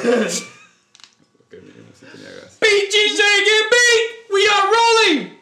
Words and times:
Ok, 0.00 1.52
mínimo. 1.62 1.90
¡We 4.30 4.46
are 4.48 4.68
rolling! 4.70 5.38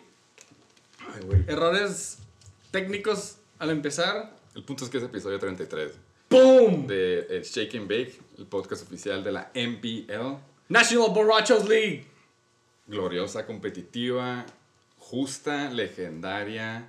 Ay, 1.15 1.21
güey. 1.25 1.45
Errores 1.47 2.19
técnicos 2.71 3.37
al 3.59 3.71
empezar. 3.71 4.37
El 4.55 4.65
punto 4.65 4.85
es 4.85 4.91
que 4.91 4.99
es 4.99 5.05
episodio 5.05 5.39
33 5.39 5.93
¡Boom! 6.31 6.87
de 6.87 7.27
eh, 7.31 7.43
Shake 7.45 7.77
and 7.77 7.89
Bake, 7.89 8.19
el 8.39 8.47
podcast 8.47 8.83
oficial 8.83 9.23
de 9.23 9.33
la 9.33 9.51
NBL. 9.55 10.39
National 10.69 11.11
Borrachos 11.11 11.69
League. 11.69 12.07
Gloriosa, 12.87 13.47
competitiva, 13.47 14.45
justa, 14.99 15.71
legendaria, 15.71 16.89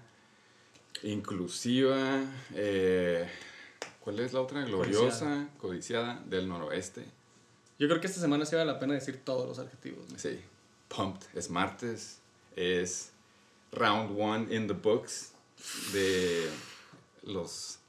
inclusiva. 1.03 2.21
eh, 2.55 3.29
¿Cuál 3.99 4.19
es 4.21 4.33
la 4.33 4.41
otra? 4.41 4.63
Gloriosa, 4.63 5.49
codiciada 5.59 6.21
del 6.25 6.47
noroeste. 6.47 7.03
Yo 7.79 7.88
creo 7.88 8.01
que 8.01 8.07
esta 8.07 8.19
semana 8.19 8.45
sí 8.45 8.55
vale 8.55 8.71
la 8.71 8.77
pena 8.77 8.93
decir 8.93 9.23
todos 9.23 9.47
los 9.47 9.57
adjetivos. 9.57 10.09
¿no? 10.11 10.19
Sí, 10.19 10.41
pumped. 10.89 11.25
Es 11.33 11.49
martes. 11.49 12.17
Es 12.55 13.11
round 13.71 14.19
one 14.19 14.53
in 14.53 14.67
the 14.67 14.73
books 14.73 15.31
de 15.93 16.49
los, 17.23 17.80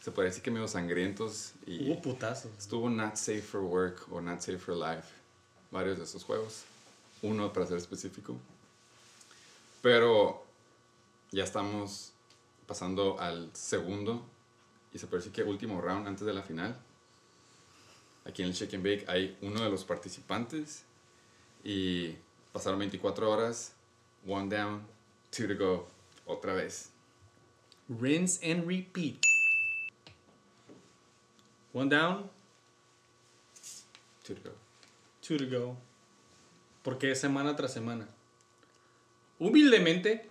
se 0.00 0.10
puede 0.10 0.28
decir 0.28 0.42
que 0.42 0.50
medio 0.50 0.66
sangrientos 0.66 1.52
y 1.66 1.90
Hubo 1.90 2.00
putazos. 2.00 2.50
estuvo 2.58 2.88
Not 2.88 3.16
Safe 3.16 3.42
for 3.42 3.60
Work 3.60 4.10
o 4.10 4.20
Not 4.20 4.40
Safe 4.40 4.58
for 4.58 4.74
Life. 4.74 5.08
Varios 5.70 5.98
de 5.98 6.04
esos 6.04 6.24
juegos. 6.24 6.62
Uno 7.20 7.52
para 7.52 7.66
ser 7.66 7.76
específico. 7.76 8.36
Pero 9.82 10.42
ya 11.32 11.44
estamos 11.44 12.12
pasando 12.66 13.20
al 13.20 13.50
segundo 13.54 14.24
y 14.94 14.98
se 14.98 15.06
puede 15.06 15.22
decir 15.22 15.32
que 15.32 15.42
último 15.42 15.82
round 15.82 16.06
antes 16.06 16.24
de 16.24 16.32
la 16.32 16.42
final. 16.42 16.78
Aquí 18.24 18.42
en 18.42 18.48
el 18.48 18.54
Shake 18.54 18.74
and 18.74 18.82
Bake 18.84 19.04
hay 19.08 19.36
uno 19.42 19.62
de 19.62 19.70
los 19.70 19.84
participantes 19.84 20.84
y 21.62 22.14
pasaron 22.52 22.78
24 22.78 23.30
horas, 23.30 23.74
one 24.26 24.48
down, 24.54 24.86
two 25.30 25.46
to 25.46 25.54
go, 25.56 25.86
otra 26.26 26.54
vez. 26.54 26.90
Rinse 27.88 28.40
and 28.50 28.66
repeat. 28.66 29.20
One 31.72 31.88
down, 31.90 32.30
Two 34.22 34.34
to 34.34 34.40
go. 34.48 34.54
two 35.20 35.36
to 35.36 35.46
go. 35.46 35.76
Porque 36.82 37.10
es 37.10 37.20
semana 37.20 37.56
tras 37.56 37.72
semana. 37.74 38.08
Humildemente, 39.38 40.26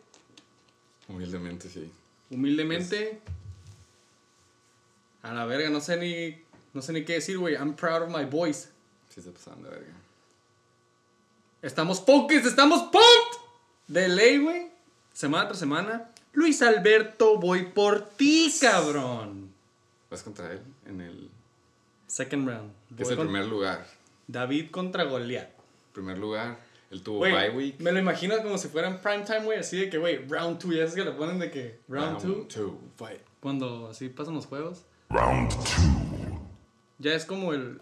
Humildemente 1.07 1.69
sí. 1.69 1.91
humildemente. 2.31 3.19
A 5.21 5.33
la 5.33 5.45
verga, 5.45 5.69
no 5.69 5.79
sé 5.81 5.97
ni, 5.97 6.42
no 6.73 6.81
sé 6.81 6.93
ni 6.93 7.05
qué 7.05 7.13
decir, 7.13 7.37
güey. 7.37 7.55
I'm 7.55 7.75
proud 7.75 8.01
of 8.03 8.09
my 8.09 8.25
boys. 8.25 8.69
Sí 9.09 9.21
se 9.21 9.31
pasaron 9.31 9.63
de 9.63 9.69
verga. 9.69 9.93
Estamos 11.61 12.01
focused, 12.01 12.45
estamos 12.45 12.83
pumped. 12.83 13.39
De 13.87 14.07
ley, 14.09 14.39
güey. 14.39 14.71
Semana 15.13 15.47
tras 15.47 15.59
semana. 15.59 16.09
Luis 16.33 16.61
Alberto, 16.61 17.37
voy 17.37 17.65
por 17.67 18.01
ti, 18.01 18.51
cabrón. 18.59 19.53
Vas 20.09 20.23
contra 20.23 20.51
él 20.51 20.61
en 20.85 21.01
el... 21.01 21.29
Second 22.07 22.47
round. 22.47 22.71
que 22.95 23.03
es 23.03 23.09
el 23.09 23.17
primer 23.17 23.45
lugar. 23.45 23.85
David 24.27 24.71
contra 24.71 25.03
Goliat. 25.03 25.49
Primer 25.93 26.17
lugar. 26.17 26.59
Él 26.91 27.01
tuvo 27.01 27.21
bye 27.21 27.49
week. 27.49 27.79
me 27.79 27.91
lo 27.91 27.99
imagino 27.99 28.37
como 28.43 28.57
si 28.57 28.67
fuera 28.67 28.87
en 28.87 28.99
prime 28.99 29.23
time, 29.23 29.41
güey. 29.45 29.59
Así 29.59 29.79
de 29.79 29.89
que, 29.89 29.97
güey, 29.97 30.27
round 30.27 30.61
2. 30.61 30.75
Ya 30.75 30.83
es 30.83 30.93
que 30.93 31.03
le 31.03 31.11
ponen 31.11 31.39
de 31.39 31.49
que 31.49 31.79
round 31.87 32.21
2. 32.21 32.47
two, 32.47 32.79
fight. 32.97 33.21
Cuando 33.39 33.87
así 33.89 34.09
pasan 34.09 34.35
los 34.35 34.45
juegos. 34.45 34.83
Round 35.09 35.49
two. 35.49 36.02
Ya 37.03 37.13
es 37.13 37.25
como 37.25 37.53
el 37.53 37.81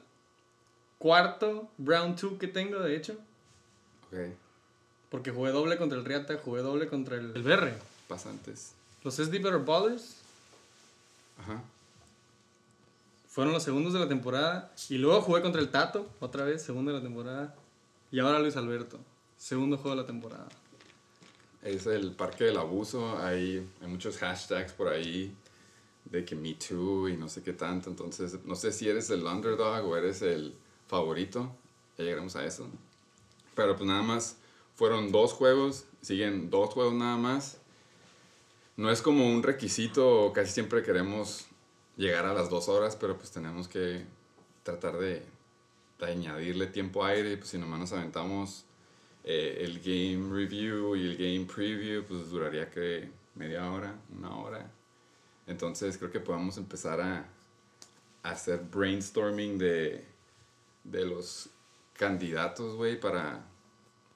cuarto 0.97 1.69
round 1.77 2.19
2 2.19 2.33
que 2.39 2.47
tengo, 2.47 2.79
de 2.79 2.95
hecho. 2.95 3.13
Ok, 4.11 4.17
Porque 5.09 5.31
jugué 5.31 5.51
doble 5.51 5.77
contra 5.77 5.97
el 5.97 6.05
Riata, 6.05 6.37
jugué 6.43 6.61
doble 6.61 6.87
contra 6.87 7.17
el, 7.17 7.35
el 7.35 7.43
BR. 7.43 7.73
pasantes. 8.07 8.73
Los 9.03 9.15
SD 9.15 9.39
Better 9.39 9.59
Ballers 9.59 10.17
Ajá. 11.39 11.61
fueron 13.29 13.53
los 13.53 13.63
segundos 13.63 13.93
de 13.93 13.99
la 13.99 14.07
temporada. 14.07 14.71
Y 14.89 14.97
luego 14.97 15.21
jugué 15.21 15.41
contra 15.41 15.61
el 15.61 15.69
Tato, 15.69 16.09
otra 16.19 16.43
vez, 16.43 16.61
segundo 16.61 16.91
de 16.91 16.97
la 16.97 17.03
temporada. 17.03 17.55
Y 18.11 18.19
ahora 18.19 18.39
Luis 18.39 18.55
Alberto, 18.57 18.99
segundo 19.37 19.77
juego 19.77 19.95
de 19.95 20.01
la 20.01 20.07
temporada. 20.07 20.47
Es 21.63 21.85
el 21.85 22.11
parque 22.13 22.45
del 22.45 22.57
abuso. 22.57 23.17
Hay, 23.19 23.67
hay 23.81 23.87
muchos 23.87 24.17
hashtags 24.17 24.73
por 24.73 24.87
ahí 24.89 25.33
de 26.05 26.25
que 26.25 26.35
Me 26.35 26.53
Too 26.53 27.09
y 27.09 27.17
no 27.17 27.29
sé 27.29 27.41
qué 27.43 27.53
tanto. 27.53 27.89
Entonces, 27.89 28.43
no 28.45 28.55
sé 28.55 28.71
si 28.71 28.89
eres 28.89 29.09
el 29.09 29.23
underdog 29.25 29.85
o 29.85 29.95
eres 29.95 30.21
el 30.21 30.55
favorito. 30.87 31.55
Ya 31.97 32.05
llegaremos 32.05 32.35
a 32.35 32.45
eso. 32.45 32.67
Pero 33.55 33.75
pues 33.75 33.87
nada 33.87 34.01
más 34.01 34.37
fueron 34.75 35.11
dos 35.11 35.33
juegos. 35.33 35.85
Siguen 36.01 36.49
dos 36.49 36.73
juegos 36.73 36.93
nada 36.93 37.17
más. 37.17 37.59
No 38.77 38.91
es 38.91 39.01
como 39.01 39.29
un 39.29 39.43
requisito. 39.43 40.31
Casi 40.33 40.51
siempre 40.51 40.83
queremos 40.83 41.45
llegar 41.97 42.25
a 42.25 42.33
las 42.33 42.49
dos 42.49 42.67
horas, 42.69 42.95
pero 42.95 43.17
pues 43.17 43.31
tenemos 43.31 43.67
que 43.67 44.05
tratar 44.63 44.97
de, 44.97 45.23
de 45.99 46.05
añadirle 46.05 46.67
tiempo 46.67 47.05
aire. 47.05 47.37
Pues 47.37 47.49
si 47.49 47.57
nomás 47.57 47.79
nos 47.79 47.93
aventamos 47.93 48.65
eh, 49.23 49.59
el 49.61 49.79
game 49.79 50.33
review 50.33 50.95
y 50.95 51.05
el 51.05 51.17
game 51.17 51.45
preview, 51.45 52.03
pues 52.03 52.29
duraría 52.29 52.69
que 52.69 53.09
media 53.35 53.71
hora, 53.71 53.95
una 54.17 54.35
hora. 54.35 54.71
Entonces 55.47 55.97
creo 55.97 56.11
que 56.11 56.19
podemos 56.19 56.57
empezar 56.57 57.01
a, 57.01 57.25
hacer 58.23 58.59
brainstorming 58.59 59.57
de, 59.57 60.05
de 60.83 61.05
los 61.07 61.49
candidatos, 61.93 62.75
güey, 62.75 62.99
para, 62.99 63.43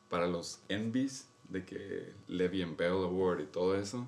para 0.10 0.28
los 0.28 0.60
Envies, 0.70 1.28
de 1.50 1.66
que 1.66 2.14
Levy 2.28 2.62
and 2.62 2.78
Bell 2.78 3.04
Award 3.04 3.40
y 3.40 3.46
todo 3.46 3.76
eso. 3.76 4.08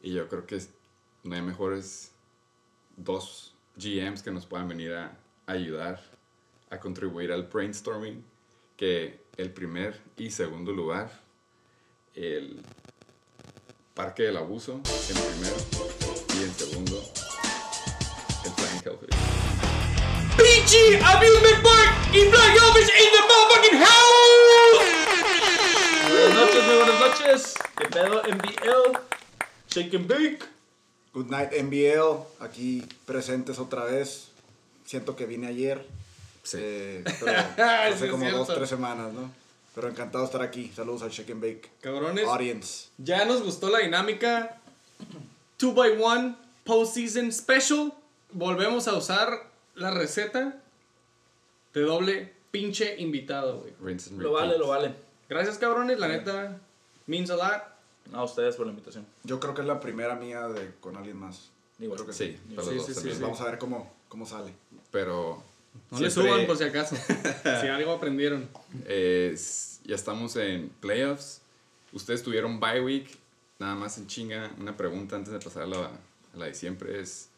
Y 0.00 0.12
yo 0.14 0.28
creo 0.28 0.46
que 0.46 0.60
no 1.22 1.36
hay 1.36 1.42
mejores 1.42 2.12
dos 2.96 3.54
GMs 3.76 4.22
que 4.22 4.32
nos 4.32 4.46
puedan 4.46 4.68
venir 4.68 4.94
a 4.94 5.16
ayudar 5.46 6.00
a 6.70 6.80
contribuir 6.80 7.32
al 7.32 7.44
brainstorming 7.44 8.24
que 8.76 9.20
el 9.36 9.52
primer 9.52 10.00
y 10.16 10.30
segundo 10.30 10.72
lugar, 10.72 11.10
el 12.14 12.62
Parque 14.02 14.24
del 14.24 14.36
Abuso 14.36 14.72
en 14.72 14.82
primero 14.82 15.54
y 16.34 16.42
en 16.42 16.52
segundo, 16.56 17.00
el 18.44 18.50
Flying 18.50 18.82
Hellfish. 18.84 19.16
¡Pinche 20.36 21.00
Amusement 21.04 21.62
Park 21.62 21.94
y 22.12 22.26
Black 22.26 22.50
Elvis 22.50 22.88
in 22.88 23.12
the 23.12 23.22
motherfucking 23.28 23.78
house! 23.78 24.82
Buenas 26.10 26.34
noches, 26.34 26.64
muy 26.64 26.74
buenas 26.74 27.00
noches. 27.00 27.54
¿Qué 27.78 27.84
pedo, 27.90 28.22
MBL? 28.24 28.98
Shake 29.68 29.94
and 29.94 30.08
Bake. 30.08 30.44
Good 31.14 31.26
night 31.30 31.52
NBL, 31.52 32.24
aquí 32.40 32.84
presentes 33.06 33.60
otra 33.60 33.84
vez. 33.84 34.30
Siento 34.84 35.14
que 35.14 35.26
vine 35.26 35.46
ayer, 35.46 35.86
Sí. 36.42 36.58
eh, 36.60 37.04
pero 37.20 37.38
hace 37.92 38.08
como 38.08 38.28
dos, 38.32 38.48
tres 38.52 38.68
semanas, 38.68 39.12
¿no? 39.12 39.30
Pero 39.74 39.88
encantado 39.88 40.24
de 40.24 40.26
estar 40.26 40.42
aquí. 40.42 40.70
Saludos 40.74 41.02
al 41.02 41.10
Shake 41.10 41.30
and 41.32 41.42
Bake 41.42 41.70
Cabrones, 41.80 42.26
Audience. 42.28 42.88
ya 42.98 43.24
nos 43.24 43.42
gustó 43.42 43.70
la 43.70 43.78
dinámica 43.78 44.60
2x1 45.58 46.36
Postseason 46.64 47.32
Special. 47.32 47.92
Volvemos 48.32 48.88
a 48.88 48.94
usar 48.96 49.50
la 49.74 49.90
receta 49.90 50.60
de 51.74 51.80
doble 51.80 52.32
pinche 52.50 53.00
invitado, 53.00 53.60
güey. 53.60 53.72
Rinse 53.82 54.10
and 54.10 54.20
Lo 54.20 54.32
vale, 54.32 54.58
lo 54.58 54.68
vale. 54.68 54.94
Gracias, 55.28 55.58
cabrones, 55.58 55.98
la 55.98 56.08
neta 56.08 56.58
means 57.06 57.30
a 57.30 57.36
lot. 57.36 57.62
A 58.12 58.24
ustedes 58.24 58.56
por 58.56 58.66
la 58.66 58.72
invitación. 58.72 59.06
Yo 59.24 59.40
creo 59.40 59.54
que 59.54 59.62
es 59.62 59.66
la 59.66 59.80
primera 59.80 60.16
mía 60.16 60.48
de, 60.48 60.74
con 60.80 60.96
alguien 60.96 61.16
más. 61.16 61.50
Igual. 61.78 61.96
Creo 61.96 62.06
que 62.08 62.12
Sí, 62.12 62.38
sí. 62.48 62.80
Sí, 62.94 62.94
sí. 62.94 63.18
Vamos 63.22 63.40
a 63.40 63.44
ver 63.44 63.58
cómo, 63.58 63.90
cómo 64.08 64.26
sale. 64.26 64.52
Pero 64.90 65.42
No 65.90 66.00
le 66.00 66.10
siempre, 66.10 66.32
suban 66.32 66.46
por 66.46 66.56
si 66.56 66.64
acaso. 66.64 66.96
si 67.60 67.66
algo 67.66 67.92
aprendieron. 67.92 68.48
eh, 68.86 69.36
ya 69.84 69.94
estamos 69.94 70.36
en 70.36 70.70
playoffs. 70.80 71.40
Ustedes 71.92 72.22
tuvieron 72.22 72.60
bye 72.60 72.80
week. 72.80 73.18
Nada 73.58 73.74
más 73.74 73.98
en 73.98 74.06
chinga. 74.06 74.50
Una 74.58 74.76
pregunta 74.76 75.16
antes 75.16 75.32
de 75.32 75.38
pasar 75.38 75.64
a 75.64 75.66
la, 75.66 75.86
a 75.86 76.36
la 76.36 76.46
de 76.46 76.54
siempre 76.54 77.00
es: 77.00 77.28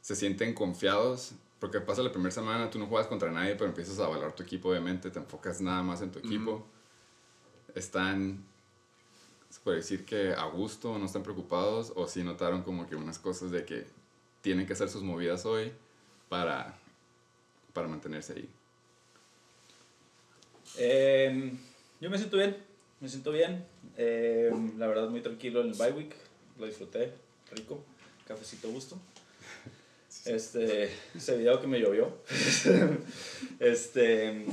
¿se 0.00 0.16
sienten 0.16 0.54
confiados? 0.54 1.32
Porque 1.60 1.80
pasa 1.80 2.02
la 2.02 2.12
primera 2.12 2.30
semana, 2.30 2.68
tú 2.68 2.78
no 2.78 2.86
juegas 2.86 3.06
contra 3.06 3.30
nadie, 3.30 3.54
pero 3.54 3.66
empiezas 3.66 3.98
a 3.98 4.06
valorar 4.06 4.34
tu 4.34 4.42
equipo, 4.42 4.68
obviamente. 4.68 5.10
Te 5.10 5.18
enfocas 5.18 5.60
nada 5.60 5.82
más 5.82 6.02
en 6.02 6.10
tu 6.10 6.18
equipo. 6.18 6.66
Están, 7.74 8.44
se 9.48 9.60
puede 9.60 9.78
decir 9.78 10.04
que 10.04 10.34
a 10.34 10.44
gusto, 10.44 10.98
no 10.98 11.06
están 11.06 11.22
preocupados, 11.22 11.92
o 11.96 12.06
si 12.06 12.22
notaron 12.22 12.62
como 12.62 12.86
que 12.86 12.96
unas 12.96 13.18
cosas 13.18 13.50
de 13.50 13.64
que 13.64 13.86
tienen 14.42 14.66
que 14.66 14.74
hacer 14.74 14.90
sus 14.90 15.02
movidas 15.02 15.46
hoy 15.46 15.72
para, 16.28 16.76
para 17.74 17.88
mantenerse 17.88 18.32
ahí. 18.32 18.48
Eh, 20.78 21.52
yo 22.00 22.08
me 22.08 22.16
siento 22.16 22.38
bien. 22.38 22.56
Me 23.00 23.08
siento 23.08 23.32
bien. 23.32 23.66
Eh, 23.98 24.50
la 24.78 24.86
verdad, 24.86 25.08
muy 25.10 25.20
tranquilo 25.20 25.60
en 25.60 25.68
el 25.68 25.74
bye 25.74 25.92
week. 25.92 26.14
Lo 26.58 26.66
disfruté. 26.66 27.12
Rico. 27.52 27.84
Cafecito 28.26 28.68
a 28.68 28.70
gusto. 28.70 28.98
Este, 30.24 30.90
ese 31.14 31.36
video 31.36 31.60
que 31.60 31.66
me 31.66 31.78
llovió. 31.78 32.16
este, 33.60 34.46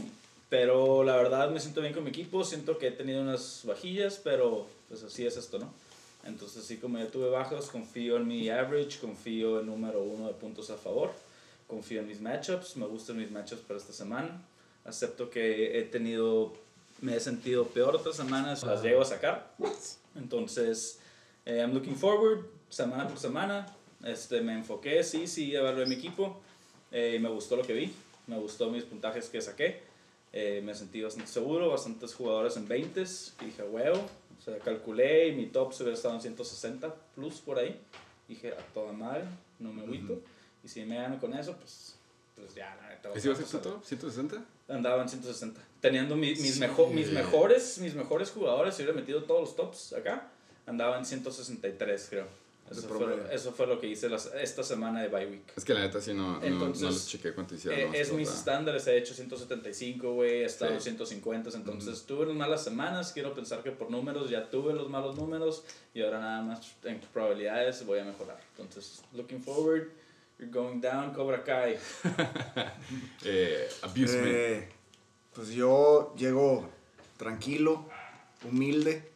pero 0.50 1.03
la 1.03 1.15
verdad 1.15 1.50
me 1.51 1.62
siento 1.62 1.79
bien 1.79 1.94
con 1.94 2.03
mi 2.03 2.09
equipo. 2.09 2.44
Siento 2.44 2.77
que 2.77 2.88
he 2.88 2.91
tenido 2.91 3.21
unas 3.21 3.62
vajillas, 3.63 4.19
pero 4.21 4.67
pues 4.89 5.03
así 5.03 5.25
es 5.25 5.38
esto, 5.38 5.59
¿no? 5.59 5.74
Entonces, 6.25 6.65
sí, 6.65 6.77
como 6.77 7.00
ya 7.00 7.07
tuve 7.07 7.29
bajos, 7.29 7.69
confío 7.69 8.17
en 8.17 8.27
mi 8.27 8.50
average, 8.50 9.00
confío 9.00 9.62
en 9.62 9.67
número 9.67 10.03
uno 10.03 10.27
de 10.27 10.33
puntos 10.33 10.69
a 10.69 10.77
favor, 10.77 11.12
confío 11.71 12.01
en 12.01 12.07
mis 12.07 12.19
matchups, 12.19 12.75
me 12.75 12.85
gustan 12.85 13.18
mis 13.18 13.31
matchups 13.31 13.62
para 13.62 13.79
esta 13.79 13.94
semana. 13.94 14.41
Acepto 14.83 15.29
que 15.29 15.79
he 15.79 15.83
tenido, 15.83 16.53
me 17.00 17.15
he 17.15 17.19
sentido 17.19 17.65
peor 17.68 17.95
otras 17.95 18.18
semanas, 18.18 18.63
las 18.63 18.83
llego 18.83 19.01
a 19.01 19.06
sacar. 19.06 19.56
Entonces, 20.15 21.00
eh, 21.45 21.59
I'm 21.59 21.73
looking 21.73 21.95
forward, 21.95 22.45
semana 22.69 23.07
por 23.07 23.18
semana. 23.18 23.73
Este, 24.03 24.41
me 24.41 24.53
enfoqué, 24.53 25.01
sí, 25.03 25.27
sí, 25.27 25.56
evalué 25.56 25.85
mi 25.85 25.95
equipo. 25.95 26.41
Eh, 26.91 27.19
me 27.21 27.29
gustó 27.29 27.56
lo 27.56 27.63
que 27.63 27.74
vi, 27.74 27.94
me 28.27 28.38
gustó 28.38 28.69
mis 28.69 28.83
puntajes 28.83 29.29
que 29.29 29.41
saqué. 29.41 29.81
Eh, 30.33 30.62
me 30.65 30.75
sentí 30.75 31.01
bastante 31.01 31.31
seguro, 31.31 31.69
bastantes 31.69 32.13
jugadores 32.13 32.57
en 32.57 32.67
20 32.67 33.01
y 33.01 33.45
dije, 33.45 33.63
huevo. 33.63 34.09
O 34.39 34.44
sea, 34.44 34.57
calculé 34.59 35.29
y 35.29 35.35
mi 35.35 35.45
top 35.45 35.71
se 35.71 35.83
hubiera 35.83 35.95
estado 35.95 36.15
en 36.15 36.21
160 36.21 36.94
plus 37.15 37.35
por 37.35 37.59
ahí. 37.59 37.79
Dije, 38.27 38.51
a 38.51 38.74
toda 38.74 38.91
madre, 38.91 39.24
no 39.59 39.71
me 39.71 39.83
agüito. 39.83 40.19
Y 40.63 40.68
si 40.68 40.84
me 40.86 40.96
gano 40.98 41.19
con 41.19 41.34
eso, 41.34 41.56
pues, 41.58 41.96
pues 42.36 42.54
ya, 42.56 42.75
la 42.81 42.90
neta. 42.90 43.10
¿Ese 43.16 43.28
iba 43.28 43.36
a 43.36 43.38
ser 43.42 43.48
tu 43.48 43.58
a- 43.58 43.62
top? 43.62 43.84
¿160? 43.84 44.44
Andaba 44.69 45.02
en 45.02 45.10
160. 45.10 45.60
Teniendo 45.81 46.16
mi- 46.16 46.36
mis, 46.36 46.60
mejo- 46.60 46.88
mis, 46.88 47.12
mejores, 47.12 47.78
mis 47.80 47.96
mejores 47.96 48.30
jugadores, 48.31 48.75
si 48.75 48.84
hubiera 48.84 48.98
metido 49.00 49.24
todos 49.24 49.42
los 49.42 49.56
tops 49.56 49.94
acá, 49.94 50.28
andaba 50.66 50.98
en 50.98 51.06
163, 51.06 52.08
creo. 52.10 52.42
Eso, 52.69 52.88
fue, 52.88 53.36
eso 53.36 53.52
fue 53.52 53.68
lo 53.68 53.81
que 53.81 53.88
hice 53.88 54.08
las- 54.08 54.28
esta 54.34 54.63
semana 54.63 55.02
de 55.02 55.10
bye 55.10 55.25
week. 55.25 55.42
Es 55.58 55.66
que 55.66 55.74
la 55.74 55.81
neta 55.81 56.00
sí 56.00 56.13
no, 56.13 56.40
no, 56.40 56.42
Entonces, 56.44 56.84
no 56.84 56.90
los 56.92 57.06
chequé 57.06 57.34
cuánto 57.34 57.54
hicieron. 57.56 57.78
Eh, 57.94 58.00
es 58.00 58.13
mis 58.13 58.30
estándares, 58.30 58.88
he 58.88 58.96
hecho 58.98 59.13
175, 59.13 60.13
güey, 60.13 60.44
he 60.44 60.46
estado 60.46 60.75
Sí. 60.80 60.84
150, 60.84 61.50
entonces 61.58 62.04
tuve 62.04 62.24
unas 62.24 62.38
malas 62.38 62.63
semanas, 62.63 63.12
quiero 63.12 63.34
pensar 63.34 63.62
que 63.62 63.72
por 63.72 63.92
números 63.92 64.30
ya 64.30 64.50
tuve 64.50 64.74
los 64.74 64.88
malos 64.90 65.18
números 65.18 65.63
y 65.94 66.02
ahora 66.02 66.22
nada 66.22 66.42
más 66.44 66.62
en 66.86 67.02
probabilidades 67.12 67.86
voy 67.86 68.00
a 68.00 68.06
mejorar. 68.06 68.40
Entonces, 68.58 69.02
looking 69.12 69.44
forward, 69.44 69.90
you're 70.41 70.51
going 70.51 70.81
down, 70.81 71.13
Cobra 71.13 71.43
Kai. 71.43 71.77
Eh, 73.23 73.69
abusement. 73.83 74.27
Eh, 74.27 74.69
pues 75.33 75.49
yo 75.49 76.13
llego 76.17 76.67
tranquilo, 77.17 77.85
humilde, 78.43 79.11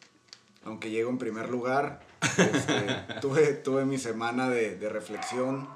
aunque 0.63 0.91
llego 0.91 1.09
en 1.09 1.17
primer 1.17 1.49
lugar. 1.49 2.01
Este, 2.21 3.19
tuve, 3.21 3.53
tuve 3.53 3.85
mi 3.85 3.97
semana 3.97 4.49
de, 4.49 4.77
de 4.77 4.89
reflexión, 4.89 5.67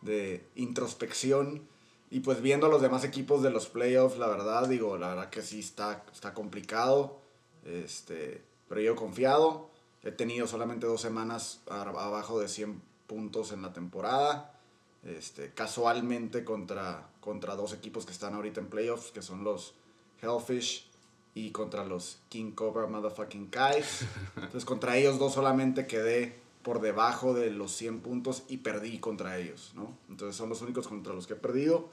de 0.00 0.44
introspección. 0.56 1.68
Y 2.10 2.20
pues 2.20 2.40
viendo 2.40 2.66
a 2.66 2.70
los 2.70 2.80
demás 2.80 3.04
equipos 3.04 3.42
de 3.42 3.50
los 3.50 3.68
playoffs, 3.68 4.18
la 4.18 4.28
verdad, 4.28 4.66
digo, 4.66 4.96
la 4.96 5.08
verdad 5.08 5.28
que 5.28 5.42
sí 5.42 5.60
está, 5.60 6.02
está 6.10 6.32
complicado. 6.32 7.20
Este, 7.64 8.42
pero 8.68 8.80
yo 8.80 8.96
confiado. 8.96 9.68
He 10.02 10.12
tenido 10.12 10.46
solamente 10.46 10.86
dos 10.86 11.02
semanas 11.02 11.60
abajo 11.68 12.40
de 12.40 12.48
100 12.48 12.80
puntos 13.06 13.52
en 13.52 13.60
la 13.60 13.74
temporada. 13.74 14.57
Este, 15.04 15.52
casualmente 15.52 16.44
contra, 16.44 17.08
contra 17.20 17.54
dos 17.54 17.72
equipos 17.72 18.04
que 18.04 18.12
están 18.12 18.34
ahorita 18.34 18.60
en 18.60 18.66
playoffs, 18.66 19.10
que 19.12 19.22
son 19.22 19.44
los 19.44 19.74
Hellfish 20.20 20.86
y 21.34 21.50
contra 21.52 21.84
los 21.84 22.18
King 22.28 22.52
Cobra 22.52 22.86
Motherfucking 22.86 23.48
Kais. 23.48 24.00
Entonces 24.36 24.64
contra 24.64 24.96
ellos 24.96 25.18
dos 25.18 25.34
solamente 25.34 25.86
quedé 25.86 26.40
por 26.62 26.80
debajo 26.80 27.32
de 27.32 27.50
los 27.50 27.72
100 27.72 28.00
puntos 28.00 28.42
y 28.48 28.58
perdí 28.58 28.98
contra 28.98 29.38
ellos, 29.38 29.72
¿no? 29.74 29.96
Entonces 30.08 30.36
son 30.36 30.48
los 30.48 30.60
únicos 30.62 30.88
contra 30.88 31.14
los 31.14 31.26
que 31.26 31.34
he 31.34 31.36
perdido. 31.36 31.88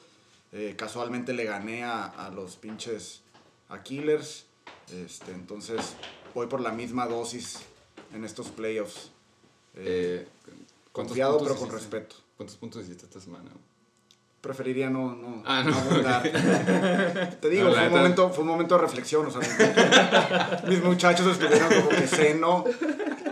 Eh, 0.52 0.76
casualmente 0.78 1.34
le 1.34 1.46
gané 1.46 1.84
a, 1.84 2.06
a 2.06 2.30
los 2.32 2.56
pinches 2.58 3.22
a 3.70 3.84
Killers. 3.84 4.46
Este, 4.92 5.32
entonces 5.32 5.96
voy 6.34 6.48
por 6.48 6.62
la 6.62 6.72
misma 6.72 7.08
dosis 7.08 7.60
en 8.14 8.26
estos 8.26 8.50
playoffs. 8.50 9.12
Eh, 9.76 10.26
Eh, 10.26 10.28
¿cuántos 10.92 11.12
confiado 11.12 11.38
pero 11.40 11.56
con 11.56 11.68
hiciste? 11.68 11.76
respeto. 12.00 12.16
¿Cuántos 12.38 12.58
puntos 12.58 12.84
hiciste 12.84 13.06
esta 13.06 13.20
semana? 13.20 13.50
preferiría 14.42 14.92
no, 14.92 15.16
no, 15.16 15.42
Ah, 15.44 15.64
no. 15.64 15.72
Te 17.42 17.50
digo, 17.50 17.70
No, 17.70 17.74
fue, 17.74 17.86
un 17.88 17.92
momento, 17.92 18.30
fue 18.30 18.44
un 18.44 18.50
momento 18.50 18.76
de 18.76 18.82
reflexión. 18.82 19.26
O 19.26 19.32
sea, 19.32 20.62
mis 20.68 20.84
muchachos 20.84 21.26
estuvieron 21.32 21.68
como 21.68 21.90
que 21.90 22.06
seno 22.08 22.64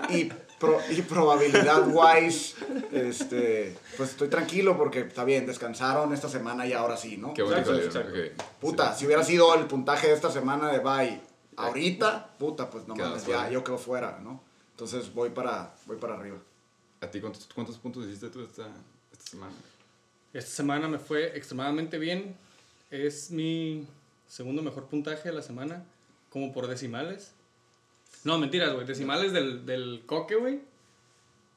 y, 0.09 0.23
pro- 0.59 0.79
y 0.89 1.03
probabilidad 1.03 1.83
wise. 1.87 2.55
Este, 2.91 3.77
pues 3.95 4.09
estoy 4.09 4.27
tranquilo 4.27 4.75
porque 4.75 5.01
está 5.01 5.23
bien, 5.23 5.45
descansaron 5.45 6.11
esta 6.13 6.29
semana 6.29 6.65
y 6.65 6.73
ahora 6.73 6.97
sí, 6.97 7.17
¿no? 7.17 7.31
Qué 7.35 7.43
bueno 7.43 7.59
Exacto, 7.59 7.79
que 7.79 7.85
exacto. 7.85 8.09
salieron, 8.09 8.35
ok. 8.35 8.43
Puta, 8.59 8.95
si 8.95 9.05
hubiera 9.05 9.23
sido 9.23 9.53
el 9.53 9.65
puntaje 9.67 10.07
de 10.07 10.13
esta 10.13 10.31
semana 10.31 10.71
de 10.71 10.79
bye 10.79 11.21
ahorita, 11.57 12.33
puta, 12.39 12.71
pues 12.71 12.87
no 12.87 12.95
mames, 12.95 13.27
ya 13.27 13.47
yo 13.51 13.63
quedo 13.63 13.77
fuera, 13.77 14.19
¿no? 14.23 14.41
Entonces 14.71 15.13
voy 15.13 15.29
para, 15.29 15.75
voy 15.85 15.97
para 15.97 16.15
arriba. 16.15 16.37
¿A 17.01 17.05
ti 17.07 17.21
cuántos, 17.21 17.47
cuántos 17.53 17.77
puntos 17.77 18.05
hiciste 18.07 18.29
tú 18.29 18.41
esta, 18.41 18.63
esta 18.63 18.71
semana? 19.33 19.53
Esta 20.33 20.51
semana 20.51 20.87
me 20.87 20.97
fue 20.99 21.35
extremadamente 21.37 21.97
bien. 21.99 22.35
Es 22.89 23.29
mi 23.31 23.85
segundo 24.27 24.61
mejor 24.61 24.85
puntaje 24.87 25.29
de 25.29 25.35
la 25.35 25.41
semana, 25.41 25.83
como 26.29 26.53
por 26.53 26.67
decimales. 26.67 27.31
No, 28.23 28.37
mentiras, 28.37 28.73
güey. 28.73 28.85
Decimales 28.87 29.33
del, 29.33 29.65
del 29.65 30.03
coque, 30.05 30.35
güey. 30.35 30.61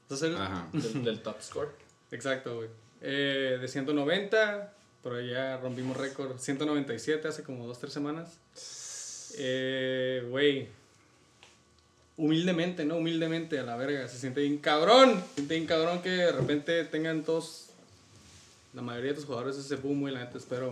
Entonces, 0.03 0.35
Ajá. 0.39 0.69
Del, 0.73 1.05
del 1.05 1.23
top 1.23 1.41
score. 1.41 1.71
exacto, 2.11 2.57
güey. 2.57 2.69
Eh, 3.03 3.59
de 3.61 3.69
190, 3.69 4.73
por 5.03 5.15
allá 5.15 5.57
rompimos 5.59 5.97
récord. 5.97 6.39
197 6.39 7.29
hace 7.29 7.43
como 7.43 7.73
2-3 7.73 7.89
semanas. 7.89 8.39
Eh, 9.39 10.27
güey. 10.29 10.69
Humildemente, 12.19 12.85
¿no? 12.85 12.97
Humildemente 12.97 13.59
a 13.59 13.63
la 13.63 13.77
verga. 13.77 14.09
Se 14.09 14.19
siente 14.19 14.41
bien 14.41 14.59
cabrón. 14.59 15.23
Se 15.31 15.35
siente 15.37 15.55
bien 15.55 15.67
cabrón 15.67 16.03
que 16.03 16.11
de 16.11 16.33
repente 16.33 16.85
tengan 16.85 17.23
todos. 17.25 17.66
La 18.77 18.83
mayoría 18.83 19.13
de 19.13 19.15
tus 19.15 19.25
jugadores 19.25 19.57
ese 19.57 19.77
boom, 19.77 20.03
güey. 20.03 20.13
La 20.13 20.21
neta 20.21 20.37
espero 20.37 20.71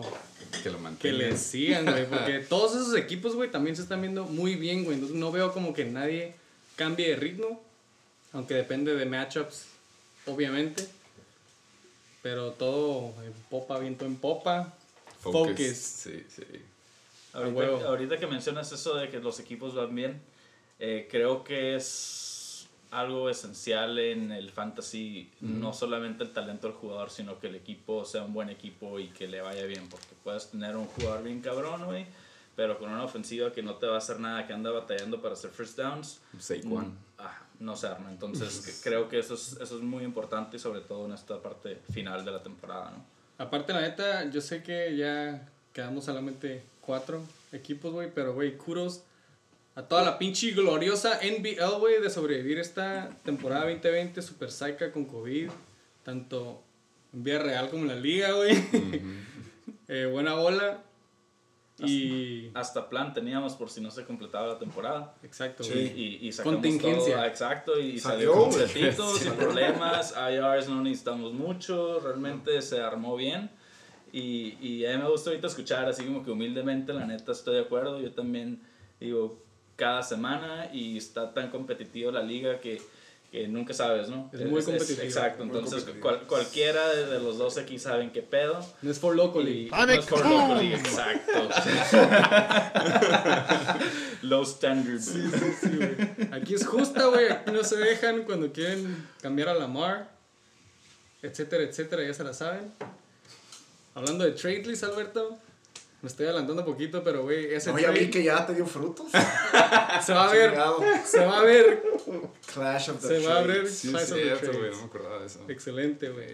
Que 0.63 0.69
lo 0.69 0.79
que 0.99 1.11
les 1.11 1.41
sigan, 1.41 1.87
güey. 1.87 2.07
Porque 2.07 2.39
todos 2.49 2.73
esos 2.75 2.95
equipos, 2.97 3.35
güey, 3.35 3.51
también 3.51 3.75
se 3.75 3.81
están 3.81 4.03
viendo 4.03 4.27
muy 4.27 4.57
bien, 4.57 4.85
güey. 4.85 4.97
Entonces 4.97 5.17
no 5.17 5.33
veo 5.33 5.55
como 5.55 5.73
que 5.73 5.87
nadie 5.87 6.35
cambie 6.77 7.09
de 7.09 7.17
ritmo. 7.17 7.63
Aunque 8.35 8.53
depende 8.53 8.95
de 8.95 9.07
matchups, 9.07 9.69
obviamente. 10.27 10.87
Pero 12.23 12.51
todo 12.53 13.15
en 13.25 13.33
popa, 13.49 13.79
viento 13.79 14.05
en 14.05 14.17
popa. 14.17 14.75
Focus. 15.21 15.75
Sí, 15.75 16.27
sí. 16.29 16.43
Ahorita 17.33 18.19
que 18.19 18.27
mencionas 18.27 18.71
eso 18.71 18.97
de 18.97 19.09
que 19.09 19.19
los 19.19 19.41
equipos 19.41 19.75
van 19.75 19.95
bien, 19.95 20.21
eh, 20.79 21.09
creo 21.11 21.43
que 21.43 21.77
es 21.77 22.34
algo 22.95 23.29
esencial 23.29 23.99
en 23.99 24.31
el 24.31 24.51
fantasy, 24.51 25.31
no 25.41 25.73
solamente 25.73 26.23
el 26.23 26.33
talento 26.33 26.69
del 26.69 26.77
jugador, 26.77 27.11
sino 27.11 27.39
que 27.41 27.49
el 27.49 27.57
equipo 27.57 28.05
sea 28.05 28.23
un 28.23 28.33
buen 28.33 28.49
equipo 28.49 28.99
y 29.01 29.09
que 29.09 29.27
le 29.27 29.41
vaya 29.41 29.65
bien, 29.67 29.89
porque 29.89 30.09
puedes 30.23 30.51
tener 30.51 30.77
un 30.77 30.87
jugador 30.87 31.25
bien 31.25 31.41
cabrón, 31.41 31.85
güey, 31.85 32.07
pero 32.55 32.79
con 32.79 32.91
una 32.91 33.03
ofensiva 33.03 33.53
que 33.53 33.63
no 33.63 33.75
te 33.75 33.87
va 33.87 33.97
a 33.97 33.99
hacer 33.99 34.21
nada, 34.21 34.47
que 34.47 34.53
anda 34.53 34.71
batallando 34.71 35.21
para 35.21 35.35
hacer 35.35 35.51
first 35.51 35.77
downs, 35.77 36.21
Saquon. 36.39 36.97
ah, 37.19 37.43
no 37.59 37.77
se 37.77 37.89
arma. 37.89 38.11
Entonces 38.11 38.81
creo 38.85 39.09
que 39.09 39.19
eso 39.19 39.35
es, 39.35 39.59
eso 39.61 39.77
es 39.77 39.83
muy 39.83 40.05
importante 40.05 40.59
sobre 40.59 40.81
todo 40.81 41.07
en 41.07 41.13
esta 41.13 41.43
parte 41.43 41.81
final 41.93 42.25
de 42.25 42.31
la 42.31 42.43
temporada, 42.43 42.93
¿no? 42.93 43.15
Aparte, 43.37 43.73
la 43.73 43.81
neta, 43.81 44.31
yo 44.31 44.41
sé 44.41 44.63
que 44.63 44.97
ya 44.97 45.49
quedamos 45.73 46.05
solamente 46.05 46.63
cuatro 46.81 47.21
equipos, 47.51 47.93
güey. 47.93 48.11
Pero, 48.15 48.33
güey, 48.35 48.57
kudos 48.57 49.03
a 49.77 49.83
toda 49.83 50.03
la 50.03 50.19
pinche 50.19 50.51
gloriosa 50.53 51.19
NBL, 51.23 51.79
güey, 51.81 52.01
de 52.01 52.11
sobrevivir 52.11 52.59
esta 52.59 53.11
temporada 53.25 53.63
2020 53.65 54.23
super 54.23 54.51
psycha 54.51 54.93
con 54.93 55.05
COVID. 55.05 55.51
Tanto 56.03 56.63
en 57.13 57.25
Vía 57.25 57.39
Real 57.41 57.71
como 57.71 57.83
en 57.83 57.89
la 57.89 57.97
liga, 57.97 58.33
güey. 58.33 58.55
Eh, 59.87 60.07
buena 60.11 60.33
bola. 60.35 60.83
Y. 61.79 62.51
Hasta 62.55 62.89
plan 62.89 63.13
teníamos 63.13 63.55
por 63.55 63.69
si 63.69 63.81
no 63.83 63.91
se 63.91 64.05
completaba 64.05 64.47
la 64.47 64.59
temporada. 64.59 65.15
Exacto, 65.23 65.63
Sí. 65.63 65.73
güey. 65.73 66.01
Y, 66.01 66.19
y 66.29 66.33
sacamos 66.33 66.61
Contingencia. 66.61 67.17
todo, 67.17 67.25
exacto, 67.27 67.81
y 67.81 67.99
Salió, 67.99 68.33
salió 68.33 68.45
completito, 68.45 69.15
sin 69.17 69.33
problemas, 69.33 70.15
IRs 70.17 70.69
no 70.71 70.81
necesitamos 70.83 71.35
mucho, 71.35 72.01
realmente 72.01 72.63
se 72.63 72.81
armó 72.81 73.15
bien. 73.17 73.51
Y, 74.13 74.57
y 74.61 74.87
a 74.87 74.97
mí 74.97 75.03
me 75.03 75.11
gusta 75.11 75.31
ahorita 75.31 75.49
escuchar 75.49 75.87
así 75.87 76.05
como 76.05 76.25
que 76.25 76.31
humildemente, 76.31 76.93
la 76.95 77.05
neta 77.05 77.33
estoy 77.33 77.57
de 77.57 77.63
acuerdo, 77.63 78.01
yo 78.01 78.13
también 78.13 78.63
digo 79.01 79.44
cada 79.77 80.03
semana 80.03 80.69
y 80.73 80.97
está 80.99 81.33
tan 81.35 81.51
competitivo 81.51 82.11
la 82.11 82.23
liga 82.23 82.61
que, 82.61 82.81
que 83.33 83.49
nunca 83.49 83.75
sabes, 83.75 84.09
¿no? 84.09 84.31
Es 84.33 84.41
muy 84.47 84.63
competitivo, 84.63 85.03
exacto, 85.03 85.45
muy 85.45 85.55
entonces 85.57 85.83
competitivo. 85.85 86.03
cual- 86.03 86.27
cualquiera 86.29 86.89
de, 86.95 87.07
de 87.07 87.19
los 87.21 87.37
dos 87.39 87.59
aquí 87.59 87.79
saben 87.79 88.11
qué 88.13 88.23
pedo. 88.23 88.65
No 88.83 88.91
es 88.91 88.99
for 88.99 89.15
local. 89.17 89.49
Y- 89.49 89.69
no 89.71 89.85
es 89.91 90.05
for 90.07 90.25
local 90.25 90.59
league, 90.59 90.75
exacto. 90.77 91.33
Low 94.23 94.45
standards. 94.45 95.13
Aquí 96.33 96.55
es 96.55 96.67
justa, 96.67 97.07
güey. 97.07 97.31
Aquí 97.31 97.53
no 97.53 97.63
se 97.65 97.77
dejan 97.77 98.23
cuando 98.25 98.53
quieren 98.53 99.07
cambiar 99.21 99.49
a 99.51 99.55
Lamar. 99.55 100.09
etcétera, 101.23 101.65
etcétera, 101.65 102.03
ya 102.07 102.15
se 102.15 102.25
la 102.25 102.33
saben. 102.35 102.73
Hablando 103.95 104.25
de 104.25 104.33
trade 104.33 104.65
list, 104.67 104.85
Alberto, 104.85 105.39
me 106.05 106.09
estoy 106.09 106.27
adelantando 106.27 106.61
un 106.61 106.69
poquito, 106.69 107.03
pero 107.03 107.23
güey, 107.23 107.55
ese 107.55 107.73
No, 107.73 107.79
ya 107.79 107.91
vi 107.91 108.11
que 108.11 108.23
ya 108.23 108.47
te 108.47 108.55
dio 108.55 108.67
frutos. 108.67 109.11
se 110.03 110.13
va 110.13 110.29
a 110.29 110.33
ver, 110.33 110.55
se 111.03 111.25
va 111.25 111.39
a 111.39 111.43
ver, 111.43 111.83
Clash 112.53 112.91
of 112.91 113.01
the 113.01 113.09
Se 113.09 113.27
va 113.27 113.39
a. 113.39 113.43
Trades. 113.43 113.79
Sí, 113.79 113.89
Clash 113.89 114.03
es 114.03 114.11
of 114.11 114.17
the 114.19 114.23
cierto, 114.23 114.41
Trades. 114.45 114.59
güey, 114.59 114.71
no 114.73 114.77
me 114.77 114.85
acordaba 114.85 115.19
de 115.21 115.27
eso. 115.27 115.41
excelente, 115.49 116.11
güey. 116.11 116.29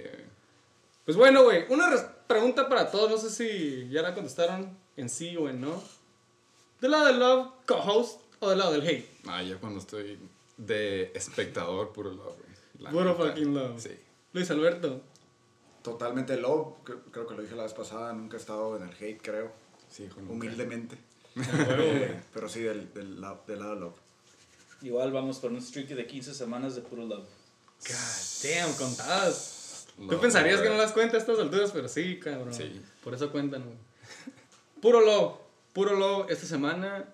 Pues 1.05 1.17
bueno, 1.17 1.45
güey, 1.45 1.67
una 1.69 1.89
pregunta 2.27 2.69
para 2.69 2.91
todos, 2.91 3.09
no 3.13 3.17
sé 3.17 3.31
si 3.31 3.89
ya 3.91 4.03
la 4.03 4.13
contestaron 4.13 4.77
en 4.97 5.09
sí 5.09 5.37
o 5.37 5.49
en 5.49 5.61
no. 5.61 5.81
¿Del 6.81 6.91
lado 6.91 7.07
del 7.07 7.21
love, 7.21 7.49
co-host, 7.65 8.23
o 8.41 8.51
del 8.51 8.59
lado 8.59 8.73
del 8.73 8.83
hate? 8.83 9.09
Ah, 9.29 9.41
ya 9.41 9.57
cuando 9.59 9.79
estoy 9.79 10.19
de 10.57 11.13
espectador, 11.15 11.93
puro 11.93 12.11
love, 12.11 12.35
güey. 12.77 12.93
Puro 12.93 13.05
neta, 13.05 13.25
fucking 13.25 13.55
love. 13.55 13.81
Sí. 13.81 13.97
Luis 14.33 14.51
Alberto. 14.51 15.01
Totalmente 15.83 16.37
love. 16.37 16.75
Creo 17.13 17.27
que 17.29 17.35
lo 17.35 17.43
dije 17.43 17.55
la 17.55 17.63
vez 17.63 17.73
pasada. 17.73 18.13
Nunca 18.13 18.37
he 18.37 18.41
estado 18.41 18.77
en 18.77 18.83
el 18.83 18.95
hate, 18.95 19.23
creo. 19.23 19.60
Sí. 19.91 20.09
Humildemente. 20.29 20.97
huevo, 21.37 21.83
Eh, 21.83 22.21
pero 22.33 22.49
sí, 22.49 22.61
del, 22.61 22.93
del, 22.95 23.21
del 23.47 23.59
lado 23.59 23.75
love. 23.75 23.95
Igual 24.83 25.13
vamos 25.13 25.39
por 25.39 25.51
un 25.53 25.61
streak 25.61 25.89
de 25.89 26.07
15 26.07 26.35
semanas 26.35 26.75
de 26.75 26.81
puro 26.83 27.05
love. 27.05 27.27
God 27.87 28.51
damn, 28.51 28.73
contadas. 28.75 29.87
Tú 29.97 30.05
Love, 30.05 30.21
pensarías 30.21 30.61
que 30.61 30.69
no 30.69 30.77
las 30.77 30.93
cuenta 30.93 31.17
a 31.17 31.21
estas 31.21 31.39
alturas, 31.39 31.71
pero 31.73 31.89
sí, 31.89 32.19
cabrón. 32.19 32.55
Sí. 32.55 32.81
Por 33.05 33.15
eso 33.15 33.31
cuentan, 33.31 33.65
güey. 33.65 33.77
Puro 34.81 35.01
love, 35.03 35.35
puro 35.75 35.95
love. 35.99 36.31
Esta 36.31 36.47
semana, 36.47 37.05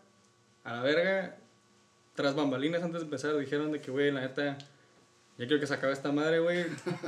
a 0.62 0.73
la 0.75 0.83
verga, 0.83 1.37
tras 2.14 2.35
bambalinas 2.37 2.83
antes 2.83 3.00
de 3.00 3.04
empezar, 3.06 3.37
dijeron 3.37 3.73
de 3.73 3.80
que, 3.80 3.90
güey, 3.90 4.12
la 4.12 4.21
neta, 4.21 4.56
ya 4.59 5.47
quiero 5.47 5.59
que 5.59 5.66
se 5.66 5.75
acabe 5.75 5.92
esta 5.92 6.12
madre, 6.12 6.38
güey. 6.38 6.66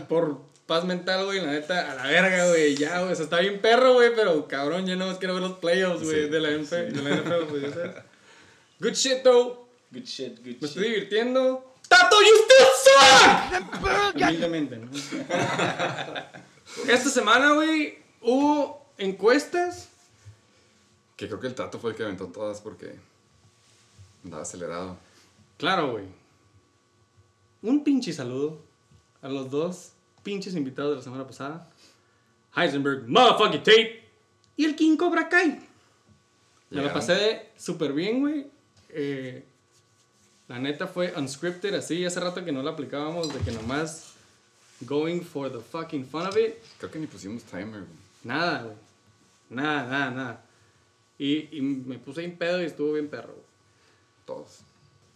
Por 0.09 0.41
paz 0.69 0.85
mental, 0.85 1.25
güey, 1.25 1.41
la 1.41 1.51
neta, 1.51 1.91
a 1.91 1.95
la 1.95 2.03
verga, 2.07 2.47
güey. 2.51 2.77
Ya, 2.77 3.01
güey, 3.03 3.17
se 3.17 3.23
está 3.23 3.41
bien 3.41 3.61
perro, 3.61 3.95
güey, 3.95 4.15
pero 4.15 4.47
cabrón, 4.47 4.87
yo 4.87 4.97
no 4.97 5.07
más 5.07 5.17
quiero 5.17 5.33
ver 5.35 5.43
los 5.43 5.59
playoffs, 5.59 6.05
güey, 6.05 6.25
Sí, 6.25 6.29
de 6.29 6.41
la 6.41 6.51
NFL, 6.51 6.93
de 6.93 7.03
la 7.03 7.17
NFL, 7.17 7.47
pues, 7.49 7.63
ya 7.63 7.71
sabes. 7.73 7.97
Good 8.79 8.93
shit, 8.93 9.23
though. 9.23 9.67
Good 9.91 10.05
shit, 10.05 10.37
good 10.41 10.45
Me 10.45 10.53
shit. 10.53 10.63
estoy 10.65 10.85
divirtiendo. 10.85 11.75
¡Tato, 11.89 12.17
you 12.21 12.37
still 12.45 12.67
suck! 12.85 14.15
Humildemente, 14.15 14.77
¿no? 14.77 14.91
Esta 16.87 17.09
semana, 17.09 17.55
güey, 17.55 17.99
hubo 18.21 18.87
encuestas. 18.99 19.89
Que 21.17 21.29
creo 21.29 21.41
que 21.41 21.47
el 21.47 21.55
Tato 21.55 21.79
fue 21.79 21.93
el 21.93 21.97
que 21.97 22.03
aventó 22.03 22.27
todas 22.27 22.61
porque 22.61 22.95
andaba 24.23 24.43
acelerado. 24.43 24.99
Claro, 25.57 25.93
güey. 25.93 26.05
Un 27.63 27.83
pinche 27.83 28.13
saludo 28.13 28.61
a 29.23 29.29
los 29.29 29.51
dos 29.51 29.93
pinches 30.29 30.55
invitados 30.55 30.91
de 30.91 30.97
la 30.97 31.03
semana 31.03 31.27
pasada. 31.27 31.67
Heisenberg, 32.55 33.09
motherfucking 33.09 33.63
Tate. 33.63 34.05
Y 34.59 34.67
el 34.67 34.77
King 34.77 34.99
Cobra 34.99 35.27
Kai. 35.27 35.47
Me 35.49 35.57
la 36.71 36.83
Llegaron. 36.83 36.93
pasé 36.93 37.15
de 37.15 37.49
súper 37.57 37.95
bien, 37.95 38.21
güey. 38.21 38.47
Eh, 38.91 39.43
la 40.49 40.59
neta 40.59 40.87
fue 40.87 41.15
unscripted, 41.17 41.73
así. 41.75 42.05
Hace 42.05 42.21
rato 42.21 42.45
que 42.45 42.53
no 42.53 42.63
la 42.63 42.73
aplicábamos, 42.73 43.33
de 43.33 43.41
que 43.41 43.53
nomás 43.53 44.13
going 44.83 45.23
for 45.23 45.51
the 45.51 45.61
fucking 45.61 46.05
fun 46.05 46.27
of 46.27 46.37
it. 46.37 46.57
Creo 46.77 46.91
que 46.91 46.99
ni 46.99 47.07
pusimos 47.07 47.43
timer, 47.45 47.81
güey. 47.81 47.99
Nada, 48.25 48.65
güey. 48.65 48.77
Nada, 49.49 49.87
nada, 49.87 50.11
nada. 50.11 50.45
Y, 51.17 51.57
y 51.57 51.63
me 51.63 51.99
puse 51.99 52.21
bien 52.21 52.37
pedo 52.37 52.61
y 52.61 52.67
estuvo 52.67 52.93
bien 52.93 53.09
perro, 53.09 53.33
güey. 53.33 53.47
Todos. 54.27 54.59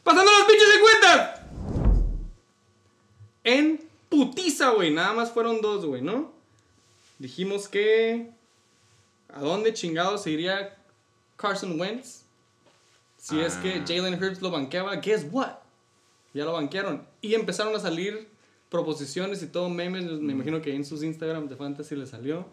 ¡Pasando 0.05 0.33
las 0.33 0.49
pinches 0.49 0.69
encuestas! 0.75 1.41
En 3.45 3.92
putiza, 4.13 4.71
güey. 4.71 4.93
Nada 4.93 5.15
más 5.15 5.33
fueron 5.33 5.61
dos, 5.63 5.87
güey, 5.87 6.03
¿no? 6.03 6.31
Dijimos 7.19 7.69
que. 7.69 8.31
¿A 9.33 9.41
dónde 9.41 9.73
chingados 9.73 10.23
se 10.23 10.31
iría 10.31 10.77
Carson 11.37 11.81
Wentz? 11.81 12.23
Si 13.17 13.41
es 13.41 13.55
que 13.55 13.75
Ah. 13.75 13.85
Jalen 13.89 14.23
Hurts 14.23 14.43
lo 14.43 14.51
banqueaba, 14.51 14.97
guess 14.97 15.25
what? 15.31 15.55
Ya 16.35 16.45
lo 16.45 16.53
banquearon. 16.53 17.07
Y 17.23 17.35
empezaron 17.35 17.75
a 17.75 17.79
salir 17.81 18.29
proposiciones 18.69 19.43
y 19.43 19.47
todo 19.47 19.71
memes. 19.71 20.05
Me 20.05 20.33
imagino 20.33 20.61
que 20.61 20.75
en 20.75 20.85
sus 20.85 21.03
Instagram 21.03 21.49
de 21.49 21.57
Fantasy 21.57 21.97
le 21.97 22.07
salió. 22.07 22.47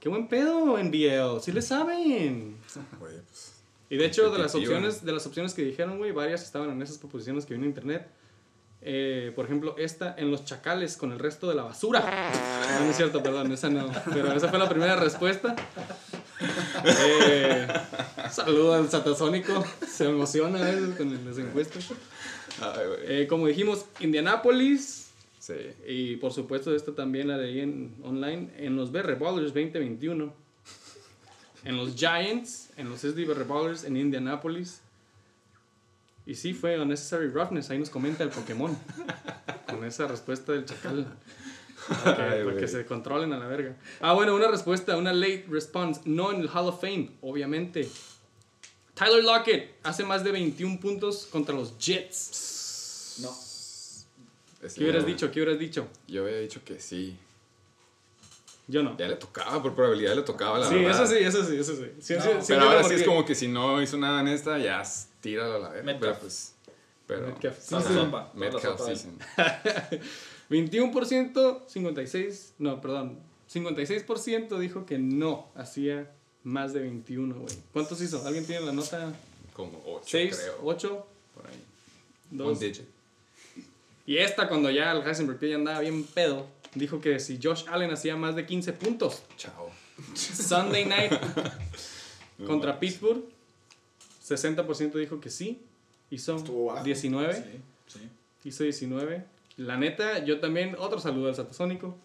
¡Qué 0.00 0.08
buen 0.08 0.28
pedo, 0.28 0.78
NBL! 0.78 1.40
¡Sí 1.42 1.52
le 1.52 1.62
saben! 1.62 2.56
Güey, 3.00 3.14
pues. 3.28 3.52
Y 3.88 3.96
de 3.96 4.06
hecho, 4.06 4.30
de 4.30 4.38
las 4.38 4.54
opciones, 4.54 5.04
de 5.04 5.12
las 5.12 5.26
opciones 5.26 5.54
que 5.54 5.62
dijeron, 5.62 5.98
güey, 5.98 6.12
varias 6.12 6.42
estaban 6.42 6.70
en 6.70 6.82
esas 6.82 6.98
proposiciones 6.98 7.46
que 7.46 7.54
vi 7.54 7.60
en 7.60 7.66
internet. 7.66 8.08
Eh, 8.88 9.32
por 9.34 9.46
ejemplo, 9.46 9.74
esta 9.76 10.14
en 10.16 10.30
los 10.30 10.44
chacales 10.44 10.96
con 10.96 11.10
el 11.10 11.18
resto 11.18 11.48
de 11.48 11.56
la 11.56 11.64
basura. 11.64 12.00
No, 12.78 12.84
no 12.84 12.90
es 12.92 12.96
cierto, 12.96 13.20
perdón, 13.20 13.50
esa 13.50 13.68
no. 13.68 13.90
Pero 14.14 14.32
esa 14.32 14.48
fue 14.48 14.60
la 14.60 14.68
primera 14.68 14.94
respuesta. 14.94 15.56
Eh, 16.84 17.66
saludo 18.30 18.74
al 18.74 18.88
satasónico. 18.88 19.64
Se 19.84 20.08
emociona 20.08 20.60
a 20.60 20.70
veces 20.70 20.94
con 20.94 21.26
las 21.26 21.36
encuestas. 21.36 21.88
Eh, 23.02 23.26
como 23.28 23.48
dijimos, 23.48 23.86
Indianapolis. 23.98 25.10
Sí. 25.40 25.54
Y 25.88 26.16
por 26.16 26.32
supuesto, 26.32 26.72
esta 26.72 26.94
también 26.94 27.26
la 27.26 27.38
leí 27.38 27.58
en 27.58 27.92
online. 28.04 28.50
En 28.56 28.76
los 28.76 28.92
BR 28.92 29.16
Ballers 29.16 29.52
2021. 29.52 30.32
En 31.64 31.76
los 31.76 31.96
Giants. 31.96 32.70
En 32.76 32.88
los 32.88 33.00
SD 33.00 33.24
BR 33.24 33.42
Ballers 33.42 33.82
en 33.82 33.96
Indianapolis. 33.96 34.80
Y 36.26 36.34
sí, 36.34 36.52
fue 36.54 36.78
Unnecessary 36.78 37.28
Roughness. 37.28 37.70
Ahí 37.70 37.78
nos 37.78 37.90
comenta 37.90 38.24
el 38.24 38.30
Pokémon. 38.30 38.76
con 39.70 39.84
esa 39.84 40.06
respuesta 40.08 40.52
del 40.52 40.64
chacal. 40.64 41.06
Para 41.88 42.16
que, 42.16 42.22
Ay, 42.22 42.28
para 42.44 42.52
que 42.54 42.60
güey. 42.60 42.68
se 42.68 42.84
controlen 42.84 43.32
a 43.32 43.38
la 43.38 43.46
verga. 43.46 43.76
Ah, 44.00 44.12
bueno, 44.12 44.34
una 44.34 44.48
respuesta, 44.48 44.96
una 44.96 45.12
late 45.12 45.46
response. 45.48 46.00
No 46.04 46.32
en 46.32 46.40
el 46.40 46.48
Hall 46.48 46.68
of 46.68 46.80
Fame, 46.80 47.10
obviamente. 47.20 47.88
Tyler 48.94 49.22
Lockett 49.22 49.74
hace 49.82 50.04
más 50.04 50.24
de 50.24 50.32
21 50.32 50.80
puntos 50.80 51.26
contra 51.26 51.54
los 51.54 51.78
Jets. 51.78 53.18
No. 53.20 53.30
¿Qué 54.74 54.82
hubieras 54.82 55.02
no. 55.02 55.08
dicho? 55.08 55.30
¿Qué 55.30 55.40
hubieras 55.40 55.58
dicho? 55.58 55.86
Yo 56.08 56.24
había 56.24 56.38
dicho 56.38 56.60
que 56.64 56.80
sí. 56.80 57.16
Yo 58.68 58.82
no. 58.82 58.96
Ya 58.98 59.06
le 59.08 59.14
tocaba, 59.16 59.62
por 59.62 59.74
probabilidad 59.74 60.14
le 60.16 60.22
tocaba, 60.22 60.58
la 60.58 60.68
Sí, 60.68 60.74
verdad. 60.76 61.04
eso 61.04 61.06
sí, 61.14 61.22
eso 61.22 61.44
sí, 61.44 61.56
eso 61.56 61.76
sí. 61.76 61.84
Sí, 62.00 62.14
No, 62.14 62.22
sí, 62.22 62.28
Pero 62.48 62.62
ahora 62.62 62.82
sí 62.82 62.94
es 62.94 63.02
como 63.04 63.24
que 63.24 63.34
si 63.34 63.46
no 63.48 63.80
hizo 63.80 63.96
nada 63.96 64.20
en 64.20 64.28
esta, 64.28 64.58
ya 64.58 64.82
tíralo 65.20 65.54
a 65.54 65.58
la 65.58 65.68
verga. 65.68 65.84
Metcalf. 65.84 66.00
Pero 66.00 66.20
pues. 66.20 66.54
Pero. 67.06 67.26
Metcalf. 67.28 67.58
Sí, 67.60 67.68
Toda 67.70 67.80
la 67.82 67.88
sí. 67.88 67.94
sopa, 67.94 68.10
toda 68.10 68.34
la 68.34 68.40
Metcalf 68.40 68.78
sopa. 68.78 68.84
season. 68.86 69.18
21%, 70.50 71.60
56, 71.68 72.54
no, 72.58 72.80
perdón, 72.80 73.18
56% 73.52 74.58
dijo 74.58 74.86
que 74.86 74.98
no 74.98 75.48
hacía 75.54 76.10
más 76.44 76.72
de 76.72 76.80
21, 76.80 77.34
güey. 77.34 77.54
¿Cuántos 77.72 78.00
hizo? 78.00 78.24
¿Alguien 78.26 78.46
tiene 78.46 78.64
la 78.66 78.72
nota? 78.72 79.12
Como 79.52 79.82
8, 79.86 80.02
6, 80.06 80.36
creo. 80.40 80.54
8, 80.64 81.06
Por 81.34 81.46
ahí. 81.46 81.62
2. 82.30 82.46
Un 82.48 82.58
digit. 82.58 82.84
Y 84.06 84.18
esta 84.18 84.48
cuando 84.48 84.70
ya 84.70 84.92
el 84.92 85.02
Heisenberg 85.06 85.40
ya 85.40 85.56
andaba 85.56 85.80
bien 85.80 86.04
pedo, 86.04 86.46
dijo 86.74 87.00
que 87.00 87.18
si 87.20 87.38
Josh 87.42 87.64
Allen 87.68 87.90
hacía 87.90 88.16
más 88.16 88.36
de 88.36 88.46
15 88.46 88.72
puntos, 88.74 89.22
Chao. 89.36 89.70
Sunday 90.14 90.84
night 90.84 91.12
contra. 92.46 92.78
Pittsburgh, 92.78 93.24
60% 94.26 94.92
dijo 94.94 95.20
que 95.20 95.30
sí, 95.30 95.62
hizo 96.10 96.36
Estuvo 96.36 96.66
bajo. 96.66 96.84
19. 96.84 97.34
Sí, 97.34 97.98
sí. 97.98 98.00
Hizo 98.44 98.64
19. 98.64 99.24
La 99.56 99.76
neta, 99.76 100.24
yo 100.24 100.38
también, 100.40 100.76
otro 100.78 100.98
saludo 100.98 101.28
al 101.28 101.34
Satasónico. 101.34 101.96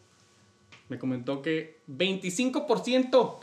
Me 0.88 0.98
comentó 0.98 1.42
que 1.42 1.80
25%. 1.90 3.40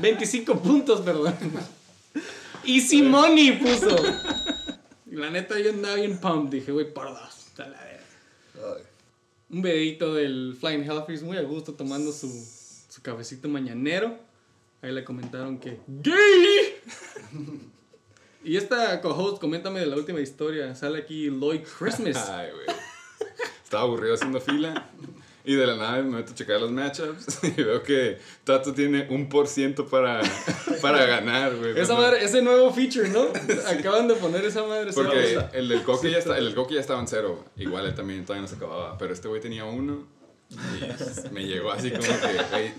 25 0.00 0.58
puntos, 0.62 1.00
perdón. 1.02 1.34
Easy 2.64 3.02
money 3.02 3.52
puso. 3.58 3.96
La 5.06 5.30
neta, 5.30 5.58
yo 5.58 5.70
andaba 5.70 5.96
bien 5.96 6.18
pumped. 6.18 6.50
Dije, 6.58 6.72
güey, 6.72 6.92
por 6.92 7.08
dos. 7.08 7.46
la 7.58 7.66
verga. 7.66 8.82
Un 9.52 9.60
videito 9.60 10.14
del 10.14 10.56
Flying 10.58 10.82
Hellfish 10.82 11.20
muy 11.20 11.36
a 11.36 11.42
gusto 11.42 11.74
tomando 11.74 12.10
su, 12.10 12.26
su 12.88 13.02
cafecito 13.02 13.50
mañanero. 13.50 14.18
Ahí 14.80 14.92
le 14.92 15.04
comentaron 15.04 15.58
que 15.58 15.78
¡Gay! 15.86 16.80
y 18.44 18.56
esta 18.56 18.98
co-host, 19.02 19.38
coméntame 19.42 19.80
de 19.80 19.86
la 19.86 19.96
última 19.96 20.20
historia. 20.20 20.74
Sale 20.74 21.00
aquí 21.00 21.26
Lloyd 21.26 21.60
Christmas. 21.78 22.16
Ay, 22.30 22.48
güey. 22.50 22.76
Estaba 23.62 23.82
aburrido 23.82 24.14
haciendo 24.14 24.40
fila. 24.40 24.90
Y 25.44 25.54
de 25.56 25.66
la 25.66 25.76
nada 25.76 26.02
me 26.02 26.18
meto 26.18 26.32
a 26.32 26.34
checar 26.36 26.60
los 26.60 26.70
matchups 26.70 27.42
y 27.42 27.50
veo 27.50 27.82
que 27.82 28.18
Tato 28.44 28.72
tiene 28.72 29.08
un 29.10 29.28
por 29.28 29.48
ciento 29.48 29.86
para, 29.86 30.20
para 30.82 31.04
ganar, 31.06 31.56
güey. 31.56 31.78
Esa 31.78 31.94
madre, 31.94 32.24
ese 32.24 32.42
nuevo 32.42 32.72
feature, 32.72 33.08
¿no? 33.08 33.26
Acaban 33.68 34.06
de 34.06 34.14
poner 34.14 34.44
esa 34.44 34.62
madre. 34.62 34.92
sí 34.92 35.00
Porque 35.02 35.34
gusta. 35.34 35.50
el 35.52 35.68
del 35.68 35.82
Coque 35.82 36.10
ya, 36.12 36.18
está, 36.18 36.38
el 36.38 36.44
del 36.44 36.54
Coque 36.54 36.74
ya 36.74 36.80
estaba 36.80 37.00
en 37.00 37.08
cero. 37.08 37.44
Igual 37.56 37.86
él 37.86 37.94
también 37.94 38.24
todavía 38.24 38.42
no 38.42 38.48
se 38.48 38.54
acababa. 38.54 38.96
Pero 38.98 39.12
este 39.12 39.26
güey 39.26 39.40
tenía 39.40 39.64
uno. 39.64 40.06
Y 40.50 41.30
me 41.32 41.44
llegó 41.44 41.72
así 41.72 41.90
como 41.90 42.02
que, 42.02 42.44
güey, 42.50 42.72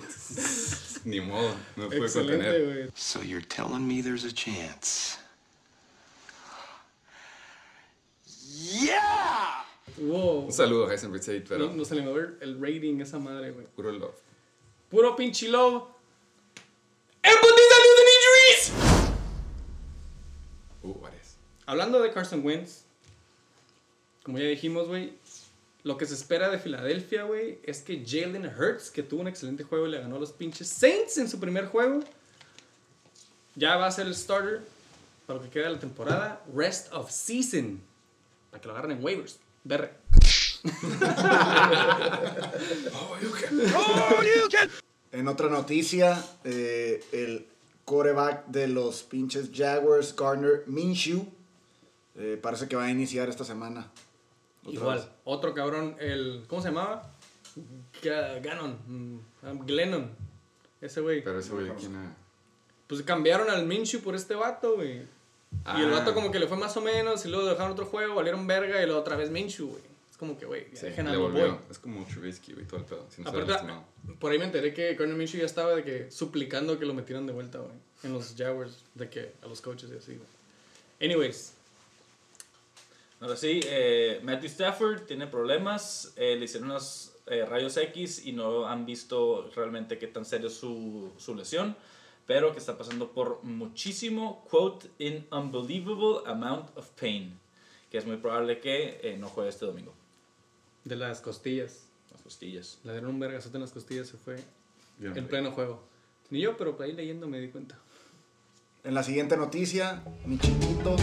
ni 1.05 1.19
modo. 1.19 1.53
No 1.75 1.89
pude 1.89 2.09
contener. 2.11 2.63
güey. 2.65 2.89
So 2.95 3.21
you're 3.23 3.45
telling 3.45 3.85
me 3.87 4.01
there's 4.01 4.23
a 4.23 4.31
chance? 4.31 5.17
Yeah! 8.45 9.65
Un 9.97 10.51
saludo 10.51 10.87
a 10.87 10.91
Heisenberg 10.91 11.21
Tate, 11.23 11.41
pero 11.47 11.67
No, 11.67 11.73
no 11.75 11.85
se 11.85 11.95
le 11.95 12.01
movió 12.01 12.31
el 12.41 12.59
rating 12.59 12.99
esa 13.01 13.19
madre, 13.19 13.51
güey. 13.51 13.67
puro 13.75 13.91
love. 13.91 14.15
Puro 14.89 15.15
pinche 15.15 15.47
love. 15.49 15.83
¡El 17.21 17.35
putiza 17.39 17.75
news 17.83 17.99
and 17.99 18.09
injuries! 18.17 19.13
Uh, 20.83 20.93
Juárez. 20.93 21.37
Hablando 21.65 22.01
de 22.01 22.11
Carson 22.11 22.43
Wentz, 22.45 22.83
como 24.23 24.37
ya 24.39 24.45
dijimos, 24.45 24.87
güey, 24.87 25.13
lo 25.83 25.97
que 25.97 26.05
se 26.05 26.13
espera 26.15 26.49
de 26.49 26.59
Filadelfia, 26.59 27.23
güey, 27.23 27.59
es 27.63 27.81
que 27.81 28.03
Jalen 28.05 28.45
Hurts, 28.47 28.89
que 28.89 29.03
tuvo 29.03 29.21
un 29.21 29.27
excelente 29.27 29.63
juego 29.63 29.87
y 29.87 29.91
le 29.91 29.99
ganó 29.99 30.15
a 30.15 30.19
los 30.19 30.31
pinches 30.31 30.67
Saints 30.69 31.17
en 31.17 31.29
su 31.29 31.39
primer 31.39 31.67
juego, 31.67 31.99
ya 33.55 33.77
va 33.77 33.87
a 33.87 33.91
ser 33.91 34.07
el 34.07 34.15
starter 34.15 34.61
para 35.27 35.39
lo 35.39 35.45
que 35.45 35.51
queda 35.51 35.65
de 35.67 35.73
la 35.73 35.79
temporada. 35.79 36.43
Rest 36.53 36.91
of 36.91 37.11
season. 37.11 37.81
Para 38.49 38.61
que 38.61 38.67
lo 38.67 38.73
agarren 38.73 38.97
en 38.97 39.03
waivers. 39.03 39.39
Berre. 39.63 39.91
En 45.11 45.27
otra 45.27 45.49
noticia, 45.49 46.23
eh, 46.43 47.03
el 47.11 47.45
quarterback 47.85 48.47
de 48.47 48.67
los 48.67 49.03
pinches 49.03 49.51
Jaguars, 49.53 50.15
Garner 50.15 50.63
Minshew, 50.65 51.27
eh, 52.15 52.39
parece 52.41 52.67
que 52.67 52.75
va 52.75 52.85
a 52.85 52.89
iniciar 52.91 53.29
esta 53.29 53.43
semana. 53.43 53.91
Otra 54.63 54.73
Igual. 54.73 54.97
vez. 54.99 55.07
Otro 55.25 55.53
cabrón, 55.53 55.95
el. 55.99 56.45
¿Cómo 56.47 56.61
se 56.61 56.69
llamaba? 56.69 57.11
Ga- 58.01 58.41
Gannon. 58.41 58.77
mm, 58.87 59.47
um, 59.49 59.65
Glennon. 59.65 60.09
Ese 60.81 61.01
güey. 61.01 61.23
Pero 61.23 61.39
ese 61.39 61.51
güey, 61.51 61.69
¿quién 61.77 61.91
era? 61.95 62.15
Pues 62.87 63.01
cambiaron 63.03 63.49
al 63.49 63.65
Minshew 63.65 64.01
por 64.01 64.15
este 64.15 64.35
vato, 64.35 64.75
güey. 64.75 65.03
Y 65.77 65.81
el 65.81 65.93
Ah. 65.93 65.99
vato 65.99 66.13
como 66.13 66.31
que 66.31 66.39
le 66.39 66.47
fue 66.47 66.57
más 66.57 66.75
o 66.77 66.81
menos, 66.81 67.25
y 67.25 67.29
luego 67.29 67.45
dejaron 67.47 67.71
otro 67.71 67.85
juego, 67.85 68.15
valieron 68.15 68.45
verga, 68.47 68.81
y 68.81 68.85
luego 68.85 68.99
otra 69.01 69.15
vez 69.15 69.29
Minshew, 69.29 69.67
güey. 69.69 69.81
Es 70.11 70.17
como 70.17 70.37
que, 70.37 70.45
güey, 70.45 70.67
Sí, 70.73 70.85
dejen 70.85 71.07
a 71.07 71.17
boy. 71.17 71.55
Es 71.71 71.79
como 71.79 72.05
Trubisky, 72.05 72.53
güey, 72.53 72.65
todo 72.67 72.79
el 72.81 72.85
pedo. 72.85 73.05
sin 73.09 73.27
Aparte, 73.27 73.53
por 74.19 74.31
ahí 74.31 74.37
me 74.39 74.45
enteré 74.45 74.73
que 74.73 74.93
Gardner 74.95 75.17
Minshew 75.17 75.39
ya 75.39 75.45
estaba 75.45 75.75
de 75.75 75.83
que 75.83 76.11
suplicando 76.11 76.77
que 76.77 76.85
lo 76.85 76.93
metieran 76.93 77.25
de 77.25 77.33
vuelta, 77.33 77.59
güey. 77.59 77.71
En 78.03 78.13
los 78.13 78.35
Jaguars, 78.37 78.83
de 78.93 79.09
que 79.09 79.33
a 79.41 79.47
los 79.47 79.61
coaches 79.61 79.89
y 79.93 79.97
así, 79.97 80.15
güey. 80.15 80.27
Anyways, 81.11 81.53
Ahora 83.19 83.37
sí, 83.37 83.61
eh, 83.65 84.19
Matthew 84.21 84.47
Stafford 84.47 85.01
tiene 85.03 85.27
problemas, 85.27 86.11
eh, 86.17 86.35
le 86.35 86.43
hicieron 86.43 86.69
unos 86.71 87.13
eh, 87.27 87.45
rayos 87.45 87.77
X 87.77 88.25
y 88.25 88.33
no 88.33 88.67
han 88.67 88.85
visto 88.85 89.49
realmente 89.55 89.97
qué 89.97 90.07
tan 90.07 90.25
serio 90.25 90.47
es 90.49 90.55
su, 90.55 91.09
su 91.17 91.33
lesión, 91.33 91.73
pero 92.25 92.53
que 92.53 92.59
está 92.59 92.77
pasando 92.77 93.11
por 93.11 93.43
muchísimo, 93.43 94.45
quote, 94.49 94.89
in 94.99 95.27
unbelievable 95.31 96.21
amount 96.25 96.75
of 96.77 96.89
pain, 96.91 97.39
que 97.89 97.97
es 97.97 98.05
muy 98.05 98.17
probable 98.17 98.59
que 98.59 98.99
eh, 99.03 99.17
no 99.17 99.29
juegue 99.29 99.49
este 99.49 99.65
domingo. 99.65 99.93
de 100.83 100.95
las 100.95 101.21
costillas. 101.21 101.87
Las 102.11 102.21
costillas. 102.21 102.79
Le 102.83 102.91
dieron 102.91 103.11
un 103.11 103.19
vergazote 103.19 103.57
en 103.57 103.61
las 103.61 103.71
costillas, 103.71 104.07
se 104.07 104.17
fue 104.17 104.37
Yo 104.99 105.09
no 105.09 105.15
en 105.15 105.27
pleno 105.27 105.51
juego. 105.51 105.81
Ni 106.29 106.41
yo, 106.41 106.57
pero 106.57 106.75
por 106.75 106.85
ahí 106.85 106.93
leyendo 106.93 107.27
me 107.27 107.39
di 107.39 107.49
cuenta. 107.49 107.77
En 108.83 108.93
la 108.93 109.03
siguiente 109.03 109.37
noticia, 109.37 110.03
mi 110.25 110.37
chiquito, 110.37 110.97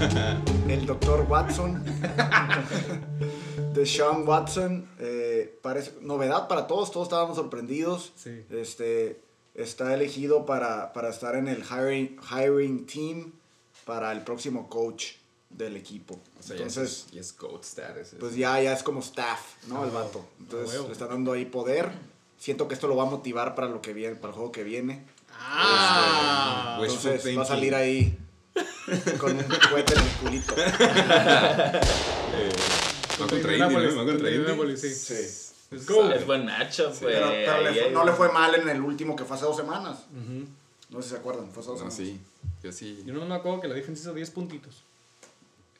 el 0.68 0.86
doctor 0.86 1.24
Watson, 1.28 1.84
de 3.74 3.86
Sean 3.86 4.26
Watson, 4.26 4.88
eh, 4.98 5.56
parece 5.62 5.92
novedad 6.00 6.48
para 6.48 6.66
todos, 6.66 6.90
todos 6.90 7.06
estábamos 7.06 7.36
sorprendidos. 7.36 8.12
Sí. 8.16 8.44
Este, 8.50 9.22
está 9.54 9.94
elegido 9.94 10.46
para, 10.46 10.92
para 10.92 11.10
estar 11.10 11.34
en 11.36 11.48
el 11.48 11.62
hiring, 11.64 12.18
hiring 12.30 12.86
team 12.86 13.32
para 13.84 14.12
el 14.12 14.22
próximo 14.22 14.68
coach 14.68 15.12
del 15.50 15.76
equipo. 15.76 16.14
O 16.38 16.42
sea, 16.42 16.56
ya 16.56 16.62
Entonces, 16.62 17.06
es, 17.06 17.12
ya 17.12 17.20
es 17.20 17.34
status. 17.62 18.14
pues 18.18 18.34
ya, 18.36 18.60
ya 18.60 18.72
es 18.72 18.82
como 18.82 19.00
staff, 19.00 19.40
¿no? 19.66 19.82
Ah, 19.82 19.84
el 19.84 19.90
vato. 19.90 20.24
Ah, 20.26 20.36
Entonces 20.40 20.70
huevo. 20.70 20.86
le 20.86 20.92
están 20.92 21.08
dando 21.08 21.32
ahí 21.32 21.44
poder. 21.44 21.90
Siento 22.38 22.66
que 22.66 22.74
esto 22.74 22.88
lo 22.88 22.96
va 22.96 23.04
a 23.04 23.10
motivar 23.10 23.54
para 23.54 23.68
lo 23.68 23.80
que 23.82 23.92
viene, 23.92 24.16
para 24.16 24.28
el 24.28 24.34
juego 24.34 24.50
que 24.52 24.64
viene. 24.64 25.04
¡Ah! 25.38 26.78
Wishful 26.80 27.10
Entonces 27.12 27.38
va 27.38 27.42
a 27.42 27.46
salir 27.46 27.74
ahí 27.74 28.18
con 29.18 29.36
un 29.36 29.44
cohete 29.70 29.94
en 29.94 30.00
el 30.00 30.08
culito. 30.16 30.54
Va 33.20 33.26
contra 33.28 33.52
Indy, 33.56 33.74
¿no? 33.74 33.96
Va 33.96 34.04
contra 34.04 34.30
Indy. 34.30 34.76
Sí. 34.76 34.94
Sí. 34.94 35.51
Go. 35.86 36.10
Es 36.10 36.26
buen 36.26 36.44
matchup, 36.46 36.98
güey. 37.00 37.14
Pero, 37.14 37.28
pero 37.30 37.60
le 37.62 37.72
fue- 37.82 37.90
no 37.90 38.04
le 38.04 38.12
fue 38.12 38.32
mal 38.32 38.54
en 38.54 38.68
el 38.68 38.80
último 38.80 39.16
que 39.16 39.24
fue 39.24 39.36
hace 39.36 39.44
dos 39.46 39.56
semanas. 39.56 40.06
Ujú. 40.12 40.46
No 40.90 40.98
sé 41.00 41.08
si 41.08 41.14
se 41.14 41.16
acuerdan, 41.20 41.50
fue 41.50 41.62
hace 41.62 41.70
dos 41.70 41.82
No, 41.82 41.90
semanas. 41.90 41.94
sí. 41.96 42.20
Yo 42.62 42.72
sí. 42.72 43.02
Yo 43.06 43.14
no 43.14 43.24
me 43.26 43.34
acuerdo 43.34 43.60
que 43.60 43.68
la 43.68 43.74
defensa 43.74 44.02
hizo 44.02 44.14
10 44.14 44.30
puntitos. 44.30 44.84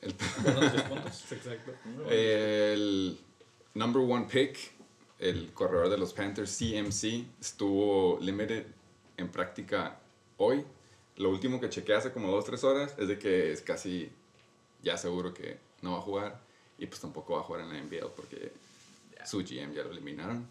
El, 0.01 0.13
puntos. 0.15 1.23
Exacto. 1.31 1.71
el 2.09 3.19
number 3.73 4.01
one 4.03 4.25
pick, 4.29 4.57
el 5.19 5.51
corredor 5.53 5.89
de 5.89 5.97
los 5.97 6.13
Panthers, 6.13 6.57
CMC, 6.57 7.25
estuvo 7.39 8.17
limited 8.21 8.65
en 9.17 9.29
práctica 9.29 9.97
hoy. 10.37 10.63
Lo 11.17 11.29
último 11.29 11.59
que 11.61 11.69
chequeé 11.69 11.95
hace 11.95 12.11
como 12.11 12.31
2-3 12.35 12.63
horas 12.63 12.95
es 12.97 13.07
de 13.07 13.19
que 13.19 13.51
es 13.51 13.61
casi 13.61 14.09
ya 14.81 14.97
seguro 14.97 15.33
que 15.33 15.57
no 15.81 15.91
va 15.93 15.97
a 15.99 16.01
jugar. 16.01 16.41
Y 16.79 16.87
pues 16.87 16.99
tampoco 16.99 17.33
va 17.35 17.41
a 17.41 17.43
jugar 17.43 17.61
en 17.61 17.69
la 17.69 17.77
NBL 17.77 18.07
porque 18.15 18.51
su 19.25 19.39
GM 19.39 19.73
ya 19.73 19.83
lo 19.83 19.91
eliminaron. 19.91 20.47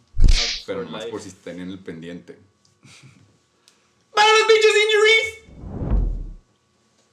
Pero 0.67 0.81
for 0.81 0.87
nomás 0.87 1.03
life. 1.03 1.11
por 1.11 1.21
si 1.21 1.31
tenían 1.31 1.71
el 1.71 1.79
pendiente. 1.79 2.39
¡Para 4.15 4.29
los 4.31 4.43
pinches 4.43 4.73
injuries! 4.85 6.23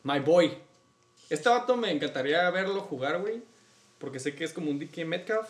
My 0.04 0.20
boy. 0.20 0.58
Este 1.30 1.50
vato 1.50 1.78
me 1.78 1.92
encantaría 1.92 2.50
verlo 2.50 2.82
jugar, 2.82 3.22
güey. 3.22 3.42
Porque 4.00 4.20
sé 4.20 4.36
que 4.36 4.44
es 4.44 4.54
como 4.54 4.72
un 4.72 4.80
DK 4.80 5.06
Metcalf. 5.06 5.48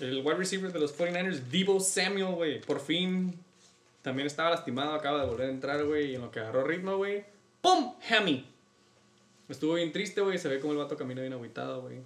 El 0.00 0.18
wide 0.24 0.34
receiver 0.34 0.72
de 0.72 0.80
los 0.80 0.96
49ers, 0.96 1.40
Debo 1.50 1.80
Samuel, 1.80 2.34
güey. 2.34 2.60
Por 2.60 2.80
fin 2.80 3.38
también 4.02 4.26
estaba 4.26 4.50
lastimado, 4.50 4.94
acaba 4.94 5.20
de 5.20 5.26
volver 5.26 5.48
a 5.48 5.50
entrar, 5.50 5.84
güey. 5.84 6.12
Y 6.12 6.14
en 6.16 6.22
lo 6.22 6.30
que 6.30 6.40
agarró 6.40 6.64
ritmo, 6.64 6.96
güey. 6.96 7.24
¡Pum! 7.60 7.94
Hammy. 8.08 8.46
Estuvo 9.48 9.74
bien 9.74 9.92
triste, 9.92 10.20
güey. 10.20 10.38
Se 10.38 10.48
ve 10.48 10.60
como 10.60 10.72
el 10.72 10.78
vato 10.78 10.96
camina 10.96 11.20
bien 11.20 11.32
agüitado, 11.32 11.82
güey. 11.82 12.00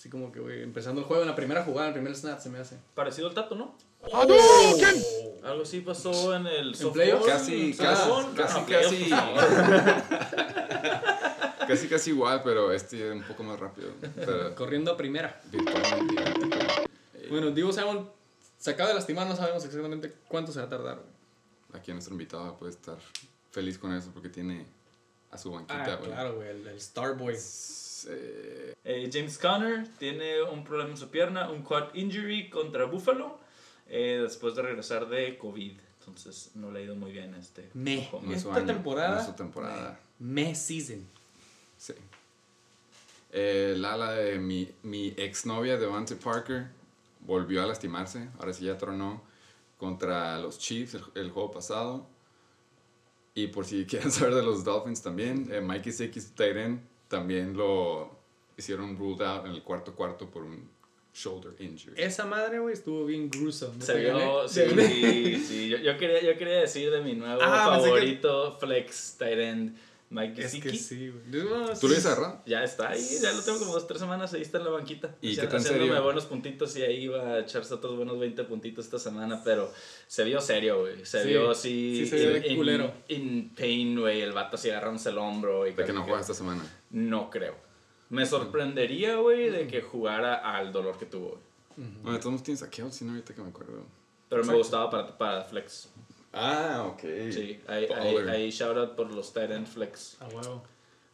Así 0.00 0.08
como 0.08 0.32
que, 0.32 0.40
güey, 0.40 0.62
empezando 0.62 1.02
el 1.02 1.06
juego 1.06 1.20
en 1.24 1.28
la 1.28 1.36
primera 1.36 1.62
jugada, 1.62 1.88
en 1.88 1.94
el 1.94 2.00
primer 2.00 2.16
snap, 2.16 2.40
se 2.40 2.48
me 2.48 2.58
hace. 2.58 2.78
Parecido 2.94 3.28
al 3.28 3.34
Tato, 3.34 3.54
¿no? 3.54 3.76
Algo 5.42 5.62
así 5.62 5.80
pasó 5.82 6.34
en 6.34 6.46
el 6.46 6.74
softball. 6.74 6.92
playoffs? 6.94 7.26
Casi, 7.26 7.76
Ah, 7.80 7.82
casi, 7.84 8.08
no, 8.08 8.34
casi, 8.34 8.60
playoffs. 8.62 9.10
Casi, 11.68 11.86
casi 11.86 12.10
igual, 12.12 12.40
pero 12.42 12.72
este 12.72 13.08
es 13.08 13.12
un 13.14 13.22
poco 13.24 13.42
más 13.42 13.60
rápido. 13.60 13.90
Pero 14.16 14.54
Corriendo 14.54 14.90
a 14.92 14.96
primera. 14.96 15.38
Bueno, 17.28 17.50
Divo 17.50 17.70
Samuel 17.70 18.06
se 18.58 18.70
acaba 18.70 18.88
de 18.88 18.94
lastimar, 18.94 19.26
no 19.26 19.36
sabemos 19.36 19.62
exactamente 19.66 20.14
cuánto 20.28 20.50
se 20.50 20.60
va 20.60 20.64
a 20.64 20.68
tardar, 20.70 20.96
güey. 20.96 21.78
Aquí 21.78 21.92
nuestro 21.92 22.14
invitado 22.14 22.56
puede 22.56 22.72
estar 22.72 22.96
feliz 23.50 23.76
con 23.78 23.92
eso 23.94 24.10
porque 24.14 24.30
tiene 24.30 24.64
a 25.30 25.36
su 25.36 25.50
banquita, 25.52 25.84
Ah, 25.84 25.96
güey. 25.96 26.10
claro, 26.10 26.36
güey, 26.36 26.48
el, 26.48 26.66
el 26.68 26.80
Starboy. 26.80 27.36
Eh, 28.10 28.74
Eh, 28.82 29.10
James 29.12 29.36
Conner 29.38 29.86
tiene 29.98 30.42
un 30.42 30.64
problema 30.64 30.90
en 30.90 30.96
su 30.96 31.08
pierna, 31.10 31.50
un 31.50 31.62
quad 31.62 31.94
injury 31.94 32.48
contra 32.48 32.86
Buffalo, 32.86 33.38
eh, 33.88 34.18
después 34.22 34.54
de 34.54 34.62
regresar 34.62 35.08
de 35.08 35.36
COVID. 35.36 35.72
Entonces 36.00 36.50
no 36.54 36.70
le 36.72 36.80
ha 36.80 36.82
ido 36.84 36.96
muy 36.96 37.12
bien 37.12 37.34
a 37.34 37.38
este. 37.38 37.68
Me. 37.74 37.98
ojo. 37.98 38.20
no 38.24 38.32
es 38.32 38.42
su 38.42 38.48
Esta 38.48 38.60
año, 38.60 38.66
temporada- 38.72 39.14
no 39.16 39.20
es 39.20 39.26
su 39.26 39.32
temporada. 39.34 40.00
Me 40.18 40.54
season. 40.54 41.06
Sí. 41.76 41.92
Eh, 43.32 43.72
el 43.76 43.84
ala 43.84 44.12
de 44.12 44.38
mi, 44.38 44.68
mi 44.82 45.14
exnovia, 45.16 45.76
Devante 45.76 46.16
Parker, 46.16 46.66
volvió 47.20 47.62
a 47.62 47.66
lastimarse. 47.66 48.28
Ahora 48.38 48.52
sí 48.52 48.64
ya 48.64 48.76
tronó 48.78 49.22
contra 49.78 50.38
los 50.38 50.58
Chiefs 50.58 50.94
el, 50.94 51.04
el 51.14 51.30
juego 51.30 51.50
pasado. 51.50 52.06
Y 53.34 53.46
por 53.48 53.66
si 53.66 53.84
quieren 53.86 54.10
saber 54.10 54.34
de 54.34 54.42
los 54.42 54.64
Dolphins 54.64 55.02
también, 55.02 55.48
eh, 55.52 55.60
Mikey 55.60 55.92
Six 55.92 56.32
Tyren 56.34 56.88
también 57.10 57.54
lo 57.56 58.08
hicieron 58.56 58.96
ruled 58.96 59.20
out 59.26 59.44
en 59.46 59.50
el 59.52 59.62
cuarto 59.62 59.94
cuarto 59.94 60.30
por 60.30 60.44
un 60.44 60.70
shoulder 61.12 61.52
injury. 61.58 61.94
Esa 61.96 62.24
madre, 62.24 62.60
güey, 62.60 62.72
estuvo 62.72 63.04
bien 63.04 63.28
gruesome. 63.28 63.82
Se 63.82 63.98
vio, 63.98 64.48
sí, 64.48 64.60
sí, 64.78 65.36
sí. 65.44 65.68
Yo, 65.68 65.78
yo 65.78 65.98
quería, 65.98 66.22
yo 66.22 66.38
quería 66.38 66.60
decir 66.60 66.88
de 66.90 67.00
mi 67.02 67.14
nuevo 67.14 67.40
Ah, 67.42 67.70
pensé 67.72 67.84
que- 67.84 67.90
favorito, 67.90 68.56
Flex 68.60 69.16
Tyrend, 69.18 69.76
Mike 70.10 70.42
Es 70.44 70.54
que 70.56 70.74
sí, 70.74 71.08
güey. 71.08 71.44
No, 71.44 71.68
¿Tú 71.68 71.74
sí. 71.76 71.80
lo 71.86 71.88
habías 71.90 72.06
agarrado? 72.06 72.42
Ya 72.44 72.64
está 72.64 72.88
ahí, 72.90 73.18
ya 73.22 73.32
lo 73.32 73.42
tengo 73.42 73.60
como 73.60 73.72
dos, 73.72 73.86
tres 73.86 74.00
semanas, 74.00 74.34
ahí 74.34 74.42
está 74.42 74.58
en 74.58 74.64
la 74.64 74.70
banquita. 74.70 75.14
¿Y 75.22 75.36
qué 75.36 75.46
tan 75.46 75.60
Haciéndome 75.60 75.86
serio? 75.88 76.02
buenos 76.02 76.26
puntitos 76.26 76.76
y 76.76 76.82
ahí 76.82 77.04
iba 77.04 77.20
a 77.22 77.38
echarse 77.40 77.72
otros 77.74 77.96
buenos 77.96 78.18
20 78.18 78.42
puntitos 78.44 78.84
esta 78.86 78.98
semana, 78.98 79.40
pero 79.44 79.72
se 80.08 80.24
vio 80.24 80.40
serio, 80.40 80.80
güey. 80.80 81.06
Se 81.06 81.22
Sí, 81.22 81.28
vio 81.28 81.50
así. 81.52 81.96
sí 82.04 82.06
se 82.06 82.26
ve 82.26 82.48
in, 82.48 82.56
culero. 82.56 82.92
in 83.08 83.54
pain, 83.54 84.00
güey. 84.00 84.20
El 84.20 84.32
vato 84.32 84.56
así 84.56 84.68
agarrándose 84.68 85.10
el 85.10 85.18
hombro. 85.18 85.64
Y 85.66 85.74
De 85.74 85.84
que 85.84 85.92
no 85.92 86.02
juega 86.02 86.20
esta 86.20 86.34
semana. 86.34 86.62
No 86.90 87.30
creo. 87.30 87.54
Me 88.08 88.26
sorprendería, 88.26 89.14
güey, 89.16 89.50
de 89.50 89.68
que 89.68 89.80
jugara 89.80 90.34
al 90.56 90.72
dolor 90.72 90.98
que 90.98 91.06
tuvo, 91.06 91.40
güey. 91.76 91.88
Bueno, 92.02 92.18
todos 92.18 92.42
tienes 92.42 92.64
a 92.64 92.68
Kelsey, 92.68 93.06
¿no? 93.06 93.14
Ahorita 93.14 93.32
que 93.32 93.42
me 93.42 93.50
acuerdo. 93.50 93.86
Pero 94.28 94.44
me 94.44 94.54
gustaba 94.54 94.90
para, 94.90 95.16
para 95.16 95.44
Flex. 95.44 95.88
Ah, 96.32 96.84
ok. 96.92 97.00
Sí, 97.32 97.60
ahí, 97.66 97.86
ahí, 97.86 98.14
Baller. 98.14 98.30
ahí 98.30 98.50
shout 98.50 98.76
out 98.76 98.94
por 98.94 99.12
los 99.12 99.32
tight 99.32 99.50
end 99.50 99.66
Flex. 99.66 100.16
A 100.20 100.28
huevo. 100.28 100.62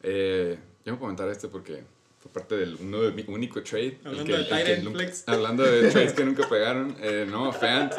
Eh, 0.03 0.59
yo 0.85 0.93
voy 0.93 0.97
a 0.97 1.01
comentar 1.01 1.29
este 1.31 1.49
porque 1.49 1.83
fue 2.21 2.31
parte 2.33 2.57
del 2.57 2.77
uno 2.77 3.01
de 3.03 3.13
mi 3.13 3.25
único 3.29 3.63
trade. 3.63 3.99
el 4.05 4.07
Hablando 4.09 4.25
que- 4.25 4.35
el 4.35 4.45
que 4.45 4.49
tight 4.51 4.67
end 4.69 4.85
nunca- 4.85 4.99
flex. 4.99 5.25
Hablando 5.29 5.63
de 5.65 5.91
trades 5.91 6.13
que 6.13 6.25
nunca 6.25 6.49
pegaron, 6.49 6.97
eh, 7.01 7.27
no, 7.29 7.53
Fant. 7.53 7.93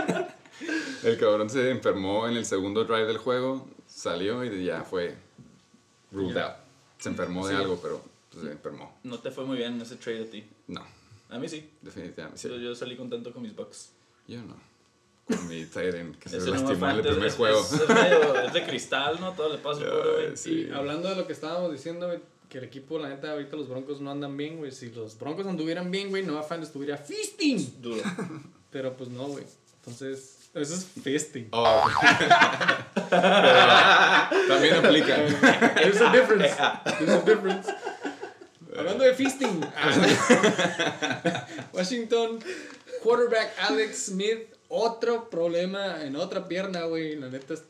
El 1.03 1.17
cabrón 1.17 1.49
se 1.49 1.69
enfermó 1.69 2.27
en 2.27 2.36
el 2.38 2.45
segundo 2.45 2.84
drive 2.84 3.06
del 3.06 3.17
juego, 3.17 3.67
salió 3.88 4.43
y 4.43 4.65
ya 4.65 4.84
fue 4.84 5.15
ruled 6.12 6.36
Ya. 6.36 6.45
out. 6.47 6.56
Se 6.99 7.10
enfermó 7.10 7.47
de 7.47 7.53
Sí. 7.56 7.62
algo, 7.62 7.80
pero 7.82 8.01
pues, 8.32 8.43
se 8.45 8.51
enfermó. 8.51 8.95
No 9.03 9.19
te 9.19 9.32
fue 9.32 9.45
muy 9.45 9.58
bien 9.58 9.73
en 9.73 9.82
ese 9.82 9.95
trade 9.97 10.23
a 10.23 10.30
ti. 10.30 10.47
No, 10.67 10.84
A 11.30 11.38
mí 11.39 11.47
sí. 11.49 11.69
definitivamente. 11.82 12.39
sí. 12.41 12.47
Yo- 12.49 12.58
Yo 12.58 12.75
salí 12.75 12.95
contento 12.95 13.32
con 13.32 13.41
mis 13.43 13.56
Bucks. 13.56 13.91
Yo 14.27 14.41
no. 14.41 14.56
Con 15.28 15.48
mi 15.50 15.62
end 15.62 16.18
que 16.20 16.30
se 16.30 16.40
lastimó 16.40 16.90
en 16.90 16.96
el 16.98 17.02
primer 17.02 17.26
es- 17.28 17.36
juego. 17.36 17.60
Es, 17.60 17.74
es 17.74 17.90
medio- 17.90 18.42
es 18.42 18.54
de 18.54 18.66
cristal, 18.66 19.18
¿no? 19.20 19.34
Todo 19.34 19.50
le 19.52 19.58
pasa 19.58 19.82
sí. 20.36 20.70
Hablando 20.74 21.10
de 21.10 21.16
lo 21.16 21.28
que 21.28 21.34
estábamos 21.34 21.72
diciendo, 21.72 22.08
güey, 22.08 22.20
que 22.50 22.60
el 22.60 22.63
equipo, 22.63 22.98
la 22.98 23.10
neta, 23.10 23.32
ahorita 23.34 23.58
los 23.58 23.68
Broncos 23.68 24.00
no 24.00 24.10
andan 24.10 24.38
bien, 24.38 24.58
güey. 24.58 24.72
Si 24.72 24.90
los 24.92 25.20
Broncos 25.20 25.46
anduvieran 25.48 25.92
bien, 25.92 26.10
güey, 26.10 26.24
Noah 26.24 26.44
Fant 26.44 26.63
estuviera 26.63 26.98
feasting. 26.98 27.82
Duro. 27.82 28.02
Pero 28.72 28.96
pues 28.96 29.10
no, 29.10 29.26
güey. 29.28 29.44
Entonces, 29.80 30.50
eso 30.54 30.76
es 30.76 30.86
feasting. 31.04 31.50
Oh. 31.52 31.84
Pero 33.10 34.48
también 34.48 34.76
aplica. 34.76 35.16
There's 35.76 36.02
a 36.02 36.12
difference. 36.12 36.56
There's 37.00 37.12
a 37.12 37.22
difference. 37.26 37.74
Hablando 38.78 39.04
de 39.04 39.13
feasting. 39.13 39.60
Washington, 41.74 42.40
quarterback 43.04 43.54
Alex 43.60 44.06
Smith, 44.06 44.48
otro 44.69 45.30
problema 45.30 46.03
en 46.03 46.15
otra 46.15 46.47
pierna, 46.47 46.84
güey. 46.86 47.15
La 47.15 47.30
neta 47.30 47.53
es, 47.56 47.63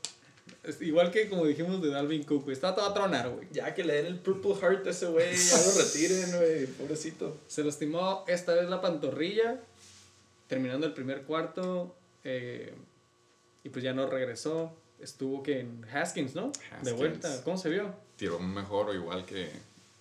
es 0.63 0.81
igual 0.81 1.11
que 1.11 1.29
como 1.29 1.45
dijimos 1.45 1.81
de 1.81 1.89
Dalvin 1.89 2.23
Cook, 2.23 2.43
güey. 2.43 2.53
Está 2.53 2.73
todo 2.75 2.85
a 2.85 2.93
tronar, 2.93 3.29
güey. 3.29 3.47
Ya 3.51 3.73
que 3.75 3.83
le 3.83 3.93
den 3.95 4.05
el 4.07 4.19
Purple 4.19 4.55
Heart 4.55 4.87
a 4.87 4.89
ese 4.89 5.07
güey, 5.07 5.35
ya 5.35 5.57
lo 5.57 5.71
retiren, 5.83 6.37
güey. 6.37 6.65
Pobrecito. 6.67 7.37
Se 7.47 7.63
lastimó 7.63 8.23
esta 8.27 8.53
vez 8.53 8.69
la 8.69 8.81
pantorrilla, 8.81 9.59
terminando 10.47 10.85
el 10.87 10.93
primer 10.93 11.23
cuarto. 11.23 11.95
eh, 12.23 12.73
y 13.63 13.69
pues 13.69 13.83
ya 13.83 13.93
no 13.93 14.07
regresó. 14.07 14.71
Estuvo 14.99 15.43
que 15.43 15.59
en 15.59 15.85
Haskins, 15.93 16.33
¿no? 16.35 16.51
De 16.51 16.75
Haskins. 16.75 16.97
vuelta. 16.97 17.43
¿Cómo 17.43 17.57
se 17.57 17.69
vio? 17.69 17.93
Tiró 18.15 18.39
mejor 18.39 18.89
o 18.89 18.93
igual 18.93 19.25
que 19.25 19.49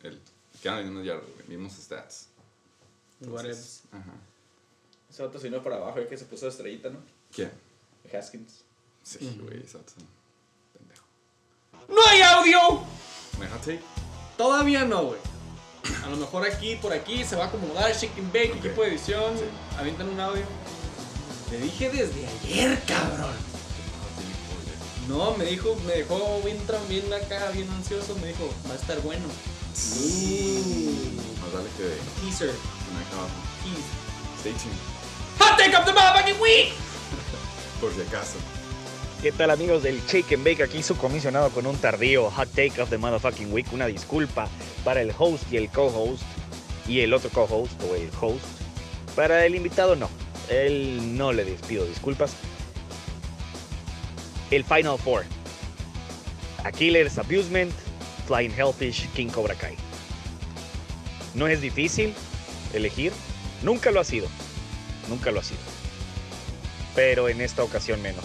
el. 0.04 0.20
Quedaron 0.62 0.84
en 0.86 0.90
unos 0.92 1.04
yardas, 1.04 1.24
güey. 1.34 1.48
Vimos 1.48 1.72
stats. 1.74 2.28
Whatever. 3.20 3.46
Entonces, 3.50 3.82
Ajá. 3.92 4.12
Ese 5.16 5.22
vato 5.24 5.38
se 5.38 5.48
vino 5.48 5.62
para 5.62 5.76
abajo, 5.76 5.98
ya 5.98 6.06
que 6.06 6.18
se 6.18 6.26
puso 6.26 6.46
estrellita, 6.46 6.90
¿no? 6.90 6.98
¿Quién? 7.34 7.50
Haskins. 8.12 8.64
Sí, 9.02 9.40
güey, 9.42 9.56
exacto. 9.60 9.94
Pendejo. 10.74 11.06
¡No 11.88 12.06
hay 12.06 12.20
audio! 12.20 12.82
¿Me 13.40 13.46
take? 13.46 13.80
Todavía 14.36 14.84
no, 14.84 15.04
güey. 15.06 15.18
A 16.04 16.10
lo 16.10 16.18
mejor 16.18 16.46
aquí, 16.46 16.76
por 16.76 16.92
aquí, 16.92 17.24
se 17.24 17.34
va 17.34 17.44
a 17.44 17.46
acomodar 17.46 17.90
and 18.18 18.30
Bake, 18.30 18.50
Ok. 18.52 18.56
equipo 18.58 18.82
de 18.82 18.88
edición. 18.88 19.38
Sí. 19.38 19.44
Avientan 19.78 20.10
un 20.10 20.20
audio. 20.20 20.42
Te 21.48 21.56
dije 21.60 21.88
desde 21.88 22.26
ayer, 22.26 22.78
cabrón. 22.86 23.34
No, 25.08 25.34
me 25.38 25.46
dijo, 25.46 25.74
me 25.86 25.94
dejó 25.94 26.42
bien, 26.44 26.58
tra- 26.66 26.86
bien 26.88 27.10
acá, 27.14 27.48
bien 27.52 27.70
ansioso. 27.70 28.14
Me 28.16 28.26
dijo, 28.26 28.50
va 28.68 28.74
a 28.74 28.76
estar 28.76 29.00
bueno. 29.00 29.24
Más 31.40 31.52
vale 31.54 31.70
que 31.78 32.20
Teaser. 32.20 32.50
me. 32.50 33.30
Tease. 33.64 34.40
Stay 34.40 34.52
tuned. 34.52 34.95
Hot 35.38 35.58
take 35.58 35.76
of 35.76 35.84
the 35.84 35.92
motherfucking 35.92 36.40
week! 36.40 36.72
Por 37.80 37.92
si 37.92 38.00
acaso. 38.00 38.38
¿Qué 39.22 39.32
tal 39.32 39.50
amigos 39.50 39.82
del 39.82 40.00
Shake 40.06 40.34
and 40.34 40.44
Bake? 40.44 40.62
Aquí 40.62 40.82
su 40.82 40.96
comisionado 40.96 41.50
con 41.50 41.66
un 41.66 41.76
tardío 41.76 42.30
Hot 42.30 42.48
Take 42.50 42.80
of 42.80 42.90
the 42.90 42.98
Motherfucking 42.98 43.52
Week. 43.52 43.66
Una 43.72 43.86
disculpa 43.86 44.48
para 44.84 45.00
el 45.00 45.12
host 45.16 45.44
y 45.50 45.56
el 45.56 45.70
co-host 45.70 46.22
y 46.86 47.00
el 47.00 47.12
otro 47.12 47.30
co-host 47.30 47.72
o 47.82 47.94
el 47.94 48.10
host. 48.20 48.44
Para 49.14 49.44
el 49.44 49.54
invitado 49.54 49.96
no. 49.96 50.08
Él 50.48 51.16
no 51.16 51.32
le 51.32 51.44
despido 51.44 51.84
disculpas. 51.86 52.34
El 54.50 54.64
Final 54.64 54.98
Four. 54.98 55.24
Aquilers 56.64 57.18
Abusement, 57.18 57.72
Flying 58.26 58.52
Hellfish, 58.52 59.08
King 59.12 59.28
Cobra 59.28 59.54
Kai. 59.54 59.76
No 61.34 61.46
es 61.48 61.60
difícil 61.60 62.14
elegir. 62.72 63.12
Nunca 63.62 63.90
lo 63.90 64.00
ha 64.00 64.04
sido. 64.04 64.28
Nunca 65.08 65.30
lo 65.30 65.40
ha 65.40 65.44
sido. 65.44 65.60
Pero 66.94 67.28
en 67.28 67.40
esta 67.40 67.62
ocasión 67.62 68.00
menos 68.02 68.24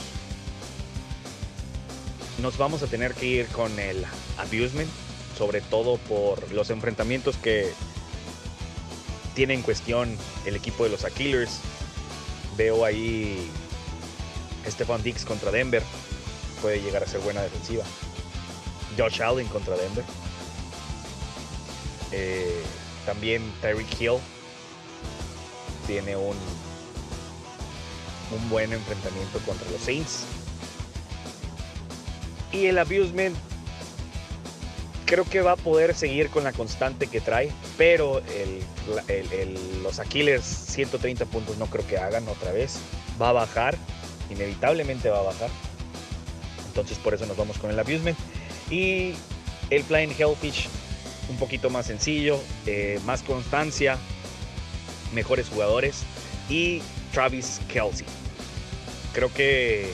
nos 2.41 2.57
vamos 2.57 2.81
a 2.81 2.87
tener 2.87 3.13
que 3.13 3.25
ir 3.25 3.47
con 3.47 3.79
el 3.79 4.05
abusement, 4.37 4.89
sobre 5.37 5.61
todo 5.61 5.97
por 5.97 6.51
los 6.51 6.69
enfrentamientos 6.71 7.37
que 7.37 7.71
tiene 9.35 9.53
en 9.53 9.61
cuestión 9.61 10.17
el 10.45 10.55
equipo 10.55 10.83
de 10.83 10.89
los 10.89 11.05
Aquilers. 11.05 11.59
Veo 12.57 12.83
ahí 12.83 13.49
Stefan 14.67 15.03
Dix 15.03 15.23
contra 15.23 15.51
Denver, 15.51 15.83
puede 16.61 16.81
llegar 16.81 17.03
a 17.03 17.07
ser 17.07 17.21
buena 17.21 17.41
defensiva. 17.41 17.83
Josh 18.97 19.21
Allen 19.21 19.47
contra 19.47 19.77
Denver. 19.77 20.03
Eh, 22.11 22.61
también 23.05 23.41
Tyreek 23.61 24.01
Hill 24.01 24.17
tiene 25.87 26.17
un, 26.17 26.35
un 28.35 28.49
buen 28.49 28.71
enfrentamiento 28.73 29.39
contra 29.39 29.69
los 29.71 29.81
Saints. 29.81 30.23
Y 32.51 32.65
el 32.65 32.77
abusement 32.77 33.35
creo 35.05 35.25
que 35.25 35.41
va 35.41 35.53
a 35.53 35.55
poder 35.57 35.93
seguir 35.93 36.29
con 36.29 36.43
la 36.43 36.53
constante 36.53 37.07
que 37.07 37.19
trae, 37.19 37.51
pero 37.77 38.21
los 39.83 39.99
Aquilers 39.99 40.45
130 40.45 41.25
puntos 41.25 41.57
no 41.57 41.65
creo 41.67 41.85
que 41.85 41.97
hagan 41.97 42.27
otra 42.27 42.51
vez. 42.51 42.79
Va 43.21 43.29
a 43.29 43.33
bajar, 43.33 43.77
inevitablemente 44.29 45.09
va 45.09 45.19
a 45.19 45.23
bajar. 45.23 45.49
Entonces 46.67 46.97
por 46.97 47.13
eso 47.13 47.25
nos 47.25 47.37
vamos 47.37 47.57
con 47.57 47.71
el 47.71 47.79
abusement. 47.79 48.17
Y 48.69 49.13
el 49.69 49.83
Flying 49.83 50.15
Hellfish 50.17 50.69
un 51.29 51.37
poquito 51.37 51.69
más 51.69 51.87
sencillo, 51.87 52.39
eh, 52.65 52.99
más 53.05 53.21
constancia, 53.21 53.97
mejores 55.13 55.49
jugadores 55.49 56.03
y 56.49 56.81
Travis 57.11 57.59
Kelsey. 57.67 58.05
Creo 59.13 59.33
que 59.33 59.91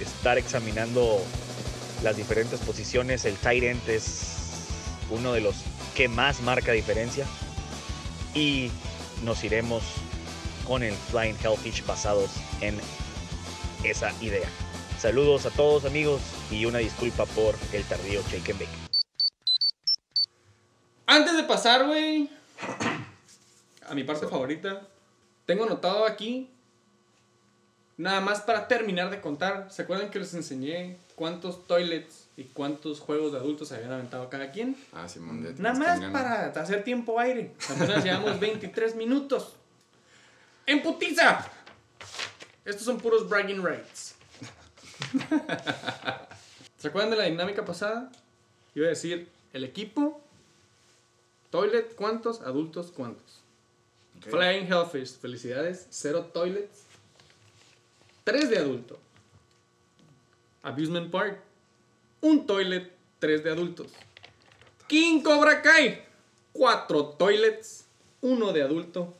estar 0.00 0.38
examinando 0.38 1.20
las 2.02 2.16
diferentes 2.16 2.60
posiciones, 2.60 3.24
el 3.24 3.36
tight 3.36 3.64
end 3.64 3.88
es 3.88 4.34
uno 5.10 5.32
de 5.32 5.40
los 5.40 5.56
que 5.94 6.08
más 6.08 6.40
marca 6.40 6.72
diferencia 6.72 7.26
y 8.34 8.70
nos 9.22 9.42
iremos 9.44 9.82
con 10.66 10.82
el 10.82 10.94
Flying 10.94 11.36
Hellfish 11.42 11.84
basados 11.86 12.30
en 12.60 12.78
esa 13.84 14.12
idea. 14.20 14.48
Saludos 14.98 15.46
a 15.46 15.50
todos 15.50 15.84
amigos 15.84 16.20
y 16.50 16.64
una 16.64 16.78
disculpa 16.78 17.26
por 17.26 17.54
el 17.72 17.84
tardío 17.84 18.22
shake 18.30 18.50
and 18.50 18.60
bake. 18.60 18.84
Antes 21.06 21.36
de 21.36 21.42
pasar, 21.42 21.86
güey, 21.86 22.30
a 23.86 23.94
mi 23.94 24.04
parte 24.04 24.26
favorita, 24.26 24.88
tengo 25.44 25.64
anotado 25.64 26.06
aquí, 26.06 26.50
nada 27.96 28.20
más 28.20 28.40
para 28.40 28.68
terminar 28.68 29.10
de 29.10 29.20
contar. 29.20 29.68
¿Se 29.70 29.82
acuerdan 29.82 30.10
que 30.10 30.18
les 30.18 30.34
enseñé 30.34 30.98
cuántos 31.14 31.66
toilets 31.66 32.28
y 32.36 32.44
cuántos 32.44 33.00
juegos 33.00 33.32
de 33.32 33.38
adultos 33.38 33.72
habían 33.72 33.92
aventado 33.92 34.28
cada 34.28 34.50
quien? 34.50 34.76
Ah, 34.92 35.08
Simón, 35.08 35.42
de 35.42 35.54
Nada 35.54 35.78
más 35.78 36.00
para 36.12 36.46
hacer 36.46 36.84
tiempo 36.84 37.18
aire. 37.18 37.52
Apenas 37.68 38.04
llevamos 38.04 38.38
23 38.40 38.96
minutos. 38.96 39.54
¡En 40.66 40.82
putiza! 40.82 41.46
Estos 42.64 42.84
son 42.84 42.98
puros 42.98 43.28
bragging 43.28 43.62
rights. 43.62 44.14
¿Se 46.78 46.88
acuerdan 46.88 47.10
de 47.10 47.16
la 47.16 47.24
dinámica 47.24 47.64
pasada? 47.64 48.10
Iba 48.74 48.86
a 48.86 48.90
decir 48.90 49.28
el 49.52 49.64
equipo, 49.64 50.20
toilet, 51.50 51.94
¿cuántos? 51.94 52.40
Adultos, 52.40 52.90
¿cuántos? 52.94 53.40
Flying 54.20 54.66
Hellfish, 54.66 55.18
felicidades, 55.18 55.86
cero 55.90 56.30
toilets, 56.32 56.83
tres 58.24 58.50
de 58.50 58.58
adulto. 58.58 58.98
Abusement 60.62 61.10
Park, 61.10 61.40
un 62.22 62.46
toilet, 62.46 62.90
tres 63.18 63.44
de 63.44 63.50
adultos. 63.50 63.92
King 64.88 65.20
Cobra 65.20 65.62
Kai, 65.62 66.02
cuatro 66.52 67.04
toilets, 67.04 67.84
uno 68.22 68.52
de 68.52 68.62
adulto. 68.62 69.14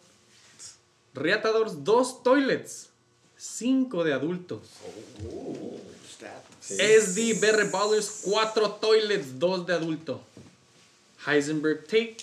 Reatadors, 1.13 1.85
dos 1.85 2.23
toilets, 2.23 2.89
cinco 3.37 4.03
de 4.05 4.15
adultos. 4.15 4.63
SD 6.61 7.35
BR 7.41 7.71
Ballers, 7.71 8.23
cuatro 8.25 8.71
toilets, 8.73 9.39
dos 9.39 9.67
de 9.67 9.75
adulto. 9.75 10.23
Heisenberg 11.27 11.85
Take, 11.85 12.17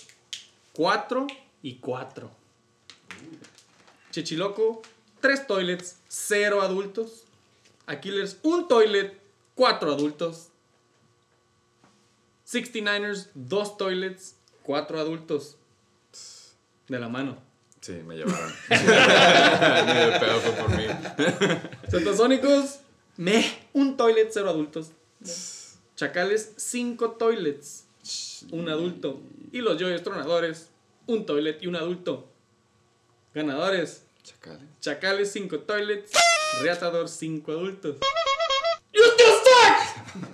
cuatro 0.72 1.26
y 1.62 1.76
cuatro. 1.76 2.30
Chichiloco, 4.10 4.82
tres 5.22 5.46
toilets, 5.46 5.96
cero 6.08 6.60
adultos. 6.60 7.24
Aquilers, 7.86 8.36
un 8.42 8.68
toilet, 8.68 9.18
cuatro 9.54 9.90
adultos. 9.90 10.48
69ers, 12.46 13.30
dos 13.32 13.78
toilets, 13.78 14.36
cuatro 14.62 15.00
adultos. 15.00 15.56
De 16.88 16.98
la 16.98 17.08
mano. 17.08 17.38
Sí, 17.80 17.92
me 18.06 18.16
llevaron. 18.16 18.52
Ni 18.68 18.76
de 18.76 20.20
pedo 20.20 20.40
fue 20.40 20.52
por 20.52 20.76
mí. 20.76 20.84
Satasónicos, 21.88 22.80
meh, 23.16 23.44
un 23.72 23.96
toilet, 23.96 24.28
cero 24.30 24.50
adultos. 24.50 24.90
Chacales, 25.96 26.52
cinco 26.56 27.12
toilets, 27.12 27.86
un 28.50 28.68
adulto. 28.68 29.20
Y 29.52 29.60
los 29.60 29.80
Joyos 29.80 30.02
Tronadores, 30.02 30.68
un 31.06 31.24
toilet 31.24 31.62
y 31.62 31.66
un 31.66 31.76
adulto. 31.76 32.28
Ganadores, 33.34 34.04
Chacales. 34.22 34.68
Chacales, 34.80 35.32
cinco 35.32 35.58
toilets. 35.60 36.12
Reatador, 36.62 37.08
cinco 37.08 37.52
adultos. 37.52 37.96
¡You 38.92 39.00
still 39.14 39.26
suck! 39.26 40.28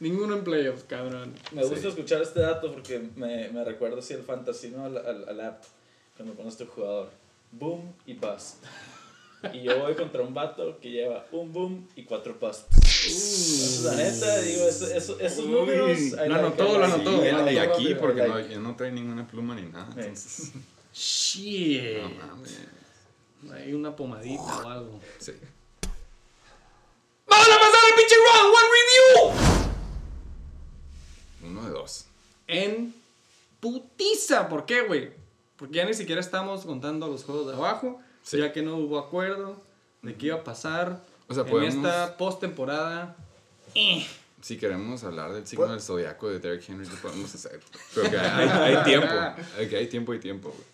Ninguno 0.00 0.34
en 0.36 0.44
playoffs, 0.44 0.84
cabrón. 0.84 1.34
Me 1.52 1.62
gusta 1.64 1.88
escuchar 1.88 2.22
este 2.22 2.40
dato 2.40 2.72
porque 2.72 2.98
me, 3.16 3.48
me 3.50 3.64
recuerda 3.64 3.98
así 3.98 4.14
el 4.14 4.22
fantasy, 4.22 4.70
¿no? 4.70 4.84
Al, 4.86 4.96
al, 4.96 5.28
al 5.28 5.40
app, 5.40 5.62
cuando 6.16 6.34
pones 6.34 6.56
tu 6.56 6.66
jugador. 6.66 7.10
Boom 7.52 7.92
y 8.06 8.14
bust. 8.14 8.64
Y 9.54 9.62
yo 9.62 9.78
voy 9.80 9.94
contra 9.94 10.22
un 10.22 10.34
vato 10.34 10.78
que 10.80 10.90
lleva 10.90 11.26
un 11.32 11.52
boom 11.52 11.88
y 11.96 12.04
cuatro 12.04 12.36
busts. 12.40 12.66
Entonces, 12.74 13.82
la 13.84 13.94
neta, 13.94 14.38
digo, 14.40 14.68
eso- 14.68 14.86
eso- 14.90 15.18
esos 15.18 15.44
Uy, 15.46 15.50
números... 15.50 15.98
Lo 16.26 16.34
anotó, 16.34 16.78
lo 16.78 16.84
anotó. 16.84 17.50
Y, 17.50 17.56
aquí, 17.58 17.94
porque 17.94 18.22
no, 18.28 18.38
yo 18.40 18.60
no 18.60 18.76
trae 18.76 18.92
ninguna 18.92 19.26
pluma 19.26 19.54
ni 19.54 19.62
nada. 19.62 19.88
Entonces, 19.96 20.52
Shit. 20.92 22.02
no 22.02 22.10
mames. 22.10 22.58
Hay 23.52 23.72
una 23.72 23.96
pomadita 23.96 24.58
o 24.64 24.68
algo. 24.68 25.00
Sí. 25.18 25.32
¡Vamos 27.26 27.48
a 27.48 27.58
pasar 27.58 27.80
al 27.90 27.96
pinche 27.96 28.14
round! 28.16 28.54
¡One 28.54 29.32
review! 29.32 29.50
Uno 31.50 31.64
de 31.64 31.70
dos. 31.70 32.06
En 32.46 32.94
putiza. 33.60 34.48
¿Por 34.48 34.66
qué, 34.66 34.82
güey? 34.82 35.10
Porque 35.56 35.76
ya 35.76 35.84
ni 35.84 35.94
siquiera 35.94 36.20
estamos 36.20 36.64
contando 36.64 37.08
los 37.08 37.24
juegos 37.24 37.46
de 37.48 37.54
abajo. 37.54 38.00
Sí. 38.22 38.38
Ya 38.38 38.52
que 38.52 38.62
no 38.62 38.76
hubo 38.76 38.98
acuerdo 38.98 39.60
de 40.02 40.14
qué 40.16 40.26
iba 40.26 40.36
a 40.36 40.44
pasar 40.44 41.00
O 41.28 41.34
sea, 41.34 41.44
en 41.44 41.50
podemos- 41.50 41.74
esta 41.76 42.16
postemporada. 42.16 43.16
Si 44.42 44.58
queremos 44.58 45.04
hablar 45.04 45.32
del 45.32 45.46
signo 45.46 45.66
del 45.68 45.80
zodiaco 45.80 46.28
de 46.28 46.38
Derrick 46.40 46.68
Henry, 46.68 46.86
lo 46.86 46.94
podemos 46.96 47.32
hacer. 47.34 47.60
Pero 47.94 48.10
que 48.10 48.18
hay, 48.18 48.48
hay 48.74 48.76
tiempo. 48.84 49.08
Que 49.68 49.76
hay 49.76 49.86
tiempo 49.86 50.14
y 50.14 50.18
tiempo, 50.18 50.48
güey. 50.50 50.64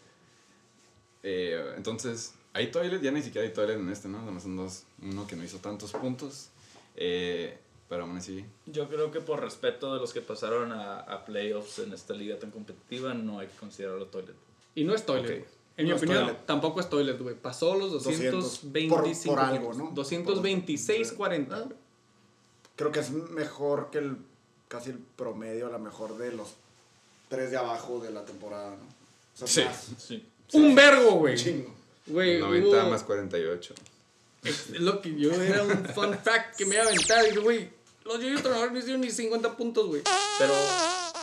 Eh, 1.25 1.75
entonces, 1.77 2.33
hay 2.57 2.71
toilet, 2.71 3.01
ya 3.03 3.11
ni 3.11 3.23
siquiera 3.23 3.47
hay 3.47 3.53
toilet 3.53 3.79
en 3.79 3.89
este, 3.91 4.09
¿no? 4.09 4.19
Además 4.21 4.43
son 4.43 4.57
dos. 4.57 4.85
Uno 5.03 5.27
que 5.27 5.37
no 5.37 5.45
hizo 5.45 5.59
tantos 5.59 5.93
puntos. 5.93 6.49
Eh, 6.97 7.59
pero 7.89 8.03
aún 8.05 8.17
así, 8.17 8.45
Yo 8.67 8.89
creo 8.89 9.11
que 9.13 9.21
por 9.21 9.41
respeto 9.41 9.95
de 9.95 10.01
los 10.01 10.13
que 10.13 10.21
pasaron 10.21 10.73
a, 10.73 10.99
a 11.01 11.25
playoffs 11.25 11.79
en 11.79 11.93
esta 11.93 12.15
liga 12.15 12.39
tan 12.39 12.51
competitiva, 12.51 13.15
no 13.15 13.39
hay 13.39 13.47
que 13.47 13.57
considerarlo 13.59 14.07
toilet. 14.07 14.35
Y 14.75 14.83
no 14.85 14.95
es 14.95 15.07
toilet. 15.07 15.25
Ok. 15.31 15.39
güey. 15.39 15.57
En 15.77 15.85
mi 15.85 15.91
No 15.91 15.97
es 15.97 16.03
opinión, 16.03 16.25
toilet. 16.25 16.47
tampoco 16.47 16.81
es 16.81 16.89
toilet, 16.89 17.21
güey. 17.21 17.35
Pasó 17.37 17.77
los 17.77 17.93
200 17.93 18.33
225. 18.73 18.97
por- 18.97 19.37
por 19.37 19.45
algo, 19.45 19.75
¿no? 19.75 19.91
226, 19.95 21.13
40. 21.13 21.69
Creo 22.77 22.91
que 22.93 23.01
es 23.01 23.11
mejor 23.11 23.91
que 23.91 23.99
el 23.99 24.17
casi 24.69 24.91
el 24.91 24.99
promedio, 24.99 25.67
a 25.67 25.71
lo 25.71 25.79
mejor 25.79 26.17
de 26.19 26.33
los 26.33 26.55
tres 27.29 27.51
de 27.51 27.57
abajo 27.59 28.01
de 28.01 28.11
la 28.11 28.25
temporada, 28.25 28.71
¿no? 28.71 28.83
O 29.45 29.47
sea, 29.47 29.47
Sí. 29.47 29.63
más, 29.65 30.03
Sí. 30.03 30.27
Un 30.55 30.75
vergo, 30.75 31.13
güey. 31.13 31.37
chingo. 31.37 31.73
Güey, 32.07 32.39
90 32.41 32.69
hubo- 32.85 32.91
más 32.91 33.03
48. 33.05 33.75
Es 34.45 34.71
lo 34.81 35.01
que 35.01 35.15
yo 35.19 35.33
era 35.33 35.63
un 35.65 35.85
fun 35.87 36.17
fact 36.23 36.57
que 36.57 36.67
me 36.67 36.75
iba 36.77 36.85
a 36.85 36.87
aventar. 36.87 37.25
Y 37.25 37.29
dije, 37.31 37.41
güey, 37.41 37.69
los 38.05 38.21
Yoyos 38.21 38.43
Tronadores 38.43 38.73
no 38.73 38.79
hicieron 38.79 39.01
ni 39.01 39.11
50 39.11 39.57
puntos, 39.57 39.87
güey. 39.89 40.03
Pero 40.39 40.53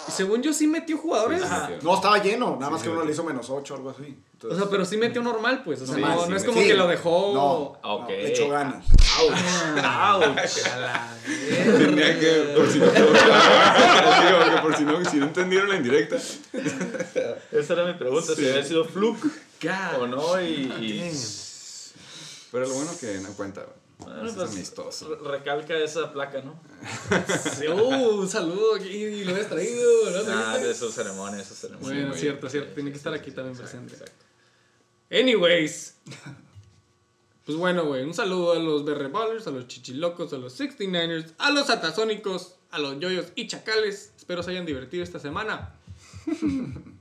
según 0.09 0.41
yo 0.43 0.51
sí 0.51 0.67
metió 0.67 0.97
jugadores. 0.97 1.41
Sí, 1.41 1.47
sí. 1.67 1.73
No, 1.83 1.95
estaba 1.95 2.21
lleno, 2.21 2.57
nada 2.59 2.69
más 2.71 2.81
Sí, 2.81 2.87
que 2.87 2.93
uno 2.93 3.05
le 3.05 3.11
hizo 3.13 3.23
menos 3.23 3.49
8 3.49 3.73
o 3.73 3.77
algo 3.77 3.89
así. 3.91 4.17
O 4.45 4.53
sea, 4.53 4.65
pero 4.69 4.83
sí 4.83 4.97
metió 4.97 5.21
normal, 5.21 5.61
pues. 5.63 5.81
O 5.83 5.85
sea, 5.85 5.95
Sí, 5.95 6.01
no, 6.01 6.23
sí, 6.25 6.29
no 6.29 6.35
es 6.35 6.43
como 6.43 6.59
sí. 6.59 6.67
que 6.67 6.73
lo 6.73 6.85
dejó. 6.87 7.31
No, 7.33 7.53
Ok. 7.81 8.09
no, 8.09 8.09
le 8.09 8.27
echó 8.31 8.49
ganas. 8.49 8.85
Tenía 11.25 12.19
que, 12.19 12.53
por 12.57 12.69
si 12.69 12.79
no, 12.79 12.85
digo, 12.91 13.13
que 14.55 14.61
por 14.61 14.75
si 14.75 14.83
no, 14.83 15.05
si 15.05 15.17
no 15.17 15.25
entendieron 15.27 15.69
la 15.69 15.75
indirecta. 15.77 16.17
esa 16.17 17.73
era 17.73 17.85
mi 17.85 17.93
pregunta, 17.93 18.35
si 18.35 18.49
había 18.49 18.63
sido 18.63 18.83
fluke 18.85 19.25
God. 19.63 20.01
o 20.01 20.07
no 20.07 20.41
y... 20.41 20.45
y- 20.81 21.11
Pero 22.51 22.67
lo 22.67 22.73
bueno 22.75 22.91
que 22.99 23.17
no 23.19 23.29
cuenta. 23.33 23.65
Bueno, 23.97 24.25
Eso 24.25 24.35
pues, 24.35 24.49
es 24.49 24.55
amistoso. 24.55 25.15
re- 25.15 25.31
recalca 25.37 25.75
esa 25.77 26.11
placa, 26.11 26.41
¿no? 26.41 26.59
Sí, 27.57 27.67
uh, 27.67 28.19
un 28.19 28.29
saludo 28.29 28.75
aquí 28.75 28.89
y 28.89 29.23
lo 29.23 29.31
habías 29.31 29.49
traído, 29.49 30.09
¿no? 30.11 30.31
Ah, 30.31 30.57
de 30.57 30.75
su 30.75 30.91
ceremonia, 30.91 31.41
esa 31.41 31.55
ceremonia. 31.55 31.87
Bueno, 32.01 32.13
cierto, 32.15 32.49
cierto. 32.49 32.73
Tiene 32.73 32.91
que 32.91 32.97
estar 32.97 33.13
aquí 33.13 33.31
también 33.31 33.57
presente. 33.57 33.93
exacto. 33.93 34.25
Anyways. 35.11 35.95
Pues 37.45 37.57
bueno, 37.57 37.85
güey, 37.85 38.03
un 38.03 38.13
saludo 38.13 38.53
a 38.53 38.59
los 38.59 38.85
Berre 38.85 39.07
Ballers, 39.09 39.47
a 39.47 39.51
los 39.51 39.67
Chichilocos, 39.67 40.31
a 40.33 40.37
los 40.37 40.59
69ers, 40.59 41.33
a 41.37 41.51
los 41.51 41.69
Atasónicos, 41.69 42.55
a 42.71 42.79
los 42.79 42.99
Yoyos 42.99 43.27
y 43.35 43.47
Chacales. 43.47 44.11
Espero 44.17 44.43
se 44.43 44.51
hayan 44.51 44.65
divertido 44.65 45.03
esta 45.03 45.19
semana. 45.19 45.73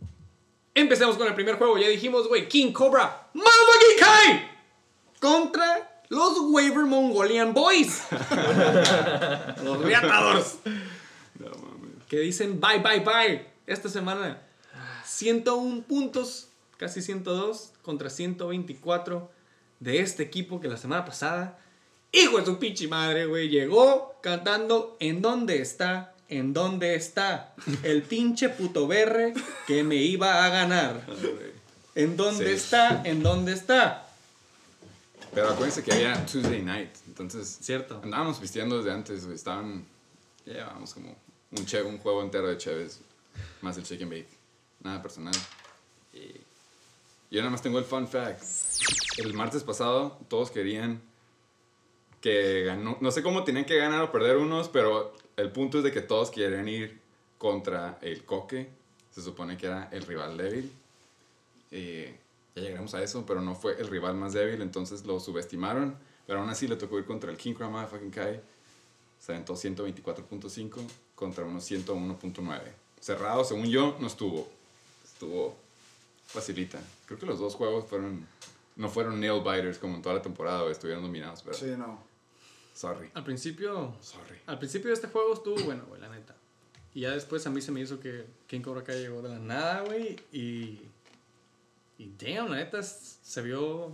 Empecemos 0.75 1.17
con 1.17 1.27
el 1.27 1.35
primer 1.35 1.57
juego. 1.57 1.79
Ya 1.79 1.89
dijimos, 1.89 2.29
güey, 2.29 2.49
King 2.49 2.73
Cobra, 2.73 3.29
Motherfucking 3.35 3.99
Kai 4.01 4.51
contra 5.21 6.03
los 6.09 6.39
Waiver 6.51 6.85
Mongolian 6.85 7.55
Boys. 7.55 8.03
los 9.63 9.79
Reatadores. 9.81 10.59
No 11.39 11.73
que 12.13 12.19
dicen 12.19 12.61
bye, 12.61 12.79
bye, 12.81 13.01
bye 13.01 13.47
esta 13.67 13.89
semana. 13.89 14.43
101 15.07 15.85
puntos, 15.85 16.49
casi 16.77 17.01
102 17.01 17.73
contra 17.81 18.11
124 18.11 19.31
de 19.81 20.01
este 20.01 20.23
equipo 20.23 20.61
que 20.61 20.69
la 20.69 20.77
semana 20.77 21.07
pasada, 21.07 21.59
hijo 22.13 22.37
de 22.37 22.45
su 22.45 22.59
pinche 22.59 22.87
madre, 22.87 23.25
güey, 23.25 23.49
llegó 23.49 24.15
cantando 24.21 24.99
¿En 25.01 25.23
dónde 25.23 25.63
está? 25.63 26.12
¿En 26.39 26.53
dónde 26.55 26.95
está? 26.95 27.55
El 27.83 28.03
pinche 28.03 28.49
puto 28.49 28.87
berre 28.87 29.35
que 29.67 29.83
me 29.85 29.97
iba 29.97 30.45
a 30.45 30.49
ganar. 30.49 31.05
¿En 31.95 32.17
dónde 32.17 32.47
Sí. 32.47 32.53
está? 32.53 33.03
¿En 33.05 33.23
dónde 33.23 33.53
está? 33.53 34.09
Pero 35.35 35.49
acuérdense 35.51 35.83
que 35.83 35.93
había 35.93 36.25
Tuesday 36.27 36.63
night. 36.63 36.91
Entonces, 37.07 37.59
Cierto. 37.61 38.01
andábamos 38.03 38.41
vistiendo 38.41 38.79
desde 38.79 38.93
antes, 38.93 39.25
güey. 39.25 39.35
Estaban. 39.37 39.85
Ya 40.47 40.55
llevábamos 40.55 40.95
como 40.95 41.15
un, 41.51 41.67
che- 41.67 41.83
un 41.83 41.99
juego 41.99 42.23
entero 42.23 42.49
de 42.49 42.57
Cheves. 42.59 43.01
Más 43.61 43.77
el 43.77 43.85
chicken 43.85 44.09
bake. 44.11 44.29
Nada 44.83 45.01
personal. 45.03 45.35
Y 46.15 46.33
yo 47.31 47.41
nada 47.41 47.51
más 47.51 47.63
tengo 47.63 47.79
el 47.79 47.85
fun 47.85 48.09
fact. 48.09 48.43
El 49.19 49.35
martes 49.35 49.63
pasado, 49.65 50.19
todos 50.29 50.51
querían 50.51 51.01
que 52.21 52.65
ganó. 52.65 52.97
No 53.01 53.11
sé 53.11 53.23
cómo 53.23 53.45
tenían 53.45 53.65
que 53.65 53.77
ganar 53.77 54.03
o 54.03 54.13
perder 54.13 54.37
unos, 54.37 54.69
pero 54.69 55.15
el 55.37 55.51
punto 55.51 55.79
es 55.79 55.85
de 55.85 55.93
que 55.93 56.01
todos 56.01 56.31
querían 56.31 56.69
ir 56.69 57.01
contra 57.39 57.99
el 58.03 58.25
Coque. 58.25 58.69
Se 59.11 59.23
supone 59.23 59.57
que 59.57 59.67
era 59.67 59.89
el 59.93 60.03
rival 60.03 60.37
débil. 60.37 60.73
Eh, 61.71 62.17
ya 62.55 62.63
llegaremos 62.63 62.95
a 62.95 63.03
eso, 63.03 63.25
pero 63.27 63.41
no 63.41 63.55
fue 63.55 63.81
el 63.81 63.89
rival 63.89 64.15
más 64.15 64.33
débil, 64.33 64.63
entonces 64.63 65.05
lo 65.05 65.21
subestimaron. 65.21 65.97
Pero 66.27 66.41
aún 66.41 66.51
así 66.51 66.69
le 66.69 66.77
tocó 66.77 66.99
ir 66.99 67.05
contra 67.05 67.31
el 67.31 67.37
King 67.37 67.55
Crown 67.55 67.73
Motherfucking 67.73 68.11
Kai. 68.11 68.41
Se 69.19 69.33
aventó 69.33 69.55
124.5 69.55 70.81
contra 71.15 71.45
unos 71.45 71.71
101.9. 71.71 72.61
Cerrado, 73.01 73.45
según 73.45 73.67
yo, 73.67 73.97
no 74.01 74.07
estuvo. 74.07 74.49
Estuvo 75.05 75.57
facilita. 76.27 76.81
Creo 77.07 77.19
que 77.19 77.27
los 77.27 77.39
dos 77.39 77.55
juegos 77.55 77.87
fueron. 77.87 78.27
No 78.77 78.89
fueron 78.89 79.21
nail 79.21 79.41
biters 79.41 79.79
como 79.79 79.97
en 79.97 80.03
toda 80.03 80.15
la 80.15 80.23
temporada, 80.23 80.71
estuvieron 80.71 81.03
dominados, 81.03 81.43
pero. 81.43 81.57
Sí, 81.57 81.75
no. 81.77 82.12
Sorry. 82.75 83.11
Al 83.15 83.25
principio, 83.25 83.95
Sorry. 84.01 84.39
al 84.47 84.59
principio 84.59 84.89
de 84.89 84.95
este 84.95 85.09
juego 85.09 85.35
estuvo 85.35 85.57
bueno, 85.65 85.85
güey, 85.89 86.01
la 86.01 86.09
neta. 86.09 86.35
Y 86.95 87.01
ya 87.03 87.11
después 87.13 87.47
a 87.47 87.51
mí 87.51 87.61
se 87.63 87.73
me 87.73 87.81
hizo 87.81 88.01
que 88.01 88.25
King 88.47 88.61
Cobra 88.61 88.83
Kai 88.85 89.01
llegó 89.01 89.23
de 89.23 89.29
la 89.31 89.39
nada, 89.39 89.81
güey. 89.83 90.17
Y. 90.33 90.81
Y 91.99 92.11
damn, 92.19 92.51
la 92.51 92.57
neta 92.57 92.83
se 92.83 93.43
vio, 93.43 93.87
a 93.87 93.91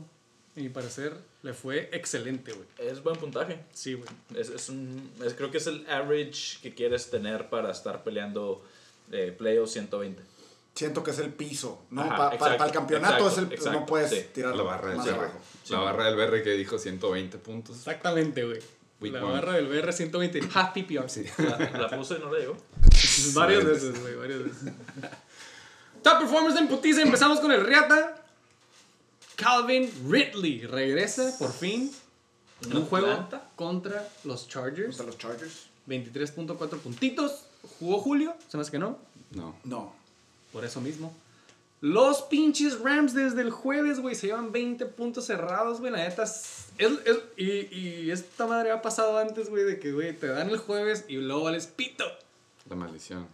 mi 0.60 0.68
parecer, 0.68 1.14
le 1.42 1.52
fue 1.52 1.90
excelente, 1.92 2.52
güey. 2.52 2.66
Es 2.78 3.02
buen 3.02 3.16
puntaje. 3.16 3.60
Sí, 3.72 3.94
güey. 3.94 4.08
Es, 4.34 4.48
es 4.48 4.68
un, 4.68 5.10
es- 5.24 5.34
creo 5.34 5.50
que 5.50 5.58
es 5.58 5.66
el 5.66 5.84
average 5.90 6.58
que 6.62 6.74
quieres 6.74 7.10
tener 7.10 7.50
para 7.50 7.70
estar 7.70 8.02
peleando 8.04 8.64
eh, 9.12 9.34
playoffs 9.36 9.72
120. 9.72 10.22
Siento 10.78 11.02
que 11.02 11.10
es 11.10 11.18
el 11.18 11.32
piso, 11.32 11.82
¿no? 11.90 12.02
Ajá, 12.02 12.10
Pa- 12.10 12.16
pa- 12.16 12.34
exacto, 12.36 12.56
para 12.56 12.66
el 12.66 12.72
campeonato 12.72 13.14
exacto, 13.14 13.28
es 13.32 13.38
el, 13.38 13.52
exacto, 13.52 13.80
no 13.80 13.86
puedes 13.86 14.10
sí. 14.10 14.26
tirar 14.32 14.54
La 14.54 14.62
barra 14.62 14.88
del 14.90 14.96
más 14.98 15.06
BR. 15.06 15.14
abajo. 15.16 15.38
La 15.70 15.78
barra 15.80 16.04
del 16.04 16.14
BR 16.16 16.42
que 16.44 16.50
dijo 16.52 16.78
120 16.78 17.38
puntos. 17.38 17.76
Exactamente, 17.78 18.44
güey. 18.44 18.60
Week 19.00 19.12
La 19.12 19.24
one. 19.24 19.32
barra 19.32 19.52
del 19.54 19.66
BR 19.66 19.92
120, 19.92 20.40
half 20.54 20.72
PPR. 20.74 21.08
Sí. 21.10 21.24
La, 21.38 21.58
la 21.80 21.90
puse 21.90 22.14
y 22.14 22.18
no 22.20 22.32
le 22.32 22.40
llegó. 22.42 22.56
Varias 23.34 23.64
veces, 23.64 24.00
güey, 24.00 24.14
varias 24.14 24.44
veces. 24.44 24.72
Top 26.02 26.18
performance 26.20 26.56
en 26.60 26.68
putiza. 26.68 27.02
Empezamos 27.02 27.40
con 27.40 27.50
el 27.50 27.66
Riata. 27.66 28.14
Calvin 29.36 29.90
Ridley 30.08 30.64
regresa 30.66 31.34
por 31.38 31.52
fin. 31.52 31.92
En 32.64 32.76
un 32.76 32.86
juego 32.86 33.06
Atlanta. 33.10 33.48
contra 33.56 34.08
los 34.24 34.48
Chargers. 34.48 34.96
Contra 34.96 35.06
los 35.06 35.18
Chargers. 35.18 35.66
23.4 35.88 36.78
puntitos. 36.78 37.44
¿Jugó 37.80 37.98
Julio? 37.98 38.34
Se 38.48 38.56
me 38.56 38.62
hace 38.62 38.70
que 38.72 38.78
no. 38.78 38.98
No. 39.32 39.56
No. 39.64 39.94
Por 40.58 40.64
eso 40.66 40.80
mismo. 40.80 41.14
Los 41.80 42.22
pinches 42.22 42.80
Rams 42.80 43.14
desde 43.14 43.40
el 43.40 43.50
jueves, 43.50 44.00
güey, 44.00 44.14
se 44.16 44.26
llevan 44.26 44.50
20 44.50 44.84
puntos 44.86 45.26
cerrados, 45.26 45.78
güey. 45.80 45.92
La 45.92 45.98
neta 45.98 46.24
es. 46.24 46.66
es- 46.76 46.98
es- 47.06 47.22
y, 47.36 47.50
y 47.76 48.10
esta 48.10 48.46
madre 48.46 48.72
ha 48.72 48.82
pasado 48.82 49.16
antes, 49.18 49.48
güey, 49.48 49.62
de 49.64 49.78
que, 49.78 49.92
güey, 49.92 50.12
te 50.16 50.26
dan 50.26 50.50
el 50.50 50.58
jueves 50.58 51.04
y 51.08 51.16
luego 51.18 51.44
vales 51.44 51.66
pito. 51.68 52.04
La 52.68 52.74
maldición. 52.76 53.26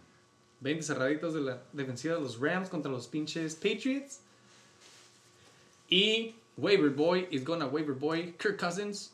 20 0.61 0.83
cerraditos 0.83 1.33
de 1.33 1.41
la 1.41 1.61
defensiva 1.73 2.15
de 2.15 2.21
los 2.21 2.39
Rams 2.39 2.69
contra 2.69 2.91
los 2.91 3.07
pinches 3.07 3.55
Patriots. 3.55 4.19
Y 5.89 6.35
Waiver 6.57 6.89
Boy 6.91 7.27
is 7.31 7.43
gonna 7.43 7.65
Waiver 7.67 7.95
Boy. 7.95 8.33
Kirk 8.39 8.59
Cousins, 8.59 9.11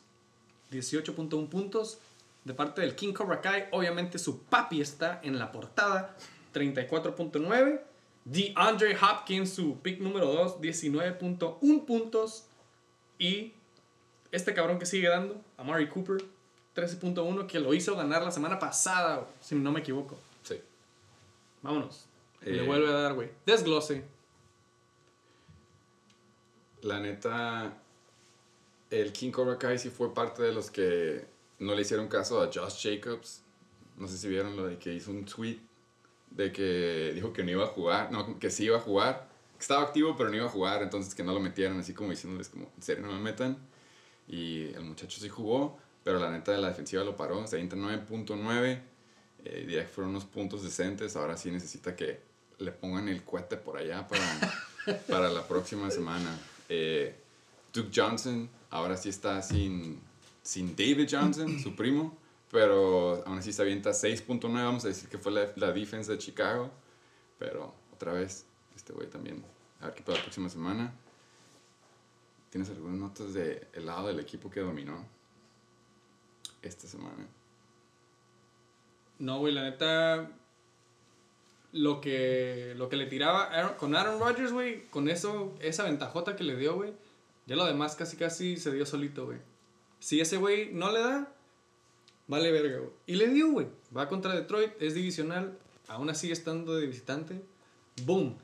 18.1 0.70 1.48
puntos. 1.48 1.98
De 2.44 2.54
parte 2.54 2.80
del 2.80 2.96
King 2.96 3.12
Cobra 3.12 3.40
Kai, 3.40 3.66
obviamente 3.70 4.18
su 4.18 4.40
papi 4.42 4.80
está 4.80 5.20
en 5.22 5.38
la 5.38 5.52
portada, 5.52 6.16
34.9. 6.52 7.80
DeAndre 8.24 8.96
Hopkins, 8.96 9.52
su 9.52 9.78
pick 9.80 10.00
número 10.00 10.26
2, 10.26 10.60
19.1 10.60 11.84
puntos. 11.84 12.44
Y 13.18 13.52
este 14.30 14.54
cabrón 14.54 14.78
que 14.78 14.86
sigue 14.86 15.08
dando, 15.08 15.40
Amari 15.56 15.88
Cooper, 15.88 16.24
13.1, 16.74 17.46
que 17.46 17.60
lo 17.60 17.74
hizo 17.74 17.96
ganar 17.96 18.22
la 18.22 18.30
semana 18.30 18.58
pasada, 18.58 19.26
si 19.40 19.54
no 19.54 19.72
me 19.72 19.80
equivoco. 19.80 20.18
Sí. 20.42 20.60
Vámonos. 21.62 22.06
Eh. 22.42 22.52
Le 22.52 22.66
vuelve 22.66 22.88
a 22.88 22.92
dar, 22.92 23.14
güey. 23.14 23.30
Desglose. 23.46 24.04
La 26.82 26.98
neta, 26.98 27.76
el 28.90 29.12
King 29.12 29.30
Cobra 29.30 29.56
Kai 29.56 29.78
sí 29.78 29.90
fue 29.90 30.12
parte 30.12 30.42
de 30.42 30.52
los 30.52 30.70
que 30.70 31.24
no 31.60 31.74
le 31.74 31.82
hicieron 31.82 32.08
caso 32.08 32.42
a 32.42 32.50
Josh 32.52 32.82
Jacobs. 32.82 33.42
No 33.96 34.08
sé 34.08 34.18
si 34.18 34.28
vieron 34.28 34.56
lo 34.56 34.66
de 34.66 34.78
que 34.78 34.92
hizo 34.92 35.10
un 35.10 35.24
tweet 35.24 35.60
de 36.36 36.52
que 36.52 37.12
dijo 37.14 37.32
que 37.32 37.44
no 37.44 37.50
iba 37.50 37.64
a 37.64 37.68
jugar, 37.68 38.10
no, 38.10 38.38
que 38.38 38.50
sí 38.50 38.64
iba 38.64 38.78
a 38.78 38.80
jugar, 38.80 39.28
que 39.56 39.60
estaba 39.60 39.82
activo 39.82 40.16
pero 40.16 40.30
no 40.30 40.36
iba 40.36 40.46
a 40.46 40.50
jugar, 40.50 40.82
entonces 40.82 41.14
que 41.14 41.22
no 41.22 41.32
lo 41.32 41.40
metieran, 41.40 41.78
así 41.78 41.92
como 41.92 42.10
diciéndoles 42.10 42.48
como, 42.48 42.70
en 42.76 42.82
serio, 42.82 43.06
no 43.06 43.12
me 43.12 43.20
metan. 43.20 43.56
Y 44.28 44.72
el 44.74 44.82
muchacho 44.82 45.20
sí 45.20 45.28
jugó, 45.28 45.78
pero 46.04 46.18
la 46.18 46.30
neta 46.30 46.56
la 46.58 46.68
defensiva 46.68 47.04
lo 47.04 47.16
paró, 47.16 47.44
79.9. 47.44 48.80
Eh, 49.44 49.64
diría 49.66 49.82
que 49.82 49.88
fueron 49.88 50.10
unos 50.10 50.24
puntos 50.24 50.62
decentes, 50.62 51.16
ahora 51.16 51.36
sí 51.36 51.50
necesita 51.50 51.96
que 51.96 52.20
le 52.58 52.70
pongan 52.70 53.08
el 53.08 53.24
cohete 53.24 53.56
por 53.56 53.76
allá 53.76 54.06
para, 54.06 55.00
para 55.08 55.28
la 55.28 55.46
próxima 55.46 55.90
semana. 55.90 56.38
Eh, 56.68 57.16
Duke 57.72 57.90
Johnson 57.94 58.48
ahora 58.70 58.96
sí 58.96 59.08
está 59.08 59.40
sin, 59.42 60.00
sin 60.42 60.74
David 60.74 61.08
Johnson, 61.10 61.58
su 61.60 61.76
primo, 61.76 62.16
pero 62.52 63.24
aún 63.26 63.38
así 63.38 63.52
se 63.52 63.60
avienta 63.62 63.90
6.9, 63.90 64.40
vamos 64.52 64.84
a 64.84 64.88
decir 64.88 65.08
que 65.08 65.18
fue 65.18 65.32
la, 65.32 65.50
la 65.56 65.72
defensa 65.72 66.12
de 66.12 66.18
Chicago, 66.18 66.70
pero 67.38 67.74
otra 67.92 68.12
vez, 68.12 68.46
este 68.76 68.92
güey 68.92 69.08
también, 69.10 69.44
a 69.80 69.86
ver 69.86 69.94
qué 69.94 70.02
pasa 70.02 70.18
la 70.18 70.22
próxima 70.24 70.48
semana. 70.48 70.92
¿Tienes 72.50 72.68
algunas 72.70 72.98
notas 72.98 73.32
del 73.32 73.66
lado 73.86 74.06
del 74.08 74.20
equipo 74.20 74.48
que 74.50 74.60
dominó 74.60 75.04
esta 76.60 76.86
semana? 76.86 77.26
No, 79.18 79.38
güey, 79.38 79.54
la 79.54 79.62
neta. 79.62 80.30
Lo 81.72 82.02
que, 82.02 82.74
lo 82.76 82.90
que 82.90 82.96
le 82.96 83.06
tiraba 83.06 83.44
Aaron- 83.50 83.76
con 83.78 83.96
Aaron 83.96 84.20
Rodgers, 84.20 84.52
güey, 84.52 84.86
con 84.90 85.08
eso, 85.08 85.56
esa 85.60 85.84
ventajota 85.84 86.36
que 86.36 86.44
le 86.44 86.54
dio, 86.56 86.74
güey, 86.74 86.92
ya 87.46 87.56
lo 87.56 87.64
demás 87.64 87.96
casi 87.96 88.18
casi 88.18 88.58
se 88.58 88.70
dio 88.72 88.84
solito, 88.84 89.24
güey. 89.24 89.38
Si 89.98 90.20
ese 90.20 90.36
güey 90.36 90.70
no 90.74 90.92
le 90.92 91.00
da, 91.00 91.32
vale 92.32 92.50
verga, 92.50 92.78
güey. 92.78 92.90
Y 93.06 93.16
le 93.16 93.28
dio, 93.28 93.52
güey. 93.52 93.66
Va 93.94 94.08
contra 94.08 94.34
Detroit, 94.34 94.72
es 94.80 94.94
divisional, 94.94 95.58
aún 95.86 96.08
así 96.08 96.32
estando 96.32 96.74
de 96.74 96.86
visitante. 96.86 97.42
Boom. 98.04 98.38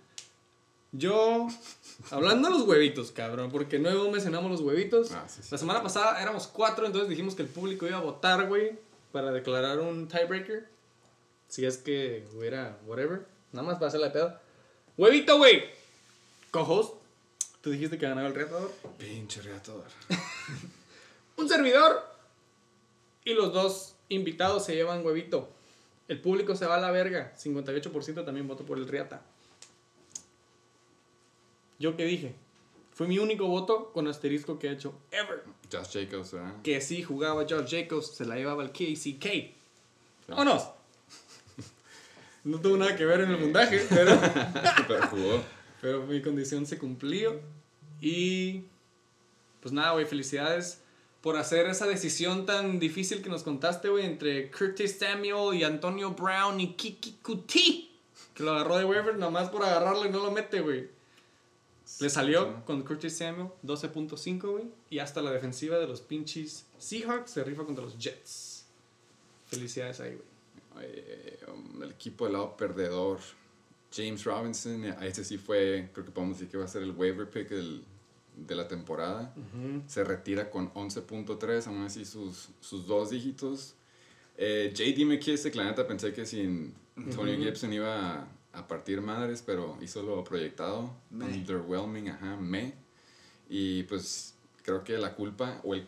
Yo, 0.92 1.48
hablando 2.10 2.48
de 2.48 2.58
los 2.58 2.68
huevitos, 2.68 3.12
cabrón, 3.12 3.50
porque 3.50 3.78
nuevo 3.78 4.10
mencionamos 4.10 4.50
los 4.50 4.60
huevitos. 4.60 5.12
Ah, 5.12 5.26
sí, 5.28 5.42
sí. 5.42 5.48
La 5.50 5.58
semana 5.58 5.82
pasada 5.82 6.20
éramos 6.20 6.46
cuatro, 6.46 6.86
entonces 6.86 7.08
dijimos 7.08 7.34
que 7.34 7.42
el 7.42 7.48
público 7.48 7.86
iba 7.86 7.96
a 7.96 8.02
votar, 8.02 8.46
güey, 8.46 8.78
para 9.10 9.32
declarar 9.32 9.80
un 9.80 10.06
tiebreaker. 10.06 10.68
Si 11.48 11.64
es 11.64 11.78
que 11.78 12.26
hubiera, 12.36 12.78
whatever. 12.86 13.26
Nada 13.52 13.66
más 13.66 13.76
para 13.76 13.88
hacer 13.88 14.00
la 14.00 14.12
pedo. 14.12 14.38
Huevito, 14.98 15.38
güey. 15.38 15.64
Co-host. 16.50 16.94
Tú 17.62 17.70
dijiste 17.70 17.98
que 17.98 18.06
ganaba 18.06 18.28
el 18.28 18.34
reatador. 18.34 18.70
Pinche 18.98 19.40
reatador. 19.40 19.86
Un 21.36 21.48
servidor. 21.48 22.17
Y 23.28 23.34
los 23.34 23.52
dos 23.52 23.94
invitados 24.08 24.64
se 24.64 24.74
llevan 24.74 25.04
huevito. 25.04 25.50
El 26.08 26.18
público 26.18 26.56
se 26.56 26.64
va 26.64 26.76
a 26.76 26.80
la 26.80 26.90
verga. 26.90 27.34
58% 27.36 28.24
también 28.24 28.48
votó 28.48 28.64
por 28.64 28.78
el 28.78 28.88
Riata. 28.88 29.20
¿Yo 31.78 31.94
qué 31.94 32.06
dije? 32.06 32.34
Fue 32.90 33.06
mi 33.06 33.18
único 33.18 33.46
voto 33.46 33.92
con 33.92 34.08
asterisco 34.08 34.58
que 34.58 34.68
he 34.68 34.72
hecho 34.72 34.94
ever. 35.10 35.44
Josh 35.70 35.92
Jacobs, 36.06 36.32
¿verdad? 36.32 36.54
Que 36.62 36.80
sí 36.80 37.02
jugaba 37.02 37.44
George 37.46 37.82
Jacobs, 37.82 38.06
se 38.16 38.24
la 38.24 38.36
llevaba 38.36 38.62
el 38.62 38.70
KCK. 38.72 39.26
¡Vámonos! 40.28 40.70
No 42.44 42.58
tuvo 42.62 42.78
nada 42.78 42.96
que 42.96 43.04
ver 43.04 43.20
en 43.20 43.32
el 43.32 43.38
mundaje, 43.38 43.84
pero, 43.90 44.18
Pero 44.88 45.06
jugó. 45.08 45.42
pero 45.82 46.06
mi 46.06 46.22
condición 46.22 46.64
se 46.64 46.78
cumplió. 46.78 47.38
Y 48.00 48.62
pues 49.60 49.74
nada, 49.74 49.92
güey, 49.92 50.06
felicidades 50.06 50.80
por 51.22 51.36
hacer 51.36 51.66
esa 51.66 51.86
decisión 51.86 52.46
tan 52.46 52.78
difícil 52.78 53.22
que 53.22 53.28
nos 53.28 53.42
contaste, 53.42 53.88
güey, 53.88 54.06
entre 54.06 54.50
Curtis 54.50 54.98
Samuel 54.98 55.56
y 55.58 55.64
Antonio 55.64 56.12
Brown 56.12 56.60
y 56.60 56.74
Kiki 56.74 57.18
Kuti. 57.22 57.90
Que 58.34 58.44
lo 58.44 58.52
agarró 58.52 58.76
de 58.78 58.84
waiver 58.84 59.16
nomás 59.18 59.48
por 59.50 59.64
agarrarlo 59.64 60.06
y 60.06 60.10
no 60.10 60.18
lo 60.24 60.30
mete, 60.30 60.60
güey. 60.60 60.88
Le 62.00 62.10
salió 62.10 62.64
con 62.64 62.82
Curtis 62.82 63.16
Samuel 63.16 63.48
12.5, 63.64 64.40
güey. 64.50 64.64
Y 64.90 65.00
hasta 65.00 65.20
la 65.22 65.32
defensiva 65.32 65.78
de 65.78 65.88
los 65.88 66.00
pinches 66.02 66.64
Seahawks 66.78 67.32
se 67.32 67.42
rifa 67.42 67.64
contra 67.64 67.82
los 67.84 67.98
Jets. 67.98 68.66
Felicidades 69.48 69.98
ahí, 70.00 70.10
güey. 70.14 70.86
Eh, 70.86 71.40
um, 71.52 71.82
el 71.82 71.90
equipo 71.90 72.24
del 72.26 72.34
lado 72.34 72.56
perdedor. 72.56 73.18
James 73.92 74.22
Robinson, 74.24 74.84
eh, 74.84 74.94
ese 75.02 75.24
sí 75.24 75.38
fue, 75.38 75.88
creo 75.92 76.04
que 76.04 76.12
podemos 76.12 76.38
decir 76.38 76.50
que 76.50 76.58
va 76.58 76.66
a 76.66 76.68
ser 76.68 76.82
el 76.82 76.92
waiver 76.92 77.28
pick 77.28 77.48
del- 77.48 77.82
de 78.46 78.54
la 78.54 78.68
temporada. 78.68 79.34
Se 79.86 80.04
retira 80.04 80.50
con 80.50 80.72
11.3, 80.74 81.66
aún 81.66 81.82
así 81.82 82.04
sus, 82.04 82.48
sus 82.60 82.86
dos 82.86 83.10
dígitos. 83.10 83.74
Eh, 84.36 84.72
JD 84.74 85.04
McKissick, 85.04 85.54
la 85.54 85.64
neta 85.64 85.86
pensé 85.86 86.12
que 86.12 86.24
sin 86.24 86.74
Antonio 86.96 87.36
Gibson 87.36 87.72
iba 87.72 88.20
a, 88.20 88.28
a 88.52 88.68
partir 88.68 89.00
madres, 89.00 89.42
pero 89.44 89.76
hizo 89.80 90.02
lo 90.02 90.22
proyectado. 90.24 90.94
Me. 91.10 91.24
Underwhelming, 91.24 92.10
ajá, 92.10 92.36
me. 92.36 92.74
Y 93.48 93.82
pues 93.84 94.34
creo 94.62 94.84
que 94.84 94.98
la 94.98 95.14
culpa, 95.14 95.60
o 95.64 95.74
el 95.74 95.86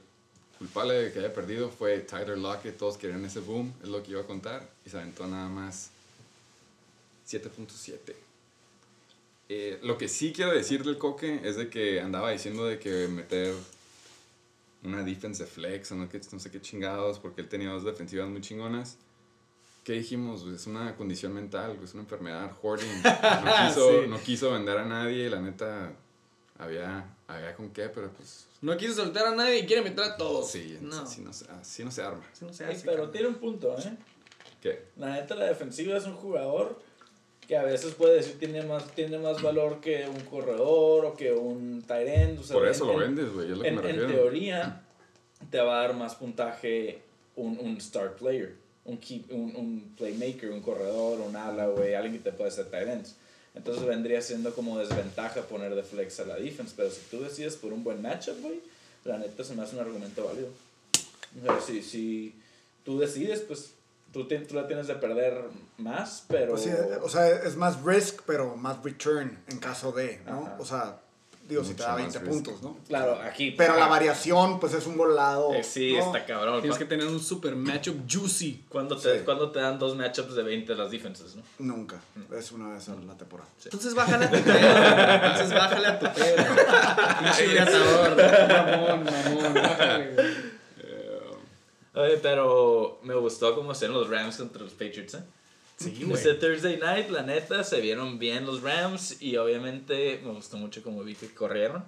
culpable 0.58 0.94
de 0.94 1.12
que 1.12 1.20
haya 1.20 1.32
perdido 1.32 1.70
fue 1.70 1.98
Tyler 2.00 2.38
Lockett. 2.38 2.76
Todos 2.76 2.96
querían 2.96 3.24
ese 3.24 3.40
boom, 3.40 3.72
es 3.82 3.88
lo 3.88 4.02
que 4.02 4.12
iba 4.12 4.20
a 4.20 4.26
contar. 4.26 4.68
Y 4.84 4.90
se 4.90 4.98
aventó 4.98 5.26
nada 5.26 5.48
más 5.48 5.90
7.7. 7.28 8.29
Eh, 9.52 9.80
lo 9.82 9.98
que 9.98 10.06
sí 10.06 10.32
quiero 10.32 10.52
decir 10.52 10.84
del 10.84 10.96
Coque 10.96 11.40
es 11.42 11.56
de 11.56 11.68
que 11.68 12.00
andaba 12.00 12.30
diciendo 12.30 12.64
de 12.66 12.78
que 12.78 13.08
meter 13.08 13.52
una 14.84 15.02
defense 15.02 15.44
flex 15.44 15.90
o 15.90 15.96
no, 15.96 16.08
que- 16.08 16.20
no 16.30 16.38
sé 16.38 16.52
qué 16.52 16.60
chingados, 16.60 17.18
porque 17.18 17.40
él 17.40 17.48
tenía 17.48 17.68
dos 17.70 17.84
defensivas 17.84 18.28
muy 18.28 18.40
chingonas. 18.40 18.96
¿Qué 19.82 19.94
dijimos? 19.94 20.44
güey? 20.44 20.54
Es 20.54 20.68
una 20.68 20.94
condición 20.94 21.34
mental, 21.34 21.76
es 21.82 21.94
una 21.94 22.04
enfermedad. 22.04 22.52
Hoarding. 22.62 23.02
No 23.44 23.66
quiso, 23.66 24.02
Sí. 24.02 24.08
no 24.08 24.20
quiso 24.20 24.52
vender 24.52 24.78
a 24.78 24.84
nadie, 24.84 25.28
la 25.28 25.40
neta 25.40 25.92
había, 26.56 27.12
había 27.26 27.54
con 27.56 27.70
qué, 27.70 27.88
pero 27.88 28.08
pues 28.12 28.46
No 28.60 28.76
quiso 28.76 28.94
soltar 28.94 29.26
a 29.26 29.34
nadie 29.34 29.58
y 29.58 29.66
quiere 29.66 29.82
meter 29.82 30.04
a 30.04 30.16
todos. 30.16 30.48
sí, 30.48 30.78
no. 30.80 31.00
así, 31.00 31.22
no, 31.22 31.32
se- 31.32 31.50
así 31.50 31.82
no 31.84 31.90
se 31.90 32.02
arma. 32.02 32.22
Así 32.32 32.44
no 32.44 32.52
se 32.52 32.64
Ey, 32.66 32.70
hace, 32.76 32.82
pero 32.84 32.98
cabrón. 32.98 33.12
tiene 33.12 33.26
un 33.28 33.34
punto, 33.34 33.76
¿eh? 33.78 33.96
¿Qué? 34.62 34.84
La 34.96 35.14
neta, 35.14 35.34
la 35.34 35.46
defensiva 35.46 35.96
es 35.96 36.04
un 36.04 36.14
jugador 36.14 36.80
que 37.50 37.56
a 37.56 37.64
veces 37.64 37.94
puede 37.94 38.14
decir 38.14 38.38
tiene 38.38 38.62
más, 38.62 38.86
tiene 38.94 39.18
más 39.18 39.42
valor 39.42 39.80
que 39.80 40.06
un 40.08 40.20
corredor 40.20 41.04
o 41.04 41.16
que 41.16 41.32
un 41.32 41.82
tight 41.82 42.06
end. 42.06 42.38
o 42.38 42.42
sea, 42.44 42.54
Por 42.54 42.64
en- 42.66 42.70
eso 42.70 42.84
lo 42.84 42.92
en- 42.92 42.98
vendes, 43.16 43.32
güey, 43.32 43.50
es 43.50 43.56
lo 43.56 43.62
que 43.64 43.68
En, 43.70 43.74
me 43.74 43.80
en 43.80 43.86
refiero. 43.88 44.06
teoría, 44.22 44.82
te 45.50 45.58
va 45.58 45.80
a 45.80 45.82
dar 45.88 45.96
más 45.96 46.14
puntaje 46.14 47.02
un, 47.34 47.58
un 47.58 47.76
star 47.78 48.14
player, 48.14 48.54
un, 48.84 49.00
un, 49.30 49.56
un 49.56 49.94
playmaker, 49.98 50.48
un 50.52 50.60
corredor, 50.60 51.18
un 51.22 51.34
ala, 51.34 51.66
güey, 51.66 51.94
alguien 51.94 52.12
que 52.22 52.30
te 52.30 52.32
puede 52.32 52.50
hacer 52.50 52.66
tight 52.70 52.86
ends. 52.86 53.16
Entonces 53.56 53.84
vendría 53.84 54.22
siendo 54.22 54.54
como 54.54 54.78
desventaja 54.78 55.42
poner 55.42 55.74
de 55.74 55.82
flex 55.82 56.20
a 56.20 56.26
la 56.26 56.36
defense. 56.36 56.72
Pero 56.76 56.88
si 56.88 57.00
tú 57.10 57.20
decides 57.20 57.56
por 57.56 57.72
un 57.72 57.82
buen 57.82 58.00
matchup, 58.00 58.40
güey, 58.42 58.60
la 59.04 59.18
neta 59.18 59.42
se 59.42 59.56
me 59.56 59.62
hace 59.64 59.74
un 59.74 59.80
argumento 59.82 60.24
válido. 60.24 60.46
O 61.42 61.44
sea, 61.46 61.60
si, 61.60 61.82
si 61.82 62.34
tú 62.84 63.00
decides, 63.00 63.40
pues 63.40 63.72
tú, 64.12 64.26
te- 64.28 64.38
tú 64.40 64.54
la 64.54 64.66
tienes 64.66 64.86
de 64.86 64.94
perder 64.96 65.44
más, 65.78 66.24
pero... 66.28 66.50
Pues 66.52 66.62
sí, 66.64 66.70
o 67.02 67.08
sea, 67.08 67.28
es 67.28 67.56
más 67.56 67.82
risk, 67.82 68.22
pero 68.26 68.56
más 68.56 68.82
return 68.82 69.38
en 69.48 69.58
caso 69.58 69.92
de, 69.92 70.20
¿no? 70.26 70.42
Ajá. 70.46 70.56
O 70.58 70.64
sea, 70.64 71.00
digo, 71.48 71.64
si 71.64 71.74
te 71.74 71.82
da 71.82 71.96
Mucho 71.96 72.04
más 72.04 72.12
20 72.14 72.18
risk. 72.20 72.30
puntos, 72.44 72.62
¿no? 72.62 72.76
Claro, 72.86 73.18
aquí. 73.22 73.50
Pero 73.52 73.76
la 73.76 73.86
variación, 73.88 74.60
pues 74.60 74.72
es 74.74 74.86
un 74.86 74.96
volado. 74.96 75.52
Eh, 75.54 75.64
sí, 75.64 75.94
¿no? 75.98 76.06
está 76.06 76.24
cabrón. 76.24 76.60
Tienes 76.60 76.78
que 76.78 76.84
tener 76.84 77.06
un 77.06 77.18
super 77.18 77.56
matchup 77.56 77.96
juicy. 78.08 78.66
cuando 78.68 78.96
te, 78.96 79.18
Sí. 79.18 79.24
cuando 79.24 79.50
te 79.50 79.58
dan 79.58 79.76
dos 79.78 79.96
matchups 79.96 80.34
de 80.36 80.42
20 80.44 80.74
las 80.76 80.90
defenses, 80.92 81.34
¿no? 81.34 81.42
Nunca. 81.58 81.96
Es 82.38 82.52
una 82.52 82.68
vez 82.68 82.88
a 82.88 82.94
la 82.94 83.16
temporada. 83.16 83.50
Entonces 83.64 83.94
bájale 83.94 84.26
a 84.26 84.30
tu 84.30 84.36
pedo. 84.42 84.58
Entonces 84.58 85.52
bájale 85.54 85.86
a 85.88 85.98
tu 85.98 86.06
pedo. 86.12 86.36
Pinche. 87.20 87.64
Mamón, 88.48 89.04
mamón. 89.04 89.54
Bájale, 89.54 90.12
güey. 90.14 90.49
Oye, 91.94 92.18
pero 92.22 93.00
me 93.02 93.14
gustó 93.14 93.54
cómo 93.54 93.72
hicieron 93.72 93.96
los 93.96 94.08
Rams 94.08 94.36
contra 94.36 94.62
los 94.62 94.72
Patriots, 94.72 95.14
¿eh? 95.14 95.22
Sí, 95.76 96.04
güey. 96.04 96.38
Thursday 96.38 96.76
night, 96.76 97.08
la 97.08 97.22
neta, 97.22 97.64
se 97.64 97.80
vieron 97.80 98.18
bien 98.18 98.44
los 98.46 98.60
Rams 98.62 99.20
y 99.22 99.36
obviamente 99.38 100.20
me 100.22 100.30
gustó 100.32 100.56
mucho 100.58 100.82
cómo 100.82 101.02
vi 101.02 101.14
que 101.14 101.32
corrieron. 101.34 101.84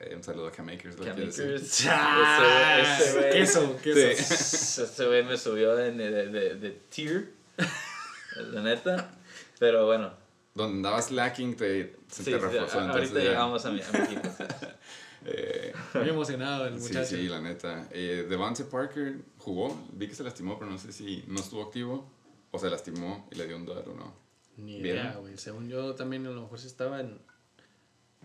Eh, 0.00 0.14
un 0.16 0.22
saludo 0.22 0.48
a 0.48 0.52
Cam 0.52 0.68
Akers. 0.68 0.98
lo 0.98 1.04
Cam 1.04 1.14
quiero 1.14 1.30
decir. 1.30 1.44
Akers, 1.46 1.86
Ah, 1.88 2.78
ese- 2.80 3.18
ese 3.18 3.30
queso, 3.30 3.76
queso. 3.82 4.24
Sí. 4.24 4.82
Ese 4.82 5.06
güey 5.06 5.22
me 5.24 5.38
subió 5.38 5.78
en- 5.78 5.96
de, 5.98 6.10
de, 6.28 6.54
de 6.56 6.70
tier, 6.88 7.30
la 8.36 8.62
neta. 8.62 9.10
Pero 9.58 9.86
bueno, 9.86 10.12
Donde 10.54 10.76
andabas 10.78 11.10
lacking, 11.12 11.56
te, 11.56 11.96
se 12.08 12.24
sí, 12.24 12.24
te 12.24 12.24
sí, 12.24 12.30
reforzó. 12.32 12.80
entonces 12.80 12.90
ahorita 12.90 13.14
ya- 13.20 13.24
llegamos 13.30 13.64
a 13.64 13.70
mi, 13.70 13.80
a 13.80 13.90
mi 13.92 13.98
equipo. 14.00 14.28
Eh, 15.30 15.72
Muy 15.94 16.08
emocionado 16.08 16.66
el 16.66 16.80
sí, 16.80 16.88
muchacho. 16.88 17.16
sí, 17.16 17.28
la 17.28 17.40
neta. 17.40 17.88
Eh, 17.90 18.26
Devante 18.28 18.64
Parker 18.64 19.16
jugó. 19.36 19.78
Vi 19.92 20.08
que 20.08 20.14
se 20.14 20.22
lastimó, 20.24 20.58
pero 20.58 20.70
no 20.70 20.78
sé 20.78 20.92
si 20.92 21.24
no 21.26 21.38
estuvo 21.40 21.62
activo 21.62 22.10
o 22.50 22.58
se 22.58 22.70
lastimó 22.70 23.28
y 23.30 23.34
le 23.34 23.46
dio 23.46 23.56
un 23.56 23.66
dud 23.66 23.76
o 23.86 23.94
no. 23.94 24.14
Ni 24.56 24.76
idea, 24.78 25.16
güey. 25.20 25.36
Según 25.36 25.68
yo 25.68 25.94
también 25.94 26.26
a 26.26 26.30
lo 26.30 26.42
mejor 26.42 26.58
sí 26.58 26.66
estaba 26.66 27.00
en, 27.00 27.20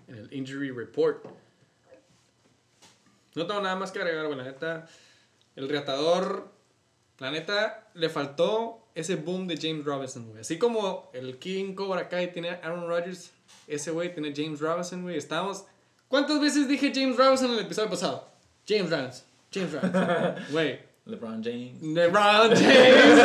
en 0.08 0.16
el 0.16 0.34
injury 0.34 0.72
report. 0.72 1.26
No 3.36 3.47
tengo 3.47 3.62
nada 3.62 3.76
más 3.76 3.91
que 3.91 3.99
agregar, 3.99 4.26
güey. 4.28 4.38
La 4.38 4.43
neta, 4.45 4.88
el 5.56 5.68
reatador, 5.68 6.51
la 7.20 7.32
neta, 7.32 7.89
le 7.95 8.10
faltó 8.10 8.88
ese 8.95 9.16
boom 9.16 9.47
de 9.47 9.58
James 9.58 9.84
Robinson, 9.84 10.28
güey. 10.30 10.41
Así 10.41 10.58
como 10.58 11.10
el 11.14 11.38
King 11.39 11.74
Cobra 11.74 12.08
Kai 12.10 12.32
tiene 12.32 12.49
Aaron 12.49 12.88
Rodgers, 12.88 13.32
ese 13.68 13.91
güey 13.91 14.14
tiene 14.14 14.34
James 14.36 14.60
Robinson, 14.60 15.01
güey. 15.01 15.18
Estábamos... 15.18 15.66
¿Cuántas 16.14 16.39
veces 16.39 16.68
dije 16.68 16.91
James 16.93 17.18
Robinson 17.18 17.49
en 17.49 17.57
el 17.57 17.66
episodio 17.66 17.89
pasado? 17.89 18.28
James 18.68 18.88
Robinson, 18.91 19.26
James 19.51 19.72
Robinson. 19.72 20.36
Güey. 20.51 20.80
LeBron 21.05 21.43
James. 21.43 21.82
LeBron 21.82 22.49
James. 22.55 23.20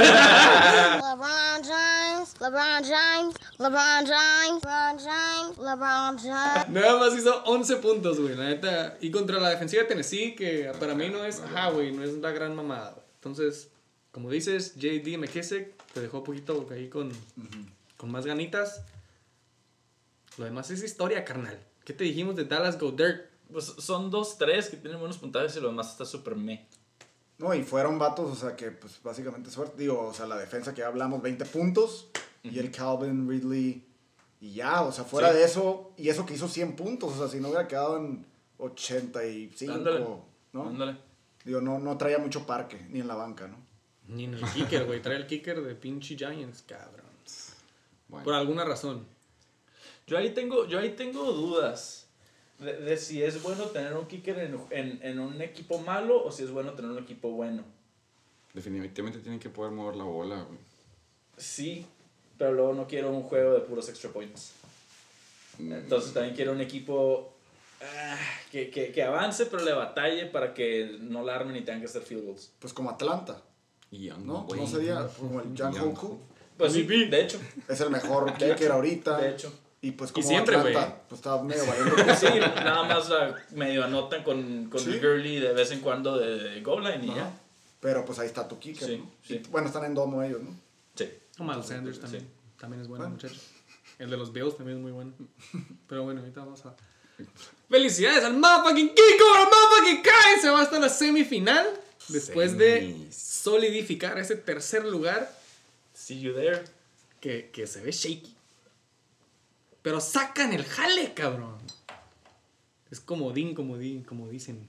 LeBron 1.02 1.62
James, 1.64 2.34
LeBron 2.40 2.84
James, 2.84 3.34
LeBron 3.58 4.06
James, 4.06 4.64
LeBron 4.64 4.98
James, 4.98 5.58
LeBron 5.58 6.18
James. 6.18 6.68
Nada 6.70 6.98
más 6.98 7.14
hizo 7.14 7.42
11 7.44 7.76
puntos, 7.76 8.18
güey, 8.18 8.34
la 8.34 8.44
neta. 8.44 8.96
Y 9.02 9.10
contra 9.10 9.38
la 9.38 9.50
defensiva 9.50 9.82
de 9.82 9.88
Tennessee, 9.90 10.34
que 10.34 10.72
para 10.80 10.94
mí 10.94 11.10
no 11.10 11.26
es, 11.26 11.40
ajá, 11.40 11.68
güey, 11.68 11.92
no 11.92 12.02
es 12.02 12.14
la 12.14 12.30
gran 12.30 12.56
mamada, 12.56 12.92
güey. 12.92 13.04
Entonces, 13.16 13.68
como 14.12 14.30
dices, 14.30 14.76
JD 14.76 15.18
McKissick 15.18 15.74
te 15.92 16.00
dejó 16.00 16.20
un 16.20 16.24
poquito 16.24 16.66
ahí 16.72 16.88
con, 16.88 17.12
con 17.98 18.10
más 18.10 18.24
ganitas. 18.24 18.80
Lo 20.38 20.46
demás 20.46 20.70
es 20.70 20.82
historia, 20.82 21.22
carnal. 21.26 21.67
¿Qué 21.88 21.94
te 21.94 22.04
dijimos 22.04 22.36
de 22.36 22.44
Dallas 22.44 22.78
Go 22.78 22.92
Dirt? 22.92 23.30
Pues 23.50 23.64
son 23.64 24.10
dos, 24.10 24.36
tres 24.36 24.68
que 24.68 24.76
tienen 24.76 25.00
buenos 25.00 25.16
puntajes 25.16 25.56
y 25.56 25.60
lo 25.60 25.68
demás 25.68 25.90
está 25.90 26.04
súper 26.04 26.36
me. 26.36 26.66
No, 27.38 27.54
y 27.54 27.62
fueron 27.62 27.98
vatos, 27.98 28.30
o 28.30 28.34
sea, 28.34 28.54
que 28.54 28.70
pues 28.72 29.00
básicamente 29.02 29.50
suerte. 29.50 29.80
Digo, 29.80 29.98
o 30.06 30.12
sea, 30.12 30.26
la 30.26 30.36
defensa 30.36 30.74
que 30.74 30.82
ya 30.82 30.88
hablamos, 30.88 31.22
20 31.22 31.46
puntos. 31.46 32.08
Y 32.42 32.58
el 32.58 32.70
Calvin 32.70 33.26
Ridley. 33.26 33.86
Y 34.38 34.52
ya, 34.52 34.82
o 34.82 34.92
sea, 34.92 35.04
fuera 35.04 35.30
Sí. 35.32 35.38
de 35.38 35.44
eso. 35.44 35.92
Y 35.96 36.10
eso 36.10 36.26
que 36.26 36.34
hizo 36.34 36.46
100 36.46 36.76
puntos, 36.76 37.14
o 37.14 37.16
sea, 37.16 37.28
si 37.28 37.40
no 37.40 37.48
hubiera 37.48 37.66
quedado 37.66 37.96
en 37.96 38.26
85, 38.58 39.72
Ándale. 39.72 40.06
¿no? 40.52 40.68
Ándale. 40.68 40.98
Digo, 41.42 41.62
no, 41.62 41.78
no 41.78 41.96
traía 41.96 42.18
mucho 42.18 42.44
parque, 42.44 42.86
ni 42.90 43.00
en 43.00 43.08
la 43.08 43.14
banca, 43.14 43.48
¿no? 43.48 43.56
Ni 44.08 44.24
en 44.24 44.34
el 44.34 44.44
kicker, 44.44 44.84
güey. 44.84 45.00
Trae 45.00 45.16
el 45.16 45.26
kicker 45.26 45.62
de 45.62 45.74
pinche 45.74 46.16
Giants, 46.18 46.64
cabrón. 46.68 47.08
Bueno, 48.08 48.24
Por 48.24 48.34
alguna 48.34 48.66
razón. 48.66 49.06
Yo 50.08 50.18
ahí 50.18 50.30
tengo, 50.30 50.66
yo 50.66 50.78
ahí 50.78 50.90
tengo 50.90 51.22
dudas 51.32 52.06
de, 52.58 52.72
de 52.78 52.96
si 52.96 53.22
es 53.22 53.40
bueno 53.42 53.64
tener 53.66 53.94
un 53.94 54.06
kicker 54.06 54.38
en, 54.38 54.58
en, 54.70 54.98
en 55.02 55.18
un 55.20 55.40
equipo 55.40 55.78
malo 55.78 56.24
o 56.24 56.32
si 56.32 56.42
es 56.42 56.50
bueno 56.50 56.72
tener 56.72 56.90
un 56.90 56.98
equipo 56.98 57.30
bueno. 57.30 57.62
definitivamente 58.54 59.20
tienen 59.20 59.38
que 59.38 59.50
poder 59.50 59.70
mover 59.72 59.96
la 59.96 60.04
bola. 60.04 60.42
güey. 60.42 60.58
Sí, 61.36 61.86
pero 62.36 62.52
luego 62.52 62.72
no 62.72 62.86
quiero 62.88 63.10
un 63.12 63.22
juego 63.22 63.52
de 63.54 63.60
puros 63.60 63.88
extra 63.88 64.10
points. 64.10 64.52
Mm, 65.58 65.72
Entonces 65.72 66.12
también 66.12 66.34
quiero 66.34 66.52
un 66.52 66.60
equipo 66.60 67.32
ah, 67.82 68.16
que, 68.50 68.70
que, 68.70 68.90
que 68.92 69.02
avance 69.02 69.46
pero 69.46 69.62
le 69.64 69.72
batalle 69.72 70.26
para 70.26 70.54
que 70.54 70.96
no 71.00 71.22
la 71.22 71.34
armen 71.36 71.54
y 71.56 71.60
tengan 71.60 71.80
que 71.80 71.86
hacer 71.86 72.02
field 72.02 72.24
goals. 72.24 72.50
Pues 72.58 72.72
como 72.72 72.90
Atlanta, 72.90 73.42
Y 73.90 74.06
Young, 74.06 74.24
¿no? 74.24 74.44
güey. 74.44 74.60
No 74.60 74.66
sería 74.66 75.06
como 75.18 75.40
el 75.40 75.56
Jan 75.56 75.72
Young. 75.72 75.96
Hoku. 75.96 76.18
Pues 76.56 76.72
sí, 76.72 76.82
de 76.82 77.20
hecho. 77.20 77.38
Es 77.68 77.80
el 77.80 77.90
mejor 77.90 78.32
kicker 78.36 78.72
ahorita. 78.72 79.18
De 79.18 79.30
hecho. 79.30 79.52
Y 79.80 79.92
pues 79.92 80.10
como 80.10 80.26
siempre, 80.26 80.56
Atlanta, 80.56 80.80
güey. 80.86 80.94
pues 81.08 81.18
está 81.20 81.42
medio 81.42 81.64
valiendo. 81.66 82.14
Sí, 82.16 82.26
nada 82.64 82.82
más 82.84 83.08
la 83.08 83.36
medio 83.52 83.84
anotan 83.84 84.24
con, 84.24 84.68
con 84.70 84.80
Sí. 84.80 84.98
Gurley 84.98 85.38
de 85.38 85.52
vez 85.52 85.70
en 85.70 85.80
cuando 85.80 86.18
de, 86.18 86.36
de 86.36 86.60
goal 86.62 86.82
line 86.82 87.06
y 87.06 87.10
Ajá. 87.10 87.18
ya. 87.20 87.40
Pero 87.80 88.04
pues 88.04 88.18
ahí 88.18 88.26
está 88.26 88.48
tu 88.48 88.58
kicker, 88.58 88.88
Sí, 88.88 88.96
¿no? 88.98 89.10
sí. 89.22 89.34
Y, 89.34 89.48
bueno, 89.50 89.68
están 89.68 89.84
en 89.84 89.94
domo 89.94 90.20
ellos, 90.22 90.42
¿no? 90.42 90.50
Sí. 90.96 91.08
O 91.38 91.44
Miles 91.44 91.66
Sanders 91.66 92.00
también. 92.00 92.24
Sí. 92.24 92.28
También 92.58 92.82
es 92.82 92.88
bueno, 92.88 93.04
Bueno. 93.04 93.14
muchacho. 93.14 93.40
El 94.00 94.10
de 94.10 94.16
los 94.16 94.32
Bills 94.32 94.56
también 94.56 94.78
es 94.78 94.82
muy 94.82 94.90
bueno. 94.92 95.12
Pero 95.88 96.02
bueno, 96.02 96.20
ahorita 96.20 96.40
vamos 96.40 96.64
a. 96.66 96.74
¡Felicidades 97.70 98.24
al 98.24 98.34
motherfucking 98.36 98.88
Kiko! 98.88 98.98
¡El 99.36 99.44
motherfucking 99.44 100.02
Kai! 100.02 100.40
Se 100.40 100.50
va 100.50 100.62
hasta 100.62 100.80
la 100.80 100.88
semifinal. 100.88 101.66
Después 102.08 102.56
de 102.58 103.06
solidificar 103.12 104.18
ese 104.18 104.34
tercer 104.36 104.84
lugar 104.86 105.30
See 105.92 106.18
you 106.20 106.32
there. 106.32 106.62
que, 107.20 107.50
que 107.52 107.66
se 107.66 107.80
ve 107.82 107.92
shaky. 107.92 108.34
Pero 109.88 110.02
sacan 110.02 110.52
el 110.52 110.66
jale, 110.66 111.14
cabrón. 111.14 111.56
Es 112.90 113.00
comodín, 113.00 113.54
comodín, 113.54 114.04
como 114.04 114.28
dicen. 114.28 114.68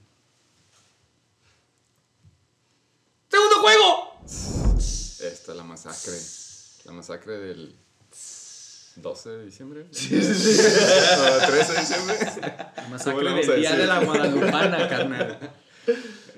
¡Segundo 3.30 3.56
juego! 3.60 4.14
Esta 4.24 5.52
es 5.52 5.56
la 5.58 5.62
masacre. 5.62 6.18
La 6.86 6.92
masacre 6.92 7.36
del 7.36 7.76
12 8.96 9.28
de 9.28 9.44
diciembre. 9.44 9.84
No, 9.92 11.46
13 11.48 11.72
de 11.74 11.80
diciembre. 11.80 12.18
La 12.40 12.74
¿Cómo 12.76 12.88
masacre 12.88 13.30
del 13.30 13.60
día 13.60 13.76
de 13.76 13.86
la 13.86 14.02
Guadalupana, 14.02 14.88
carnal. 14.88 15.52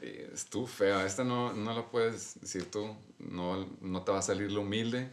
Eh, 0.01 0.29
Estuvo 0.35 0.67
fea. 0.67 1.07
Esta 1.07 1.23
no, 1.23 1.53
no 1.53 1.73
la 1.73 1.89
puedes 1.89 2.41
decir 2.41 2.69
tú. 2.69 2.97
No, 3.21 3.65
no 3.81 4.03
te 4.03 4.11
va 4.11 4.19
a 4.19 4.23
salir 4.23 4.51
lo 4.51 4.63
humilde. 4.63 5.09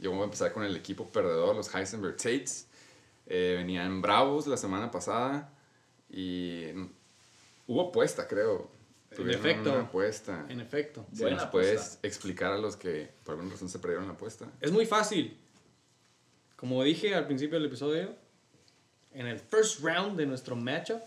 Yo 0.00 0.10
voy 0.10 0.22
a 0.22 0.24
empezar 0.24 0.52
con 0.52 0.64
el 0.64 0.74
equipo 0.74 1.08
perdedor, 1.10 1.54
los 1.54 1.72
Heisenberg 1.72 2.16
Tates. 2.16 2.66
Eh, 3.26 3.54
venían 3.56 4.02
bravos 4.02 4.46
la 4.46 4.56
semana 4.56 4.90
pasada 4.90 5.50
y 6.10 6.66
hubo 7.66 7.88
apuesta, 7.88 8.28
creo. 8.28 8.70
Tuvieron 9.14 9.40
efecto. 9.46 9.72
Una 9.72 9.82
apuesta. 9.82 10.46
En 10.48 10.60
efecto. 10.60 11.06
Si 11.12 11.22
Buena 11.22 11.36
nos 11.36 11.46
puedes 11.46 11.80
apuesta. 11.80 12.06
explicar 12.06 12.52
a 12.52 12.58
los 12.58 12.76
que 12.76 13.10
por 13.24 13.34
alguna 13.34 13.52
razón 13.52 13.68
se 13.68 13.78
perdieron 13.78 14.06
la 14.08 14.14
apuesta. 14.14 14.46
Es 14.60 14.72
muy 14.72 14.86
fácil. 14.86 15.36
Como 16.56 16.82
dije 16.82 17.14
al 17.14 17.26
principio 17.26 17.58
del 17.58 17.66
episodio, 17.68 18.14
en 19.12 19.26
el 19.26 19.38
first 19.38 19.80
round 19.80 20.16
de 20.16 20.26
nuestro 20.26 20.56
matchup, 20.56 21.00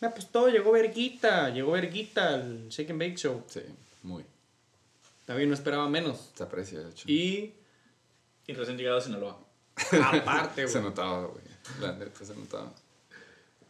me 0.00 0.08
apostó, 0.08 0.48
llegó 0.48 0.72
Verguita, 0.72 1.50
llegó 1.50 1.72
Verguita 1.72 2.34
al 2.34 2.68
Shake 2.68 2.90
and 2.90 3.00
Bake 3.00 3.16
Show. 3.16 3.42
Sí, 3.48 3.60
muy. 4.02 4.24
También 5.26 5.48
no 5.48 5.54
esperaba 5.54 5.88
menos. 5.88 6.30
Se 6.34 6.42
aprecia, 6.42 6.80
de 6.80 6.90
hecho. 6.90 7.04
Y 7.10 7.52
Y 8.46 8.52
recién 8.54 8.76
llegado 8.78 8.98
a 8.98 9.00
Sinaloa. 9.00 9.38
Aparte, 10.04 10.66
se 10.68 10.78
güey, 10.78 10.90
notaba, 10.90 11.26
güey. 11.26 11.44
La 11.80 11.92
neta 11.92 12.24
se 12.24 12.34
notaba. 12.34 12.72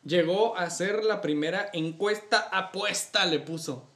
llegó 0.04 0.56
a 0.56 0.70
ser 0.70 1.04
la 1.04 1.20
primera 1.20 1.68
encuesta 1.72 2.48
apuesta, 2.52 3.26
le 3.26 3.40
puso. 3.40 3.86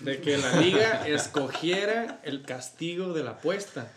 De 0.00 0.20
que 0.20 0.38
la 0.38 0.60
liga 0.60 1.04
escogiera 1.08 2.20
el 2.22 2.42
castigo 2.42 3.12
de 3.12 3.24
la 3.24 3.30
apuesta. 3.32 3.90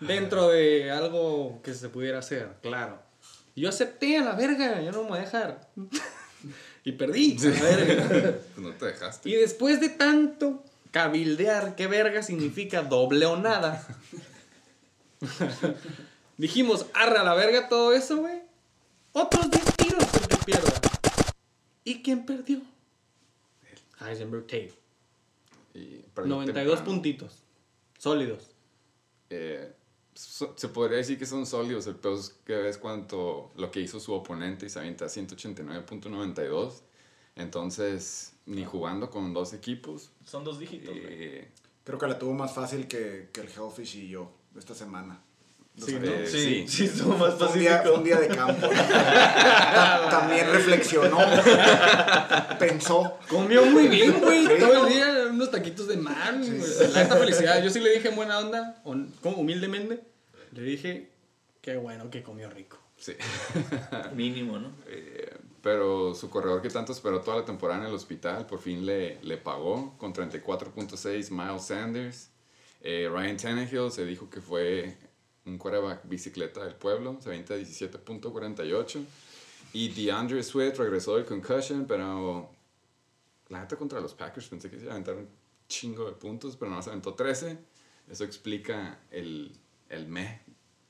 Dentro 0.00 0.48
de 0.48 0.90
algo 0.90 1.60
que 1.62 1.74
se 1.74 1.88
pudiera 1.90 2.18
hacer, 2.18 2.56
claro. 2.62 3.02
Yo 3.54 3.68
acepté 3.68 4.16
a 4.16 4.22
la 4.24 4.32
verga, 4.32 4.80
yo 4.80 4.92
no 4.92 5.02
me 5.02 5.08
voy 5.10 5.18
a 5.18 5.22
dejar. 5.22 5.68
y 6.84 6.92
perdí. 6.92 7.36
a 7.38 7.48
la 7.48 7.60
verga. 7.60 8.34
No 8.56 8.70
te 8.72 8.86
dejaste. 8.86 9.28
Y 9.28 9.34
después 9.34 9.80
de 9.80 9.90
tanto 9.90 10.64
cabildear, 10.90 11.76
¿qué 11.76 11.86
verga 11.86 12.22
significa 12.22 12.82
doble 12.82 13.26
o 13.26 13.36
nada? 13.36 13.86
Dijimos, 16.40 16.86
arra 16.94 17.20
a 17.20 17.24
la 17.24 17.34
verga 17.34 17.68
todo 17.68 17.92
eso, 17.92 18.16
güey. 18.16 18.40
Otros 19.12 19.50
10 19.50 19.76
tiros 19.76 20.04
el 20.14 20.26
que 20.28 20.36
pierda. 20.46 20.72
¿Y 21.84 22.02
quién 22.02 22.24
perdió? 22.24 22.62
Heisenberg 24.00 24.44
Tate. 24.44 24.72
Y 25.74 25.96
perdió 26.14 26.36
92 26.36 26.76
temprano. 26.76 26.84
puntitos. 26.84 27.42
Sólidos. 27.98 28.52
Eh, 29.28 29.70
so- 30.14 30.54
se 30.56 30.68
podría 30.68 30.96
decir 30.96 31.18
que 31.18 31.26
son 31.26 31.44
sólidos. 31.44 31.86
El 31.86 31.96
peor 31.96 32.18
es 32.18 32.30
que 32.46 32.54
ves 32.56 32.78
cuánto 32.78 33.50
lo 33.56 33.70
que 33.70 33.80
hizo 33.80 34.00
su 34.00 34.14
oponente 34.14 34.64
y 34.64 34.70
se 34.70 34.78
avienta 34.78 35.10
189.92. 35.10 36.80
Entonces, 37.36 38.32
ni 38.46 38.64
jugando 38.64 39.10
con 39.10 39.34
dos 39.34 39.52
equipos. 39.52 40.10
Son 40.24 40.42
dos 40.42 40.58
dígitos, 40.58 40.94
eh, 40.96 41.50
Creo 41.84 41.98
que 41.98 42.06
la 42.06 42.18
tuvo 42.18 42.32
más 42.32 42.54
fácil 42.54 42.88
que, 42.88 43.28
que 43.30 43.40
el 43.42 43.48
Hellfish 43.48 43.96
y 43.96 44.08
yo 44.08 44.32
esta 44.56 44.74
semana. 44.74 45.22
Sí, 45.84 45.92
¿no? 46.00 46.06
eh, 46.06 46.26
Sí, 46.26 46.38
sí. 46.38 46.68
sí, 46.68 46.84
estuvo 46.84 47.16
más 47.16 47.34
Fue 47.34 47.48
un, 47.48 47.58
día, 47.58 47.82
fue 47.82 47.92
un 47.92 48.04
día 48.04 48.18
de 48.20 48.28
campo. 48.28 48.68
También 50.10 50.50
reflexionó, 50.52 51.18
pensó. 52.58 53.18
Comió 53.28 53.64
muy 53.66 53.88
bien, 53.88 54.20
güey. 54.20 54.46
Sí, 54.46 54.52
Todo 54.58 54.86
el 54.86 54.92
día 54.92 55.06
unos 55.30 55.50
taquitos 55.50 55.88
de 55.88 55.96
mar. 55.96 56.34
La 56.34 57.02
neta 57.02 57.16
felicidad. 57.16 57.62
Yo 57.62 57.70
sí 57.70 57.80
le 57.80 57.90
dije 57.90 58.08
en 58.08 58.16
buena 58.16 58.38
onda, 58.38 58.82
como 59.22 59.38
humildemente, 59.38 60.00
le 60.52 60.62
dije 60.62 61.10
qué 61.60 61.76
bueno 61.76 62.10
que 62.10 62.22
comió 62.22 62.50
rico. 62.50 62.78
sí. 62.98 63.12
Mínimo, 64.14 64.58
¿no? 64.58 64.72
Eh, 64.88 65.34
pero 65.62 66.14
su 66.14 66.30
corredor 66.30 66.62
que 66.62 66.70
tanto 66.70 66.92
esperó 66.92 67.20
toda 67.20 67.38
la 67.38 67.44
temporada 67.44 67.80
en 67.82 67.86
el 67.88 67.94
hospital, 67.94 68.46
por 68.46 68.60
fin 68.60 68.86
le, 68.86 69.18
le 69.22 69.36
pagó 69.36 69.94
con 69.98 70.14
34.6 70.14 71.30
Miles 71.30 71.64
Sanders. 71.64 72.30
Eh, 72.82 73.10
Ryan 73.12 73.36
Tannehill 73.36 73.90
se 73.92 74.06
dijo 74.06 74.30
que 74.30 74.40
fue 74.40 74.96
un 75.50 75.58
quarterback 75.58 76.08
bicicleta 76.08 76.64
del 76.64 76.74
pueblo, 76.74 77.18
se 77.20 77.28
avienta 77.28 77.56
17.48. 77.56 79.04
Y 79.72 79.88
DeAndre 79.90 80.42
Swift 80.42 80.78
regresó 80.78 81.16
del 81.16 81.24
concussion, 81.24 81.86
pero 81.86 82.50
la 83.48 83.60
neta 83.60 83.76
contra 83.76 84.00
los 84.00 84.14
Packers 84.14 84.48
pensé 84.48 84.70
que 84.70 84.76
se 84.76 84.84
iba 84.84 84.92
a 84.92 84.94
aventar 84.94 85.16
un 85.16 85.28
chingo 85.68 86.06
de 86.06 86.12
puntos, 86.12 86.56
pero 86.56 86.70
no 86.70 86.82
se 86.82 86.90
aventó 86.90 87.14
13. 87.14 87.58
Eso 88.08 88.24
explica 88.24 89.00
el, 89.10 89.56
el 89.88 90.08
me 90.08 90.40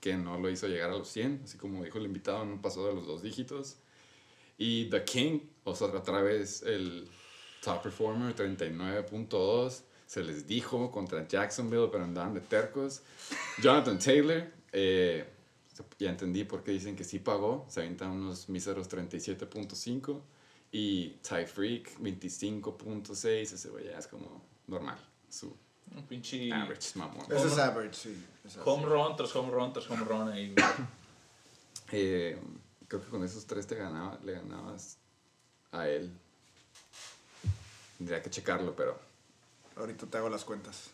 que 0.00 0.16
no 0.16 0.38
lo 0.38 0.48
hizo 0.48 0.66
llegar 0.66 0.90
a 0.90 0.96
los 0.96 1.08
100, 1.08 1.42
así 1.44 1.58
como 1.58 1.84
dijo 1.84 1.98
el 1.98 2.06
invitado, 2.06 2.44
no 2.46 2.60
pasó 2.62 2.86
de 2.86 2.94
los 2.94 3.06
dos 3.06 3.22
dígitos. 3.22 3.76
Y 4.56 4.86
The 4.86 5.04
King, 5.04 5.40
o 5.64 5.74
sea, 5.74 5.88
otra 5.88 6.22
vez 6.22 6.62
el 6.62 7.08
top 7.62 7.82
performer, 7.82 8.34
39.2. 8.34 9.82
Se 10.10 10.24
les 10.24 10.44
dijo 10.44 10.90
contra 10.90 11.28
Jacksonville, 11.28 11.88
pero 11.92 12.02
andaban 12.02 12.34
de 12.34 12.40
tercos. 12.40 13.00
Jonathan 13.62 13.96
Taylor, 13.96 14.44
eh, 14.72 15.24
ya 16.00 16.10
entendí 16.10 16.42
por 16.42 16.64
qué 16.64 16.72
dicen 16.72 16.96
que 16.96 17.04
sí 17.04 17.20
pagó. 17.20 17.64
Se 17.68 17.78
avienta 17.78 18.08
unos 18.08 18.48
míseros 18.48 18.90
37.5. 18.90 20.20
Y 20.72 21.10
Ty 21.22 21.46
Freak, 21.46 22.00
25.6. 22.00 23.24
Ese 23.54 23.68
güey 23.68 23.84
ya 23.84 23.98
es 23.98 24.08
como 24.08 24.42
normal. 24.66 24.98
Su 25.28 25.56
Un 25.94 26.02
pinche 26.08 26.52
average, 26.52 26.98
mamón. 26.98 27.26
Ese 27.30 27.46
es 27.46 27.58
average, 27.58 27.94
sí. 27.94 28.24
home 28.64 28.86
run 28.86 29.14
tras 29.14 29.36
home 29.36 29.52
run 29.52 29.72
tras 29.72 29.88
home 29.88 30.04
run 30.04 30.28
ahí, 30.28 30.52
güey. 30.52 30.66
Eh, 31.92 32.36
creo 32.88 33.00
que 33.00 33.08
con 33.08 33.22
esos 33.22 33.46
tres 33.46 33.64
te 33.66 33.76
ganaba, 33.76 34.18
le 34.24 34.32
ganabas 34.32 34.96
a 35.70 35.88
él. 35.88 36.12
Tendría 37.98 38.22
que 38.22 38.30
checarlo, 38.30 38.74
pero 38.74 39.09
Ahorita 39.76 40.06
te 40.06 40.18
hago 40.18 40.28
las 40.28 40.44
cuentas. 40.44 40.90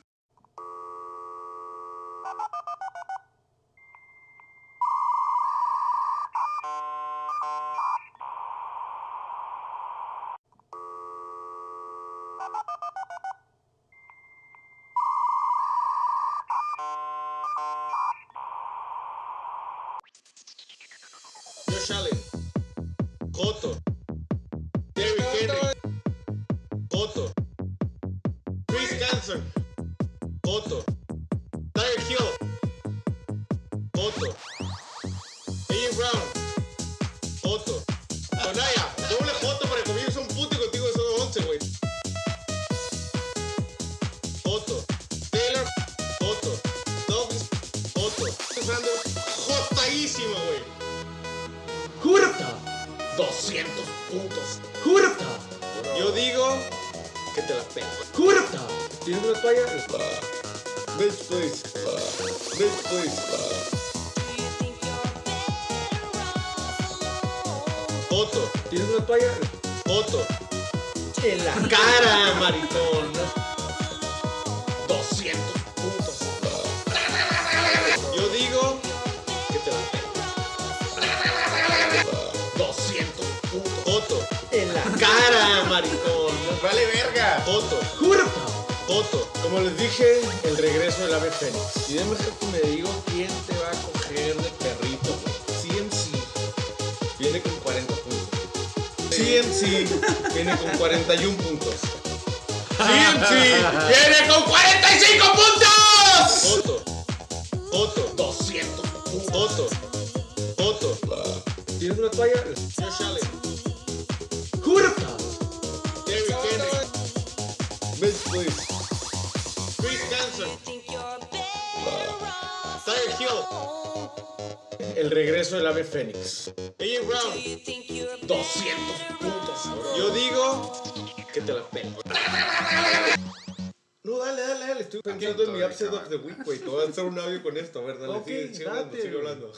Sigue, 138.48 138.54
sigue 138.54 138.68
hablando, 138.68 138.96
sigue 138.96 139.16
hablando. 139.16 139.52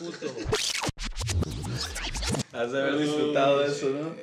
Has 2.52 2.72
de 2.72 2.80
haber 2.80 2.98
disfrutado 2.98 3.60
de 3.60 3.66
eso, 3.66 3.90
¿no? 3.90 4.14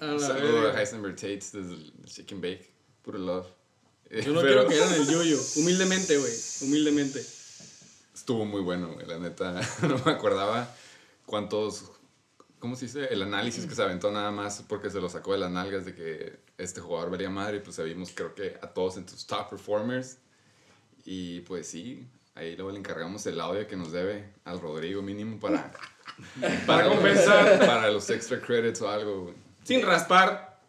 A 0.00 0.12
la 0.12 0.18
saludo 0.18 0.68
a. 0.70 0.80
Heisenberg 0.80 1.16
Tates 1.16 1.52
desde 1.52 1.72
el 1.74 1.92
Chicken 2.04 2.40
Bake. 2.40 2.70
Puro 3.02 3.18
love. 3.18 3.46
Eh, 4.10 4.22
Yo 4.24 4.32
no 4.32 4.40
pero 4.40 4.66
quiero 4.66 4.68
que 4.68 4.76
eran 4.76 4.94
el 4.94 5.06
yuyo. 5.06 5.38
Humildemente, 5.56 6.16
güey. 6.18 6.32
Humildemente. 6.62 7.24
Estuvo 8.14 8.44
muy 8.44 8.60
bueno, 8.60 8.92
güey, 8.92 9.06
la 9.06 9.18
neta. 9.18 9.60
No 9.82 10.00
me 10.04 10.12
acordaba 10.12 10.74
cuántos. 11.24 11.84
¿Cómo 12.58 12.74
se 12.74 12.86
dice? 12.86 13.06
El 13.10 13.22
análisis 13.22 13.66
que 13.66 13.74
se 13.74 13.82
aventó 13.82 14.10
nada 14.10 14.30
más 14.30 14.62
porque 14.66 14.90
se 14.90 15.00
lo 15.00 15.08
sacó 15.08 15.32
de 15.32 15.38
las 15.38 15.50
nalgas 15.50 15.84
de 15.84 15.94
que 15.94 16.40
este 16.58 16.80
jugador 16.80 17.10
valía 17.10 17.30
madre. 17.30 17.58
Y 17.58 17.60
pues 17.60 17.82
vimos, 17.84 18.12
creo 18.14 18.34
que 18.34 18.56
a 18.62 18.72
todos 18.72 18.96
en 18.96 19.06
tus 19.06 19.26
top 19.26 19.50
performers. 19.50 20.18
Y 21.04 21.40
pues 21.42 21.68
sí, 21.68 22.06
ahí 22.36 22.54
luego 22.54 22.70
le 22.70 22.78
encargamos 22.78 23.26
el 23.26 23.40
audio 23.40 23.66
que 23.66 23.76
nos 23.76 23.90
debe 23.92 24.32
al 24.44 24.60
Rodrigo 24.60 25.02
mínimo 25.02 25.40
para. 25.40 25.72
para 26.66 26.88
compensar. 26.88 27.58
Para 27.58 27.90
los 27.90 28.08
extra 28.10 28.40
credits 28.40 28.80
o 28.82 28.88
algo, 28.88 29.22
güey. 29.24 29.34
Sin 29.64 29.82
raspar. 29.84 30.60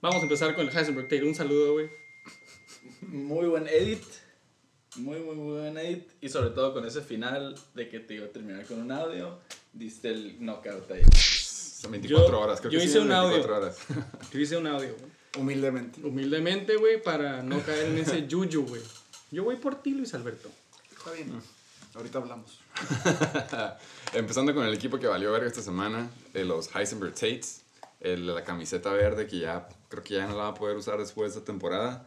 Vamos 0.00 0.20
a 0.20 0.22
empezar 0.24 0.54
con 0.54 0.66
el 0.66 0.76
Heisenberg 0.76 1.08
Taylor. 1.08 1.28
Un 1.28 1.34
saludo, 1.34 1.74
güey. 1.74 1.90
Muy 3.02 3.46
buen 3.46 3.66
edit. 3.68 4.02
Muy, 4.96 5.18
muy, 5.20 5.36
muy 5.36 5.60
buen 5.60 5.76
edit. 5.78 6.08
Y 6.20 6.28
sobre 6.28 6.50
todo 6.50 6.72
con 6.72 6.86
ese 6.86 7.02
final 7.02 7.54
de 7.74 7.88
que 7.88 8.00
te 8.00 8.14
iba 8.14 8.26
a 8.26 8.30
terminar 8.30 8.64
con 8.64 8.80
un 8.80 8.90
audio. 8.92 9.38
Diste 9.72 10.08
el 10.08 10.36
knockout 10.44 10.90
ahí. 10.90 11.02
Son 11.14 11.90
24 11.92 12.28
Yo- 12.32 12.40
horas, 12.40 12.60
creo 12.60 12.72
yo 12.72 12.78
que 12.78 12.84
sí, 12.84 12.90
hice 12.90 13.00
un 13.00 13.08
24 13.08 13.54
audio. 13.54 13.66
horas. 13.66 13.78
Yo 14.32 14.40
hice 14.40 14.56
un 14.56 14.66
audio, 14.66 14.94
güey. 14.98 15.10
Humildemente. 15.38 16.00
Humildemente, 16.02 16.76
güey, 16.76 17.00
para 17.02 17.42
no 17.42 17.60
caer 17.62 17.86
en 17.90 17.98
ese 17.98 18.26
yuyu, 18.26 18.64
güey. 18.66 18.82
Yo 19.30 19.44
voy 19.44 19.56
por 19.56 19.80
ti, 19.82 19.90
Luis 19.92 20.14
Alberto. 20.14 20.50
Está 21.08 21.24
bien. 21.24 21.42
Ahorita 21.94 22.18
hablamos. 22.18 22.60
Empezando 24.12 24.54
con 24.54 24.64
el 24.66 24.74
equipo 24.74 24.98
que 24.98 25.06
valió 25.06 25.32
verga 25.32 25.46
esta 25.46 25.62
semana, 25.62 26.10
eh, 26.34 26.44
los 26.44 26.74
Heisenberg 26.74 27.14
Tates, 27.14 27.62
el 28.00 28.26
la 28.26 28.44
camiseta 28.44 28.92
verde 28.92 29.26
que 29.26 29.38
ya 29.40 29.68
creo 29.88 30.02
que 30.04 30.14
ya 30.14 30.26
no 30.26 30.36
la 30.36 30.44
va 30.44 30.48
a 30.48 30.54
poder 30.54 30.76
usar 30.76 30.98
después 30.98 31.32
de 31.32 31.38
esta 31.40 31.50
temporada. 31.50 32.06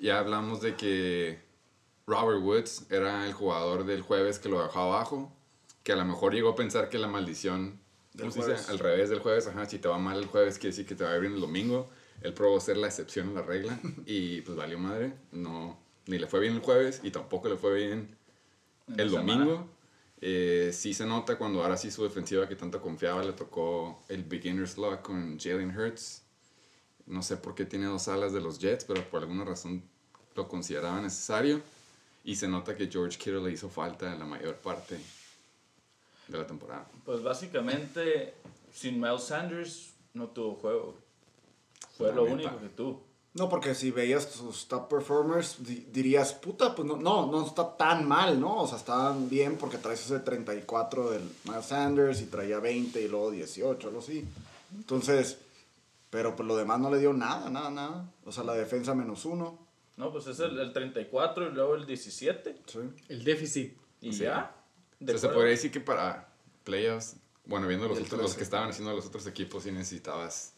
Ya 0.00 0.18
hablamos 0.18 0.60
de 0.62 0.76
que 0.76 1.38
Robert 2.06 2.40
Woods 2.42 2.86
era 2.90 3.26
el 3.26 3.32
jugador 3.34 3.84
del 3.84 4.02
jueves 4.02 4.38
que 4.38 4.48
lo 4.48 4.62
dejó 4.62 4.80
abajo, 4.80 5.32
que 5.82 5.92
a 5.92 5.96
lo 5.96 6.04
mejor 6.04 6.34
llegó 6.34 6.50
a 6.50 6.56
pensar 6.56 6.88
que 6.88 6.98
la 6.98 7.06
maldición, 7.08 7.78
Del 8.14 8.30
¿cómo 8.30 8.32
se 8.32 8.38
dice? 8.38 8.52
jueves. 8.54 8.68
Al 8.70 8.78
revés 8.78 9.10
del 9.10 9.20
jueves, 9.20 9.46
ajá, 9.46 9.66
si 9.66 9.78
te 9.78 9.88
va 9.88 9.98
mal 9.98 10.18
el 10.18 10.26
jueves 10.26 10.58
quiere 10.58 10.70
decir 10.70 10.86
que 10.86 10.94
te 10.94 11.04
va 11.04 11.10
a 11.10 11.14
ir 11.16 11.20
bien 11.20 11.34
el 11.34 11.40
domingo. 11.40 11.90
Él 12.22 12.32
probó 12.32 12.58
ser 12.60 12.78
la 12.78 12.86
excepción 12.86 13.28
a 13.28 13.32
la 13.40 13.42
regla 13.42 13.78
y 14.06 14.40
pues 14.40 14.56
valió 14.56 14.78
madre. 14.78 15.12
No, 15.32 15.78
ni 16.06 16.18
le 16.18 16.26
fue 16.26 16.40
bien 16.40 16.54
el 16.54 16.60
jueves 16.60 17.00
y 17.02 17.10
tampoco 17.10 17.48
le 17.48 17.56
fue 17.56 17.74
bien 17.74 18.16
En 18.88 19.00
el 19.00 19.10
domingo. 19.10 19.68
Eh, 20.20 20.70
sí 20.72 20.94
se 20.94 21.04
nota 21.04 21.36
cuando 21.36 21.62
ahora 21.62 21.76
sí 21.76 21.90
su 21.90 22.02
defensiva 22.02 22.48
que 22.48 22.56
tanto 22.56 22.80
confiaba 22.80 23.22
le 23.22 23.32
tocó 23.32 24.02
el 24.08 24.24
beginner's 24.24 24.78
luck 24.78 25.02
con 25.02 25.38
Jalen 25.38 25.76
Hurts. 25.76 26.22
No 27.06 27.22
sé 27.22 27.36
por 27.36 27.54
qué 27.54 27.64
tiene 27.64 27.86
dos 27.86 28.08
alas 28.08 28.32
de 28.32 28.40
los 28.40 28.58
Jets, 28.58 28.84
pero 28.84 29.02
por 29.08 29.22
alguna 29.22 29.44
razón 29.44 29.82
lo 30.34 30.48
consideraba 30.48 31.00
necesario. 31.00 31.60
Y 32.24 32.34
se 32.34 32.48
nota 32.48 32.74
que 32.76 32.88
George 32.88 33.18
Kittle 33.18 33.42
le 33.42 33.52
hizo 33.52 33.68
falta 33.68 34.12
en 34.12 34.18
la 34.18 34.24
mayor 34.24 34.56
parte 34.56 34.98
de 36.26 36.38
la 36.38 36.46
temporada. 36.46 36.88
Pues 37.04 37.22
básicamente, 37.22 38.34
sin 38.72 39.00
Miles 39.00 39.22
Sanders 39.22 39.92
no 40.14 40.26
tuvo 40.28 40.56
juego. 40.56 40.96
Fue 41.96 42.08
lo 42.12 42.24
También, 42.24 42.48
único 42.48 42.60
que 42.60 42.68
tuvo. 42.70 43.05
No, 43.36 43.48
porque 43.50 43.74
si 43.74 43.90
veías 43.90 44.24
sus 44.32 44.66
top 44.66 44.88
performers, 44.88 45.56
di- 45.58 45.86
dirías, 45.92 46.32
puta, 46.32 46.74
pues 46.74 46.88
no, 46.88 46.96
no, 46.96 47.26
no 47.30 47.46
está 47.46 47.76
tan 47.76 48.08
mal, 48.08 48.40
¿no? 48.40 48.62
O 48.62 48.66
sea, 48.66 48.78
estaban 48.78 49.28
bien 49.28 49.56
porque 49.58 49.76
traes 49.78 50.00
ese 50.06 50.20
34 50.20 51.10
del 51.10 51.22
Miles 51.44 51.66
Sanders 51.66 52.20
y 52.22 52.26
traía 52.26 52.58
20 52.60 53.00
y 53.00 53.08
luego 53.08 53.30
18, 53.30 53.88
algo 53.88 54.00
así. 54.00 54.24
Entonces, 54.74 55.38
pero 56.10 56.34
pues 56.34 56.46
lo 56.46 56.56
demás 56.56 56.80
no 56.80 56.90
le 56.90 56.98
dio 56.98 57.12
nada, 57.12 57.50
nada, 57.50 57.70
nada. 57.70 58.10
O 58.24 58.32
sea, 58.32 58.42
la 58.44 58.54
defensa 58.54 58.94
menos 58.94 59.24
uno. 59.24 59.58
No, 59.98 60.12
pues 60.12 60.26
es 60.26 60.40
el, 60.40 60.58
el 60.58 60.72
34 60.72 61.48
y 61.48 61.52
luego 61.52 61.74
el 61.74 61.86
17. 61.86 62.56
Sí. 62.66 62.78
El 63.08 63.24
déficit. 63.24 63.74
Y 64.00 64.12
Sí. 64.12 64.20
ya. 64.24 64.54
O 65.00 65.04
De 65.04 65.12
sea, 65.18 65.28
se 65.28 65.34
podría 65.34 65.50
decir 65.50 65.70
que 65.70 65.80
para 65.80 66.28
playoffs, 66.64 67.16
bueno, 67.44 67.66
viendo 67.66 67.86
los, 67.88 67.98
otros, 67.98 68.12
los 68.12 68.20
13. 68.22 68.36
que 68.38 68.44
estaban 68.44 68.70
haciendo 68.70 68.94
los 68.94 69.06
otros 69.06 69.26
equipos, 69.26 69.62
sí 69.64 69.72
necesitabas 69.72 70.52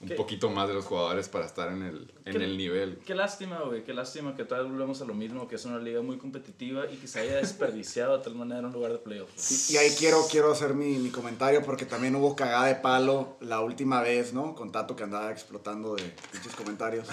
un 0.00 0.08
¿Qué? 0.08 0.14
poquito 0.14 0.48
más 0.48 0.66
de 0.66 0.72
los 0.72 0.86
jugadores 0.86 1.28
para 1.28 1.44
estar 1.44 1.70
en 1.70 1.82
el, 1.82 2.10
en 2.24 2.32
¿Qué? 2.38 2.44
el 2.44 2.56
nivel. 2.56 2.98
Qué 3.04 3.14
lástima, 3.14 3.60
güey, 3.60 3.84
qué 3.84 3.92
lástima 3.92 4.34
que 4.34 4.44
todavía 4.44 4.70
volvemos 4.70 5.02
a 5.02 5.04
lo 5.04 5.12
mismo, 5.12 5.46
que 5.46 5.56
es 5.56 5.64
una 5.66 5.78
liga 5.78 6.00
muy 6.00 6.16
competitiva 6.16 6.90
y 6.90 6.96
que 6.96 7.06
se 7.06 7.20
haya 7.20 7.36
desperdiciado 7.36 8.16
de 8.16 8.24
tal 8.24 8.34
manera 8.34 8.66
un 8.66 8.72
lugar 8.72 8.92
de 8.92 8.98
playoffs. 8.98 9.70
Y, 9.70 9.74
y 9.74 9.76
ahí 9.76 9.90
quiero, 9.98 10.26
quiero 10.30 10.52
hacer 10.52 10.72
mi, 10.72 10.96
mi 10.96 11.10
comentario 11.10 11.62
porque 11.62 11.84
también 11.84 12.16
hubo 12.16 12.34
cagada 12.34 12.66
de 12.66 12.76
palo 12.76 13.36
la 13.40 13.60
última 13.60 14.00
vez, 14.00 14.32
¿no? 14.32 14.54
Con 14.54 14.72
Tato 14.72 14.96
que 14.96 15.04
andaba 15.04 15.30
explotando 15.30 15.96
de 15.96 16.04
pinches 16.32 16.56
comentarios. 16.56 17.06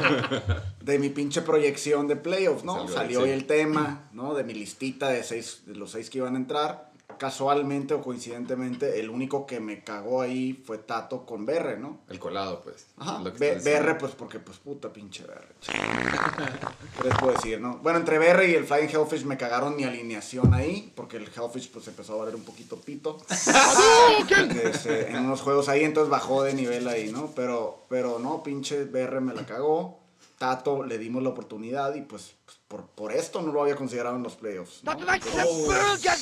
de 0.82 0.98
mi 0.98 1.08
pinche 1.08 1.40
proyección 1.40 2.06
de 2.06 2.16
playoffs, 2.16 2.64
¿no? 2.64 2.80
Salió, 2.80 2.94
Salió, 2.94 3.18
sí. 3.20 3.24
hoy 3.24 3.30
el 3.30 3.46
tema, 3.46 4.10
¿no? 4.12 4.34
De 4.34 4.44
mi 4.44 4.52
listita 4.52 5.08
de, 5.08 5.22
seis, 5.22 5.62
de 5.64 5.74
los 5.74 5.90
seis 5.90 6.10
que 6.10 6.18
iban 6.18 6.34
a 6.34 6.38
entrar. 6.38 6.89
Casualmente 7.20 7.92
o 7.92 8.00
coincidentemente, 8.00 8.98
el 8.98 9.10
único 9.10 9.44
que 9.44 9.60
me 9.60 9.84
cagó 9.84 10.22
ahí 10.22 10.54
fue 10.64 10.78
Tato 10.78 11.26
con 11.26 11.44
Berre, 11.44 11.78
¿no? 11.78 11.98
El 12.08 12.18
colado, 12.18 12.62
pues. 12.62 12.86
Ajá, 12.96 13.18
lo 13.18 13.30
que. 13.34 13.56
BR, 13.56 13.98
pues 13.98 14.12
porque, 14.12 14.38
pues 14.38 14.56
puta 14.56 14.90
pinche 14.90 15.24
BR. 15.24 15.48
¿Qué 16.96 17.04
les 17.04 17.18
puedo 17.18 17.34
decir, 17.34 17.60
no? 17.60 17.76
Bueno, 17.82 17.98
entre 17.98 18.18
BR 18.18 18.48
y 18.48 18.54
el 18.54 18.64
Flying 18.64 18.88
Hellfish 18.88 19.26
me 19.26 19.36
cagaron 19.36 19.76
mi 19.76 19.84
alineación 19.84 20.54
ahí, 20.54 20.94
porque 20.96 21.18
el 21.18 21.24
Hellfish 21.24 21.70
pues 21.70 21.86
empezó 21.88 22.14
a 22.14 22.24
valer 22.24 22.34
un 22.36 22.44
poquito 22.44 22.80
pito. 22.80 23.18
Este, 24.64 25.10
en 25.10 25.26
unos 25.26 25.42
juegos 25.42 25.68
ahí, 25.68 25.84
entonces 25.84 26.10
bajó 26.10 26.42
de 26.42 26.54
nivel 26.54 26.88
ahí, 26.88 27.10
¿no? 27.12 27.32
Pero, 27.36 27.84
pero 27.90 28.18
no, 28.18 28.42
pinche 28.42 28.84
BR 28.84 29.20
me 29.20 29.34
la 29.34 29.44
cagó. 29.44 29.99
Tato 30.40 30.82
le 30.84 30.96
dimos 30.96 31.22
la 31.22 31.28
oportunidad 31.28 31.94
y 31.96 32.00
pues, 32.00 32.34
pues, 32.46 32.58
por, 32.66 32.86
por 32.86 33.12
esto 33.12 33.42
no 33.42 33.52
lo 33.52 33.60
había 33.60 33.76
considerado 33.76 34.16
en 34.16 34.22
los 34.22 34.36
playoffs. 34.36 34.82
¿no? 34.82 34.92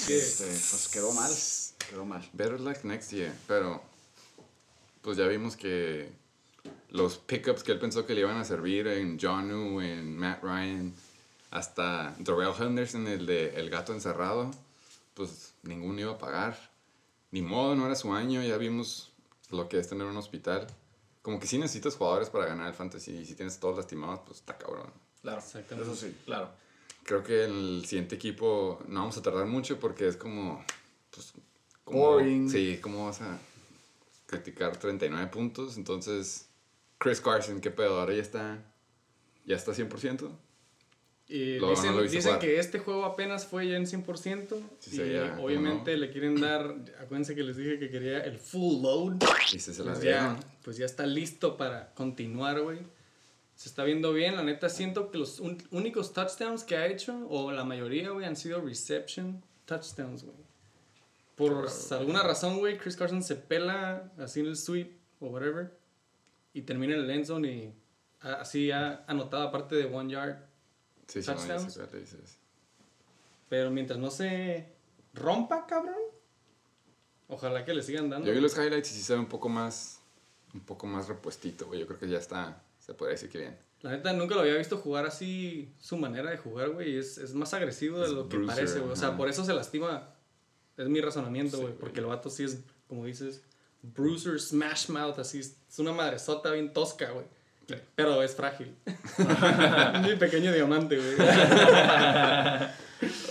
Este, 0.08 0.44
pues 0.44 0.88
quedó 0.92 1.12
mal, 1.12 1.30
quedó 1.88 2.04
mal. 2.04 2.28
Better 2.32 2.58
luck 2.58 2.82
next 2.82 3.12
year. 3.12 3.32
Pero, 3.46 3.80
pues 5.02 5.18
ya 5.18 5.28
vimos 5.28 5.56
que 5.56 6.10
los 6.90 7.18
pickups 7.18 7.62
que 7.62 7.70
él 7.70 7.78
pensó 7.78 8.06
que 8.06 8.14
le 8.14 8.22
iban 8.22 8.36
a 8.36 8.44
servir 8.44 8.88
en 8.88 9.20
Johnu, 9.20 9.80
en 9.80 10.18
Matt 10.18 10.42
Ryan, 10.42 10.92
hasta 11.52 12.16
Darrell 12.18 12.54
Henderson, 12.58 13.06
el 13.06 13.24
de 13.24 13.54
El 13.54 13.70
Gato 13.70 13.92
Encerrado, 13.92 14.50
pues 15.14 15.54
ninguno 15.62 16.00
iba 16.00 16.12
a 16.14 16.18
pagar. 16.18 16.58
Ni 17.30 17.40
modo, 17.40 17.76
no 17.76 17.86
era 17.86 17.94
su 17.94 18.12
año. 18.12 18.42
Ya 18.42 18.56
vimos 18.56 19.12
lo 19.50 19.68
que 19.68 19.78
es 19.78 19.88
tener 19.88 20.08
un 20.08 20.16
hospital. 20.16 20.66
Como 21.28 21.38
que 21.38 21.46
sí 21.46 21.58
necesitas 21.58 21.94
jugadores 21.94 22.30
para 22.30 22.46
ganar 22.46 22.68
el 22.68 22.72
fantasy. 22.72 23.18
Y 23.18 23.26
si 23.26 23.34
tienes 23.34 23.60
todos 23.60 23.76
lastimados, 23.76 24.20
pues 24.24 24.38
está 24.38 24.56
cabrón. 24.56 24.90
Claro, 25.20 25.40
Exactamente. 25.40 25.92
Eso 25.92 25.94
sí. 25.94 26.16
claro. 26.24 26.48
Creo 27.02 27.22
que 27.22 27.44
el 27.44 27.84
siguiente 27.84 28.14
equipo 28.14 28.80
no 28.88 29.00
vamos 29.00 29.18
a 29.18 29.20
tardar 29.20 29.44
mucho 29.44 29.78
porque 29.78 30.08
es 30.08 30.16
como. 30.16 30.64
Pues, 31.10 31.34
como 31.84 31.98
Boring. 31.98 32.48
Sí, 32.48 32.78
¿cómo 32.80 33.04
vas 33.04 33.20
a 33.20 33.38
criticar 34.24 34.78
39 34.78 35.26
puntos? 35.26 35.76
Entonces, 35.76 36.48
Chris 36.96 37.20
Carson, 37.20 37.60
¿qué 37.60 37.70
pedo? 37.70 38.00
Ahora 38.00 38.14
ya 38.14 38.22
está. 38.22 38.64
¿Ya 39.44 39.56
está 39.56 39.72
100%? 39.72 40.30
Y 41.30 41.58
Lo- 41.58 41.68
dicen 41.70 41.94
no 41.94 42.00
dicen 42.00 42.38
que 42.38 42.58
este 42.58 42.78
juego 42.78 43.04
apenas 43.04 43.46
fue 43.46 43.68
ya 43.68 43.76
en 43.76 43.84
100%. 43.86 44.56
Sí, 44.78 44.90
y 44.92 44.96
sería, 44.96 45.30
¿cómo 45.32 45.44
obviamente 45.44 45.92
no? 45.92 45.98
le 45.98 46.10
quieren 46.10 46.40
dar. 46.40 46.74
Acuérdense 47.00 47.34
que 47.34 47.42
les 47.42 47.56
dije 47.58 47.78
que 47.78 47.90
quería 47.90 48.20
el 48.20 48.38
full 48.38 48.82
load. 48.82 49.16
Y 49.52 49.58
se, 49.58 49.74
se 49.74 49.82
Pues 49.82 50.00
ya, 50.00 50.38
pues 50.64 50.78
ya 50.78 50.86
está 50.86 51.04
listo 51.06 51.56
para 51.58 51.92
continuar, 51.94 52.60
güey. 52.62 52.78
Se 53.56 53.68
está 53.68 53.84
viendo 53.84 54.12
bien. 54.14 54.36
La 54.36 54.42
neta, 54.42 54.70
siento 54.70 55.10
que 55.10 55.18
los 55.18 55.38
un- 55.40 55.62
únicos 55.70 56.14
touchdowns 56.14 56.64
que 56.64 56.76
ha 56.78 56.86
hecho, 56.86 57.26
o 57.28 57.52
la 57.52 57.64
mayoría, 57.64 58.08
güey, 58.10 58.24
han 58.24 58.36
sido 58.36 58.62
reception 58.62 59.42
touchdowns, 59.66 60.22
güey. 60.24 60.36
Por 61.34 61.68
alguna 61.90 62.22
razón, 62.22 62.58
güey, 62.58 62.78
Chris 62.78 62.96
Carson 62.96 63.22
se 63.22 63.36
pela 63.36 64.10
así 64.18 64.40
en 64.40 64.46
el 64.46 64.56
sweep 64.56 64.92
o 65.20 65.26
whatever. 65.26 65.76
Y 66.54 66.62
termina 66.62 66.94
en 66.94 67.00
el 67.00 67.10
end 67.10 67.26
zone 67.26 67.48
y 67.52 67.72
así 68.22 68.70
ha 68.70 69.04
anotado 69.06 69.42
aparte 69.44 69.76
de 69.76 69.84
one 69.84 70.10
yard. 70.12 70.47
Sí, 71.08 71.22
sí, 71.22 71.30
no, 71.30 71.36
touchdowns. 71.36 71.76
le 71.92 72.00
dices. 72.00 72.38
Pero 73.48 73.70
mientras 73.70 73.98
no 73.98 74.10
se 74.10 74.72
rompa, 75.14 75.66
cabrón. 75.66 75.96
Ojalá 77.28 77.64
que 77.64 77.74
le 77.74 77.82
sigan 77.82 78.08
dando. 78.08 78.26
Yo 78.26 78.32
vi 78.34 78.40
los 78.40 78.56
highlights 78.56 78.90
y 78.90 78.94
sí 78.94 79.02
se 79.02 79.14
ve 79.14 79.18
un 79.18 79.26
poco 79.28 79.48
más. 79.48 80.00
Un 80.54 80.60
poco 80.60 80.86
más 80.86 81.08
repuestito, 81.08 81.66
güey. 81.66 81.80
Yo 81.80 81.86
creo 81.86 81.98
que 81.98 82.08
ya 82.08 82.18
está. 82.18 82.62
Se 82.78 82.94
puede 82.94 83.12
decir 83.12 83.28
que 83.28 83.38
bien. 83.38 83.58
La 83.82 83.90
neta, 83.90 84.12
nunca 84.12 84.34
lo 84.34 84.40
había 84.40 84.56
visto 84.56 84.78
jugar 84.78 85.06
así, 85.06 85.72
su 85.78 85.96
manera 85.98 86.30
de 86.30 86.38
jugar, 86.38 86.70
güey. 86.70 86.96
Es, 86.96 87.18
es 87.18 87.34
más 87.34 87.52
agresivo 87.54 87.98
de 87.98 88.06
Es 88.06 88.10
lo 88.12 88.28
que 88.28 88.36
bruiser, 88.36 88.56
parece, 88.56 88.78
güey. 88.80 88.92
O 88.92 88.96
sea, 88.96 89.16
por 89.16 89.28
eso 89.28 89.44
se 89.44 89.52
lastima. 89.52 90.14
Es 90.76 90.88
mi 90.88 91.00
razonamiento, 91.00 91.56
Sí, 91.58 91.62
güey. 91.62 91.72
güey. 91.74 91.80
porque 91.80 92.00
el 92.00 92.06
vato 92.06 92.30
sí 92.30 92.44
es, 92.44 92.60
como 92.88 93.04
dices, 93.04 93.42
bruiser, 93.82 94.40
smash 94.40 94.88
mouth, 94.88 95.18
así. 95.18 95.38
Es 95.40 95.78
una 95.78 95.92
madresota 95.92 96.50
bien 96.52 96.72
tosca, 96.72 97.10
güey. 97.10 97.26
Pero 97.94 98.22
es 98.22 98.34
frágil. 98.34 98.74
mi 100.02 100.16
pequeño 100.16 100.52
diamante, 100.52 100.96
güey. 100.96 101.16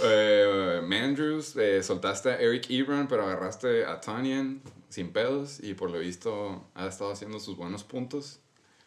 Eh, 0.04 0.82
Mandrews, 0.82 1.58
eh, 1.58 1.84
soltaste 1.84 2.30
a 2.30 2.40
Eric 2.40 2.70
Ebron, 2.70 3.08
pero 3.08 3.24
agarraste 3.24 3.86
a 3.86 4.00
Tanyan 4.00 4.62
sin 4.88 5.12
pedos 5.12 5.60
y 5.62 5.74
por 5.74 5.92
lo 5.92 6.00
visto 6.00 6.70
ha 6.74 6.88
estado 6.88 7.12
haciendo 7.12 7.40
sus 7.40 7.58
buenos 7.58 7.84
puntos. 7.84 8.40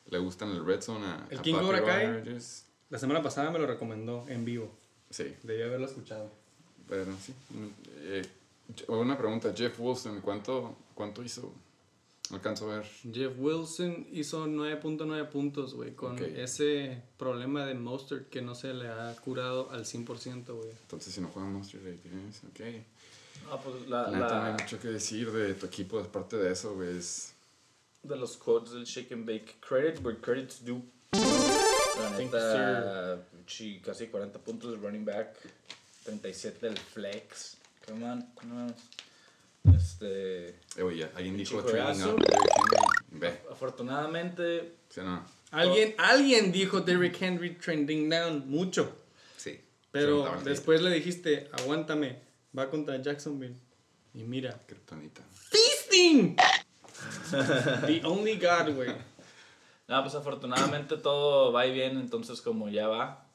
Le 0.06 0.18
gustan 0.18 0.50
el 0.50 0.64
red 0.64 0.80
zone 0.80 1.06
a, 1.06 1.26
¿El 1.30 1.38
a 1.38 1.42
King 1.42 1.54
Cobra 1.54 1.84
Kai? 1.84 2.22
La 2.88 2.98
semana 2.98 3.22
pasada 3.22 3.50
me 3.50 3.58
lo 3.58 3.66
recomendó 3.66 4.24
en 4.28 4.44
vivo. 4.44 4.70
Sí, 5.10 5.36
Debí 5.42 5.62
haberlo 5.62 5.86
escuchado. 5.86 6.30
pero 6.88 7.12
sí. 7.20 7.34
Eh, 7.98 8.22
una 8.88 9.18
pregunta, 9.18 9.52
Jeff 9.54 9.78
Wilson, 9.78 10.20
¿cuánto, 10.20 10.76
cuánto 10.94 11.22
hizo? 11.22 11.52
No 12.30 12.36
alcanzo 12.36 12.70
a 12.70 12.76
ver. 12.78 12.86
Jeff 13.12 13.32
Wilson 13.38 14.06
hizo 14.12 14.46
9.9 14.46 15.28
puntos, 15.30 15.74
güey, 15.74 15.94
con 15.94 16.12
Ok. 16.14 16.20
ese 16.36 17.02
problema 17.18 17.66
de 17.66 17.74
Mostert 17.74 18.28
que 18.28 18.40
no 18.40 18.54
se 18.54 18.72
le 18.72 18.88
ha 18.88 19.14
curado 19.16 19.70
al 19.72 19.84
100%, 19.84 20.54
güey. 20.54 20.70
Entonces, 20.82 21.12
si 21.14 21.20
no 21.20 21.28
juega 21.28 21.48
Monster 21.48 21.82
League, 21.82 21.98
tienes, 22.02 22.40
ok. 22.44 22.84
Ah, 23.50 23.60
pues 23.62 23.88
la, 23.88 24.02
La 24.02 24.10
neta, 24.10 24.34
no 24.38 24.42
hay 24.46 24.52
la, 24.52 24.58
mucho 24.62 24.78
que 24.78 24.88
decir 24.88 25.32
de 25.32 25.54
tu 25.54 25.66
equipo, 25.66 25.98
aparte 25.98 26.36
de 26.36 26.52
eso, 26.52 26.74
güey. 26.74 26.96
es- 26.98 27.32
de 28.02 28.16
los 28.16 28.36
codes 28.36 28.70
del 28.70 28.84
Shake 28.84 29.12
and 29.12 29.26
Bake. 29.26 29.56
Credit 29.60 30.00
where 30.04 30.18
credit's 30.18 30.64
due. 30.64 30.80
La 31.12 32.10
neta, 32.16 33.22
sí, 33.46 33.80
casi 33.84 34.06
40 34.06 34.38
puntos 34.38 34.70
de 34.70 34.76
running 34.78 35.04
back. 35.04 35.34
37 36.04 36.66
del 36.66 36.78
flex. 36.78 37.56
Come 37.86 38.04
on, 38.08 38.22
come 38.34 38.52
on. 38.52 38.74
Este, 39.64 40.48
Eh, 40.76 40.82
oye, 40.82 41.08
alguien 41.14 41.36
dijo 41.36 41.60
juegazo. 41.62 42.14
up. 42.14 42.20
Derrick 42.20 42.50
Henry. 42.56 43.20
Ve, 43.20 43.40
afortunadamente, 43.50 44.74
¿sí 44.88 45.00
no? 45.02 45.24
Alguien, 45.50 45.94
alguien 45.98 46.52
dijo 46.52 46.80
Derrick 46.80 47.20
Henry 47.20 47.54
trending 47.56 48.08
down 48.08 48.48
mucho. 48.48 48.92
Sí. 49.36 49.60
Pero 49.90 50.24
después 50.44 50.80
le 50.80 50.90
dijiste, 50.90 51.48
aguántame, 51.52 52.20
va 52.56 52.70
contra 52.70 53.00
Jacksonville. 53.02 53.56
Y 54.14 54.22
mira, 54.22 54.58
Kryptonita. 54.66 55.22
¡Feasting! 55.32 56.36
The 57.86 58.00
only 58.04 58.36
God, 58.36 58.74
güey. 58.74 58.90
No, 59.88 60.00
pues 60.02 60.14
afortunadamente 60.14 60.96
todo 60.98 61.50
va 61.50 61.66
y 61.66 61.72
bien, 61.72 61.98
entonces 61.98 62.40
como 62.40 62.68
ya 62.68 62.86
va, 62.86 63.26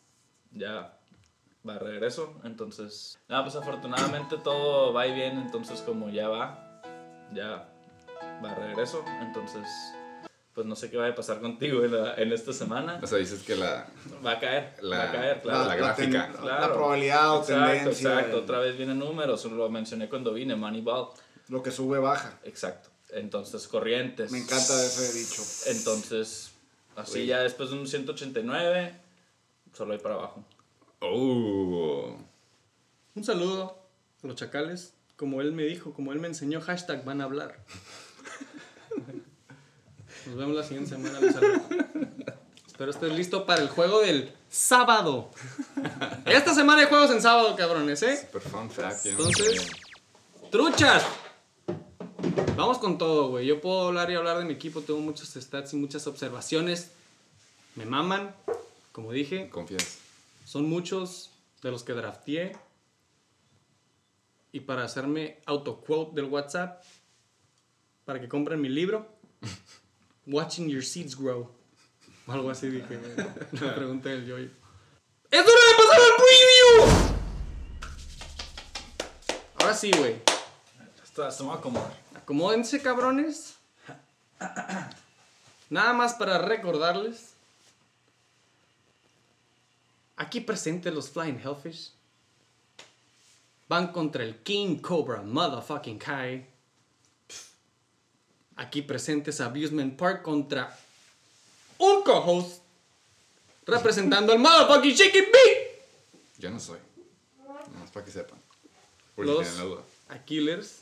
ya 0.53 0.97
va 1.67 1.73
de 1.73 1.79
regreso, 1.79 2.33
entonces... 2.43 3.17
No, 3.27 3.43
pues 3.43 3.55
afortunadamente 3.55 4.37
todo 4.37 4.93
va 4.93 5.07
y 5.07 5.13
bien, 5.13 5.37
entonces 5.37 5.81
como 5.81 6.09
ya 6.09 6.27
va, 6.29 6.81
ya 7.33 7.67
va 8.43 8.49
de 8.55 8.67
regreso, 8.67 9.03
entonces... 9.21 9.67
Pues 10.53 10.65
no 10.65 10.75
sé 10.77 10.89
qué 10.89 10.95
va 10.95 11.05
a 11.09 11.13
pasar 11.13 11.41
contigo 11.41 11.83
en, 11.83 11.91
la- 11.91 12.13
en 12.15 12.31
esta 12.31 12.53
semana. 12.53 12.97
O 13.03 13.07
sea, 13.07 13.17
dices 13.17 13.43
que 13.43 13.57
la, 13.57 13.87
Va 14.25 14.31
a 14.31 14.39
caer, 14.39 14.73
La- 14.81 14.97
va 14.99 15.03
a 15.03 15.11
caer, 15.11 15.41
claro. 15.41 15.65
la 15.67 15.75
gráfica. 15.75 16.27
ten- 16.31 16.41
Claro. 16.41 16.61
la 16.61 16.73
probabilidad 16.73 17.31
o 17.35 17.39
exacto, 17.41 17.71
tendencia. 17.73 18.09
Exacto, 18.13 18.37
el- 18.37 18.43
otra 18.43 18.59
vez 18.59 18.77
vienen 18.77 18.97
números, 18.99 19.43
lo 19.43 19.69
mencioné 19.69 20.07
cuando 20.07 20.31
vine, 20.31 20.55
Moneyball. 20.55 21.09
Lo 21.49 21.61
que 21.61 21.71
sube, 21.71 21.99
baja. 21.99 22.39
Exacto. 22.45 22.87
Entonces, 23.09 23.67
corrientes. 23.67 24.31
Me 24.31 24.37
encanta 24.37 24.81
ese 24.81 25.11
dicho. 25.19 25.41
Entonces, 25.77 26.53
así 26.95 27.19
Uy. 27.19 27.25
ya 27.25 27.39
después 27.41 27.71
de 27.71 27.77
un 27.77 27.85
189, 27.85 28.95
solo 29.73 29.91
hay 29.91 29.99
para 29.99 30.15
abajo. 30.15 30.41
Oh. 30.99 32.17
Un 33.15 33.23
saludo 33.23 33.77
a 34.23 34.27
los 34.27 34.35
chacales. 34.35 34.93
Como 35.15 35.41
él 35.41 35.53
me 35.53 35.63
dijo, 35.63 35.93
como 35.93 36.11
él 36.11 36.19
me 36.19 36.27
enseñó, 36.27 36.59
hashtag 36.61 37.05
van 37.05 37.21
a 37.21 37.23
hablar. 37.25 37.63
Nos 40.25 40.35
vemos 40.35 40.55
la 40.55 40.63
siguiente 40.63 40.89
semana. 40.89 41.19
les 41.19 41.33
saludo. 41.33 41.61
Espero 42.67 42.91
estés 42.91 43.13
listo 43.13 43.45
para 43.45 43.61
el 43.61 43.69
juego 43.69 44.01
del 44.01 44.33
sábado. 44.49 45.29
Esta 46.25 46.53
semana 46.53 46.81
hay 46.81 46.87
juegos 46.87 47.09
en 47.11 47.21
sábado, 47.21 47.55
cabrones, 47.55 48.03
¿eh? 48.03 48.17
Super 48.17 48.41
fun 48.41 48.69
fact. 48.69 49.05
no 49.05 49.11
Entonces, 49.11 49.69
truchas. 50.51 51.05
Vamos 52.57 52.77
con 52.79 52.97
todo, 52.97 53.29
güey. 53.29 53.45
Yo 53.45 53.61
puedo 53.61 53.87
hablar 53.87 54.11
y 54.11 54.15
hablar 54.15 54.39
de 54.39 54.45
mi 54.45 54.53
equipo. 54.53 54.81
Tengo 54.81 54.99
muchos 54.99 55.29
stats 55.29 55.73
y 55.73 55.77
muchas 55.77 56.05
observaciones. 56.07 56.91
Me 57.75 57.85
maman. 57.85 58.35
Como 58.91 59.13
dije, 59.13 59.49
Confías. 59.49 59.99
Son 60.45 60.69
muchos 60.69 61.31
de 61.61 61.71
los 61.71 61.83
que 61.83 61.93
drafteé. 61.93 62.55
Y 64.53 64.61
para 64.61 64.85
hacerme 64.85 65.41
autoquote 65.45 66.15
del 66.15 66.25
WhatsApp, 66.31 66.81
para 68.05 68.21
que 68.21 68.29
compren 68.29 68.61
mi 68.61 68.69
libro, 68.69 69.05
Watching 70.27 70.69
Your 70.69 70.83
Seeds 70.83 71.17
Grow. 71.17 71.51
O 72.27 72.31
algo 72.31 72.49
así 72.49 72.69
dije, 72.69 72.95
güey. 72.95 73.15
La 73.61 73.75
pregunta 73.75 74.09
del 74.09 74.25
yo. 74.25 74.37
¡Es 74.37 75.41
hora 75.41 75.41
de 75.41 75.75
pasar 75.77 75.99
al 75.99 76.13
preview! 76.15 77.15
Ahora 79.59 79.73
sí, 79.73 79.91
güey. 79.97 80.21
Esto 81.03 81.29
se 81.29 81.43
me 81.43 81.49
va 81.49 81.55
a 81.55 81.57
acomodar. 81.57 81.99
Acomódense, 82.15 82.81
cabrones. 82.81 83.55
Nada 85.69 85.93
más 85.93 86.13
para 86.13 86.37
recordarles. 86.37 87.34
Aquí 90.17 90.41
presentes 90.41 90.93
los 90.93 91.09
Flying 91.09 91.39
Hellfish. 91.39 91.91
Van 93.67 93.91
contra 93.91 94.23
el 94.23 94.41
King 94.43 94.77
Cobra 94.77 95.21
Motherfucking 95.21 95.99
Kai. 95.99 96.47
Aquí 98.55 98.81
presentes 98.81 99.41
Abusement 99.41 99.97
Park 99.97 100.21
contra 100.21 100.77
un 101.77 102.03
co-host 102.03 102.61
representando 103.65 104.31
al 104.31 104.39
Motherfucking 104.39 104.93
Shaky 104.93 105.19
Beat. 105.19 106.37
Yo 106.37 106.49
no 106.49 106.59
soy. 106.59 106.79
Nomás 107.73 107.91
para 107.91 108.05
que 108.05 108.11
sepan. 108.11 108.39
Por 109.15 109.25
si 109.25 109.31
Los 109.31 109.41
tienen 109.41 109.57
la 109.57 109.63
duda. 109.63 109.83
Aquilers. 110.09 110.81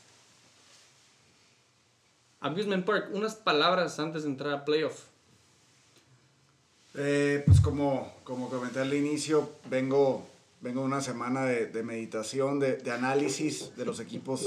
Abusement 2.40 2.84
Park, 2.84 3.08
unas 3.12 3.34
palabras 3.34 3.98
antes 3.98 4.24
de 4.24 4.28
entrar 4.28 4.52
a 4.52 4.64
playoff. 4.64 5.04
Eh, 6.94 7.42
pues 7.46 7.60
como, 7.60 8.12
como 8.24 8.48
comenté 8.48 8.80
al 8.80 8.94
inicio, 8.94 9.50
vengo, 9.68 10.26
vengo 10.60 10.82
una 10.82 11.00
semana 11.00 11.44
de, 11.44 11.66
de 11.66 11.82
meditación, 11.82 12.60
de, 12.60 12.76
de 12.76 12.90
análisis 12.92 13.76
de 13.76 13.84
los 13.84 13.98
equipos 14.00 14.46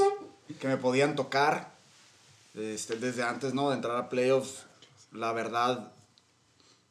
que 0.60 0.68
me 0.68 0.78
podían 0.78 1.16
tocar. 1.16 1.76
Este, 2.56 2.96
desde 2.96 3.24
antes 3.24 3.54
¿no? 3.54 3.70
de 3.70 3.76
entrar 3.76 3.98
a 3.98 4.10
playoffs, 4.10 4.66
la 5.12 5.32
verdad, 5.34 5.92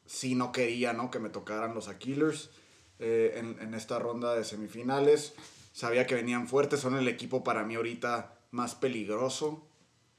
sí 0.07 0.35
no 0.35 0.53
quería 0.53 0.93
¿no? 0.93 1.11
que 1.11 1.19
me 1.19 1.29
tocaran 1.31 1.75
los 1.75 1.89
Aquilers 1.89 2.51
eh, 2.99 3.35
en, 3.37 3.59
en 3.61 3.75
esta 3.75 3.99
ronda 3.99 4.35
de 4.35 4.45
semifinales. 4.45 5.35
Sabía 5.73 6.07
que 6.07 6.15
venían 6.15 6.49
fuertes, 6.49 6.81
son 6.81 6.97
el 6.97 7.09
equipo 7.09 7.43
para 7.43 7.65
mí 7.65 7.75
ahorita 7.75 8.33
más 8.51 8.75
peligroso. 8.75 9.63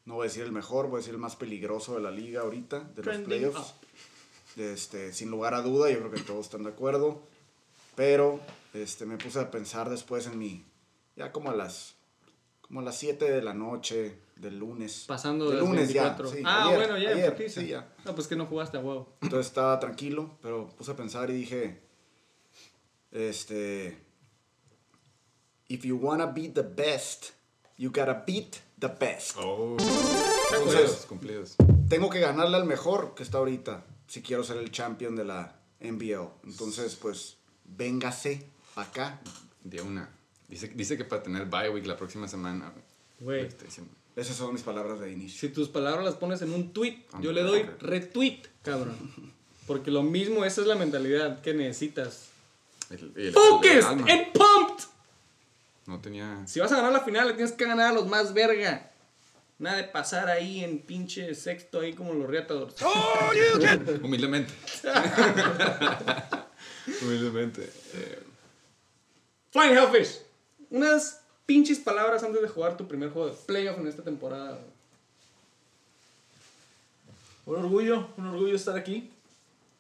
No 0.06 0.16
voy 0.16 0.26
a 0.26 0.30
decir 0.30 0.44
el 0.44 0.52
mejor, 0.52 0.88
voy 0.88 0.98
a 0.98 1.00
decir 1.00 1.14
el 1.14 1.20
más 1.20 1.36
peligroso 1.36 1.96
de 1.96 2.02
la 2.02 2.12
liga 2.12 2.42
ahorita, 2.42 2.80
de 2.80 3.04
los 3.04 3.18
playoffs. 3.20 3.60
up. 3.60 3.87
Este, 4.58 5.14
sin 5.14 5.30
lugar 5.30 5.54
a 5.54 5.62
duda, 5.62 5.92
yo 5.92 6.00
creo 6.00 6.12
que 6.12 6.22
todos 6.22 6.46
están 6.48 6.64
de 6.64 6.70
acuerdo. 6.70 7.22
Pero 7.96 8.40
este, 8.74 9.06
me 9.06 9.18
puse 9.18 9.40
a 9.40 9.52
pensar 9.52 9.90
después 9.90 10.26
en 10.26 10.38
mi. 10.38 10.66
Ya 11.16 11.32
como 11.32 11.52
a 11.52 11.56
las. 11.56 11.96
Como 12.62 12.80
a 12.80 12.84
las 12.84 12.98
7 12.98 13.32
de 13.32 13.42
la 13.42 13.54
noche 13.54 14.20
del 14.36 14.58
lunes. 14.60 15.06
Pasando 15.08 15.46
del 15.46 15.56
de 15.56 15.62
las 15.62 15.70
lunes 15.70 15.88
24. 15.94 16.30
ya. 16.30 16.36
sí, 16.36 16.44
ah, 16.46 16.66
ayer, 16.66 16.78
bueno, 16.78 16.98
ya, 16.98 17.10
ayer, 17.12 17.50
sí, 17.50 17.68
ya. 17.68 17.88
No, 18.04 18.16
pues 18.16 18.28
que 18.28 18.36
no 18.36 18.46
jugaste 18.46 18.78
a 18.78 18.82
huevo. 18.82 19.08
Entonces 19.22 19.48
estaba 19.48 19.80
tranquilo, 19.80 20.32
pero 20.42 20.68
puse 20.70 20.92
a 20.92 20.96
pensar 20.96 21.30
y 21.30 21.34
dije. 21.34 21.82
Este. 23.12 23.98
If 25.70 25.84
you 25.84 25.98
wanna 25.98 26.28
be 26.28 26.50
the 26.50 26.62
best, 26.62 27.32
you 27.78 27.90
gotta 27.90 28.24
beat 28.26 28.58
the 28.80 28.88
best. 28.88 29.36
Oh. 29.38 29.76
Entonces, 30.52 31.06
Cumplidos. 31.08 31.56
tengo 31.90 32.10
que 32.10 32.20
ganarle 32.20 32.58
al 32.58 32.66
mejor 32.66 33.14
que 33.16 33.24
está 33.24 33.38
ahorita 33.40 33.84
si 34.08 34.22
quiero 34.22 34.44
ser 34.44 34.58
el 34.58 34.72
champion 34.72 35.16
de 35.16 35.26
la 35.26 35.56
NBL. 35.80 36.30
Entonces, 36.44 36.96
pues, 36.96 37.38
véngase 37.66 38.46
para 38.74 38.88
acá. 38.88 39.22
De 39.64 39.82
una. 39.82 40.10
Dice, 40.48 40.68
dice 40.74 40.98
que 40.98 41.04
para 41.04 41.22
tener 41.24 41.46
bye 41.46 41.70
week 41.70 41.86
la 41.86 41.98
próxima 41.98 42.28
semana. 42.28 42.72
Güey. 43.20 43.50
Diciendo. 43.64 43.92
Esas 44.16 44.36
son 44.36 44.54
mis 44.54 44.64
palabras 44.64 45.00
de 45.00 45.12
inicio. 45.12 45.40
Si 45.48 45.50
tus 45.54 45.70
palabras 45.70 46.04
las 46.04 46.16
pones 46.16 46.42
en 46.42 46.52
un 46.54 46.74
tweet, 46.74 47.06
On 47.14 47.22
yo 47.22 47.32
le 47.32 47.44
doy 47.44 47.64
retweet, 47.80 48.42
cabrón. 48.64 48.98
Porque 49.68 49.92
lo 49.92 50.02
mismo, 50.02 50.46
esa 50.46 50.62
es 50.62 50.68
la 50.68 50.76
mentalidad 50.76 51.42
que 51.42 51.54
necesitas. 51.54 52.30
El- 52.90 53.12
el- 53.16 53.28
el 53.28 53.34
¡Focused 53.34 53.84
alma. 53.84 54.08
and 54.10 54.32
pumped! 54.34 54.86
No 55.86 56.00
tenía. 56.00 56.48
Si 56.48 56.60
vas 56.60 56.72
a 56.72 56.78
ganar 56.78 56.94
la 56.94 57.02
final, 57.02 57.28
le 57.28 57.34
tienes 57.34 57.52
que 57.52 57.66
ganar 57.66 57.92
a 57.92 57.94
los 57.94 58.08
más 58.08 58.34
verga. 58.34 58.92
Nada 59.60 59.78
de 59.78 59.84
pasar 59.86 60.30
ahí 60.30 60.64
en 60.64 60.80
pinche 60.80 61.34
sexto 61.34 61.80
ahí 61.80 61.94
como 61.94 62.14
los 62.14 62.30
Reatadores. 62.30 62.76
Humildemente. 64.04 64.54
Humildemente. 67.02 67.64
Eh, 67.64 68.20
Flying 69.52 69.78
Hellfish. 69.78 70.22
Unas 70.70 71.22
pinches 71.46 71.80
palabras 71.80 72.24
antes 72.24 72.42
de 72.42 72.48
jugar 72.48 72.78
tu 72.78 72.88
primer 72.88 73.10
juego 73.10 73.30
de 73.30 73.36
playoff 73.46 73.80
en 73.80 73.88
esta 73.88 74.04
temporada. 74.04 74.60
Un 77.46 77.56
orgullo, 77.56 78.10
un 78.18 78.28
orgullo 78.28 78.56
estar 78.56 78.78
aquí. 78.78 79.12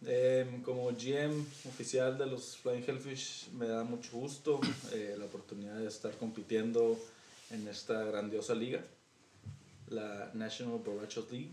Eh, 0.06 0.62
como 0.64 0.92
GM 0.92 1.44
oficial 1.68 2.18
de 2.18 2.28
los 2.28 2.56
Flying 2.58 2.84
Hellfish 2.88 3.50
me 3.54 3.68
da 3.68 3.84
mucho 3.84 4.12
gusto 4.12 4.62
eh, 4.92 5.16
la 5.18 5.26
oportunidad 5.26 5.76
de 5.76 5.88
estar 5.88 6.12
compitiendo 6.18 7.00
en 7.50 7.68
esta 7.68 8.04
grandiosa 8.04 8.54
liga, 8.54 8.80
la 9.90 10.32
National 10.34 10.80
Borrachos 10.80 11.32
League, 11.32 11.52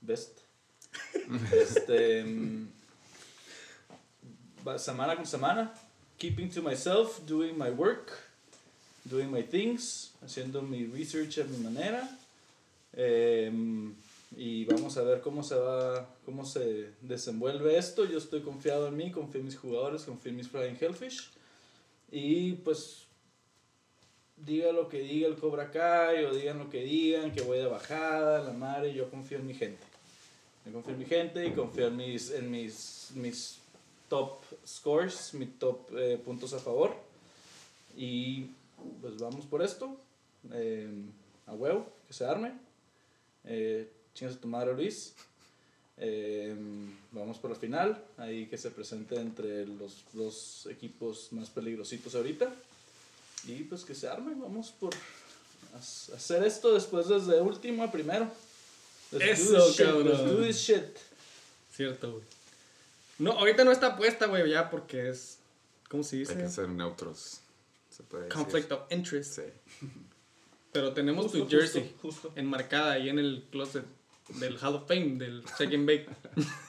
Best. 0.00 0.40
Este, 1.52 2.24
mm, 2.24 2.68
semana 4.78 5.14
con 5.16 5.26
semana, 5.26 5.72
keeping 6.18 6.48
to 6.50 6.62
myself, 6.62 7.20
doing 7.26 7.56
my 7.56 7.70
work, 7.70 8.10
doing 9.04 9.30
my 9.30 9.42
things, 9.42 10.12
haciendo 10.24 10.62
mi 10.62 10.86
research 10.86 11.38
a 11.38 11.44
mi 11.44 11.58
manera. 11.58 12.08
Em, 12.94 13.94
y 14.36 14.64
vamos 14.64 14.96
a 14.96 15.02
ver 15.02 15.20
cómo 15.20 15.42
se 15.42 15.54
va, 15.54 16.06
cómo 16.24 16.44
se 16.44 16.90
desenvuelve 17.00 17.78
esto. 17.78 18.04
Yo 18.04 18.18
estoy 18.18 18.40
confiado 18.40 18.88
en 18.88 18.96
mí, 18.96 19.10
confío 19.10 19.40
en 19.40 19.46
mis 19.46 19.56
jugadores, 19.56 20.02
confío 20.02 20.30
en 20.30 20.36
mis 20.36 20.48
Flying 20.48 20.76
Hellfish. 20.80 21.30
Y 22.10 22.52
pues 22.54 23.07
diga 24.44 24.72
lo 24.72 24.88
que 24.88 25.00
diga 25.00 25.28
el 25.28 25.36
Cobra 25.36 25.70
Kai 25.70 26.24
o 26.24 26.34
digan 26.34 26.58
lo 26.58 26.70
que 26.70 26.82
digan, 26.82 27.32
que 27.32 27.42
voy 27.42 27.58
de 27.58 27.66
bajada, 27.66 28.42
la 28.42 28.52
madre, 28.52 28.94
yo 28.94 29.10
confío 29.10 29.38
en 29.38 29.46
mi 29.46 29.54
gente. 29.54 29.84
Yo 30.64 30.72
confío 30.72 30.92
en 30.94 30.98
mi 30.98 31.06
gente 31.06 31.46
y 31.46 31.52
confío 31.52 31.88
en 31.88 31.96
mis, 31.96 32.30
en 32.30 32.50
mis, 32.50 33.10
mis 33.14 33.58
top 34.08 34.42
scores, 34.66 35.34
mis 35.34 35.58
top 35.58 35.90
eh, 35.96 36.20
puntos 36.22 36.52
a 36.52 36.58
favor. 36.58 36.94
Y 37.96 38.46
pues 39.00 39.18
vamos 39.18 39.44
por 39.46 39.62
esto. 39.62 39.96
Eh, 40.52 40.88
a 41.46 41.54
huevo, 41.54 41.86
que 42.06 42.12
se 42.12 42.24
arme. 42.24 42.52
Eh, 43.44 43.90
chingas 44.14 44.36
a 44.36 44.40
tu 44.40 44.48
madre, 44.48 44.74
Luis. 44.74 45.14
Eh, 45.96 46.54
vamos 47.10 47.38
por 47.38 47.50
el 47.50 47.56
final, 47.56 48.04
ahí 48.18 48.46
que 48.46 48.56
se 48.56 48.70
presente 48.70 49.16
entre 49.16 49.66
los 49.66 50.04
dos 50.12 50.68
equipos 50.70 51.32
más 51.32 51.50
peligrositos 51.50 52.14
ahorita. 52.14 52.54
Y 53.46 53.64
pues 53.64 53.84
que 53.84 53.94
se 53.94 54.08
arme, 54.08 54.34
vamos 54.34 54.70
por 54.72 54.94
hacer 55.74 56.42
esto 56.44 56.74
después 56.74 57.08
desde 57.08 57.40
último 57.40 57.82
a 57.84 57.90
primero. 57.92 58.30
Let's 59.12 59.48
do 59.50 59.56
Eso, 59.56 59.72
shit, 59.72 59.86
cabrón. 59.86 60.08
let's 60.08 60.24
do 60.24 60.42
this 60.44 60.56
shit. 60.58 60.96
Cierto, 61.74 62.12
güey. 62.12 62.24
No, 63.18 63.32
ahorita 63.32 63.64
no 63.64 63.72
está 63.72 63.96
puesta, 63.96 64.26
güey, 64.26 64.50
ya 64.50 64.68
porque 64.70 65.08
es. 65.08 65.38
¿Cómo 65.88 66.02
se 66.02 66.16
Hay 66.18 66.26
que 66.26 66.34
dice? 66.34 66.48
ser 66.50 66.68
neutros. 66.68 67.40
Se 67.90 68.02
puede 68.02 68.24
decir. 68.24 68.34
Conflict 68.38 68.72
of 68.72 68.80
interest. 68.90 69.34
Sí. 69.36 69.42
Pero 70.72 70.92
tenemos 70.92 71.24
Justo, 71.24 71.38
tu 71.44 71.48
jersey 71.48 71.94
justo, 72.02 72.28
justo. 72.28 72.32
enmarcada 72.36 72.92
ahí 72.92 73.08
en 73.08 73.18
el 73.18 73.44
closet 73.50 73.84
del 74.40 74.58
Hall 74.62 74.74
of 74.74 74.86
Fame, 74.86 75.16
del 75.16 75.42
Shake 75.58 75.74
and 75.74 75.86
Bake. 75.86 76.06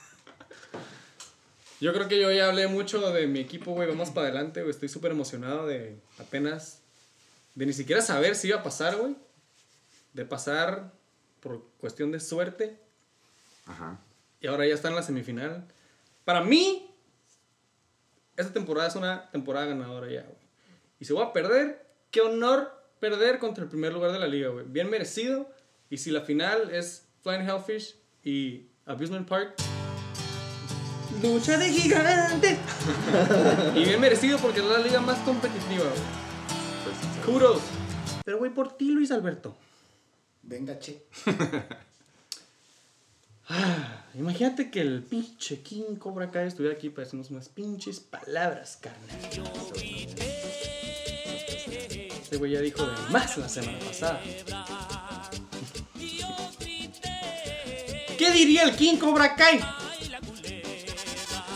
Yo 1.80 1.94
creo 1.94 2.08
que 2.10 2.20
yo 2.20 2.32
ya 2.32 2.48
hablé 2.48 2.68
mucho 2.68 3.12
de 3.12 3.28
mi 3.28 3.40
equipo, 3.40 3.72
güey. 3.72 3.88
Vamos 3.88 4.10
para 4.10 4.28
adelante, 4.28 4.62
güey. 4.62 4.72
Estoy 4.72 4.90
súper 4.90 5.12
emocionado 5.12 5.66
de 5.66 5.98
apenas. 6.20 6.82
De 7.56 7.66
ni 7.66 7.74
siquiera 7.74 8.02
saber 8.02 8.36
si 8.36 8.50
iba 8.50 8.60
a 8.60 8.64
pasar, 8.64 8.98
güey. 8.98 9.16
De 10.14 10.26
pasar 10.26 10.92
por 11.40 11.66
cuestión 11.80 12.12
de 12.12 12.20
suerte. 12.20 12.78
Ajá. 13.66 14.00
Y 14.42 14.48
ahora 14.48 14.68
ya 14.68 14.74
está 14.74 14.90
en 14.90 14.96
la 14.96 15.04
semifinal. 15.04 15.66
Para 16.26 16.42
mí, 16.42 16.94
esta 18.36 18.52
temporada 18.52 18.90
es 18.90 18.96
una 18.96 19.30
temporada 19.32 19.68
ganadora 19.68 20.10
ya, 20.10 20.24
güey. 20.24 20.38
Y 21.00 21.06
si 21.06 21.14
voy 21.14 21.24
a 21.24 21.32
perder, 21.32 21.86
qué 22.12 22.22
honor 22.22 22.72
perder 23.00 23.40
contra 23.40 23.64
el 23.64 23.70
primer 23.70 23.94
lugar 23.94 24.12
de 24.12 24.20
la 24.20 24.28
liga, 24.28 24.50
güey. 24.50 24.66
Bien 24.68 24.90
merecido. 24.90 25.50
Y 25.90 25.98
si 25.98 26.12
la 26.12 26.22
final 26.22 26.72
es 26.72 27.08
Flying 27.24 27.48
Hellfish 27.48 27.96
y 28.24 28.68
Abusement 28.86 29.28
Park. 29.28 29.56
Lucha 31.22 31.58
de 31.58 31.70
gigantes. 31.70 32.58
y 33.76 33.84
bien 33.84 34.00
merecido 34.00 34.38
porque 34.38 34.60
es 34.60 34.66
la 34.66 34.80
liga 34.80 35.02
más 35.02 35.18
competitiva, 35.20 35.84
güey. 35.84 36.02
Pues. 36.84 37.26
Kudos. 37.26 37.62
Pero, 38.24 38.38
güey, 38.38 38.54
por 38.54 38.78
ti, 38.78 38.92
Luis 38.92 39.12
Alberto. 39.12 39.56
Venga, 40.44 40.80
che. 40.80 41.04
Ah, 43.52 44.06
imagínate 44.14 44.70
que 44.70 44.80
el 44.80 45.02
pinche 45.02 45.64
King 45.64 45.96
Cobra 45.96 46.30
Kai 46.30 46.46
estuviera 46.48 46.76
aquí 46.76 46.92
para 46.92 47.06
decirnos 47.06 47.32
unas 47.32 47.50
pinches 47.50 48.00
palabras, 48.00 48.78
carnal. 48.80 49.10
Este 52.22 52.38
güey 52.38 52.52
ya 52.52 52.60
dijo 52.62 52.86
de 52.86 52.96
más 53.10 53.40
la 53.40 53.50
semana 53.50 53.80
pasada. 53.80 54.22
¿Qué 58.20 58.32
diría 58.32 58.66
el 58.66 58.76
King 58.76 58.98
Cobra 58.98 59.36
Kai? 59.36 59.60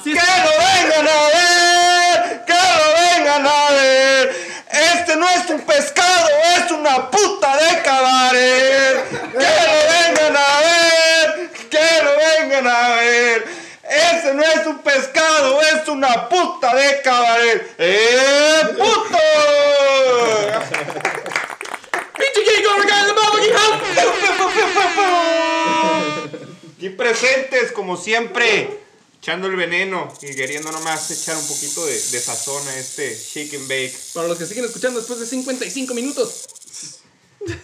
¡Que 0.03 0.09
lo 0.11 0.17
vengan 0.17 1.07
a 1.07 1.27
ver! 1.27 2.43
¡Que 2.45 2.53
lo 2.53 2.87
vengan 2.93 3.47
a 3.47 3.71
ver! 3.71 4.35
Este 4.69 5.15
no 5.15 5.29
es 5.29 5.49
un 5.49 5.61
pescado, 5.61 6.27
es 6.57 6.71
una 6.71 7.09
puta 7.09 7.55
de 7.55 7.81
cabaret. 7.83 9.09
¡Que 9.31 9.37
lo 9.37 9.79
vengan 9.93 10.35
a 10.35 10.59
ver! 10.59 11.51
¡Que 11.69 12.03
lo 12.03 12.11
vengan 12.17 12.67
a 12.67 12.95
ver! 12.95 13.45
Este 13.83 14.33
no 14.33 14.43
es 14.43 14.65
un 14.65 14.79
pescado, 14.79 15.61
es 15.61 15.87
una 15.87 16.27
puta 16.27 16.75
de 16.75 17.01
cabaret. 17.01 17.75
¡Eh, 17.77 18.61
puto! 18.77 19.17
Aquí 26.75 26.89
presentes, 26.89 27.71
como 27.71 27.95
siempre, 27.95 28.83
echando 29.23 29.47
el 29.47 29.55
veneno 29.55 30.13
y 30.21 30.35
queriendo 30.35 30.69
nomás 30.69 31.09
echar 31.09 31.37
un 31.37 31.47
poquito 31.47 31.85
de, 31.85 31.93
de 31.93 32.19
sazón 32.19 32.67
a 32.67 32.75
este 32.77 33.15
shake 33.15 33.53
and 33.53 33.69
bake. 33.69 33.93
Para 34.13 34.27
los 34.27 34.37
que 34.37 34.45
siguen 34.45 34.65
escuchando 34.65 34.99
después 34.99 35.17
de 35.21 35.25
55 35.25 35.93
minutos. 35.93 36.45
Feliz, 37.39 37.61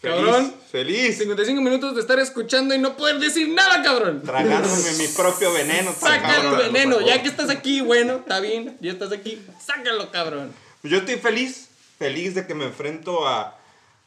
Cabrón. 0.00 0.54
Feliz. 0.72 1.18
55 1.18 1.60
minutos 1.62 1.94
de 1.94 2.00
estar 2.00 2.18
escuchando 2.18 2.74
y 2.74 2.78
no 2.80 2.96
poder 2.96 3.20
decir 3.20 3.48
nada, 3.50 3.80
cabrón. 3.84 4.22
Tragándome 4.24 4.92
mi 4.98 5.06
propio 5.06 5.52
veneno. 5.52 5.92
tan 5.92 6.00
Saca 6.00 6.36
el 6.36 6.42
cabrón. 6.42 6.72
veneno, 6.72 7.00
ya 7.00 7.22
que 7.22 7.28
estás 7.28 7.48
aquí, 7.50 7.80
bueno, 7.80 8.16
está 8.16 8.40
bien, 8.40 8.76
ya 8.80 8.90
estás 8.90 9.12
aquí, 9.12 9.40
sácalo, 9.64 10.10
cabrón. 10.10 10.52
Yo 10.82 10.98
estoy 10.98 11.14
feliz, 11.14 11.68
feliz 11.96 12.34
de 12.34 12.44
que 12.44 12.54
me 12.56 12.64
enfrento 12.64 13.28
a, 13.28 13.56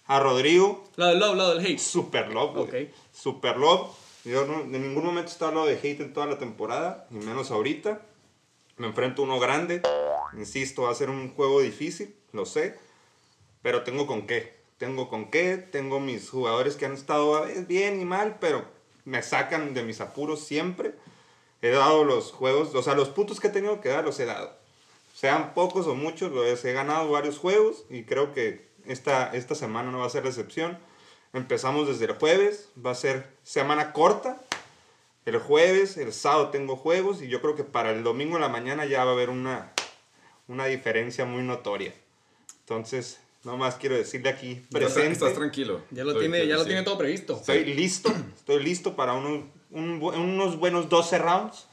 a 0.08 0.20
Rodrigo. 0.20 0.90
Lado 0.98 1.12
del 1.12 1.20
love, 1.22 1.38
lado 1.38 1.56
del 1.56 1.66
hate. 1.66 1.80
Super 1.80 2.28
love. 2.28 2.58
Ok. 2.58 2.74
Super 3.18 3.56
love. 3.56 3.92
Yo 4.26 4.46
no, 4.46 4.62
en 4.62 4.72
ningún 4.72 5.06
momento 5.06 5.30
he 5.30 5.34
estado 5.34 5.52
hablando 5.52 5.70
de 5.70 5.78
hate 5.78 6.02
en 6.02 6.14
toda 6.14 6.26
la 6.26 6.40
temporada, 6.40 7.08
y 7.12 7.16
menos 7.16 7.52
ahorita. 7.52 8.02
Me 8.78 8.88
enfrento 8.88 9.22
a 9.22 9.26
uno 9.26 9.40
grande. 9.40 9.84
Insisto, 10.36 10.82
va 10.84 10.92
a 10.92 10.96
ser 10.96 11.10
un 11.10 11.34
juego 11.34 11.62
difícil, 11.62 12.16
lo 12.34 12.46
sé. 12.46 12.76
Pero 13.62 13.84
tengo 13.84 14.08
con 14.08 14.26
qué. 14.26 14.56
Tengo 14.80 15.10
con 15.10 15.30
qué. 15.30 15.58
Tengo 15.58 16.00
mis 16.00 16.30
jugadores 16.30 16.76
que 16.76 16.88
han 16.88 16.94
estado 16.94 17.46
bien 17.68 18.02
y 18.02 18.06
mal, 18.06 18.38
pero 18.42 18.66
me 19.06 19.22
sacan 19.22 19.76
de 19.76 19.84
mis 19.84 20.02
apuros 20.02 20.44
siempre. 20.44 20.96
He 21.62 21.70
dado 21.70 22.04
los 22.04 22.32
juegos, 22.32 22.74
o 22.76 22.82
sea, 22.82 22.96
los 22.96 23.10
putos 23.10 23.40
que 23.40 23.48
he 23.48 23.52
tenido 23.52 23.80
que 23.80 23.90
dar 23.90 24.04
los 24.04 24.20
he 24.20 24.26
dado. 24.26 24.52
Sean 25.14 25.54
pocos 25.54 25.88
o 25.88 25.96
muchos, 25.96 26.32
los 26.32 26.66
he 26.66 26.74
ganado 26.74 27.10
varios 27.10 27.38
juegos 27.38 27.86
y 27.90 28.04
creo 28.04 28.34
que 28.34 28.68
esta, 28.86 29.34
esta 29.34 29.56
semana 29.56 29.92
no 29.92 30.00
va 30.00 30.08
a 30.08 30.10
ser 30.10 30.24
la 30.24 30.30
excepción. 30.30 30.78
Empezamos 31.36 31.90
desde 31.90 32.06
el 32.06 32.14
jueves, 32.14 32.70
va 32.84 32.92
a 32.92 32.96
ser 32.96 33.28
semana 33.44 33.92
corta. 33.92 34.42
El 35.26 35.38
jueves, 35.38 35.98
el 35.98 36.14
sábado 36.14 36.50
tengo 36.50 36.78
juegos 36.78 37.22
y 37.22 37.28
yo 37.28 37.42
creo 37.42 37.56
que 37.56 37.66
para 37.66 37.92
el 37.92 38.04
domingo 38.04 38.38
en 38.38 38.42
la 38.42 38.48
mañana 38.48 38.86
ya 38.86 39.04
va 39.04 39.12
a 39.12 39.14
haber 39.16 39.30
una, 39.30 39.74
una 40.48 40.66
diferencia 40.68 41.26
muy 41.26 41.44
notoria. 41.44 41.94
Entonces, 42.62 43.20
nomás 43.44 43.76
quiero 43.76 43.96
decirle 43.98 44.30
aquí 44.30 44.62
presente. 44.72 45.12
estás 45.12 45.34
tranquilo. 45.34 45.82
Ya 45.92 46.06
lo 46.06 46.12
Estoy- 46.12 46.30
tiene, 46.30 46.48
ya 46.48 46.56
lo 46.56 46.66
tiene 46.66 46.84
todo 46.84 46.98
previsto. 46.98 47.36
Estoy 47.36 47.66
listo, 47.66 48.14
estoy 48.34 48.64
listo 48.64 48.96
para 48.96 49.12
unos, 49.14 49.44
un 49.72 50.02
unos 50.02 50.58
buenos 50.58 50.88
12 50.88 51.18
rounds. 51.18 51.68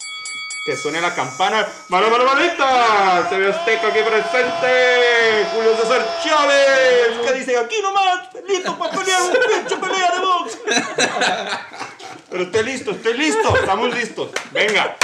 Que 0.64 0.76
suene 0.76 1.00
la 1.00 1.12
campana. 1.14 1.66
¡Mano, 1.88 2.08
mano, 2.08 2.24
manita! 2.24 3.26
Se 3.28 3.36
ve 3.36 3.48
Azteca 3.50 3.88
aquí 3.88 3.98
presente. 3.98 5.46
Julio 5.52 5.76
César 5.76 6.06
Chávez. 6.22 7.18
Que 7.26 7.32
dice 7.38 7.58
aquí 7.58 7.76
nomás. 7.82 8.28
Listo 8.46 8.78
para 8.78 8.96
pelear 8.96 9.22
un 9.22 9.30
pinche 9.32 9.76
pelea 9.76 10.12
de 10.14 10.20
box. 10.20 10.58
Pero 12.30 12.44
estoy 12.44 12.62
listo, 12.64 12.90
estoy 12.92 13.18
listo. 13.18 13.56
Estamos 13.56 13.92
listos. 13.94 14.30
Venga. 14.52 14.96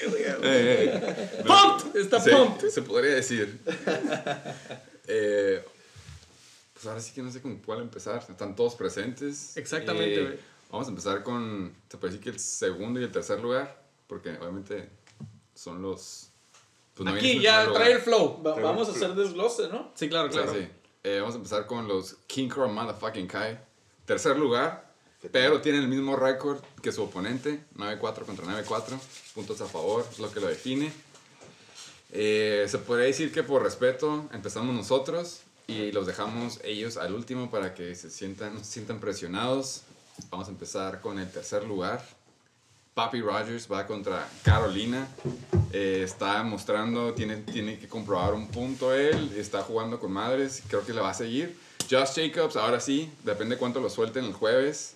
Eh, 0.00 0.40
eh. 0.42 1.42
¡Pumped! 1.46 2.00
Está 2.00 2.20
Sí, 2.20 2.30
pumped. 2.30 2.68
se 2.70 2.82
podría 2.82 3.14
decir. 3.14 3.60
Eh, 5.06 5.64
pues 6.72 6.86
ahora 6.86 7.00
sí 7.00 7.12
que 7.12 7.22
no 7.22 7.30
sé 7.30 7.40
con 7.40 7.58
cuál 7.58 7.82
empezar. 7.82 8.24
Están 8.28 8.56
todos 8.56 8.74
presentes. 8.74 9.56
Exactamente, 9.56 10.14
Eh, 10.20 10.24
güey. 10.24 10.38
vamos 10.72 10.88
a 10.88 10.90
empezar 10.90 11.22
con, 11.22 11.72
se 11.88 11.98
puede 11.98 12.14
decir 12.14 12.24
que 12.24 12.30
el 12.30 12.40
segundo 12.40 13.00
y 13.00 13.04
el 13.04 13.12
tercer 13.12 13.38
lugar, 13.40 13.76
porque 14.08 14.30
obviamente 14.30 14.88
son 15.64 15.80
los... 15.80 16.28
pues, 16.94 17.08
no 17.08 17.12
Aquí 17.16 17.40
ya 17.40 17.62
el 17.64 17.72
trae 17.72 17.92
el 17.92 18.00
flow. 18.00 18.42
Va- 18.42 18.54
vamos 18.60 18.88
a 18.88 18.92
hacer 18.92 19.14
desglose, 19.14 19.68
¿no? 19.68 19.90
Sí, 19.94 20.08
claro, 20.10 20.28
claro. 20.28 20.52
sí. 20.52 20.68
Eh, 21.02 21.18
vamos 21.20 21.34
a 21.34 21.38
empezar 21.38 21.66
con 21.66 21.88
los 21.88 22.16
King 22.26 22.48
Cobra 22.48 22.68
Motherfucking 22.68 23.26
Kai. 23.26 23.58
Tercer 24.04 24.36
lugar, 24.38 24.92
pero 25.32 25.60
tienen 25.62 25.82
el 25.82 25.88
mismo 25.88 26.16
récord 26.16 26.60
que 26.82 26.92
su 26.92 27.02
oponente, 27.02 27.64
9-4 27.76 28.24
contra 28.26 28.44
9-4, 28.44 28.98
puntos 29.34 29.60
a 29.62 29.66
favor, 29.66 30.06
es 30.10 30.18
lo 30.18 30.30
que 30.30 30.40
lo 30.40 30.48
define. 30.48 30.92
Eh, 32.12 32.66
se 32.68 32.78
podría 32.78 33.06
decir 33.06 33.32
que 33.32 33.42
por 33.42 33.62
respeto 33.62 34.28
empezamos 34.32 34.74
nosotros 34.74 35.40
y 35.66 35.90
los 35.92 36.06
dejamos 36.06 36.60
ellos 36.62 36.96
al 36.98 37.14
último 37.14 37.50
para 37.50 37.74
que 37.74 37.94
se 37.94 38.10
sientan, 38.10 38.54
no 38.54 38.60
se 38.60 38.66
sientan 38.66 39.00
presionados. 39.00 39.82
Vamos 40.30 40.48
a 40.48 40.50
empezar 40.50 41.00
con 41.00 41.18
el 41.18 41.30
tercer 41.30 41.64
lugar. 41.64 42.06
Papi 42.94 43.20
Rogers 43.20 43.70
va 43.70 43.86
contra 43.86 44.28
Carolina. 44.44 45.08
Eh, 45.72 46.02
está 46.04 46.44
mostrando, 46.44 47.12
tiene, 47.12 47.38
tiene 47.38 47.76
que 47.76 47.88
comprobar 47.88 48.34
un 48.34 48.46
punto 48.48 48.94
él. 48.94 49.32
Está 49.36 49.62
jugando 49.62 49.98
con 49.98 50.12
madres. 50.12 50.62
Creo 50.68 50.86
que 50.86 50.92
le 50.92 51.00
va 51.00 51.10
a 51.10 51.14
seguir. 51.14 51.56
Josh 51.90 52.14
Jacobs, 52.14 52.56
ahora 52.56 52.78
sí, 52.78 53.10
depende 53.24 53.56
cuánto 53.56 53.80
lo 53.80 53.90
suelten 53.90 54.24
el 54.24 54.32
jueves. 54.32 54.92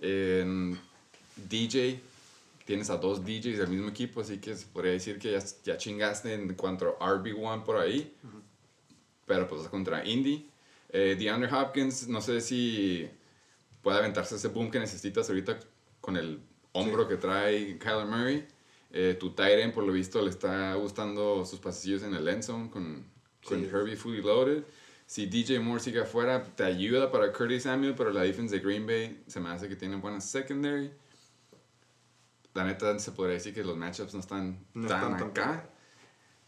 DJ, 0.00 2.00
tienes 2.64 2.90
a 2.90 2.98
dos 2.98 3.24
DJs 3.24 3.58
del 3.58 3.68
mismo 3.68 3.88
equipo, 3.88 4.20
así 4.20 4.38
que 4.38 4.56
se 4.56 4.66
podría 4.66 4.92
decir 4.92 5.18
que 5.18 5.32
ya, 5.32 5.40
ya 5.64 5.76
chingaste 5.76 6.34
en 6.34 6.54
cuanto 6.54 6.96
a 7.00 7.10
RB1 7.10 7.64
por 7.64 7.78
ahí. 7.78 8.14
Pero 9.26 9.48
pues 9.48 9.62
es 9.62 9.68
contra 9.68 10.04
Indy. 10.04 10.48
Eh, 10.90 11.16
DeAndre 11.18 11.52
Hopkins, 11.52 12.06
no 12.06 12.20
sé 12.20 12.40
si 12.40 13.08
puede 13.82 13.98
aventarse 13.98 14.36
ese 14.36 14.48
boom 14.48 14.70
que 14.70 14.78
necesitas 14.78 15.28
ahorita 15.28 15.58
con 16.00 16.16
el 16.16 16.38
hombro 16.74 17.08
que 17.08 17.16
trae 17.16 17.78
Kyler 17.78 18.06
Murray. 18.06 18.46
Eh, 18.90 19.16
tu 19.18 19.30
Tyren, 19.30 19.72
por 19.72 19.82
lo 19.84 19.92
visto, 19.92 20.22
le 20.22 20.30
está 20.30 20.74
gustando 20.74 21.44
sus 21.44 21.58
pasillos 21.58 22.02
en 22.02 22.14
el 22.14 22.28
end 22.28 22.42
zone 22.42 22.70
con, 22.70 23.04
con 23.44 23.60
Sí. 23.60 23.68
Herbie 23.72 23.96
fully 23.96 24.22
loaded. 24.22 24.62
Si 25.06 25.26
DJ 25.26 25.58
Moore 25.60 25.80
sigue 25.80 26.00
afuera, 26.00 26.44
te 26.44 26.64
ayuda 26.64 27.10
para 27.10 27.32
Curtis 27.32 27.64
Samuel, 27.64 27.94
pero 27.94 28.10
la 28.10 28.22
defense 28.22 28.54
de 28.56 28.62
Green 28.62 28.86
Bay 28.86 29.22
se 29.26 29.40
me 29.40 29.50
hace 29.50 29.68
que 29.68 29.76
tiene 29.76 29.96
buena 29.96 30.20
secondary. 30.20 30.92
la 32.54 32.64
neta 32.64 32.96
se 32.98 33.10
podría 33.12 33.34
decir 33.34 33.52
que 33.52 33.64
los 33.64 33.76
matchups 33.76 34.14
no 34.14 34.20
están 34.20 34.64
No 34.74 34.86
tan 34.88 35.12
están 35.12 35.28
acá. 35.28 35.68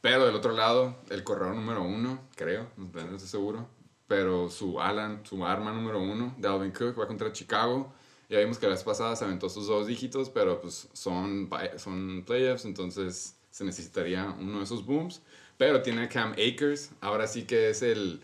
Pero 0.01 0.25
del 0.25 0.37
otro 0.37 0.53
lado, 0.53 0.97
el 1.11 1.25
corredor 1.25 1.57
número 1.57 1.83
uno, 1.83 2.21
creo, 2.37 2.71
no 2.77 2.87
estoy 2.87 3.19
seguro. 3.29 3.69
Pero 4.07 4.49
su 4.49 4.81
Alan, 4.81 5.23
su 5.25 5.45
arma 5.45 5.73
número 5.73 6.01
uno, 6.01 6.35
Dalvin 6.39 6.71
Cook, 6.71 6.99
va 6.99 7.09
contra 7.09 7.33
Chicago. 7.33 7.93
Ya 8.29 8.41
vimos 8.41 8.59
que 8.59 8.67
la 8.67 8.73
vez 8.73 8.83
pasada 8.83 9.15
se 9.17 9.25
aventó 9.25 9.49
sus 9.49 9.67
dos 9.69 9.87
dígitos, 9.87 10.31
pero 10.31 10.61
pues 10.61 10.89
son, 10.93 11.49
son 11.77 12.25
playoffs, 12.27 12.65
entonces 12.65 13.37
se 13.51 13.65
necesitaría 13.65 14.35
uno 14.39 14.59
de 14.59 14.65
esos 14.65 14.85
booms. 14.85 15.23
Pero 15.57 15.81
tiene 15.83 16.03
a 16.03 16.09
Cam 16.09 16.33
Akers, 16.33 16.91
ahora 17.01 17.27
sí 17.27 17.45
que 17.45 17.71
es 17.71 17.83
el, 17.83 18.21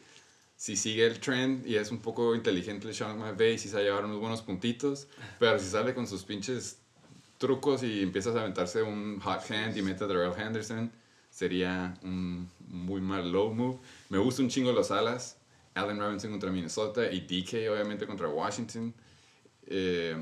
si 0.56 0.76
sigue 0.76 1.06
el 1.06 1.18
trend 1.18 1.66
y 1.66 1.76
es 1.76 1.90
un 1.90 1.98
poco 1.98 2.34
inteligente 2.34 2.88
el 2.88 2.94
Sean 2.94 3.18
McVay, 3.18 3.58
sí 3.58 3.68
se 3.68 3.76
va 3.76 3.80
a 3.80 3.84
llevar 3.84 4.04
unos 4.04 4.20
buenos 4.20 4.42
puntitos, 4.42 5.08
pero 5.38 5.58
si 5.58 5.66
sale 5.66 5.94
con 5.94 6.06
sus 6.06 6.24
pinches 6.24 6.78
trucos 7.38 7.82
y 7.82 8.02
empiezas 8.02 8.36
a 8.36 8.40
aventarse 8.40 8.82
un 8.82 9.18
hot 9.20 9.50
hand 9.50 9.76
y 9.76 9.82
mete 9.82 10.04
a 10.04 10.06
Darrell 10.06 10.32
Henderson, 10.38 10.92
sería 11.30 11.94
un 12.02 12.48
muy 12.68 13.00
mal 13.00 13.32
low 13.32 13.52
move. 13.52 13.78
Me 14.10 14.18
gusta 14.18 14.42
un 14.42 14.48
chingo 14.48 14.70
los 14.72 14.90
alas. 14.90 15.38
Allen 15.74 15.98
Robinson 15.98 16.30
contra 16.30 16.50
Minnesota 16.50 17.10
y 17.10 17.20
DK 17.22 17.70
obviamente 17.72 18.06
contra 18.06 18.28
Washington. 18.28 18.94
Eh, 19.74 20.16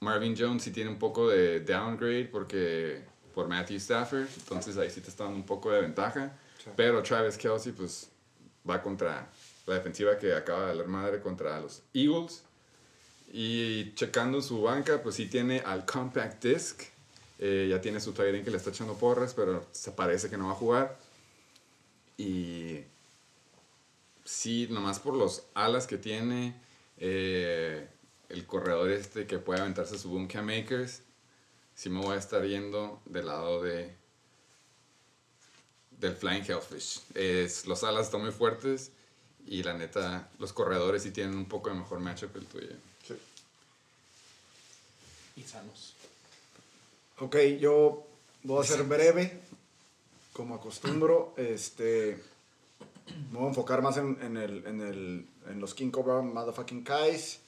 Marvin 0.00 0.34
Jones 0.36 0.64
sí 0.64 0.72
tiene 0.72 0.90
un 0.90 0.98
poco 0.98 1.28
de 1.28 1.60
downgrade 1.60 2.24
porque 2.24 3.04
por 3.32 3.46
Matthew 3.46 3.76
Stafford, 3.76 4.26
entonces 4.38 4.76
ahí 4.76 4.90
sí 4.90 5.00
te 5.00 5.08
está 5.08 5.24
dando 5.24 5.38
un 5.38 5.46
poco 5.46 5.70
de 5.70 5.82
ventaja. 5.82 6.36
Pero 6.76 7.02
Travis 7.02 7.36
Kelsey 7.36 7.72
pues 7.72 8.10
va 8.68 8.82
contra 8.82 9.30
la 9.66 9.74
defensiva 9.74 10.18
que 10.18 10.34
acaba 10.34 10.72
de 10.72 10.78
dar 10.78 10.86
madre 10.88 11.20
contra 11.20 11.60
los 11.60 11.82
Eagles. 11.94 12.42
Y 13.32 13.94
checando 13.94 14.42
su 14.42 14.62
banca, 14.62 15.00
pues 15.02 15.14
sí 15.14 15.26
tiene 15.26 15.60
al 15.60 15.86
Compact 15.86 16.44
Disc. 16.44 16.82
Eh, 17.38 17.68
ya 17.70 17.80
tiene 17.80 18.00
su 18.00 18.10
end 18.10 18.44
que 18.44 18.50
le 18.50 18.56
está 18.56 18.70
echando 18.70 18.94
porras, 18.94 19.32
pero 19.32 19.64
se 19.70 19.92
parece 19.92 20.28
que 20.28 20.36
no 20.36 20.46
va 20.46 20.52
a 20.52 20.56
jugar. 20.56 20.98
Y 22.18 22.80
sí, 24.24 24.66
nomás 24.70 24.98
por 24.98 25.14
los 25.14 25.44
alas 25.54 25.86
que 25.86 25.96
tiene, 25.96 26.54
eh, 26.98 27.88
el 28.30 28.46
corredor 28.46 28.90
este 28.90 29.26
que 29.26 29.38
puede 29.38 29.60
aventarse 29.60 29.98
su 29.98 30.08
boom 30.08 30.26
cam 30.26 30.46
makers, 30.46 31.02
sí 31.74 31.90
me 31.90 32.00
voy 32.00 32.14
a 32.14 32.18
estar 32.18 32.44
yendo 32.44 33.00
del 33.06 33.26
lado 33.26 33.62
de 33.62 33.94
del 35.90 36.16
Flying 36.16 36.44
Hellfish. 36.44 37.02
Es, 37.14 37.66
los 37.66 37.84
alas 37.84 38.06
están 38.06 38.22
muy 38.22 38.32
fuertes 38.32 38.90
y 39.46 39.62
la 39.62 39.74
neta, 39.74 40.28
los 40.38 40.52
corredores 40.52 41.02
sí 41.02 41.10
tienen 41.10 41.36
un 41.36 41.46
poco 41.46 41.70
de 41.70 41.76
mejor 41.76 42.00
matchup 42.00 42.32
que 42.32 42.38
el 42.38 42.46
tuyo. 42.46 42.76
Y 45.36 45.42
sanos. 45.42 45.94
Ok, 47.18 47.36
yo 47.58 48.06
voy 48.42 48.62
a 48.62 48.66
ser 48.66 48.82
breve, 48.84 49.40
como 50.32 50.54
acostumbro. 50.54 51.34
Este, 51.36 52.22
me 53.30 53.38
voy 53.38 53.46
a 53.46 53.48
enfocar 53.48 53.82
más 53.82 53.96
en, 53.96 54.18
en, 54.22 54.36
el, 54.36 54.66
en, 54.66 54.80
el, 54.80 55.26
en 55.48 55.60
los 55.60 55.74
King 55.74 55.90
Cobra 55.90 56.20
Motherfucking 56.22 56.82
Kais. 56.82 57.40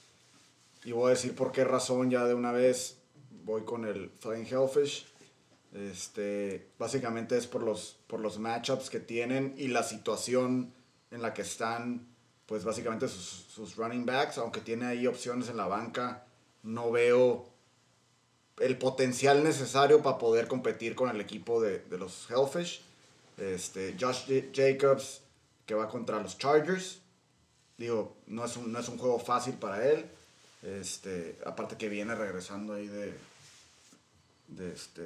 Y 0.84 0.92
voy 0.92 1.08
a 1.08 1.10
decir 1.10 1.34
por 1.34 1.52
qué 1.52 1.64
razón 1.64 2.10
ya 2.10 2.24
de 2.24 2.34
una 2.34 2.52
vez 2.52 2.98
voy 3.44 3.64
con 3.64 3.84
el 3.84 4.10
Flying 4.20 4.46
Hellfish. 4.46 5.06
Este, 5.72 6.68
básicamente 6.78 7.36
es 7.36 7.46
por 7.46 7.62
los, 7.62 7.98
por 8.06 8.20
los 8.20 8.38
matchups 8.38 8.90
que 8.90 9.00
tienen 9.00 9.54
y 9.56 9.68
la 9.68 9.82
situación 9.82 10.72
en 11.10 11.22
la 11.22 11.32
que 11.32 11.42
están, 11.42 12.06
pues 12.46 12.64
básicamente 12.64 13.08
sus, 13.08 13.46
sus 13.48 13.76
running 13.76 14.04
backs, 14.04 14.38
aunque 14.38 14.60
tiene 14.60 14.86
ahí 14.86 15.06
opciones 15.06 15.48
en 15.48 15.56
la 15.56 15.66
banca, 15.66 16.26
no 16.62 16.90
veo 16.90 17.46
el 18.60 18.76
potencial 18.78 19.42
necesario 19.42 20.02
para 20.02 20.18
poder 20.18 20.46
competir 20.46 20.94
con 20.94 21.08
el 21.08 21.20
equipo 21.20 21.60
de, 21.60 21.78
de 21.78 21.98
los 21.98 22.30
Hellfish. 22.30 22.82
Este, 23.38 23.96
Josh 23.98 24.24
Jacobs, 24.52 25.22
que 25.66 25.74
va 25.74 25.88
contra 25.88 26.20
los 26.20 26.38
Chargers. 26.38 27.00
Digo, 27.78 28.16
no 28.26 28.44
es 28.44 28.56
un, 28.56 28.70
no 28.70 28.78
es 28.78 28.88
un 28.88 28.98
juego 28.98 29.18
fácil 29.18 29.54
para 29.54 29.88
él. 29.88 30.06
Este, 30.62 31.38
aparte 31.44 31.76
que 31.76 31.88
viene 31.88 32.14
regresando 32.14 32.74
ahí 32.74 32.86
de, 32.86 33.12
de, 34.48 34.72
este, 34.72 35.02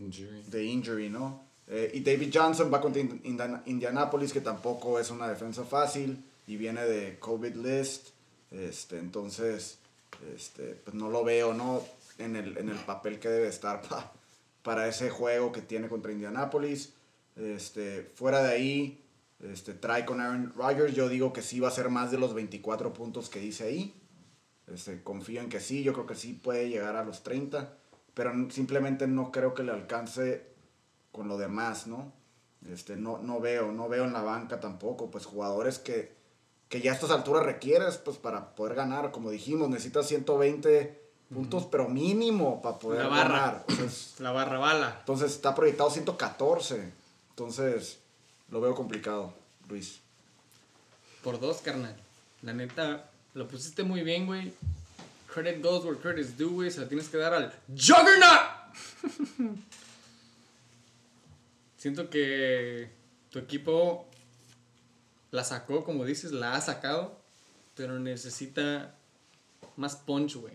Injury. 0.00 0.42
de 0.46 0.64
injury, 0.64 1.08
¿no? 1.10 1.42
Eh, 1.66 1.90
y 1.94 2.00
David 2.00 2.30
Johnson 2.32 2.72
va 2.72 2.80
contra 2.80 3.02
Ind- 3.02 3.20
Indiana- 3.24 3.62
Indianapolis, 3.66 4.32
que 4.32 4.40
tampoco 4.40 4.98
es 4.98 5.10
una 5.10 5.28
defensa 5.28 5.64
fácil 5.64 6.24
y 6.46 6.56
viene 6.56 6.84
de 6.84 7.18
COVID 7.18 7.54
list. 7.56 8.08
Este, 8.50 8.98
entonces, 8.98 9.76
este, 10.34 10.80
pues 10.84 10.94
no 10.94 11.10
lo 11.10 11.22
veo, 11.24 11.52
¿no? 11.52 11.82
En 12.16 12.36
el, 12.36 12.56
en 12.56 12.70
el 12.70 12.76
papel 12.78 13.18
que 13.18 13.28
debe 13.28 13.48
estar 13.48 13.82
pa- 13.88 14.10
para 14.62 14.88
ese 14.88 15.10
juego 15.10 15.52
que 15.52 15.60
tiene 15.60 15.88
contra 15.88 16.12
Indianapolis. 16.12 16.94
Este, 17.36 18.02
fuera 18.14 18.42
de 18.42 18.52
ahí, 18.52 19.00
este, 19.52 19.74
trae 19.74 20.06
con 20.06 20.22
Aaron 20.22 20.52
Rodgers. 20.56 20.94
Yo 20.94 21.10
digo 21.10 21.34
que 21.34 21.42
sí 21.42 21.60
va 21.60 21.68
a 21.68 21.72
ser 21.72 21.90
más 21.90 22.10
de 22.10 22.16
los 22.18 22.32
24 22.32 22.94
puntos 22.94 23.28
que 23.28 23.40
dice 23.40 23.64
ahí. 23.64 23.94
Este, 24.72 25.02
confío 25.02 25.40
en 25.40 25.48
que 25.48 25.60
sí, 25.60 25.82
yo 25.82 25.92
creo 25.92 26.06
que 26.06 26.14
sí 26.14 26.34
puede 26.34 26.68
llegar 26.68 26.96
a 26.96 27.04
los 27.04 27.22
30, 27.22 27.72
pero 28.14 28.32
simplemente 28.50 29.06
no 29.06 29.32
creo 29.32 29.54
que 29.54 29.62
le 29.62 29.72
alcance 29.72 30.46
con 31.12 31.28
lo 31.28 31.38
demás, 31.38 31.86
¿no? 31.86 32.12
Este, 32.70 32.96
no, 32.96 33.18
no 33.18 33.40
veo, 33.40 33.72
no 33.72 33.88
veo 33.88 34.04
en 34.04 34.12
la 34.12 34.22
banca 34.22 34.60
tampoco, 34.60 35.10
pues 35.10 35.24
jugadores 35.24 35.78
que, 35.78 36.14
que 36.68 36.80
ya 36.82 36.90
a 36.92 36.94
estas 36.94 37.10
alturas 37.10 37.44
requieres, 37.46 37.96
pues 37.98 38.18
para 38.18 38.54
poder 38.54 38.74
ganar, 38.74 39.10
como 39.10 39.30
dijimos, 39.30 39.70
necesitas 39.70 40.06
120 40.08 41.00
puntos, 41.32 41.64
pero 41.70 41.88
mínimo 41.88 42.60
para 42.60 42.78
poder 42.78 43.02
La 43.04 43.08
barra. 43.08 43.28
ganar. 43.38 43.64
O 43.68 43.72
sea, 43.72 43.84
es- 43.86 44.14
La 44.18 44.32
barra 44.32 44.58
bala. 44.58 44.96
entonces 45.00 45.30
está 45.32 45.54
proyectado 45.54 45.88
114, 45.90 46.92
entonces 47.30 48.00
lo 48.50 48.60
veo 48.60 48.74
complicado, 48.74 49.32
Luis. 49.68 50.00
Por 51.22 51.40
dos, 51.40 51.58
carnal. 51.58 51.96
La 52.42 52.52
neta, 52.52 53.10
lo 53.38 53.46
pusiste 53.46 53.84
muy 53.84 54.02
bien, 54.02 54.26
güey. 54.26 54.52
Credit 55.32 55.62
goes 55.62 55.84
where 55.84 55.96
credit 55.96 56.24
is 56.24 56.36
due, 56.36 56.50
güey. 56.50 56.70
Se 56.70 56.80
la 56.80 56.88
tienes 56.88 57.08
que 57.08 57.16
dar 57.16 57.32
al 57.32 57.52
Juggernaut. 57.68 59.56
Siento 61.76 62.10
que 62.10 62.90
tu 63.30 63.38
equipo 63.38 64.08
la 65.30 65.44
sacó, 65.44 65.84
como 65.84 66.04
dices, 66.04 66.32
la 66.32 66.56
ha 66.56 66.60
sacado, 66.60 67.16
pero 67.76 68.00
necesita 68.00 68.96
más 69.76 69.94
punch, 69.94 70.34
güey. 70.34 70.54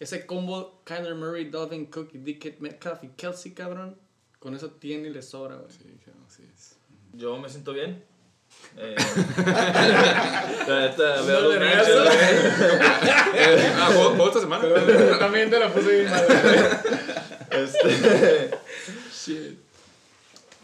Ese 0.00 0.26
combo 0.26 0.80
Kyler 0.84 1.14
Murray, 1.14 1.48
Dalvin 1.48 1.86
Cook 1.86 2.12
DK 2.12 2.60
Metcalf 2.60 3.04
y 3.04 3.08
Kelsey, 3.10 3.52
cabrón, 3.52 3.96
con 4.40 4.54
eso 4.54 4.70
tiene 4.72 5.08
y 5.08 5.12
le 5.12 5.22
sobra, 5.22 5.56
güey. 5.56 5.70
Sí, 5.70 6.00
claro, 6.02 6.18
así 6.26 6.42
es. 6.52 6.76
Yo 7.12 7.38
me 7.38 7.48
siento 7.48 7.72
bien. 7.72 8.04
Eh, 8.80 8.94
la 10.68 10.80
neta, 10.80 11.22
veo 11.22 11.40
No 11.40 11.48
los 11.48 11.54
le 11.54 11.60
matches, 11.60 11.88
regazo. 11.88 12.04
güey. 12.04 13.66
Ah, 13.78 13.86
¿juego, 13.86 14.10
juego 14.10 14.28
esta 14.28 14.40
semana? 14.40 15.18
También 15.18 15.50
te 15.50 15.58
la 15.58 15.72
puse 15.72 15.88
bien 15.98 16.10
mal. 16.10 16.26
Este, 17.50 18.50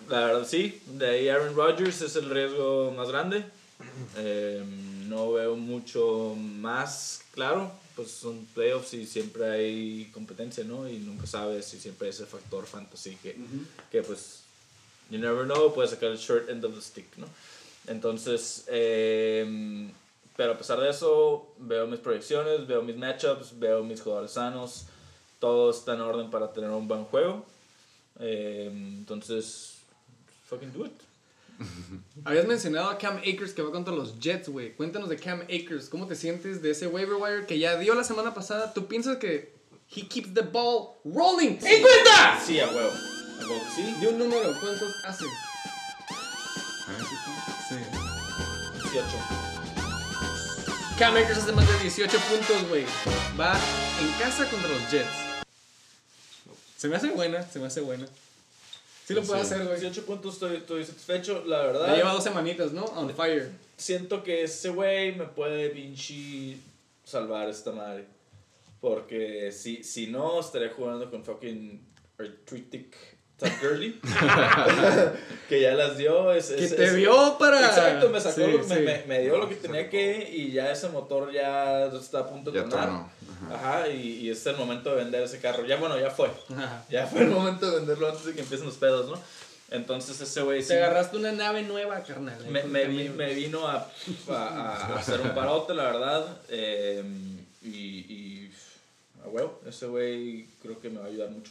La 0.08 0.20
verdad 0.26 0.46
sí, 0.46 0.80
de 0.86 1.08
ahí 1.08 1.28
Aaron 1.28 1.56
Rodgers 1.56 2.02
es 2.02 2.16
el 2.16 2.28
riesgo 2.30 2.92
más 2.96 3.08
grande. 3.08 3.44
Eh, 4.16 4.62
no 5.08 5.32
veo 5.32 5.56
mucho 5.56 6.34
más 6.36 7.22
claro, 7.32 7.72
pues 7.96 8.10
son 8.10 8.44
playoffs 8.54 8.92
y 8.94 9.06
siempre 9.06 9.50
hay 9.50 10.10
competencia, 10.12 10.62
¿no? 10.64 10.88
Y 10.88 10.98
nunca 10.98 11.26
sabes 11.26 11.64
si 11.64 11.78
siempre 11.80 12.06
hay 12.08 12.10
ese 12.14 12.26
factor 12.26 12.66
fantasy 12.66 13.16
que, 13.22 13.36
que 13.90 14.02
pues, 14.02 14.40
you 15.10 15.18
never 15.18 15.44
know, 15.44 15.72
puedes 15.74 15.90
sacar 15.90 16.10
el 16.10 16.18
short 16.18 16.48
end 16.50 16.64
of 16.64 16.74
the 16.74 16.82
stick, 16.82 17.06
¿no? 17.16 17.26
Entonces, 17.86 18.64
eh, 18.68 19.90
pero 20.36 20.52
a 20.52 20.58
pesar 20.58 20.80
de 20.80 20.90
eso, 20.90 21.54
veo 21.58 21.86
mis 21.86 22.00
proyecciones, 22.00 22.66
veo 22.66 22.82
mis 22.82 22.96
matchups, 22.96 23.58
veo 23.58 23.84
mis 23.84 24.00
jugadores 24.00 24.32
sanos, 24.32 24.86
todo 25.38 25.70
está 25.70 25.94
en 25.94 26.00
orden 26.00 26.30
para 26.30 26.52
tener 26.52 26.70
un 26.70 26.88
buen 26.88 27.04
juego. 27.04 27.44
Eh, 28.18 28.70
entonces, 28.72 29.78
fucking 30.46 30.72
do 30.72 30.86
it. 30.86 30.92
Habías 32.24 32.46
mencionado 32.46 32.90
a 32.90 32.98
Cam 32.98 33.18
Akers 33.18 33.52
que 33.52 33.62
va 33.62 33.70
contra 33.70 33.94
los 33.94 34.18
Jets, 34.18 34.48
güey. 34.48 34.74
Cuéntanos 34.74 35.08
de 35.08 35.16
Cam 35.16 35.42
Akers. 35.42 35.88
¿Cómo 35.88 36.06
te 36.06 36.16
sientes 36.16 36.62
de 36.62 36.70
ese 36.70 36.88
waiver 36.88 37.14
wire 37.14 37.46
que 37.46 37.58
ya 37.58 37.76
dio 37.76 37.94
la 37.94 38.02
semana 38.04 38.34
pasada? 38.34 38.72
¿Tú 38.74 38.86
piensas 38.86 39.18
que 39.18 39.54
he 39.94 40.08
keeps 40.08 40.34
the 40.34 40.42
ball 40.42 40.94
rolling? 41.04 41.58
¡En 41.62 41.82
cuenta! 41.82 42.40
Sí, 42.44 42.58
a 42.58 42.68
huevo. 42.68 42.90
A 42.90 43.46
huevo 43.46 43.62
sí. 43.74 43.94
De 44.00 44.08
un 44.08 44.18
número, 44.18 44.52
¿cuántos 44.60 45.04
hace? 45.04 45.26
18. 48.94 49.08
Cam 51.00 51.16
Akers 51.16 51.38
hace 51.38 51.50
más 51.52 51.66
de 51.66 51.78
18 51.80 52.16
puntos, 52.30 52.68
güey. 52.68 52.84
Va 53.38 53.58
en 54.00 54.08
casa 54.20 54.48
contra 54.48 54.68
los 54.68 54.88
Jets. 54.88 55.08
Se 56.76 56.86
me 56.86 56.94
hace 56.94 57.08
buena, 57.10 57.42
se 57.42 57.58
me 57.58 57.66
hace 57.66 57.80
buena. 57.80 58.06
Sí 59.04 59.14
lo 59.14 59.22
puede 59.24 59.40
hacer, 59.40 59.64
güey. 59.64 59.80
18 59.80 60.06
puntos, 60.06 60.34
estoy, 60.34 60.56
estoy 60.58 60.84
satisfecho. 60.84 61.42
La 61.44 61.62
Ya 61.62 61.66
verdad, 61.66 61.96
lleva 61.96 62.12
dos 62.12 62.22
semanitas, 62.22 62.72
¿no? 62.72 62.84
On 62.84 63.12
fire. 63.12 63.50
siento 63.76 64.22
que 64.22 64.44
ese 64.44 64.68
güey 64.68 65.16
me 65.16 65.24
puede 65.24 65.70
pinche 65.70 66.58
salvar 67.02 67.48
esta 67.48 67.72
madre. 67.72 68.06
Porque 68.80 69.50
si, 69.50 69.82
si 69.82 70.06
no, 70.06 70.38
estaría 70.38 70.70
jugando 70.72 71.10
con 71.10 71.24
fucking 71.24 71.84
Arthritic 72.16 72.94
Todd 73.38 73.48
Gurley. 73.60 74.00
que 75.48 75.60
ya 75.60 75.72
las 75.74 75.96
dio. 75.96 76.32
Es, 76.32 76.48
Que 76.50 76.64
es- 76.64 76.76
te 76.76 76.84
es- 76.84 76.94
vio 76.96 77.36
para. 77.38 77.60
Exacto, 77.66 78.08
me 78.10 78.20
sacó, 78.20 78.36
Sí, 78.36 78.42
me, 78.68 78.76
sí. 78.76 78.80
me- 78.82 79.04
me 79.06 79.20
dio 79.22 79.32
No, 79.32 79.38
lo 79.38 79.48
que 79.48 79.56
tenía 79.56 79.80
sacó. 79.82 79.90
que 79.90 80.30
y 80.32 80.52
ya 80.52 80.70
ese 80.70 80.88
motor 80.88 81.32
ya 81.32 81.86
está 81.86 82.20
a 82.20 82.28
punto 82.28 82.50
de 82.50 82.60
Ya 82.62 82.68
tronar. 82.68 82.88
Ajá. 82.88 83.08
Ajá, 83.52 83.88
y, 83.88 84.20
y 84.20 84.30
es 84.30 84.46
el 84.46 84.56
momento 84.56 84.90
de 84.90 84.96
vender 84.96 85.22
ese 85.22 85.38
carro. 85.40 85.66
Ya 85.66 85.76
bueno, 85.76 85.98
ya 85.98 86.10
fue. 86.10 86.30
Ajá. 86.56 86.84
Ya 86.88 87.06
fue 87.06 87.22
el 87.22 87.28
momento 87.28 87.70
de 87.70 87.76
venderlo 87.78 88.08
antes 88.08 88.24
de 88.24 88.34
que 88.34 88.40
empiecen 88.40 88.66
los 88.66 88.76
pedos, 88.76 89.10
¿no? 89.10 89.20
Entonces 89.70 90.20
ese 90.20 90.42
güey 90.42 90.62
sí 90.62 90.68
Te 90.68 90.76
agarraste 90.82 91.16
una 91.16 91.32
nave 91.32 91.62
nueva, 91.62 92.00
carnal. 92.04 92.38
me, 92.48 92.62
me, 92.64 92.84
vi- 92.84 93.08
me 93.08 93.34
vino 93.34 93.66
a, 93.66 93.90
a, 94.28 94.32
a 94.32 94.96
hacer 94.98 95.20
un 95.20 95.34
parote, 95.34 95.74
la 95.74 95.84
verdad. 95.84 96.26
eh, 96.48 97.02
y, 97.62 97.68
y 97.68 98.52
a 99.24 99.28
huevo, 99.28 99.60
ese 99.66 99.86
güey 99.86 100.46
creo 100.62 100.78
que 100.80 100.90
me 100.90 101.00
va 101.00 101.06
a 101.06 101.08
ayudar 101.08 101.30
mucho. 101.30 101.50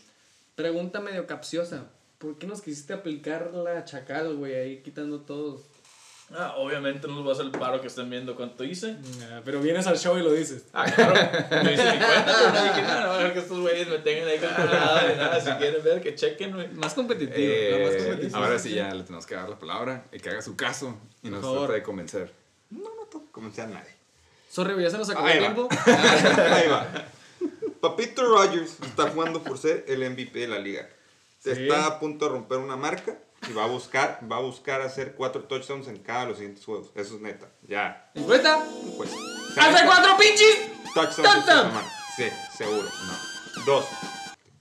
Pregunta 0.56 0.99
medio 0.99 1.26
capciosa. 1.26 1.88
¿Por 2.18 2.38
qué 2.38 2.47
nos 2.47 2.62
quisiste 2.62 2.93
aplicar 2.93 3.51
la 3.54 3.84
chacal, 3.86 4.36
güey? 4.36 4.56
Ahí 4.56 4.82
quitando 4.82 5.22
todos. 5.22 5.62
Ah, 6.36 6.56
obviamente 6.58 7.08
no 7.08 7.16
les 7.16 7.24
voy 7.24 7.32
a 7.32 7.34
hacer 7.34 7.45
el 7.45 7.51
paro 7.51 7.82
que 7.82 7.88
estén 7.88 8.10
viendo 8.10 8.36
cuánto 8.36 8.64
hice. 8.64 8.95
Ah, 9.30 9.41
pero 9.43 9.60
vienes 9.60 9.86
al 9.88 9.97
show 9.99 10.18
y 10.18 10.24
lo 10.24 10.32
dices. 10.32 10.66
Ah, 10.74 10.86
claro. 10.86 11.14
No 11.64 11.72
hice 11.72 11.91
mi 11.91 11.97
cuenta, 11.97 12.34
pero 12.39 12.54
no 12.54 12.64
dije 12.64 12.82
nada. 12.82 13.06
No, 13.06 13.12
a 13.12 13.18
ver 13.18 13.34
que 13.34 13.39
estos 13.39 13.60
güeyes 13.60 13.88
me 13.88 13.97
tengan 13.99 14.28
ahí 14.30 14.39
controlado 14.39 15.08
ni 15.10 15.16
nada. 15.16 15.39
Si 15.41 15.51
quieren 15.51 15.84
ver, 15.84 16.01
que 16.01 16.16
chequen, 16.16 16.54
güey. 16.54 16.70
Más 16.70 16.93
competitivo. 16.93 17.36
Eh, 17.38 17.72
la 17.72 17.86
más 17.86 18.04
competitivo. 18.04 18.38
ahora 18.38 18.60
sí 18.60 18.74
ya 18.74 18.93
le 18.93 19.04
tenemos 19.04 19.26
que 19.26 19.36
dar 19.36 19.49
la 19.49 19.60
palabra 19.60 20.06
y 20.12 20.20
que 20.20 20.30
haga 20.30 20.41
su 20.41 20.56
caso 20.56 20.97
y 21.22 21.30
nos 21.30 21.41
favor. 21.41 21.66
trate 21.66 21.74
de 21.74 21.84
convencer. 21.84 22.32
No, 22.70 22.89
no 22.95 23.06
tengo 23.12 23.26
que 23.26 23.32
convencer 23.32 23.66
a 23.66 23.68
nadie. 23.68 23.91
Sorry, 24.49 24.82
ya 24.82 24.89
se 24.89 24.97
nos 24.97 25.10
acabó 25.10 25.28
el 25.28 25.39
tiempo. 25.39 25.68
Ahí 25.86 26.68
va. 26.68 26.88
Papito 27.84 28.23
Rogers 28.23 28.77
está 28.81 29.09
jugando 29.09 29.43
por 29.43 29.57
ser 29.57 29.84
el 29.89 30.09
MVP 30.09 30.39
de 30.39 30.47
la 30.47 30.57
liga. 30.57 30.88
Sí. 31.39 31.49
Está 31.49 31.86
a 31.86 31.99
punto 31.99 32.23
de 32.23 32.31
romper 32.31 32.59
una 32.59 32.77
marca 32.77 33.19
y 33.45 33.51
va 33.51 33.65
a 33.65 33.67
buscar, 33.67 34.21
va 34.31 34.38
a 34.38 34.39
buscar 34.39 34.79
hacer 34.79 35.15
cuatro 35.15 35.43
touchdowns 35.43 35.89
en 35.89 35.97
cada 35.97 36.21
de 36.21 36.27
los 36.27 36.38
siguientes 36.38 36.63
juegos. 36.63 36.91
Eso 36.95 37.15
es 37.15 37.19
neta. 37.19 37.51
Ya. 37.67 38.09
¿Encuesta? 38.15 38.65
Pues. 38.95 39.11
¡Hace 39.57 39.86
cuatro 39.86 40.15
pinches! 40.17 40.71
touchdowns 40.93 41.45
Touchdown. 41.45 41.71
Sí, 42.15 42.23
seguro. 42.55 42.88
Dos. 43.65 43.86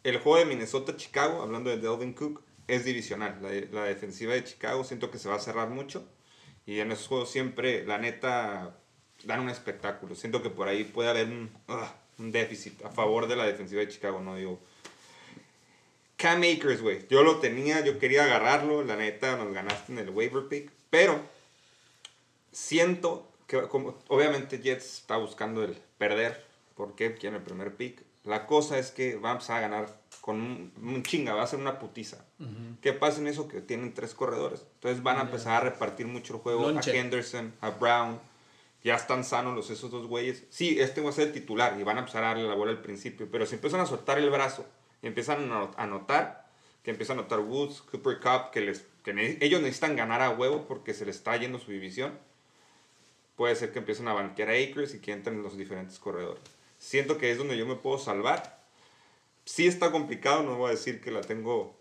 El 0.03 0.19
juego 0.19 0.39
de 0.39 0.45
Minnesota-Chicago, 0.47 1.43
hablando 1.43 1.71
de 1.71 1.77
Delvin 1.77 2.15
Cook, 2.15 2.43
es 2.67 2.85
divisional. 2.85 3.39
La, 3.41 3.51
la 3.83 3.85
defensiva 3.87 4.35
de 4.35 4.43
Chicago 4.43 4.83
siento 4.83 5.13
que 5.13 5.19
se 5.19 5.29
va 5.29 5.37
a 5.37 5.39
cerrar 5.39 5.69
mucho. 5.69 6.05
Y 6.67 6.81
en 6.81 6.91
esos 6.91 7.07
juegos 7.07 7.31
siempre, 7.31 7.87
la 7.87 7.99
neta, 7.99 8.81
dan 9.23 9.39
un 9.39 9.49
espectáculo. 9.49 10.17
Siento 10.17 10.43
que 10.43 10.51
por 10.51 10.67
ahí 10.67 10.83
puede 10.83 11.09
haber 11.09 11.29
un, 11.29 11.57
ah, 11.69 12.02
un 12.19 12.31
déficit 12.33 12.85
a 12.85 12.91
favor 12.91 13.27
de 13.27 13.37
la 13.37 13.45
defensiva 13.47 13.81
de 13.81 13.89
Chicago, 13.89 14.21
no 14.21 14.37
digo. 14.37 14.59
Cam 16.17 16.43
Akers, 16.43 16.81
güey. 16.83 17.07
Yo 17.09 17.23
lo 17.25 17.39
tenía, 17.39 17.85
yo 17.85 17.99
quería 17.99 18.25
agarrarlo. 18.25 18.85
La 18.85 18.97
neta, 18.97 19.37
nos 19.37 19.53
ganaste 19.53 19.93
en 19.93 19.99
el 19.99 20.11
waiver 20.11 20.47
pick. 20.49 20.71
Pero 20.91 21.21
siento 22.53 23.29
que, 23.47 23.63
como, 23.69 23.99
obviamente, 24.09 24.61
Jets 24.61 24.99
está 24.99 25.17
buscando 25.17 25.65
el 25.65 25.77
perder. 25.99 26.45
porque 26.75 27.15
Quiere 27.15 27.37
el 27.37 27.43
primer 27.43 27.75
pick. 27.75 28.03
La 28.25 28.47
cosa 28.47 28.79
es 28.79 28.93
que 28.93 29.17
va 29.17 29.31
a 29.31 29.33
empezar 29.33 29.59
a 29.59 29.61
ganar 29.63 30.01
con 30.21 30.37
un, 30.41 30.73
un 30.81 31.03
chinga, 31.03 31.35
va 31.35 31.43
a 31.43 31.47
ser 31.49 31.59
una 31.59 31.81
putiza. 31.81 32.25
¿Qué 32.81 32.93
pasa 32.93 33.19
en 33.21 33.27
eso? 33.27 33.49
Que 33.49 33.61
tienen 33.61 33.93
tres 33.95 34.15
corredores. 34.15 34.65
Entonces 34.75 35.03
van 35.03 35.19
a 35.19 35.23
empezar 35.23 35.55
a 35.55 35.61
repartir 35.71 36.07
mucho 36.07 36.35
el 36.35 36.41
juego 36.41 36.71
Lonche. 36.71 36.93
a 36.93 36.95
Henderson, 36.95 37.53
a 37.61 37.71
Brown. 37.71 38.21
Ya 38.85 38.97
están 38.97 39.23
sanos 39.25 39.55
los 39.55 39.71
esos 39.71 39.91
dos 39.91 40.07
güeyes. 40.07 40.45
Sí, 40.51 40.81
este 40.81 41.01
va 41.01 41.11
a 41.11 41.13
ser 41.13 41.29
el 41.29 41.33
titular 41.33 41.79
y 41.79 41.85
van 41.85 41.97
a 41.97 42.01
empezar 42.01 42.25
a 42.25 42.29
darle 42.29 42.49
la 42.49 42.55
bola 42.55 42.73
al 42.73 42.83
principio. 42.83 43.29
Pero 43.31 43.47
si 43.47 43.55
empiezan 43.55 43.81
a 43.81 43.87
soltar 43.87 44.19
el 44.19 44.29
brazo 44.31 44.67
y 45.03 45.07
empiezan 45.07 45.45
a 45.45 45.47
no- 45.47 45.71
a 45.77 45.87
notar, 45.87 46.49
que 46.83 46.91
empiezan 46.91 47.19
a 47.19 47.23
notar 47.23 47.39
Woods, 47.41 47.81
Cooper 47.83 48.19
Cup, 48.19 48.51
que, 48.53 48.61
les, 48.61 48.85
que 49.05 49.13
ne- 49.15 49.39
ellos 49.41 49.61
necesitan 49.63 49.95
ganar 49.95 50.21
a 50.21 50.31
huevo 50.31 50.67
porque 50.67 50.95
se 50.95 51.07
les 51.07 51.17
está 51.17 51.37
yendo 51.37 51.61
su 51.61 51.71
división, 51.71 52.19
puede 53.37 53.55
ser 53.57 53.73
que 53.73 53.79
empiecen 53.79 54.09
a 54.09 54.13
banquear 54.15 54.49
a 54.51 54.53
Akers 54.55 54.95
y 54.95 55.01
que 55.01 55.13
entren 55.13 55.43
los 55.43 55.57
diferentes 55.57 55.99
corredores. 56.01 56.43
Siento 56.79 57.19
que 57.19 57.31
es 57.31 57.39
donde 57.39 57.57
yo 57.57 57.67
me 57.67 57.77
puedo 57.77 57.99
salvar. 57.99 58.61
Sí 59.45 59.67
está 59.69 59.93
complicado, 59.93 60.43
no 60.43 60.57
voy 60.57 60.69
a 60.69 60.71
decir 60.73 61.01
que 61.01 61.11
la 61.13 61.21
tengo 61.21 61.77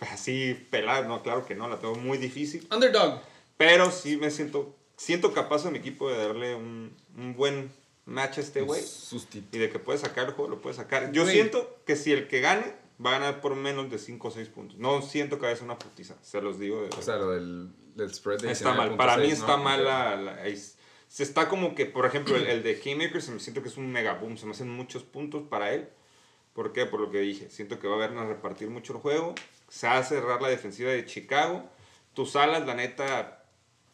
así 0.00 0.54
pelada, 0.70 1.06
no, 1.06 1.22
claro 1.22 1.44
que 1.44 1.54
no, 1.54 1.68
la 1.68 1.78
tengo 1.78 1.94
muy 1.96 2.16
difícil. 2.18 2.66
Underdog. 2.74 3.20
Pero 3.58 3.90
sí 3.90 4.16
me 4.16 4.30
siento, 4.30 4.74
siento 5.00 5.32
capaz 5.32 5.64
a 5.64 5.70
mi 5.70 5.78
equipo 5.78 6.10
de 6.10 6.18
darle 6.18 6.54
un, 6.54 6.94
un 7.16 7.34
buen 7.34 7.72
match 8.04 8.36
a 8.38 8.40
este 8.42 8.60
güey. 8.60 8.82
Y 9.52 9.58
de 9.58 9.70
que 9.70 9.78
puede 9.78 9.98
sacar 9.98 10.26
el 10.28 10.34
juego, 10.34 10.50
lo 10.50 10.60
puede 10.60 10.76
sacar. 10.76 11.10
Yo 11.12 11.22
Güey. 11.22 11.34
siento 11.34 11.78
que 11.86 11.96
si 11.96 12.12
el 12.12 12.28
que 12.28 12.40
gane 12.40 12.74
va 13.04 13.10
a 13.10 13.18
ganar 13.18 13.40
por 13.40 13.54
menos 13.56 13.90
de 13.90 13.98
5 13.98 14.28
o 14.28 14.30
6 14.30 14.48
puntos. 14.48 14.78
No 14.78 15.00
siento 15.00 15.36
que 15.36 15.42
vaya 15.42 15.54
a 15.54 15.56
ser 15.56 15.64
una 15.64 15.78
putiza, 15.78 16.16
se 16.22 16.42
los 16.42 16.58
digo. 16.58 16.82
De 16.82 16.88
O 16.98 17.02
sea, 17.02 17.16
lo 17.16 17.30
del, 17.30 17.70
del 17.94 18.12
spread 18.12 18.40
de 18.40 18.52
está 18.52 18.74
mal. 18.74 18.94
Para 18.96 19.16
mí 19.16 19.28
19.6, 19.28 19.32
está 19.32 19.56
¿no? 19.56 19.62
mal 19.64 19.84
la, 19.84 20.16
la- 20.16 20.46
es- 20.46 20.76
Se 21.08 21.22
está 21.22 21.48
como 21.48 21.74
que, 21.74 21.86
por 21.86 22.04
ejemplo, 22.04 22.36
el, 22.36 22.46
el 22.46 22.62
de 22.62 22.78
Haymaker 22.84 23.22
se 23.22 23.30
me 23.32 23.40
siento 23.40 23.62
que 23.62 23.68
es 23.70 23.76
un 23.78 23.90
mega 23.90 24.14
boom. 24.14 24.36
Se 24.36 24.44
me 24.44 24.52
hacen 24.52 24.68
muchos 24.68 25.02
puntos 25.02 25.42
para 25.48 25.72
él. 25.72 25.88
¿Por 26.52 26.72
qué? 26.74 26.84
Por 26.84 27.00
lo 27.00 27.10
que 27.10 27.20
dije. 27.20 27.48
Siento 27.48 27.78
que 27.78 27.88
va 27.88 27.94
a 27.94 28.04
haber 28.04 28.18
a 28.18 28.26
repartir 28.26 28.68
mucho 28.68 28.92
el 28.92 28.98
juego. 28.98 29.34
Se 29.68 29.86
va 29.86 29.96
a 29.98 30.02
cerrar 30.04 30.42
la 30.42 30.48
defensiva 30.48 30.90
de 30.90 31.06
Chicago. 31.06 31.64
Tus 32.12 32.36
alas, 32.36 32.66
la 32.66 32.74
neta, 32.74 33.39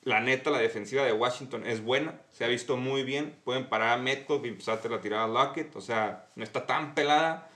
la 0.06 0.20
neta, 0.20 0.50
la 0.50 0.60
defensiva 0.60 1.04
de 1.04 1.12
Washington 1.12 1.66
es 1.66 1.82
buena. 1.82 2.20
Se 2.32 2.44
ha 2.44 2.48
visto 2.48 2.76
muy 2.76 3.02
bien. 3.02 3.36
Pueden 3.42 3.68
parar 3.68 3.98
a 3.98 4.00
Metcalf 4.00 4.44
y 4.44 4.48
empezarte 4.48 4.88
la 4.88 5.00
tirada 5.00 5.24
a 5.24 5.26
Lockett. 5.26 5.74
O 5.74 5.80
sea, 5.80 6.28
no 6.36 6.44
está 6.44 6.64
tan 6.64 6.94
pelada. 6.94 7.50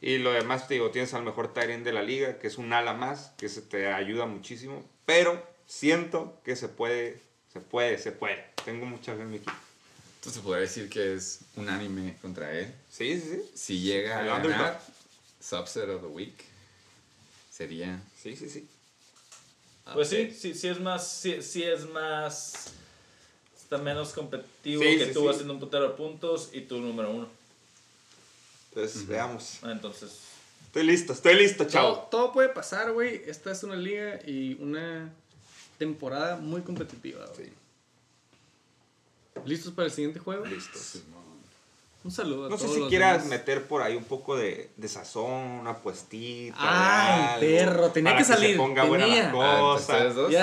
Y 0.00 0.18
lo 0.18 0.32
demás, 0.32 0.66
te 0.66 0.74
digo, 0.74 0.90
tienes 0.90 1.14
al 1.14 1.22
mejor 1.22 1.52
end 1.56 1.84
de 1.84 1.92
la 1.92 2.02
liga, 2.02 2.40
que 2.40 2.48
es 2.48 2.58
un 2.58 2.72
ala 2.72 2.94
más, 2.94 3.32
que 3.38 3.48
se 3.48 3.62
te 3.62 3.92
ayuda 3.92 4.26
muchísimo. 4.26 4.84
Pero 5.04 5.40
siento 5.66 6.40
que 6.44 6.56
se 6.56 6.68
puede, 6.68 7.20
se 7.52 7.60
puede, 7.60 7.98
se 7.98 8.10
puede. 8.10 8.44
Tengo 8.64 8.84
mucha 8.84 9.14
fe 9.14 9.22
en 9.22 9.30
mi 9.30 9.36
equipo. 9.36 9.52
Entonces 10.16 10.42
podría 10.42 10.62
decir 10.62 10.90
que 10.90 11.14
es 11.14 11.42
un 11.54 11.68
anime 11.68 12.16
contra 12.20 12.50
él. 12.52 12.74
Sí, 12.90 13.20
sí, 13.20 13.30
sí. 13.30 13.50
Si 13.54 13.80
llega 13.82 14.18
a 14.18 14.24
ganar. 14.24 14.80
Subset 15.40 15.88
of 15.90 16.02
the 16.02 16.08
Week, 16.08 16.42
sería... 17.52 18.00
Sí, 18.20 18.34
sí, 18.34 18.50
sí. 18.50 18.68
Pues 19.94 20.08
sí, 20.08 20.30
sí, 20.32 20.54
sí 20.54 20.68
es 20.68 20.80
más, 20.80 21.06
sí, 21.08 21.40
sí 21.42 21.62
es 21.62 21.88
más, 21.90 22.72
está 23.56 23.78
menos 23.78 24.12
competitivo 24.12 24.82
Sí, 24.82 24.98
que 24.98 25.06
sí, 25.06 25.12
tú 25.12 25.20
sí. 25.22 25.28
haciendo 25.28 25.54
un 25.54 25.60
putero 25.60 25.84
de 25.88 25.94
puntos 25.94 26.50
y 26.52 26.62
tú 26.62 26.80
número 26.80 27.10
uno. 27.10 27.28
Entonces, 28.70 29.06
veamos. 29.06 29.58
Ah, 29.62 29.70
Entonces, 29.72 30.20
Estoy 30.66 30.82
listo, 30.84 31.12
estoy 31.14 31.34
listo, 31.36 31.64
chao. 31.64 32.08
todo 32.10 32.32
puede 32.32 32.50
pasar, 32.50 32.92
güey. 32.92 33.22
Esta 33.26 33.50
es 33.52 33.62
una 33.62 33.76
liga 33.76 34.20
y 34.26 34.54
una 34.60 35.10
temporada 35.78 36.36
muy 36.36 36.60
competitiva, 36.60 37.24
güey. 37.34 37.46
Sí. 37.46 37.52
¿Listos 39.46 39.72
para 39.72 39.86
el 39.86 39.92
siguiente 39.92 40.18
juego? 40.18 40.44
Listo. 40.44 40.78
Un 42.06 42.12
saludo 42.12 42.46
a 42.46 42.48
No 42.48 42.56
sé 42.56 42.62
todos 42.64 42.74
si 42.74 42.80
los 42.82 42.88
quieras 42.88 43.24
demás. 43.24 43.28
meter 43.40 43.66
por 43.66 43.82
ahí 43.82 43.96
un 43.96 44.04
poco 44.04 44.36
de, 44.36 44.70
de 44.76 44.88
sazón, 44.88 45.32
una 45.32 45.78
puestita. 45.78 46.54
Ay, 46.56 47.40
de 47.40 47.60
algo, 47.60 47.72
perro, 47.72 47.90
tenía 47.90 48.12
para 48.12 48.18
que 48.18 48.24
salir, 48.24 48.50
se 48.52 48.56
ponga 48.56 48.84
buena 48.84 49.04
tenía. 49.06 49.22
la 49.24 49.28
Ah, 49.28 49.76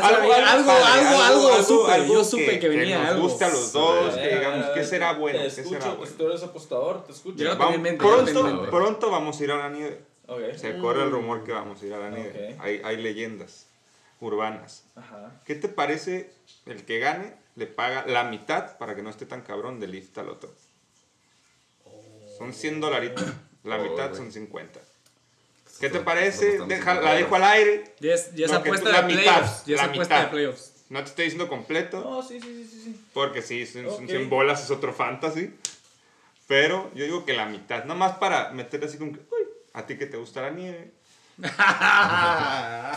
algo, 0.08 0.68
padre, 0.68 0.84
algo, 1.08 1.22
algo, 1.24 1.64
supe, 1.64 2.08
yo 2.10 2.24
supe 2.26 2.60
que 2.60 2.68
venía 2.68 3.00
nos 3.00 3.10
algo. 3.12 3.24
guste 3.24 3.46
a 3.46 3.50
los 3.50 3.72
dos, 3.72 4.14
que 4.16 4.28
digamos, 4.36 4.66
¿qué 4.74 4.84
será 4.84 5.14
bueno? 5.14 5.40
Te 5.40 5.44
¿Qué 5.46 5.62
escucho, 5.62 5.70
será 5.82 5.96
pues, 5.96 6.10
bueno? 6.10 6.16
tú 6.18 6.28
eres 6.28 6.44
apostador, 6.44 7.04
te 7.06 7.12
escucho. 7.14 7.38
Pronto, 7.58 8.44
mente. 8.44 8.68
pronto 8.70 9.10
vamos 9.10 9.40
a 9.40 9.44
ir 9.46 9.52
a 9.52 9.58
la 9.58 9.70
nieve. 9.70 10.00
Se 10.58 10.78
corre 10.80 11.04
el 11.04 11.12
rumor 11.12 11.46
que 11.46 11.54
vamos 11.54 11.82
a 11.82 11.86
ir 11.86 11.94
a 11.94 11.98
la 12.00 12.10
nieve. 12.10 12.58
Hay, 12.60 12.82
hay 12.84 12.98
leyendas 12.98 13.68
urbanas. 14.20 14.84
Ajá. 14.96 15.32
¿Qué 15.46 15.56
te 15.56 15.70
parece 15.70 16.30
el 16.66 16.84
que 16.86 17.00
gane 17.00 17.36
le 17.56 17.68
paga 17.68 18.06
la 18.08 18.26
mitad 18.26 18.78
para 18.78 18.96
que 18.96 19.02
no 19.04 19.10
esté 19.10 19.26
tan 19.26 19.42
cabrón 19.44 19.80
de 19.80 19.88
lift 19.88 20.18
al 20.18 20.28
otro? 20.30 20.52
Son 22.38 22.54
100 22.54 22.80
dolaritos. 22.82 23.24
La 23.64 23.78
Oh, 23.78 23.84
mitad 23.84 24.10
güey. 24.10 24.16
son 24.22 24.32
50. 24.32 24.80
¿Qué 25.80 25.90
te 25.90 26.00
parece? 26.02 26.46
Deja- 26.68 26.96
50 26.96 27.02
la 27.02 27.14
dejo 27.16 27.36
al 27.36 27.44
aire. 27.46 27.96
Ya 28.02 28.14
es, 28.14 28.32
No, 28.32 28.36
que 28.36 28.46
apuesta 28.70 28.86
tú- 28.88 28.92
la 28.92 29.02
de 29.04 29.08
mitad, 29.08 29.24
playoffs. 29.24 29.66
Ya 29.66 29.76
es 29.76 29.82
la 29.82 29.88
apuesta 29.88 30.16
de 30.16 30.20
mitad. 30.22 30.32
playoffs. 30.32 30.74
No 30.90 31.00
te 31.00 31.10
estoy 31.10 31.26
diciendo 31.26 31.48
completo. 31.48 32.02
No, 32.02 32.22
sí, 32.22 32.40
sí, 32.42 32.48
sí, 32.48 32.70
sí, 32.70 32.82
sí. 32.84 33.06
Porque 33.14 33.42
sí, 33.42 33.66
son, 33.66 33.86
son 33.90 34.04
Ok. 34.04 34.10
100 34.10 34.30
bolas, 34.30 34.62
es 34.64 34.70
otro 34.70 34.94
fantasy. 34.94 35.54
Pero 36.48 36.92
yo 36.94 37.06
digo 37.06 37.26
que 37.26 37.34
la 37.34 37.46
mitad. 37.46 37.84
Nada 37.86 37.96
más 37.96 38.18
para 38.18 38.52
meterle 38.52 38.86
así 38.88 38.98
como 38.98 39.14
que, 39.14 39.20
uy, 39.20 39.48
a 39.74 39.86
ti 39.86 39.98
que 39.98 40.06
te 40.06 40.18
gusta 40.18 40.42
la 40.42 40.50
nieve. 40.52 40.92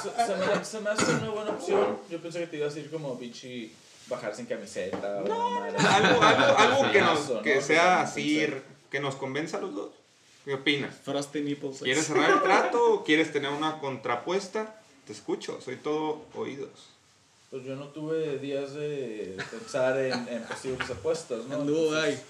Se, 0.03 0.11
se 0.27 0.37
me, 0.37 0.65
se 0.65 0.81
me 0.81 0.91
hace 0.91 1.13
una 1.13 1.31
buena 1.31 1.51
opción. 1.53 1.99
Yo 2.11 2.21
pensé 2.21 2.41
que 2.41 2.47
te 2.49 2.57
ibas 2.59 2.75
a 2.75 2.79
ir 2.81 2.91
como 2.91 3.17
bichi 3.17 3.73
bajar 4.09 4.35
sin 4.35 4.47
camiseta. 4.47 5.19
o 5.19 5.25
una 5.25 5.37
madre. 5.61 5.77
Algo, 5.79 6.23
algo, 6.23 6.59
algo 6.59 6.93
que, 6.93 7.01
nos, 7.01 7.31
que 7.43 7.55
¿no? 7.57 7.61
sea 7.63 8.01
así. 8.03 8.47
Que 8.91 9.01
nos 9.01 9.15
convenza 9.17 9.59
a 9.59 9.61
los 9.61 9.75
dos. 9.75 9.91
¿Qué 10.45 10.55
opinas? 10.55 10.95
Frosty 11.05 11.41
Nipples. 11.41 11.79
¿Quieres 11.83 12.07
cerrar 12.07 12.31
el 12.31 12.43
trato 12.43 12.93
o 12.95 13.05
quieres 13.05 13.33
tener 13.33 13.51
una 13.51 13.79
contrapuesta? 13.81 14.81
Te 15.07 15.13
escucho, 15.13 15.61
soy 15.61 15.77
todo 15.77 16.25
oídos. 16.35 16.71
Pues 17.51 17.65
yo 17.65 17.75
no 17.77 17.87
tuve 17.89 18.39
días 18.39 18.75
de 18.75 19.37
pensar 19.51 19.99
en, 19.99 20.13
en 20.29 20.43
posibles 20.49 20.89
apuestas, 20.91 21.45
¿no? 21.47 21.57
Anduvo 21.57 21.95
ahí. 21.97 22.21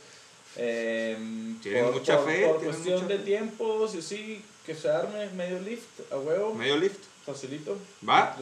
Eh, 0.57 1.17
Tienen 1.63 1.85
por, 1.85 1.95
mucha 1.95 2.17
por- 2.19 2.27
fe, 2.31 2.47
Por 2.47 2.65
cuestión 2.65 2.95
mucha 3.03 3.07
de 3.09 3.19
fe. 3.19 3.25
tiempos 3.25 3.95
y 3.95 3.99
así, 3.99 4.43
que 4.65 4.75
se 4.75 4.89
arme 4.91 5.29
medio 5.31 5.59
lift 5.61 6.01
a 6.11 6.17
huevo. 6.17 6.55
Medio 6.55 6.77
lift. 6.79 6.99
Facilito. 7.27 7.77
¿Va? 8.09 8.37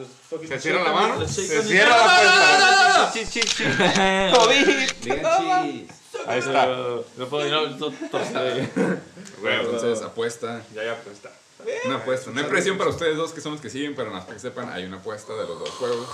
Se 0.47 0.59
cierra 0.59 0.83
la 0.83 0.91
mano. 0.93 1.27
Se 1.27 1.63
cierra 1.63 1.97
la 1.97 3.11
puerta. 3.11 3.11
COVID. 4.37 5.89
Ahí 6.27 6.39
está. 6.39 6.65
No 7.17 7.27
puedo 7.29 7.49
no, 7.49 7.77
no. 7.77 7.93
Entonces, 9.49 10.01
apuesta. 10.01 10.63
Ya, 10.73 10.83
ya, 10.83 11.01
pues 11.03 11.17
está. 11.17 11.31
Una 11.85 11.95
apuesta. 11.97 12.31
No 12.31 12.39
hay 12.39 12.45
presión 12.47 12.77
para 12.77 12.89
ustedes 12.89 13.17
dos 13.17 13.31
que 13.31 13.41
son 13.41 13.53
los 13.53 13.61
que 13.61 13.69
siguen, 13.69 13.95
pero 13.95 14.07
nada 14.07 14.17
más 14.19 14.25
para 14.25 14.35
que 14.35 14.41
sepan, 14.41 14.69
hay 14.69 14.83
una 14.85 14.97
apuesta 14.97 15.33
de 15.33 15.47
los 15.47 15.59
dos 15.59 15.69
juegos. 15.71 16.07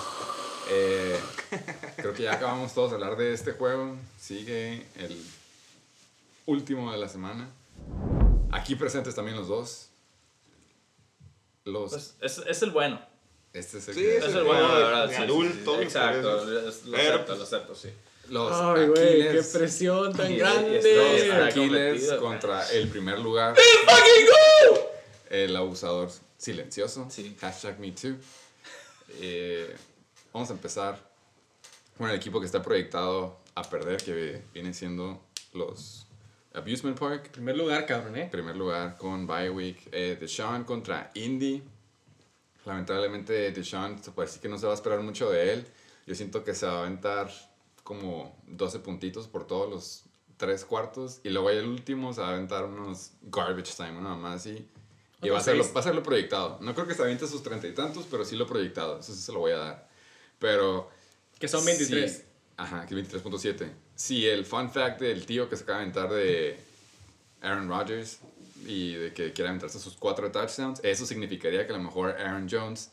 Eh, 0.70 1.20
creo 1.98 2.14
que 2.14 2.24
ya 2.24 2.34
acabamos 2.34 2.74
todos 2.74 2.92
de 2.92 2.96
hablar 2.96 3.18
de 3.18 3.34
este 3.34 3.52
juego. 3.54 3.96
Sigue 4.20 4.86
el 4.96 5.22
último 6.46 6.92
de 6.92 6.98
la 6.98 7.10
semana. 7.10 7.50
Aquí 8.52 8.76
presentes 8.76 9.16
también 9.16 9.36
los 9.38 9.48
dos. 9.48 9.88
Los. 11.66 11.92
Pues, 11.92 12.16
es, 12.22 12.38
es 12.48 12.62
el 12.64 12.72
bueno. 12.72 13.00
este 13.54 13.78
es 13.80 13.88
el 13.90 13.94
Sí, 13.96 14.02
que- 14.02 14.18
es 14.18 14.24
el 14.26 14.38
el 14.38 14.44
bueno, 14.44 14.68
la 14.68 14.76
de 14.78 14.84
verdad. 14.84 15.10
sí, 15.10 15.16
sí, 15.16 15.22
adulto, 15.24 15.76
sí, 15.78 15.84
Exacto. 15.84 16.46
Lo 16.46 16.98
acepto, 16.98 17.36
lo 17.36 17.44
acepto, 17.44 17.76
sí. 17.76 17.90
Los 18.32 18.50
Ay, 18.54 18.88
güey, 18.88 19.30
qué 19.30 19.44
presión 19.44 20.14
tan 20.14 20.38
grande. 20.38 21.28
los 21.28 21.48
Aquiles 21.50 22.14
contra 22.14 22.66
el 22.72 22.88
primer 22.88 23.20
lugar. 23.20 23.58
El 25.30 25.54
abusador 25.54 26.10
silencioso. 26.38 27.08
Sí. 27.10 27.36
Hashtag 27.42 27.78
MeToo. 27.80 28.16
Eh, 29.20 29.76
vamos 30.32 30.50
a 30.50 30.54
empezar 30.54 30.98
con 31.98 32.10
el 32.10 32.16
equipo 32.16 32.40
que 32.40 32.46
está 32.46 32.62
proyectado 32.62 33.38
a 33.54 33.64
perder, 33.64 34.02
que 34.02 34.42
viene 34.54 34.74
siendo 34.74 35.22
los 35.52 36.08
Abusement 36.54 36.98
Park. 36.98 37.32
primer 37.32 37.58
lugar, 37.58 37.86
cabrón, 37.86 38.16
¿eh? 38.16 38.30
Primer 38.32 38.56
lugar 38.56 38.96
con 38.96 39.28
Bye 39.28 39.50
Week. 39.50 39.90
Eh, 39.92 40.16
Deshaun 40.18 40.64
contra 40.64 41.12
Indy. 41.16 41.62
Lamentablemente 42.64 43.52
Deshaun 43.52 44.00
parece 44.16 44.40
que 44.40 44.48
no 44.48 44.58
se 44.58 44.68
va 44.68 44.72
a 44.72 44.76
esperar 44.76 45.02
mucho 45.02 45.30
de 45.30 45.52
él. 45.52 45.68
Yo 46.08 46.16
siento 46.16 46.46
que 46.46 46.56
se 46.56 46.66
va 46.66 46.78
a 46.78 46.82
aventar 46.84 47.30
como 47.92 48.42
12 48.48 48.80
puntitos 48.80 49.28
por 49.28 49.46
todos 49.46 49.70
los 49.70 50.04
tres 50.38 50.64
cuartos. 50.64 51.20
Y 51.24 51.30
luego 51.30 51.50
ahí 51.50 51.58
el 51.58 51.66
último 51.68 52.14
se 52.14 52.22
va 52.22 52.30
a 52.30 52.32
aventar 52.32 52.64
unos 52.64 53.12
garbage 53.24 53.76
time, 53.76 53.98
una 53.98 54.12
mamá 54.12 54.34
así. 54.34 54.66
Y 55.22 55.30
va 55.30 55.40
a, 55.40 55.42
ser 55.42 55.58
lo, 55.58 55.74
va 55.74 55.82
a 55.82 55.84
ser 55.84 55.94
lo 55.94 56.02
proyectado. 56.02 56.58
No 56.62 56.74
creo 56.74 56.88
que 56.88 56.94
se 56.94 57.04
aviente 57.04 57.28
sus 57.28 57.44
treinta 57.44 57.68
y 57.68 57.74
tantos, 57.74 58.08
pero 58.10 58.24
sí 58.24 58.38
lo 58.38 58.48
proyectado. 58.48 59.00
Eso 59.00 59.14
sí 59.14 59.22
se 59.22 59.34
lo 59.34 59.40
voy 59.40 59.52
a 59.52 59.58
dar. 59.58 59.90
Pero 60.40 60.90
Que 61.38 61.50
son 61.50 61.66
23. 61.66 62.12
Sí, 62.12 62.24
ajá, 62.56 62.86
que 62.86 62.96
23.7. 62.96 63.70
Sí, 63.94 64.26
el 64.26 64.46
fun 64.46 64.72
fact 64.72 65.02
del 65.02 65.26
tío 65.26 65.50
que 65.50 65.58
se 65.58 65.64
acaba 65.64 65.80
de 65.80 65.84
aventar 65.84 66.10
de 66.10 66.58
Aaron 67.42 67.68
Rodgers 67.68 68.20
y 68.66 68.94
de 68.94 69.14
que 69.14 69.34
quiere 69.34 69.50
aventarse 69.50 69.80
sus 69.80 69.96
cuatro 69.96 70.32
touchdowns, 70.32 70.80
eso 70.84 71.06
significaría 71.06 71.68
que 71.68 71.74
a 71.74 71.78
lo 71.78 71.84
mejor 71.84 72.12
Aaron 72.12 72.48
Jones, 72.50 72.92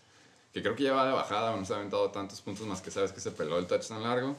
que 0.53 0.63
creo 0.63 0.75
que 0.75 0.85
ya 0.85 0.93
va 0.93 1.07
de 1.07 1.13
bajada, 1.13 1.55
no 1.57 1.65
se 1.65 1.73
ha 1.73 1.77
aventado 1.77 2.11
tantos 2.11 2.41
puntos 2.41 2.67
más 2.67 2.81
que 2.81 2.91
sabes 2.91 3.13
que 3.13 3.21
se 3.21 3.31
peló 3.31 3.59
el 3.59 3.67
touchdown 3.67 4.03
largo, 4.03 4.37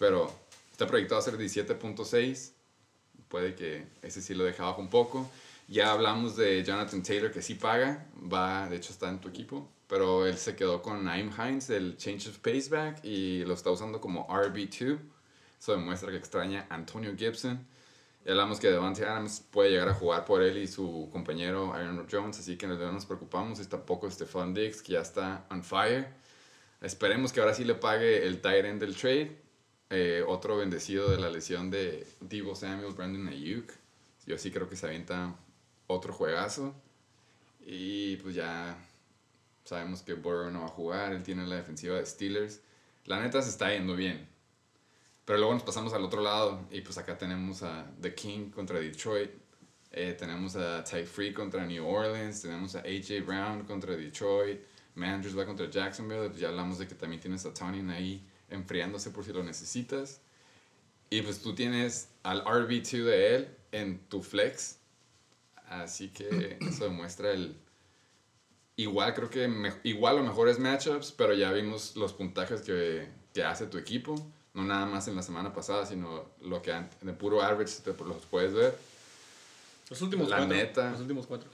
pero 0.00 0.32
está 0.72 0.86
proyectado 0.86 1.20
a 1.20 1.22
ser 1.22 1.36
17.6. 1.36 2.52
Puede 3.28 3.54
que 3.54 3.86
ese 4.00 4.22
sí 4.22 4.34
lo 4.34 4.44
deja 4.44 4.62
abajo 4.62 4.80
un 4.80 4.88
poco. 4.88 5.30
Ya 5.68 5.92
hablamos 5.92 6.36
de 6.36 6.64
Jonathan 6.64 7.02
Taylor, 7.02 7.30
que 7.30 7.42
sí 7.42 7.54
paga, 7.54 8.06
va, 8.32 8.66
de 8.70 8.76
hecho 8.76 8.92
está 8.92 9.10
en 9.10 9.20
tu 9.20 9.28
equipo, 9.28 9.68
pero 9.86 10.26
él 10.26 10.38
se 10.38 10.56
quedó 10.56 10.80
con 10.80 11.04
Naim 11.04 11.30
Hines, 11.30 11.68
el 11.68 11.98
Change 11.98 12.30
of 12.30 12.38
Pace 12.38 12.70
back, 12.70 13.04
y 13.04 13.44
lo 13.44 13.52
está 13.52 13.70
usando 13.70 14.00
como 14.00 14.26
RB2. 14.26 14.98
Eso 15.60 15.72
demuestra 15.72 16.10
que 16.10 16.16
extraña 16.16 16.66
a 16.70 16.76
Antonio 16.76 17.14
Gibson. 17.14 17.66
Y 18.24 18.30
hablamos 18.30 18.58
que 18.58 18.70
Devante 18.70 19.04
Adams 19.04 19.44
puede 19.50 19.70
llegar 19.70 19.90
a 19.90 19.94
jugar 19.94 20.24
por 20.24 20.42
él 20.42 20.56
y 20.56 20.66
su 20.66 21.10
compañero 21.12 21.74
Aaron 21.74 22.06
Jones, 22.10 22.38
así 22.38 22.56
que 22.56 22.66
no 22.66 22.76
nos 22.90 23.04
preocupamos. 23.04 23.60
Y 23.60 23.66
tampoco 23.66 24.10
Stephon 24.10 24.54
Diggs, 24.54 24.80
que 24.80 24.94
ya 24.94 25.00
está 25.00 25.44
on 25.50 25.62
fire. 25.62 26.08
Esperemos 26.80 27.34
que 27.34 27.40
ahora 27.40 27.52
sí 27.52 27.64
le 27.64 27.74
pague 27.74 28.26
el 28.26 28.40
tight 28.40 28.64
end 28.64 28.80
del 28.80 28.96
trade. 28.96 29.49
Eh, 29.92 30.24
otro 30.24 30.56
bendecido 30.56 31.10
de 31.10 31.18
la 31.18 31.28
lesión 31.28 31.68
de 31.68 32.06
Divo 32.20 32.54
Samuel, 32.54 32.94
Brandon 32.94 33.26
Ayuk. 33.26 33.72
Yo 34.24 34.38
sí 34.38 34.52
creo 34.52 34.68
que 34.68 34.76
se 34.76 34.86
avienta 34.86 35.34
otro 35.88 36.12
juegazo. 36.12 36.74
Y 37.66 38.16
pues 38.18 38.36
ya 38.36 38.78
sabemos 39.64 40.02
que 40.02 40.14
Burrow 40.14 40.50
no 40.50 40.60
va 40.60 40.66
a 40.66 40.68
jugar. 40.68 41.12
Él 41.12 41.24
tiene 41.24 41.44
la 41.44 41.56
defensiva 41.56 41.96
de 41.96 42.06
Steelers. 42.06 42.60
La 43.06 43.20
neta 43.20 43.42
se 43.42 43.50
está 43.50 43.72
yendo 43.72 43.96
bien. 43.96 44.28
Pero 45.24 45.40
luego 45.40 45.54
nos 45.54 45.64
pasamos 45.64 45.92
al 45.92 46.04
otro 46.04 46.22
lado. 46.22 46.60
Y 46.70 46.82
pues 46.82 46.96
acá 46.96 47.18
tenemos 47.18 47.64
a 47.64 47.90
The 48.00 48.14
King 48.14 48.50
contra 48.50 48.78
Detroit. 48.78 49.32
Eh, 49.90 50.14
tenemos 50.16 50.54
a 50.54 50.84
Ty 50.84 51.04
Free 51.04 51.34
contra 51.34 51.66
New 51.66 51.84
Orleans. 51.84 52.42
Tenemos 52.42 52.76
a 52.76 52.80
AJ 52.80 53.26
Brown 53.26 53.64
contra 53.64 53.96
Detroit. 53.96 54.60
Manders 54.94 55.36
va 55.36 55.44
contra 55.44 55.68
Jacksonville. 55.68 56.32
Ya 56.36 56.48
hablamos 56.48 56.78
de 56.78 56.86
que 56.86 56.94
también 56.94 57.20
tienes 57.20 57.44
a 57.44 57.52
Tony 57.52 57.80
ahí 57.90 58.24
enfriándose 58.50 59.10
por 59.10 59.24
si 59.24 59.32
lo 59.32 59.42
necesitas. 59.42 60.20
Y 61.10 61.22
pues 61.22 61.40
tú 61.42 61.54
tienes 61.54 62.08
al 62.22 62.44
RB2 62.44 63.04
de 63.04 63.34
él 63.36 63.48
en 63.72 63.98
tu 64.08 64.22
flex. 64.22 64.76
Así 65.68 66.08
que 66.08 66.58
eso 66.68 66.84
demuestra 66.84 67.32
el... 67.32 67.56
Igual 68.76 69.14
creo 69.14 69.28
que 69.28 69.46
me- 69.48 69.74
igual 69.84 70.18
o 70.18 70.22
mejores 70.22 70.58
matchups, 70.58 71.12
pero 71.12 71.34
ya 71.34 71.52
vimos 71.52 71.96
los 71.96 72.12
puntajes 72.14 72.62
que, 72.62 73.08
que 73.34 73.44
hace 73.44 73.66
tu 73.66 73.76
equipo. 73.76 74.14
No 74.54 74.64
nada 74.64 74.86
más 74.86 75.06
en 75.06 75.14
la 75.16 75.22
semana 75.22 75.52
pasada, 75.52 75.84
sino 75.86 76.24
lo 76.40 76.62
que 76.62 76.72
an- 76.72 76.88
de 77.02 77.12
puro 77.12 77.42
average 77.42 77.80
te 77.84 77.92
los 78.04 78.24
puedes 78.26 78.54
ver. 78.54 78.76
Los 79.90 80.00
últimos 80.02 80.28
La 80.28 80.38
cuatro. 80.38 80.56
neta. 80.56 80.90
Los 80.92 81.00
últimos 81.00 81.26
cuatro. 81.26 81.50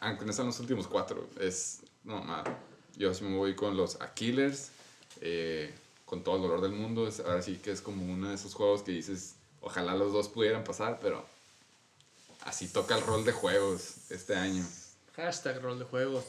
Aunque 0.00 0.24
no 0.24 0.32
sean 0.32 0.46
los 0.46 0.60
últimos 0.60 0.86
cuatro, 0.86 1.28
es... 1.40 1.80
No, 2.04 2.24
nada. 2.24 2.58
Yo 2.96 3.12
sí 3.12 3.24
me 3.24 3.36
voy 3.36 3.54
con 3.56 3.76
los 3.76 4.00
Aquilers, 4.00 4.70
eh, 5.20 5.74
con 6.08 6.24
todo 6.24 6.36
el 6.36 6.42
dolor 6.42 6.60
del 6.62 6.72
mundo. 6.72 7.06
Es, 7.06 7.20
ahora 7.20 7.42
sí 7.42 7.56
que 7.56 7.70
es 7.70 7.80
como 7.80 8.02
uno 8.04 8.30
de 8.30 8.34
esos 8.34 8.54
juegos 8.54 8.82
que 8.82 8.92
dices, 8.92 9.34
ojalá 9.60 9.94
los 9.94 10.12
dos 10.12 10.28
pudieran 10.28 10.64
pasar, 10.64 10.98
pero 11.00 11.24
así 12.44 12.68
toca 12.68 12.96
el 12.96 13.02
rol 13.02 13.24
de 13.24 13.32
juegos 13.32 14.10
este 14.10 14.34
año. 14.34 14.64
Hashtag 15.16 15.60
rol 15.60 15.78
de 15.78 15.84
juegos. 15.84 16.24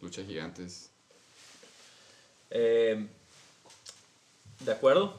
Lucha 0.00 0.22
gigantes. 0.22 0.90
Eh, 2.50 3.06
de 4.60 4.72
acuerdo, 4.72 5.14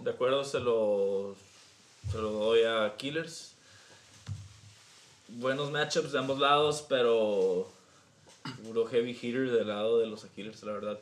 de 0.00 0.10
acuerdo, 0.10 0.44
se 0.44 0.60
lo, 0.60 1.34
se 2.10 2.18
lo 2.18 2.30
doy 2.30 2.62
a 2.62 2.94
Killers. 2.96 3.52
Buenos 5.28 5.70
matchups 5.72 6.12
de 6.12 6.18
ambos 6.18 6.38
lados, 6.38 6.84
pero 6.88 7.68
puro 8.64 8.86
heavy 8.86 9.18
hitter 9.20 9.50
del 9.50 9.68
lado 9.68 9.98
de 9.98 10.06
los 10.06 10.24
Killers, 10.26 10.62
la 10.62 10.72
verdad. 10.72 11.00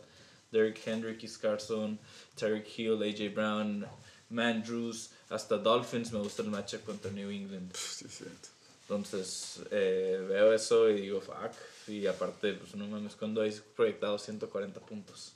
Derrick 0.50 0.80
Henry, 0.84 1.16
Keith 1.16 1.38
Carson, 1.40 1.98
Tarek 2.36 2.66
Hill, 2.76 3.02
AJ 3.02 3.34
Brown, 3.34 3.86
Mandrews, 4.30 5.10
hasta 5.28 5.58
Dolphins. 5.58 6.12
Me 6.12 6.20
gusta 6.20 6.42
el 6.42 6.50
matchup 6.50 6.84
contra 6.84 7.10
New 7.10 7.30
England. 7.30 7.74
Sí, 7.74 8.06
cierto. 8.08 8.48
Entonces 8.82 9.62
eh, 9.70 10.24
veo 10.28 10.52
eso 10.52 10.90
y 10.90 11.02
digo, 11.02 11.20
fuck. 11.20 11.52
Y 11.86 12.06
aparte, 12.06 12.54
pues 12.54 12.74
no 12.74 12.86
mames, 12.86 13.14
cuando 13.14 13.42
hay 13.42 13.52
proyectado 13.76 14.18
140 14.18 14.80
puntos. 14.80 15.32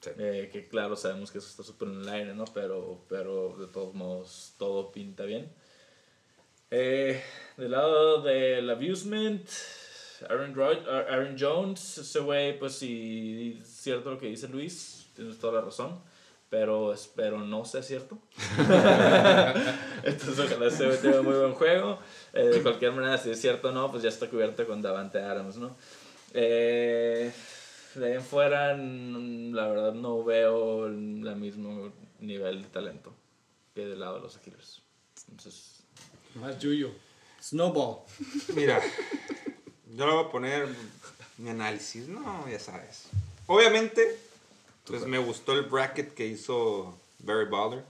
Sí. 0.00 0.10
Eh, 0.18 0.48
que 0.52 0.68
claro, 0.68 0.96
sabemos 0.96 1.30
que 1.30 1.38
eso 1.38 1.48
está 1.48 1.62
súper 1.62 1.88
en 1.88 2.02
el 2.02 2.08
aire, 2.08 2.34
¿no? 2.34 2.44
Pero, 2.46 3.04
pero 3.08 3.56
de 3.58 3.66
todos 3.66 3.94
modos, 3.94 4.54
todo 4.58 4.90
pinta 4.92 5.24
bien. 5.24 5.52
Eh, 6.70 7.22
del 7.56 7.70
lado 7.70 8.22
del 8.22 8.68
abusement, 8.68 9.48
Aaron, 10.28 10.54
Rod- 10.54 10.88
Aaron 10.88 11.36
Jones, 11.38 11.98
ese 11.98 12.20
güey, 12.20 12.58
pues 12.58 12.74
sí, 12.74 13.58
es 13.62 13.68
cierto 13.68 14.10
lo 14.12 14.18
que 14.18 14.26
dice 14.26 14.48
Luis, 14.48 15.06
tienes 15.14 15.38
toda 15.38 15.54
la 15.54 15.60
razón. 15.62 15.98
Pero 16.50 16.94
espero 16.94 17.40
no 17.40 17.66
sea 17.66 17.82
cierto. 17.82 18.18
Entonces, 20.02 20.38
ojalá 20.38 20.66
ese 20.68 20.86
güey 20.86 20.98
tenga 20.98 21.20
muy 21.22 21.34
buen 21.34 21.52
juego. 21.52 21.98
Eh, 22.32 22.44
de 22.44 22.62
cualquier 22.62 22.92
manera, 22.92 23.18
si 23.18 23.30
es 23.30 23.38
cierto 23.40 23.68
o 23.68 23.72
no, 23.72 23.90
pues 23.90 24.02
ya 24.02 24.08
está 24.08 24.28
cubierto 24.28 24.66
con 24.66 24.80
Davante 24.80 25.18
Adams, 25.20 25.56
¿no? 25.56 25.76
Eh, 26.32 27.30
de 27.94 28.06
ahí 28.06 28.12
en 28.14 28.22
fuera, 28.22 28.74
la 28.76 29.66
verdad 29.68 29.92
no 29.92 30.24
veo 30.24 30.86
el 30.86 31.36
mismo 31.36 31.92
nivel 32.20 32.62
de 32.62 32.68
talento 32.68 33.12
que 33.74 33.84
del 33.86 34.00
lado 34.00 34.16
de 34.16 34.20
los 34.22 34.32
Steelers. 34.34 34.80
Entonces, 35.30 35.82
Más 36.36 36.58
Yuyo. 36.58 36.90
Snowball. 37.42 37.98
Mira, 38.54 38.80
yo 39.94 40.06
le 40.06 40.12
voy 40.12 40.24
a 40.24 40.30
poner 40.30 40.68
mi 41.38 41.50
análisis, 41.50 42.08
¿no? 42.08 42.48
Ya 42.48 42.58
sabes. 42.58 43.08
Obviamente, 43.46 44.18
pues 44.84 45.06
me 45.06 45.18
gustó 45.18 45.52
el 45.52 45.62
bracket 45.62 46.14
que 46.14 46.26
hizo 46.26 46.98
Barry 47.20 47.48
Baller. 47.48 47.84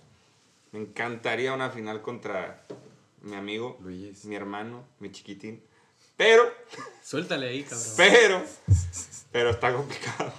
Me 0.72 0.80
encantaría 0.80 1.52
una 1.52 1.70
final 1.70 2.02
contra 2.02 2.64
mi 3.22 3.34
amigo, 3.34 3.78
Luis. 3.82 4.24
mi 4.24 4.36
hermano, 4.36 4.84
mi 5.00 5.10
chiquitín. 5.10 5.62
Pero, 6.16 6.52
Suéltale 7.02 7.48
ahí, 7.48 7.62
cabrón. 7.62 7.88
pero, 7.96 8.44
pero 9.32 9.50
está 9.50 9.72
complicado. 9.72 10.32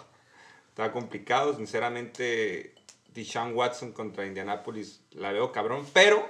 Está 0.69 0.91
complicado, 0.91 1.56
sinceramente. 1.56 2.76
Deshaun 3.14 3.56
Watson 3.56 3.91
contra 3.91 4.26
Indianapolis 4.26 5.02
la 5.11 5.31
veo 5.31 5.52
cabrón, 5.52 5.86
pero 5.94 6.30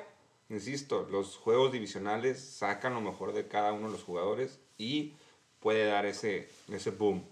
insisto, 0.49 1.07
los 1.11 1.35
juegos 1.35 1.71
divisionales 1.73 2.39
sacan 2.41 2.93
lo 2.93 3.01
mejor 3.01 3.33
de 3.33 3.47
cada 3.47 3.73
uno 3.73 3.87
de 3.87 3.93
los 3.93 4.03
jugadores 4.03 4.59
y 4.79 5.13
puede 5.59 5.85
dar 5.85 6.07
ese, 6.07 6.49
ese 6.71 6.89
boom. 6.89 7.23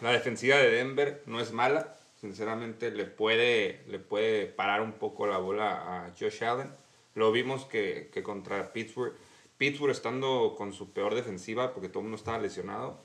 La 0.00 0.12
defensiva 0.12 0.56
de 0.56 0.70
Denver 0.70 1.22
no 1.26 1.40
es 1.40 1.52
mala, 1.52 1.94
sinceramente 2.18 2.90
le 2.90 3.04
puede, 3.04 3.82
le 3.88 3.98
puede 3.98 4.46
parar 4.46 4.80
un 4.80 4.92
poco 4.92 5.26
la 5.26 5.36
bola 5.36 6.06
a 6.06 6.14
Josh 6.18 6.42
Allen. 6.42 6.70
Lo 7.14 7.30
vimos 7.30 7.66
que, 7.66 8.08
que 8.12 8.22
contra 8.22 8.72
Pittsburgh, 8.72 9.12
Pittsburgh 9.58 9.90
estando 9.92 10.54
con 10.56 10.72
su 10.72 10.92
peor 10.92 11.14
defensiva 11.14 11.72
porque 11.74 11.88
todo 11.88 12.00
el 12.00 12.04
mundo 12.04 12.16
estaba 12.16 12.38
lesionado, 12.38 13.04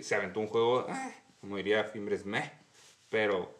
se 0.00 0.14
aventó 0.14 0.40
un 0.40 0.46
juego, 0.46 0.86
ah, 0.88 1.12
como 1.40 1.56
diría 1.56 1.84
Fimbres, 1.84 2.24
meh, 2.24 2.52
pero, 3.08 3.52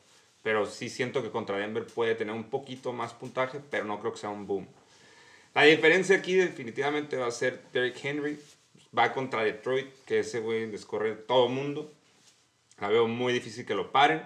pero 0.42 0.66
sí 0.66 0.88
siento 0.88 1.22
que 1.22 1.30
contra 1.30 1.58
Denver 1.58 1.86
puede 1.86 2.14
tener 2.14 2.34
un 2.34 2.48
poquito 2.50 2.92
más 2.92 3.12
puntaje, 3.12 3.60
pero 3.70 3.84
no 3.84 3.98
creo 4.00 4.12
que 4.12 4.18
sea 4.18 4.30
un 4.30 4.46
boom. 4.46 4.68
La 5.54 5.64
diferencia 5.64 6.16
aquí 6.16 6.34
definitivamente 6.34 7.16
va 7.16 7.26
a 7.26 7.32
ser 7.32 7.60
Derrick 7.72 8.02
Henry, 8.02 8.38
va 8.96 9.12
contra 9.12 9.42
Detroit, 9.42 9.88
que 10.04 10.20
ese 10.20 10.40
güey 10.40 10.66
descorre 10.70 11.14
todo 11.14 11.46
el 11.46 11.52
mundo. 11.52 11.92
La 12.80 12.88
veo 12.88 13.06
muy 13.08 13.32
difícil 13.32 13.64
que 13.64 13.74
lo 13.74 13.92
paren. 13.92 14.22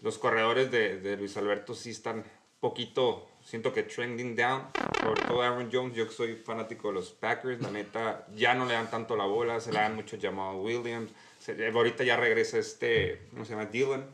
Los 0.00 0.18
corredores 0.18 0.70
de, 0.70 0.98
de 1.00 1.16
Luis 1.16 1.36
Alberto 1.36 1.74
sí 1.74 1.90
están 1.90 2.24
poquito, 2.60 3.28
siento 3.44 3.72
que 3.72 3.82
trending 3.82 4.36
down. 4.36 4.66
Sobre 5.00 5.22
todo 5.22 5.42
Aaron 5.42 5.70
Jones, 5.72 5.96
yo 5.96 6.06
que 6.06 6.12
soy 6.14 6.36
fanático 6.36 6.88
de 6.88 6.94
los 6.94 7.10
Packers, 7.12 7.60
la 7.60 7.70
neta, 7.70 8.26
ya 8.34 8.54
no 8.54 8.66
le 8.66 8.74
dan 8.74 8.90
tanto 8.90 9.16
la 9.16 9.24
bola, 9.24 9.60
se 9.60 9.72
le 9.72 9.78
dan 9.78 9.94
mucho 9.94 10.16
llamado 10.16 10.60
Williams. 10.60 11.10
Se- 11.40 11.66
ahorita 11.68 12.04
ya 12.04 12.16
regresa 12.16 12.58
este, 12.58 13.22
¿cómo 13.30 13.44
se 13.44 13.52
llama? 13.52 13.66
Dylan. 13.66 14.06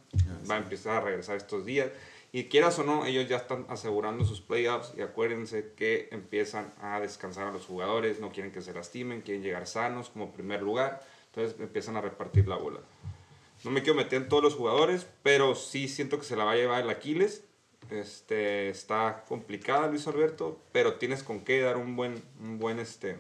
Va 0.50 0.54
a 0.54 0.58
empezar 0.58 0.96
a 0.96 1.00
regresar 1.02 1.36
estos 1.36 1.66
días. 1.66 1.90
Y 2.30 2.44
quieras 2.44 2.78
o 2.78 2.84
no, 2.84 3.06
ellos 3.06 3.26
ya 3.26 3.38
están 3.38 3.64
asegurando 3.68 4.24
sus 4.24 4.42
playoffs 4.42 4.92
y 4.96 5.00
acuérdense 5.00 5.72
que 5.74 6.08
empiezan 6.12 6.74
a 6.80 7.00
descansar 7.00 7.46
a 7.46 7.52
los 7.52 7.64
jugadores, 7.64 8.20
no 8.20 8.32
quieren 8.32 8.52
que 8.52 8.60
se 8.60 8.74
lastimen, 8.74 9.22
quieren 9.22 9.42
llegar 9.42 9.66
sanos 9.66 10.10
como 10.10 10.32
primer 10.32 10.62
lugar, 10.62 11.02
entonces 11.26 11.58
empiezan 11.58 11.96
a 11.96 12.02
repartir 12.02 12.46
la 12.46 12.56
bola. 12.56 12.80
No 13.64 13.70
me 13.70 13.82
quiero 13.82 13.96
meter 13.96 14.22
en 14.22 14.28
todos 14.28 14.42
los 14.42 14.54
jugadores, 14.54 15.06
pero 15.22 15.54
sí 15.54 15.88
siento 15.88 16.18
que 16.18 16.24
se 16.24 16.36
la 16.36 16.44
va 16.44 16.52
a 16.52 16.56
llevar 16.56 16.84
el 16.84 16.90
Aquiles. 16.90 17.44
Este, 17.90 18.68
está 18.68 19.24
complicada 19.26 19.88
Luis 19.88 20.06
Alberto, 20.06 20.60
pero 20.72 20.94
tienes 20.94 21.22
con 21.22 21.40
qué 21.40 21.60
dar 21.60 21.78
un 21.78 21.96
buen, 21.96 22.22
un 22.40 22.58
buen, 22.58 22.78
este, 22.78 23.18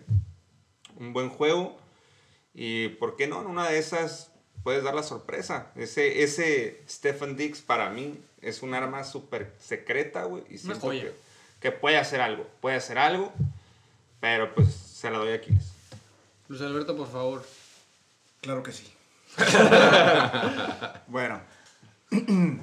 un 0.96 1.12
buen 1.12 1.30
juego. 1.30 1.78
Y 2.54 2.88
por 2.88 3.16
qué 3.16 3.26
no, 3.26 3.40
en 3.40 3.46
una 3.46 3.68
de 3.68 3.78
esas 3.78 4.32
puedes 4.62 4.82
dar 4.82 4.94
la 4.94 5.02
sorpresa. 5.02 5.70
Ese, 5.76 6.22
ese 6.22 6.82
Stephen 6.88 7.36
Dix 7.36 7.60
para 7.60 7.90
mí 7.90 8.20
es 8.40 8.62
un 8.62 8.74
arma 8.74 9.04
súper 9.04 9.52
secreta, 9.60 10.24
güey. 10.24 10.44
Y 10.50 10.58
siento 10.58 10.90
que, 10.90 11.12
que 11.60 11.72
puede 11.72 11.98
hacer 11.98 12.20
algo, 12.20 12.46
puede 12.60 12.76
hacer 12.76 12.98
algo, 12.98 13.32
pero 14.20 14.54
pues 14.54 14.68
se 14.74 15.10
la 15.10 15.18
doy 15.18 15.32
a 15.32 15.34
Aquiles. 15.36 15.72
Luis 16.48 16.62
Alberto, 16.62 16.96
por 16.96 17.10
favor. 17.10 17.44
Claro 18.40 18.62
que 18.62 18.72
sí. 18.72 18.90
bueno, 21.08 21.40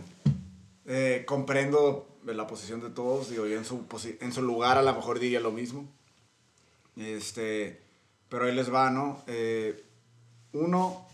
eh, 0.86 1.24
comprendo 1.28 2.08
la 2.26 2.48
posición 2.48 2.82
de 2.82 2.90
todos. 2.90 3.30
Digo, 3.30 3.46
yo 3.46 3.58
en 3.58 3.66
su, 3.66 3.86
en 4.20 4.34
su 4.34 4.42
lugar 4.42 4.78
a 4.78 4.82
lo 4.82 4.94
mejor 4.94 5.20
diría 5.20 5.40
lo 5.40 5.52
mismo. 5.52 5.88
Este, 6.96 7.82
pero 8.30 8.46
ahí 8.46 8.56
les 8.56 8.74
va, 8.74 8.90
¿no? 8.90 9.24
Eh, 9.28 9.84
uno, 10.54 11.06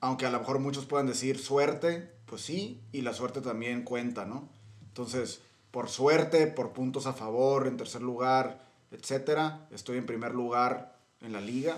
aunque 0.00 0.26
a 0.26 0.30
lo 0.30 0.38
mejor 0.40 0.58
muchos 0.58 0.86
puedan 0.86 1.06
decir 1.06 1.38
suerte, 1.38 2.10
pues 2.26 2.42
sí, 2.42 2.80
y 2.92 3.02
la 3.02 3.12
suerte 3.12 3.40
también 3.40 3.82
cuenta, 3.82 4.24
¿no? 4.24 4.48
Entonces, 4.88 5.40
por 5.70 5.88
suerte, 5.88 6.46
por 6.46 6.72
puntos 6.72 7.06
a 7.06 7.12
favor, 7.12 7.66
en 7.66 7.76
tercer 7.76 8.02
lugar, 8.02 8.60
etcétera, 8.90 9.66
estoy 9.70 9.98
en 9.98 10.06
primer 10.06 10.34
lugar 10.34 10.96
en 11.20 11.32
la 11.32 11.40
liga. 11.40 11.76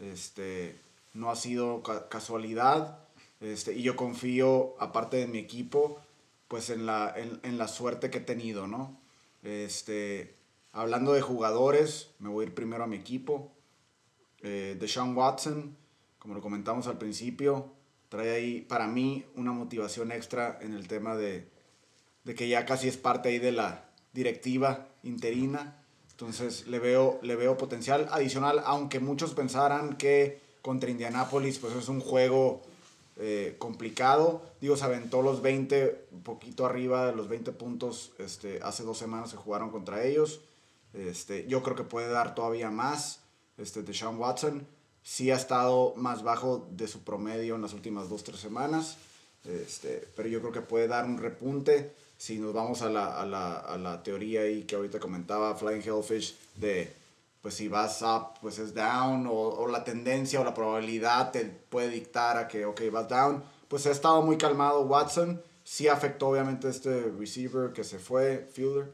Este, 0.00 0.76
no 1.12 1.30
ha 1.30 1.36
sido 1.36 1.82
ca- 1.82 2.08
casualidad. 2.08 2.98
Este, 3.40 3.74
y 3.74 3.82
yo 3.82 3.96
confío, 3.96 4.74
aparte 4.80 5.16
de 5.18 5.26
mi 5.26 5.38
equipo, 5.38 6.00
pues 6.48 6.70
en 6.70 6.86
la, 6.86 7.12
en, 7.16 7.40
en 7.42 7.58
la 7.58 7.68
suerte 7.68 8.10
que 8.10 8.18
he 8.18 8.22
tenido, 8.22 8.66
¿no? 8.66 8.96
Este, 9.42 10.34
hablando 10.72 11.12
de 11.12 11.20
jugadores, 11.20 12.10
me 12.18 12.28
voy 12.30 12.44
a 12.44 12.48
ir 12.48 12.54
primero 12.54 12.84
a 12.84 12.86
mi 12.86 12.96
equipo. 12.96 13.50
Eh, 14.42 14.76
Deshaun 14.78 15.16
Watson, 15.16 15.76
como 16.24 16.32
lo 16.32 16.40
comentamos 16.40 16.86
al 16.86 16.96
principio, 16.96 17.66
trae 18.08 18.30
ahí 18.30 18.60
para 18.62 18.86
mí 18.86 19.26
una 19.36 19.52
motivación 19.52 20.10
extra 20.10 20.58
en 20.62 20.72
el 20.72 20.88
tema 20.88 21.14
de, 21.16 21.46
de 22.24 22.34
que 22.34 22.48
ya 22.48 22.64
casi 22.64 22.88
es 22.88 22.96
parte 22.96 23.28
ahí 23.28 23.38
de 23.38 23.52
la 23.52 23.90
directiva 24.14 24.88
interina. 25.02 25.84
Entonces 26.12 26.66
le 26.66 26.78
veo, 26.78 27.18
le 27.20 27.36
veo 27.36 27.58
potencial 27.58 28.08
adicional, 28.10 28.62
aunque 28.64 29.00
muchos 29.00 29.34
pensaran 29.34 29.98
que 29.98 30.40
contra 30.62 30.88
Indianapolis 30.88 31.58
pues 31.58 31.74
es 31.74 31.88
un 31.90 32.00
juego 32.00 32.62
eh, 33.16 33.56
complicado. 33.58 34.40
Digo, 34.62 34.78
se 34.78 34.84
aventó 34.86 35.20
los 35.20 35.42
20, 35.42 36.06
un 36.10 36.22
poquito 36.22 36.64
arriba 36.64 37.04
de 37.04 37.14
los 37.14 37.28
20 37.28 37.52
puntos 37.52 38.12
este, 38.18 38.60
hace 38.62 38.82
dos 38.82 38.96
semanas 38.96 39.28
se 39.28 39.36
jugaron 39.36 39.68
contra 39.68 40.02
ellos. 40.02 40.40
Este, 40.94 41.46
yo 41.48 41.62
creo 41.62 41.76
que 41.76 41.84
puede 41.84 42.08
dar 42.08 42.34
todavía 42.34 42.70
más. 42.70 43.20
Este, 43.58 43.82
Deshaun 43.82 44.16
Watson 44.16 44.66
sí 45.04 45.30
ha 45.30 45.36
estado 45.36 45.94
más 45.96 46.24
bajo 46.24 46.66
de 46.72 46.88
su 46.88 47.04
promedio 47.04 47.54
en 47.54 47.62
las 47.62 47.74
últimas 47.74 48.08
dos, 48.08 48.24
tres 48.24 48.40
semanas. 48.40 48.96
Este, 49.44 50.08
pero 50.16 50.28
yo 50.28 50.40
creo 50.40 50.50
que 50.50 50.62
puede 50.62 50.88
dar 50.88 51.04
un 51.04 51.18
repunte 51.18 51.92
si 52.16 52.38
nos 52.38 52.54
vamos 52.54 52.80
a 52.82 52.88
la, 52.88 53.20
a 53.20 53.26
la, 53.26 53.58
a 53.58 53.76
la 53.76 54.02
teoría 54.02 54.40
ahí 54.40 54.62
que 54.62 54.74
ahorita 54.74 54.98
comentaba 54.98 55.54
Flying 55.54 55.82
Hellfish 55.82 56.34
de 56.56 56.90
pues 57.42 57.54
si 57.54 57.68
vas 57.68 58.00
up 58.00 58.40
pues 58.40 58.58
es 58.58 58.72
down 58.72 59.26
o, 59.26 59.32
o 59.32 59.68
la 59.68 59.84
tendencia 59.84 60.40
o 60.40 60.44
la 60.44 60.54
probabilidad 60.54 61.30
te 61.30 61.44
puede 61.44 61.90
dictar 61.90 62.38
a 62.38 62.48
que 62.48 62.64
ok 62.64 62.80
vas 62.90 63.08
down 63.10 63.44
pues 63.68 63.86
ha 63.86 63.90
estado 63.90 64.22
muy 64.22 64.38
calmado 64.38 64.80
Watson 64.82 65.42
sí 65.62 65.88
afectó 65.88 66.28
obviamente 66.28 66.70
este 66.70 67.12
receiver 67.18 67.74
que 67.74 67.84
se 67.84 67.98
fue 67.98 68.48
Fuller 68.54 68.90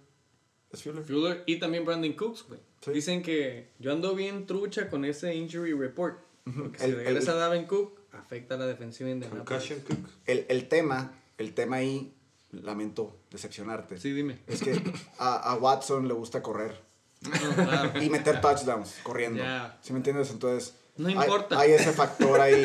¿es 0.72 0.82
Fuller? 0.82 1.42
Y 1.46 1.58
también 1.58 1.84
Brandon 1.84 2.12
Cooks. 2.12 2.46
Sí. 2.84 2.90
Dicen 2.92 3.22
que 3.22 3.68
yo 3.78 3.92
ando 3.92 4.14
bien 4.14 4.46
trucha 4.46 4.88
con 4.88 5.04
ese 5.04 5.34
injury 5.34 5.72
report. 5.74 6.18
Porque 6.44 6.78
si 6.78 6.84
El- 6.86 6.96
regresa 6.96 7.32
el- 7.32 7.38
Davin 7.38 7.66
Cook, 7.66 7.98
afecta 8.12 8.54
a 8.54 8.58
la 8.58 8.66
defensiva 8.66 9.10
Cook. 9.44 10.08
el, 10.26 10.46
el 10.48 10.68
tema 10.68 11.12
el 11.38 11.54
tema 11.54 11.76
ahí 11.76 12.12
lamento 12.52 13.16
decepcionarte 13.30 13.98
Sí, 13.98 14.12
dime. 14.12 14.38
es 14.46 14.60
que 14.62 14.82
a, 15.18 15.36
a 15.52 15.54
Watson 15.56 16.08
le 16.08 16.14
gusta 16.14 16.42
correr 16.42 16.80
No, 17.22 17.30
claro. 17.54 18.02
y 18.02 18.10
meter 18.10 18.40
touchdowns 18.40 18.96
corriendo. 19.02 19.42
¿Sí 19.82 19.92
me 19.92 19.98
entiendes? 19.98 20.30
Entonces, 20.30 20.74
No 20.96 21.08
hay- 21.08 21.14
importa. 21.14 21.58
Hay, 21.60 21.72
ese 21.72 21.92
factor 21.92 22.40
ahí 22.40 22.64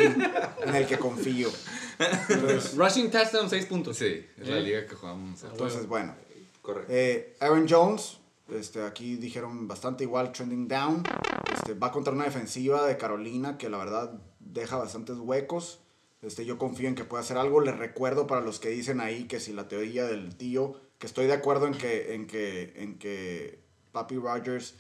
en 0.66 0.76
el 0.76 0.88
que 0.88 0.98
confío. 0.98 1.50
Entonces, 2.30 2.76
Rushing 2.76 3.12
touchdown, 3.12 3.50
6 3.50 3.66
puntos. 3.66 3.98
Sí, 3.98 4.26
es 4.40 4.48
la 4.48 4.58
Eh. 4.58 4.62
liga 4.62 4.86
que 4.86 4.96
jugamos. 4.96 5.44
entonces, 5.44 5.88
bueno. 5.88 6.16
Correcto. 6.62 6.92
Eh, 6.92 7.36
Aaron 7.40 7.68
Jones, 7.70 8.18
este, 8.50 8.84
aquí 8.84 9.16
dijeron 9.16 9.68
bastante 9.68 10.04
igual, 10.04 10.32
trending 10.32 10.68
down. 10.68 11.04
Este, 11.54 11.74
va 11.74 11.92
contra 11.92 12.14
una 12.14 12.26
defensiva 12.26 12.86
de 12.86 12.98
Carolina 12.98 13.58
que 13.58 13.70
la 13.70 13.78
verdad 13.78 14.22
deja 14.40 14.78
bastantes 14.78 15.18
huecos. 15.18 15.80
Este, 16.22 16.46
yo 16.46 16.58
confío 16.58 16.88
en 16.88 16.96
que 16.96 17.04
pueda 17.04 17.24
hacer 17.24 17.38
algo. 17.38 17.62
Les 17.62 17.78
recuerdo 17.78 18.28
para 18.28 18.42
los 18.42 18.60
que 18.60 18.70
dicen 18.70 19.02
ahí 19.02 19.26
que 19.26 19.40
si 19.40 19.54
la 19.54 19.68
teoría 19.68 20.06
del 20.06 20.36
tío, 20.36 20.80
que 20.98 21.08
estoy 21.08 21.28
de 21.28 21.34
acuerdo 21.34 21.68
en 21.68 21.74
que, 21.74 22.14
en 22.14 22.28
que, 22.28 22.74
en 22.78 22.98
que 22.98 23.60
Papi 23.92 24.16
Rogers 24.16 24.76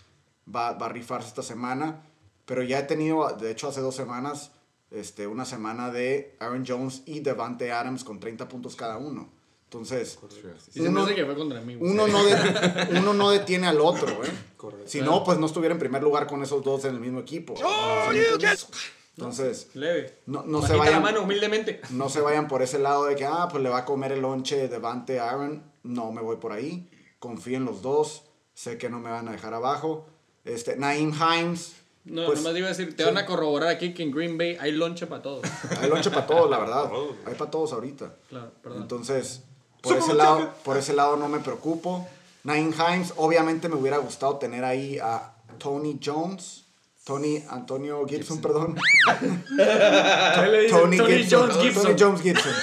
va, 0.54 0.74
va 0.74 0.88
a 0.88 0.90
rifarse 0.90 1.30
esta 1.30 1.44
semana. 1.44 2.04
Pero 2.46 2.62
ya 2.62 2.80
he 2.80 2.84
tenido, 2.84 3.28
de 3.36 3.52
hecho 3.52 3.68
hace 3.68 3.82
dos 3.82 3.96
semanas, 3.96 4.52
este, 4.92 5.28
una 5.28 5.46
semana 5.46 5.92
de 5.92 6.36
Aaron 6.40 6.64
Jones 6.66 7.04
y 7.06 7.20
Devante 7.20 7.72
Adams 7.72 8.04
con 8.04 8.20
30 8.20 8.48
puntos 8.48 8.76
cada 8.76 8.98
uno. 8.98 9.30
Entonces, 9.76 10.18
Uno- 10.78 11.04
hace 11.04 11.16
que 11.16 11.26
fue 11.26 11.36
contra 11.36 11.60
mí. 11.62 11.76
güey. 11.76 11.92
uno 11.92 12.08
no, 12.08 12.24
de- 12.24 12.88
uno 13.00 13.14
no 13.14 13.30
detiene 13.32 13.68
al 13.68 13.80
otro, 13.82 14.08
¿eh? 14.24 14.30
Correcto. 14.56 14.88
Si 14.88 15.02
no, 15.02 15.24
pues 15.24 15.38
no 15.38 15.46
estuviera 15.48 15.74
en 15.74 15.80
primer 15.80 16.02
lugar 16.02 16.28
con 16.28 16.42
esos 16.42 16.64
dos 16.64 16.86
en 16.86 16.96
el 16.96 17.00
mismo 17.02 17.20
equipo. 17.20 17.56
¿Sí 17.58 17.64
me 18.14 18.20
entiendes? 18.28 18.68
Entonces, 19.18 19.70
Leve. 19.76 20.20
no, 20.26 20.44
no 20.44 20.62
se 20.62 20.68
Bajita 20.70 20.78
la 20.78 20.80
vayan, 20.86 21.02
mano, 21.04 21.22
humildemente. 21.24 21.82
no 21.92 22.10
se 22.10 22.20
vayan 22.20 22.48
por 22.50 22.62
ese 22.62 22.80
lado 22.80 23.06
de 23.06 23.16
que, 23.16 23.26
ah, 23.26 23.48
pues 23.50 23.64
le 23.64 23.70
va 23.70 23.80
a 23.80 23.86
comer 23.86 24.12
el 24.12 24.22
lonche 24.22 24.68
Devante 24.68 25.20
Aaron. 25.20 25.64
No 25.84 26.12
me 26.12 26.22
voy 26.22 26.36
por 26.38 26.52
ahí. 26.52 26.90
Confío 27.20 27.58
en 27.58 27.66
los 27.66 27.82
dos. 27.82 28.24
Sé 28.54 28.78
que 28.78 28.90
no 28.90 29.00
me 29.00 29.10
van 29.10 29.28
a 29.28 29.32
dejar 29.32 29.54
abajo. 29.54 30.08
Este, 30.44 30.76
Naeem 30.76 31.14
Himes. 31.14 31.76
No, 32.04 32.26
pues, 32.28 32.40
nomás 32.42 32.58
iba 32.58 32.68
a 32.68 32.70
decir, 32.70 32.96
te 32.96 33.04
sí. 33.04 33.10
van 33.10 33.18
a 33.18 33.26
corroborar 33.26 33.70
aquí 33.70 33.94
que 33.94 34.04
en 34.04 34.12
Green 34.12 34.38
Bay 34.38 34.58
hay 34.60 34.72
lonche 34.74 35.08
para 35.08 35.22
todos. 35.24 35.44
Hay 35.82 35.90
lonche 35.90 36.12
para 36.12 36.28
todos, 36.28 36.50
la 36.50 36.60
verdad. 36.60 36.92
Hay 37.26 37.34
para 37.36 37.50
todos 37.50 37.74
ahorita. 37.74 38.16
Claro, 38.30 38.52
perdón. 38.62 38.84
Entonces, 38.84 39.44
por 39.86 39.98
ese, 39.98 40.14
lado, 40.14 40.54
por 40.64 40.78
ese 40.78 40.94
lado 40.94 41.16
no 41.16 41.28
me 41.28 41.40
preocupo. 41.40 42.08
Nine 42.44 42.74
Himes, 42.76 43.14
obviamente 43.16 43.70
me 43.70 43.76
hubiera 43.76 43.98
gustado 43.98 44.38
tener 44.38 44.64
ahí 44.64 45.00
a 45.00 45.34
Tony 45.58 46.00
Jones. 46.04 46.66
Tony 47.06 47.44
Antonio 47.52 48.04
Gibson, 48.08 48.42
perdón. 48.42 48.76
¿Qué 49.58 50.48
le 50.48 50.62
dice? 50.62 50.76
Tony, 50.76 50.98
Tony 50.98 51.18
Gibson. 51.18 51.40
Jones 51.40 51.58
Gibson. 51.62 51.84
Tony 51.84 52.00
Jones 52.00 52.22
Gibson. 52.24 52.54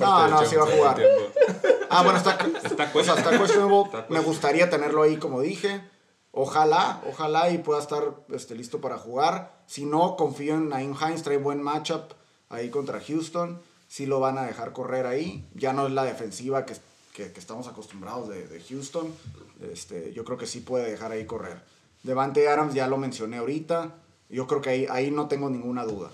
No, 0.00 0.28
no, 0.28 0.46
sí 0.46 0.56
va 0.56 0.64
a 0.64 0.66
jugar. 0.66 1.02
Ah, 1.90 2.02
bueno, 2.02 2.18
está, 2.18 2.38
Está 2.64 2.90
o 2.94 3.04
sea, 3.04 3.14
está 3.14 3.38
questionable. 3.38 3.82
Está 3.84 4.06
Me 4.08 4.20
gustaría 4.20 4.70
tenerlo 4.70 5.02
ahí, 5.02 5.18
como 5.18 5.42
dije. 5.42 5.82
Ojalá, 6.32 7.02
ojalá 7.06 7.50
y 7.50 7.58
pueda 7.58 7.80
estar 7.80 8.14
este, 8.32 8.54
listo 8.54 8.80
para 8.80 8.96
jugar. 8.96 9.60
Si 9.66 9.84
no, 9.84 10.16
confío 10.16 10.54
en 10.54 10.70
Naim 10.70 10.94
Hines, 10.98 11.22
trae 11.22 11.36
buen 11.36 11.62
matchup 11.62 12.14
ahí 12.48 12.70
contra 12.70 13.00
Houston. 13.00 13.60
Sí 13.88 14.06
lo 14.06 14.20
van 14.20 14.38
a 14.38 14.44
dejar 14.44 14.72
correr 14.72 15.06
ahí. 15.06 15.44
Ya 15.54 15.72
no 15.72 15.86
es 15.86 15.92
la 15.92 16.04
defensiva 16.04 16.64
que, 16.66 16.74
que- 17.14 17.32
que 17.32 17.40
estamos 17.40 17.66
acostumbrados 17.66 18.28
de, 18.28 18.46
de 18.46 18.60
Houston. 18.62 19.12
Este, 19.72 20.12
yo 20.12 20.24
creo 20.24 20.38
que 20.38 20.46
sí 20.46 20.60
puede 20.60 20.90
dejar 20.90 21.10
ahí 21.10 21.24
correr. 21.26 21.60
Devante 22.04 22.46
Adams 22.48 22.74
ya 22.74 22.86
lo 22.86 22.96
mencioné 22.98 23.38
ahorita. 23.38 23.94
Yo 24.28 24.46
creo 24.46 24.60
que 24.60 24.70
ahí, 24.70 24.86
ahí 24.90 25.10
no 25.10 25.26
tengo 25.26 25.48
ninguna 25.50 25.84
duda. 25.84 26.10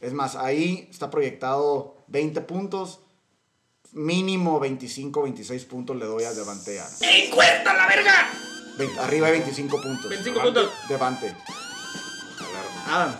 Es 0.00 0.12
más, 0.12 0.34
ahí 0.36 0.88
está 0.90 1.10
proyectado 1.10 1.96
20 2.08 2.40
puntos. 2.42 2.98
Mínimo 3.92 4.58
25, 4.58 5.22
26 5.22 5.64
puntos 5.66 5.96
le 5.96 6.06
doy 6.06 6.24
a 6.24 6.32
Devante 6.34 6.80
Adams. 6.80 7.02
¡Encuesta 7.02 7.72
la 7.74 7.86
verga! 7.86 8.12
Ve- 8.78 8.90
arriba 9.00 9.26
de 9.28 9.32
25 9.34 9.80
puntos. 9.80 10.08
25 10.08 10.40
puntos. 10.42 10.70
Devante. 10.88 11.34
Adams. 12.88 13.16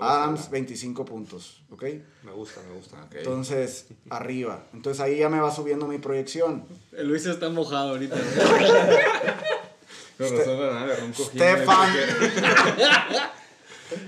Adams, 0.00 0.50
25 0.50 1.04
puntos. 1.04 1.62
¿Ok? 1.70 1.84
Me 2.22 2.32
gusta, 2.32 2.60
me 2.68 2.74
gusta. 2.74 3.02
Ok. 3.04 3.16
Entonces, 3.16 3.86
arriba. 4.08 4.66
Entonces 4.72 5.00
ahí 5.00 5.18
ya 5.18 5.28
me 5.28 5.40
va 5.40 5.54
subiendo 5.54 5.86
mi 5.86 5.98
proyección. 5.98 6.64
El 6.92 7.08
Luis 7.08 7.26
está 7.26 7.48
mojado 7.48 7.90
ahorita. 7.90 8.16
Con 10.18 10.36
razón, 10.36 11.14
Stefan. 11.14 11.96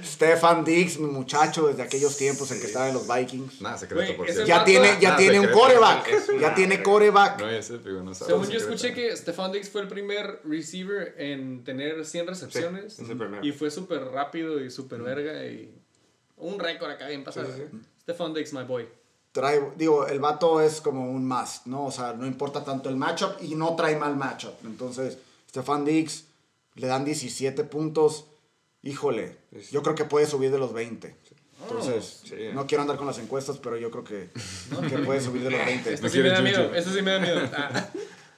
Stefan 0.05 0.65
Diggs, 0.65 0.99
mi 0.99 1.09
muchacho 1.09 1.67
desde 1.69 1.83
aquellos 1.83 2.17
tiempos, 2.17 2.51
el 2.51 2.61
que 2.61 2.67
estaba 2.67 2.89
en 2.89 2.95
los 2.95 3.07
Vikings. 3.09 3.61
Nada 3.61 3.79
secreto, 3.79 4.17
por 4.17 4.27
cierto. 4.27 4.47
Ya 4.47 4.65
tiene, 4.65 4.99
ya 5.01 5.11
Nada 5.11 5.17
tiene 5.17 5.41
un 5.41 5.49
coreback. 5.49 6.39
Ya 6.41 6.55
tiene 6.55 6.83
coreback. 6.83 7.41
No, 7.41 7.49
ese, 7.49 7.79
pero 7.79 8.03
no 8.03 8.15
sabe. 8.15 8.31
Según 8.31 8.49
yo 8.49 8.59
escuché 8.59 8.95
que 8.95 9.17
Stefan 9.17 9.53
Diggs 9.53 9.71
fue 9.71 9.83
el 9.83 9.89
primer 9.89 10.41
receiver 10.45 11.15
en 11.19 11.65
tener 11.65 12.05
100 12.05 12.27
recepciones. 12.27 12.99
Y 13.43 13.53
fue 13.53 13.71
súper 13.71 14.05
rápido 14.05 14.63
y 14.65 14.71
súper 14.71 15.03
verga. 15.03 15.45
Y 15.47 15.82
un 16.43 16.59
récord 16.59 16.91
acá 16.91 17.09
bien 17.09 17.25
pasado. 17.25 17.47
Sí, 17.55 17.63
sí, 18.07 18.15
Diggs, 18.35 18.53
my 18.53 18.65
boy. 18.65 18.89
Trae, 19.33 19.63
digo, 19.77 20.07
el 20.07 20.21
vato 20.21 20.61
es 20.61 20.81
como 20.81 21.11
un 21.11 21.27
must, 21.27 21.67
¿no? 21.67 21.87
O 21.87 21.91
sea, 21.91 22.13
no 22.13 22.27
importa 22.27 22.63
tanto 22.65 22.89
el 22.91 22.97
matchup 22.97 23.41
y 23.41 23.55
no 23.55 23.75
trae 23.77 23.97
mal 23.97 24.17
matchup. 24.17 24.53
Entonces, 24.65 25.17
Stefan 25.49 25.85
Diggs 25.85 26.25
le 26.75 26.87
dan 26.87 27.05
17 27.05 27.65
puntos. 27.65 28.27
Híjole, 28.83 29.39
yo 29.71 29.83
creo 29.83 29.95
que 29.95 30.05
puede 30.05 30.27
subir 30.27 30.51
de 30.51 30.59
los 30.59 30.73
20. 30.73 31.17
Entonces, 31.63 32.23
Sí. 32.25 32.35
no 32.53 32.67
quiero 32.67 32.83
andar 32.83 32.97
con 32.97 33.07
las 33.07 33.19
encuestas, 33.19 33.59
pero 33.59 33.77
yo 33.79 33.91
creo 33.91 34.05
que, 34.05 34.31
que 34.89 34.99
puede 34.99 35.21
subir 35.21 35.45
de 35.45 35.51
los 35.51 35.65
20. 35.65 35.95
Esto 35.95 36.09
sí 36.09 36.19
me 36.21 36.29
da 36.29 36.43
miedo. 36.43 36.75
Esto 36.75 36.93
sí 36.93 37.01
me 37.03 37.13
da 37.13 37.21
miedo. 37.21 37.41
Ah. 37.57 37.89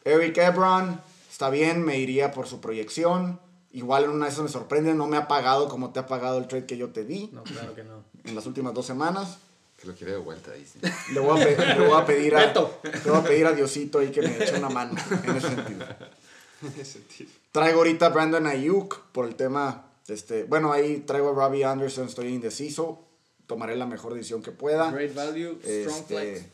Eric 0.05 0.36
Ebron, 0.36 1.01
está 1.31 1.48
bien, 1.51 1.82
me 1.82 1.98
iría 1.98 2.31
por 2.32 2.47
su 2.47 2.60
proyección. 2.60 3.40
Igual 3.74 4.05
en 4.05 4.10
una 4.10 4.26
de 4.26 4.30
esas 4.32 4.44
me 4.44 4.48
sorprende, 4.48 4.94
no 4.94 5.06
me 5.06 5.16
ha 5.18 5.28
pagado 5.28 5.68
como 5.68 5.90
te 5.92 5.98
ha 6.01 6.06
pagado 6.06 6.38
el 6.38 6.46
trade 6.48 6.64
que 6.66 6.76
yo 6.76 6.88
te 6.90 7.05
di 7.05 7.28
No, 7.32 7.42
claro 7.42 7.74
que 7.74 7.84
no. 7.84 8.02
en 8.24 8.34
las 8.34 8.46
últimas 8.46 8.72
dos 8.72 8.86
semanas. 8.86 9.38
Que 9.76 9.86
lo 9.88 9.94
quiere 9.94 10.12
de 10.12 10.18
vuelta, 10.18 10.52
dice. 10.52 10.78
Le 11.12 11.20
voy 11.20 11.40
a, 11.40 11.44
pe- 11.44 11.56
le 11.76 11.86
voy 11.86 12.01
a 12.01 12.06
pedir 12.06 12.36
a 12.36 12.46
le 12.52 13.10
voy 13.10 13.18
a 13.18 13.22
pedir 13.24 13.46
a 13.46 13.52
Diosito 13.52 13.98
ahí 13.98 14.10
que 14.10 14.22
me 14.22 14.36
eche 14.42 14.56
una 14.56 14.68
mano 14.70 14.94
en 15.24 15.36
ese 15.36 15.48
sentido. 15.48 15.84
En 16.62 16.68
ese 16.80 16.84
sentido. 16.84 17.28
Traigo 17.52 17.78
ahorita 17.78 18.06
a 18.06 18.09
Brandon 18.09 18.46
Ayuk 18.46 18.98
por 19.12 19.26
el 19.26 19.34
tema, 19.34 19.84
este, 20.09 20.44
bueno, 20.44 20.72
ahí 20.72 21.01
traigo 21.06 21.30
a 21.30 21.34
Robbie 21.34 21.64
Anderson, 21.64 22.06
estoy 22.06 22.28
indeciso, 22.28 23.01
tomaré 23.46 23.76
la 23.76 23.84
mejor 23.86 24.14
decisión 24.14 24.40
que 24.42 24.51
pueda. 24.52 24.90
Great 24.90 25.14
value, 25.14 25.59
strong 25.62 25.98
Este, 25.98 26.05
flex. 26.06 26.46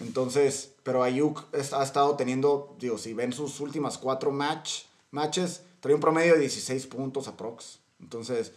entonces, 0.00 0.70
pero 0.84 1.02
Ayuk 1.02 1.44
ha 1.52 1.82
estado 1.82 2.14
teniendo, 2.16 2.74
digo, 2.78 2.96
si 2.96 3.12
ven 3.12 3.32
sus 3.34 3.60
últimas 3.60 3.98
cuatro 3.98 4.30
match, 4.30 4.84
matches, 5.10 5.62
trae 5.80 5.94
un 5.94 6.00
promedio 6.00 6.34
de 6.34 6.40
16 6.40 6.86
puntos 6.86 7.28
aprox. 7.28 7.80
Entonces, 8.00 8.52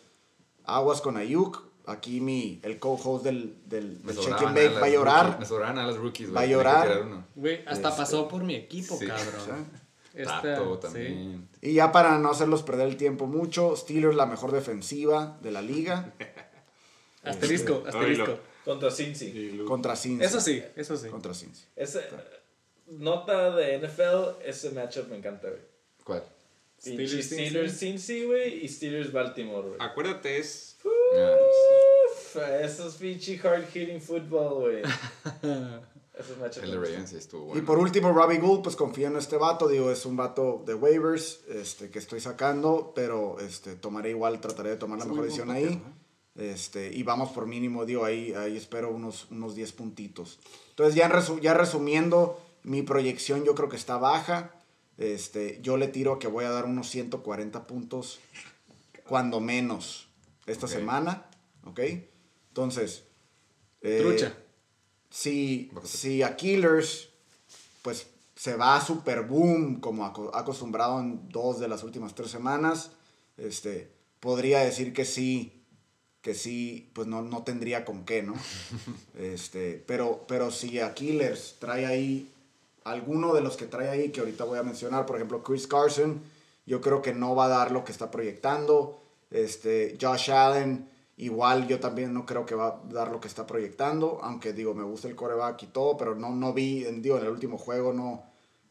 aguas 0.66 1.02
con 1.02 1.18
Ayuk. 1.18 1.70
Aquí 1.88 2.22
mi, 2.22 2.60
el 2.64 2.78
co-host 2.80 3.24
del, 3.24 3.58
del, 3.66 4.04
del 4.04 4.16
Check 4.18 4.34
and 4.34 4.56
Bake 4.56 4.80
va 4.80 4.86
a 4.86 4.90
llorar. 4.90 5.40
Me 5.40 5.46
sobraban 5.46 5.80
a 5.80 5.88
las 5.88 5.98
rookies, 5.98 6.30
güey. 6.30 6.36
Va 6.36 6.42
a 6.42 6.46
llorar. 6.46 7.26
Güey, 7.36 7.62
hasta 7.66 7.90
Este, 7.90 8.02
pasó 8.02 8.28
por 8.28 8.44
mi 8.44 8.56
equipo, 8.56 8.96
sí. 8.98 9.08
cabrón. 9.08 9.68
Tato 10.24 10.78
también. 10.78 11.48
Y 11.62 11.74
ya 11.74 11.92
para 11.92 12.20
no 12.20 12.30
hacerlos 12.30 12.62
perder 12.64 12.88
el 12.88 12.98
tiempo 12.98 13.26
mucho, 13.26 13.76
Steelers 13.76 14.16
la 14.16 14.26
mejor 14.28 14.52
defensiva 14.52 15.38
de 15.42 15.52
la 15.52 15.62
liga 15.62 16.14
Asterisco, 17.24 17.84
asterisco. 17.86 18.24
Oílo. 18.24 18.40
Contra 18.66 18.92
Cincy. 18.92 19.64
Contra 19.68 19.96
Cincy. 19.96 20.24
Eso 20.24 20.40
sí, 20.40 20.64
eso 20.76 20.98
sí. 20.98 21.10
Contra 21.10 21.34
Cincy. 21.34 21.66
Ese, 21.76 22.02
nota 22.88 23.56
de 23.56 23.80
NFL, 23.80 24.44
ese 24.46 24.72
matchup 24.72 25.08
me 25.10 25.18
encanta, 25.18 25.48
güey. 25.50 25.62
¿Cuál? 26.04 26.24
Steelers, 26.82 27.26
Steelers 27.26 27.78
Cincy, 27.80 28.26
güey, 28.26 28.66
y 28.66 28.68
Steelers 28.68 29.12
Baltimore, 29.12 29.68
güey. 29.68 29.78
Acuérdate, 29.80 30.40
es. 30.40 30.78
Ah, 30.84 31.36
Uf, 32.12 32.38
Eso 32.64 32.88
es 32.88 32.96
pinche 32.96 33.40
hard 33.44 33.66
hitting 33.74 34.02
football, 34.02 34.62
güey. 34.62 34.82
El. 36.62 36.74
Ravens 36.76 37.10
sí 37.10 37.16
estuvo 37.18 37.46
Y 37.46 37.48
bueno. 37.50 37.66
por 37.66 37.80
último, 37.80 38.12
Robbie 38.12 38.38
Gould, 38.38 38.62
pues 38.64 38.76
confío 38.76 39.08
en 39.08 39.16
este 39.16 39.38
vato. 39.38 39.68
Digo, 39.68 39.90
es 39.92 40.06
un 40.06 40.16
vato 40.18 40.62
de 40.66 40.76
waivers 40.76 41.42
este, 41.48 41.90
que 41.90 41.98
estoy 42.00 42.20
sacando, 42.20 42.92
pero 42.94 43.40
este, 43.40 43.76
tomaré 43.76 44.12
igual, 44.12 44.40
trataré 44.40 44.70
de 44.72 44.76
tomar 44.78 45.00
la 45.00 45.06
mejor 45.06 45.24
decisión 45.24 45.50
ahí. 45.50 45.82
Este, 46.36 46.92
y 46.94 47.02
vamos 47.04 47.32
por 47.32 47.48
mínimo, 47.48 47.86
digo, 47.86 48.06
ahí, 48.06 48.34
ahí 48.34 48.56
espero 48.56 48.92
unos, 48.92 49.28
unos 49.32 49.56
10 49.56 49.72
puntitos. 49.72 50.40
Entonces, 50.70 50.96
ya, 50.96 51.10
resu- 51.10 51.40
ya 51.42 51.54
resumiendo, 51.56 52.40
mi 52.64 52.84
proyección 52.84 53.44
yo 53.44 53.56
creo 53.56 53.70
que 53.70 53.76
está 53.78 53.98
baja. 53.98 54.54
Este, 55.02 55.60
yo 55.62 55.78
le 55.78 55.88
tiro 55.88 56.20
que 56.20 56.28
voy 56.28 56.46
a 56.46 56.52
dar 56.52 56.66
unos 56.66 56.90
140 56.90 57.66
puntos, 57.66 58.20
cuando 59.08 59.40
menos, 59.40 60.08
esta 60.46 60.68
semana. 60.68 61.26
¿Ok? 61.66 61.80
Entonces. 62.50 63.04
eh, 63.82 64.00
Trucha. 64.02 64.38
si, 65.10 65.72
si 65.84 66.22
a 66.22 66.36
Killers, 66.36 67.10
pues 67.82 68.08
se 68.36 68.56
va 68.56 68.76
a 68.76 68.82
super 68.82 69.22
boom, 69.24 69.80
como 69.80 70.06
ha 70.06 70.40
acostumbrado 70.40 71.00
en 71.00 71.30
dos 71.30 71.60
de 71.60 71.68
las 71.68 71.84
últimas 71.84 72.16
tres 72.16 72.32
semanas, 72.32 72.92
este, 73.38 73.92
podría 74.20 74.60
decir 74.60 74.94
que 74.94 75.06
sí, 75.06 75.64
que 76.22 76.34
sí, 76.34 76.90
pues 76.94 77.08
no, 77.08 77.22
no 77.22 77.44
tendría 77.44 77.86
con 77.86 78.06
qué, 78.06 78.24
¿no? 78.24 78.34
Este, 79.18 79.84
pero, 79.86 80.26
pero 80.28 80.52
si 80.52 80.80
a 80.80 80.94
Killers 80.94 81.58
trae 81.60 81.86
ahí 81.86 82.32
alguno 82.84 83.34
de 83.34 83.42
los 83.42 83.58
que 83.58 83.66
trae 83.68 83.90
ahí, 83.90 84.10
que 84.12 84.20
ahorita 84.22 84.44
voy 84.44 84.60
a 84.60 84.64
mencionar, 84.64 85.06
por 85.06 85.16
ejemplo, 85.18 85.44
Chris 85.44 85.68
Carson, 85.68 86.22
yo 86.66 86.82
creo 86.82 87.02
que 87.02 87.14
no 87.14 87.36
va 87.36 87.46
a 87.46 87.50
dar 87.50 87.72
lo 87.72 87.84
que 87.84 87.92
está 87.92 88.10
proyectando. 88.12 89.02
Este, 89.30 89.98
Josh 90.02 90.32
Allen, 90.32 90.90
igual 91.18 91.68
yo 91.68 91.80
también 91.80 92.14
no 92.14 92.26
creo 92.26 92.46
que 92.46 92.56
va 92.56 92.68
a 92.68 92.82
dar 92.92 93.12
lo 93.12 93.20
que 93.22 93.28
está 93.28 93.46
proyectando, 93.48 94.20
aunque 94.22 94.54
digo, 94.54 94.74
me 94.74 94.84
gusta 94.84 95.08
el 95.08 95.16
coreback 95.16 95.64
y 95.64 95.68
todo, 95.68 95.96
pero 95.98 96.16
no, 96.16 96.30
no 96.32 96.54
vi, 96.54 96.86
en- 96.86 97.02
digo, 97.02 97.18
en 97.18 97.24
el 97.24 97.30
último 97.30 97.58
juego 97.58 97.94
no, 97.94 98.24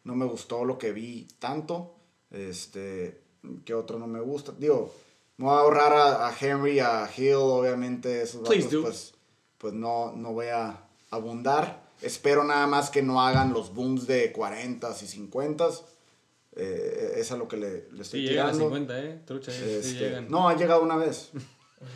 no 0.05 0.15
me 0.15 0.25
gustó 0.27 0.65
lo 0.65 0.77
que 0.79 0.93
vi 0.93 1.27
tanto. 1.39 1.95
Este, 2.31 3.21
¿qué 3.65 3.75
otro 3.75 3.99
no 3.99 4.07
me 4.07 4.21
gusta? 4.21 4.53
Digo, 4.57 4.93
me 5.37 5.47
voy 5.47 5.55
a 5.55 5.61
ahorrar 5.61 5.93
a, 5.93 6.29
a 6.29 6.35
Henry, 6.39 6.79
a 6.81 7.09
Hill, 7.17 7.35
obviamente, 7.37 8.23
esos 8.23 8.43
do. 8.43 8.49
pues, 8.83 9.15
pues 9.59 9.73
no, 9.75 10.13
no 10.13 10.33
voy 10.33 10.47
a 10.47 10.79
abundar. 11.11 11.89
Espero 12.03 12.45
nada 12.45 12.67
más 12.67 12.91
que 12.91 13.03
no 13.03 13.21
hagan 13.23 13.53
los 13.53 13.75
booms 13.75 14.07
de 14.07 14.33
40 14.33 14.91
y 15.03 15.07
50. 15.07 15.69
Eh, 16.57 17.15
es 17.17 17.31
a 17.31 17.37
lo 17.37 17.47
que 17.47 17.57
le, 17.57 17.89
le 17.93 18.03
estoy 18.03 18.23
Sí 18.23 18.29
llegan 18.29 18.49
a 18.49 18.53
tirando. 18.53 18.75
50, 18.77 18.99
¿eh? 19.01 19.21
Trucha, 19.27 19.53
sí 19.53 19.63
Este, 19.65 19.95
llegan. 19.95 20.29
no, 20.31 20.49
ha 20.49 20.57
llegado 20.57 20.83
una 20.83 20.97
vez. 20.97 21.31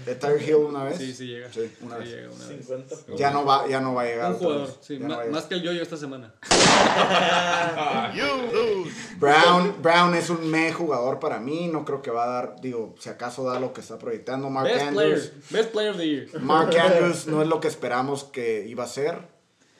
De 0.07 0.15
Tyre 0.15 0.43
Hill 0.43 0.55
una 0.55 0.83
vez. 0.85 0.97
Sí, 0.97 1.13
sí 1.13 1.27
llega. 1.27 1.53
Sí, 1.53 1.71
una 1.83 1.97
Sí 1.99 2.05
vez. 2.05 2.11
llega 2.15 2.31
una 2.31 2.47
vez. 2.47 2.67
50. 2.67 3.17
Ya 3.17 3.31
no 3.31 3.45
va, 3.45 3.69
ya 3.69 3.81
no 3.83 3.93
va 3.93 4.03
a 4.03 4.05
llegar. 4.07 4.33
Un 4.33 4.39
jugador, 4.39 4.79
sí, 4.81 4.99
no 4.99 5.09
llegar. 5.09 5.29
más 5.31 5.45
que 5.45 5.55
el 5.57 5.63
yoyo 5.63 5.83
esta 5.83 5.99
semana. 5.99 6.33
Brown, 9.19 9.75
Brown 9.83 10.15
es 10.15 10.31
un 10.31 10.51
me 10.51 10.73
jugador 10.73 11.19
para 11.21 11.39
mí. 11.39 11.69
No 11.69 11.85
creo 11.85 12.01
que 12.01 12.11
va 12.11 12.25
a 12.25 12.29
dar, 12.29 12.57
digo, 12.63 12.95
si 12.99 13.09
acaso 13.11 13.45
da 13.45 13.61
lo 13.61 13.73
que 13.75 13.81
está 13.83 13.99
proyectando. 13.99 14.49
Mark 14.51 14.69
Best 14.69 14.87
Andrews. 14.87 15.27
player, 15.29 15.43
best 15.51 15.73
player 15.73 15.91
of 15.91 15.97
the 15.99 16.09
year. 16.09 16.41
Mark 16.41 16.75
Andrews 16.79 17.27
no 17.27 17.43
es 17.43 17.49
lo 17.49 17.61
que 17.61 17.69
esperamos 17.69 18.25
que 18.25 18.67
iba 18.67 18.85
a 18.85 18.89
ser. 18.89 19.34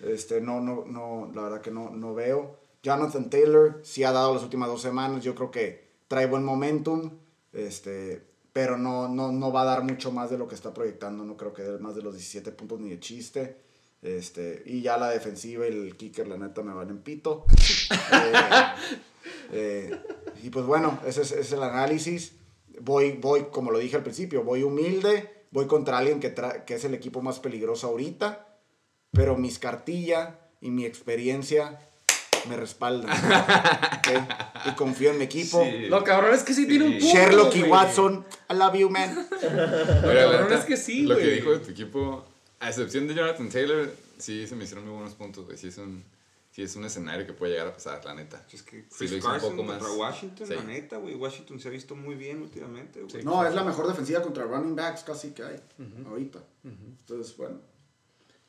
Este, 0.05 0.41
no, 0.41 0.61
no, 0.61 0.85
no, 0.85 1.31
la 1.35 1.43
verdad 1.43 1.61
que 1.61 1.71
no, 1.71 1.91
no 1.91 2.15
veo. 2.15 2.59
Jonathan 2.83 3.31
Taylor 3.31 3.81
sí 3.83 4.05
ha 4.05 4.13
dado 4.13 4.35
las 4.35 4.43
últimas 4.43 4.69
dos 4.69 4.83
semanas. 4.83 5.25
Yo 5.25 5.35
creo 5.35 5.51
que 5.51 5.85
trae 6.09 6.27
buen 6.27 6.45
momentum. 6.45 7.11
Este, 7.53 8.23
pero 8.53 8.77
no, 8.77 9.09
no, 9.09 9.33
no 9.33 9.53
va 9.53 9.63
a 9.63 9.65
dar 9.65 9.83
mucho 9.83 10.13
más 10.13 10.31
de 10.31 10.39
lo 10.39 10.47
que 10.47 10.55
está 10.55 10.75
proyectando. 10.75 11.25
No 11.25 11.37
creo 11.37 11.53
que 11.53 11.63
dé 11.63 11.79
más 11.79 11.95
de 11.95 12.03
los 12.03 12.15
17 12.15 12.53
puntos 12.53 12.81
ni 12.81 12.91
de 12.91 13.01
chiste. 13.01 13.57
Este, 14.03 14.63
y 14.67 14.83
ya 14.83 14.99
la 14.99 15.09
defensiva 15.09 15.67
y 15.67 15.71
el 15.71 15.97
kicker, 15.97 16.29
la 16.29 16.37
neta, 16.37 16.63
me 16.63 16.75
van 16.75 16.91
en 16.91 16.99
pito. 16.99 17.47
Eh, 18.13 18.33
eh, 19.53 20.01
y 20.43 20.51
pues 20.51 20.67
bueno, 20.67 20.99
ese 21.07 21.23
es, 21.23 21.33
ese 21.33 21.41
es 21.41 21.53
el 21.53 21.63
análisis. 21.63 22.33
Voy, 22.81 23.13
voy, 23.13 23.47
como 23.51 23.71
lo 23.71 23.79
dije 23.79 23.97
al 23.97 24.03
principio, 24.03 24.45
voy 24.45 24.63
humilde. 24.63 25.47
Voy 25.51 25.67
contra 25.67 25.99
alguien 25.99 26.21
que, 26.21 26.35
que 26.67 26.75
es 26.75 26.85
el 26.85 26.95
equipo 26.95 27.23
más 27.23 27.39
peligroso 27.41 27.87
ahorita. 27.87 28.44
Pero 29.15 29.37
mis 29.37 29.59
cartillas 29.59 30.31
y 30.61 30.71
mi 30.71 30.85
experiencia 30.85 31.79
me 32.49 32.57
respaldan. 32.57 33.11
Y 34.67 34.75
confío 34.77 35.11
en 35.11 35.19
mi 35.19 35.25
equipo. 35.25 35.63
Sí. 35.63 35.89
Lo 35.89 36.03
cabrón 36.05 36.35
es 36.35 36.43
que 36.43 36.55
sí 36.55 36.67
tiene 36.67 36.85
un 36.87 36.93
punto, 36.99 37.07
Sherlock 37.07 37.55
y. 37.57 37.63
Watson, 37.65 38.25
I 38.51 38.55
love 38.55 38.75
you, 38.75 38.89
man. 38.91 39.27
Cabrón 39.41 40.53
es 40.53 40.65
que 40.65 40.77
sí, 40.77 41.03
Lo 41.03 41.17
que 41.17 41.27
dijo 41.33 41.53
de 41.53 41.59
tu 41.59 41.71
equipo, 41.71 42.25
a 42.61 42.69
excepción 42.69 43.07
de 43.09 43.15
Jonathan 43.15 43.49
Taylor, 43.51 43.93
sí 44.19 44.47
se 44.47 44.57
me 44.57 44.65
hicieron 44.65 44.85
muy 44.87 44.95
buenos 44.95 45.15
puntos, 45.15 45.45
güey. 45.45 45.59
Sí 45.59 45.69
es 45.69 45.77
un, 45.79 46.03
sí 46.51 46.63
es 46.63 46.75
un 46.77 46.85
escenario 46.85 47.27
que 47.27 47.33
puede 47.35 47.53
llegar 47.53 47.69
a 47.69 47.73
pasar, 47.75 48.03
la 48.05 48.15
neta. 48.15 48.43
Es 48.53 48.63
que 48.63 48.83
Sí, 48.83 48.87
Chris 48.97 49.11
lo 49.13 49.17
hizo 49.19 49.27
un 49.27 49.33
Carson 49.35 49.57
poco 49.57 49.69
contra 49.69 49.89
más- 49.89 49.97
Washington, 49.99 50.47
sí. 50.47 50.55
la 50.55 50.63
neta, 50.63 50.97
güey. 50.97 51.15
Washington 51.15 51.61
se 51.61 51.69
ha 51.69 51.71
visto 51.71 51.95
muy 51.97 52.15
bien 52.15 52.41
últimamente, 52.43 53.03
güey. 53.03 53.23
No, 53.25 53.47
es 53.47 53.55
la 53.55 53.65
mejor 53.65 53.87
defensiva 53.87 54.23
contra 54.23 54.45
running 54.45 54.77
backs 54.77 55.03
casi 55.03 55.31
que 55.33 55.43
hay 55.45 55.61
ahorita. 56.09 56.39
Entonces, 56.65 57.37
bueno. 57.37 57.59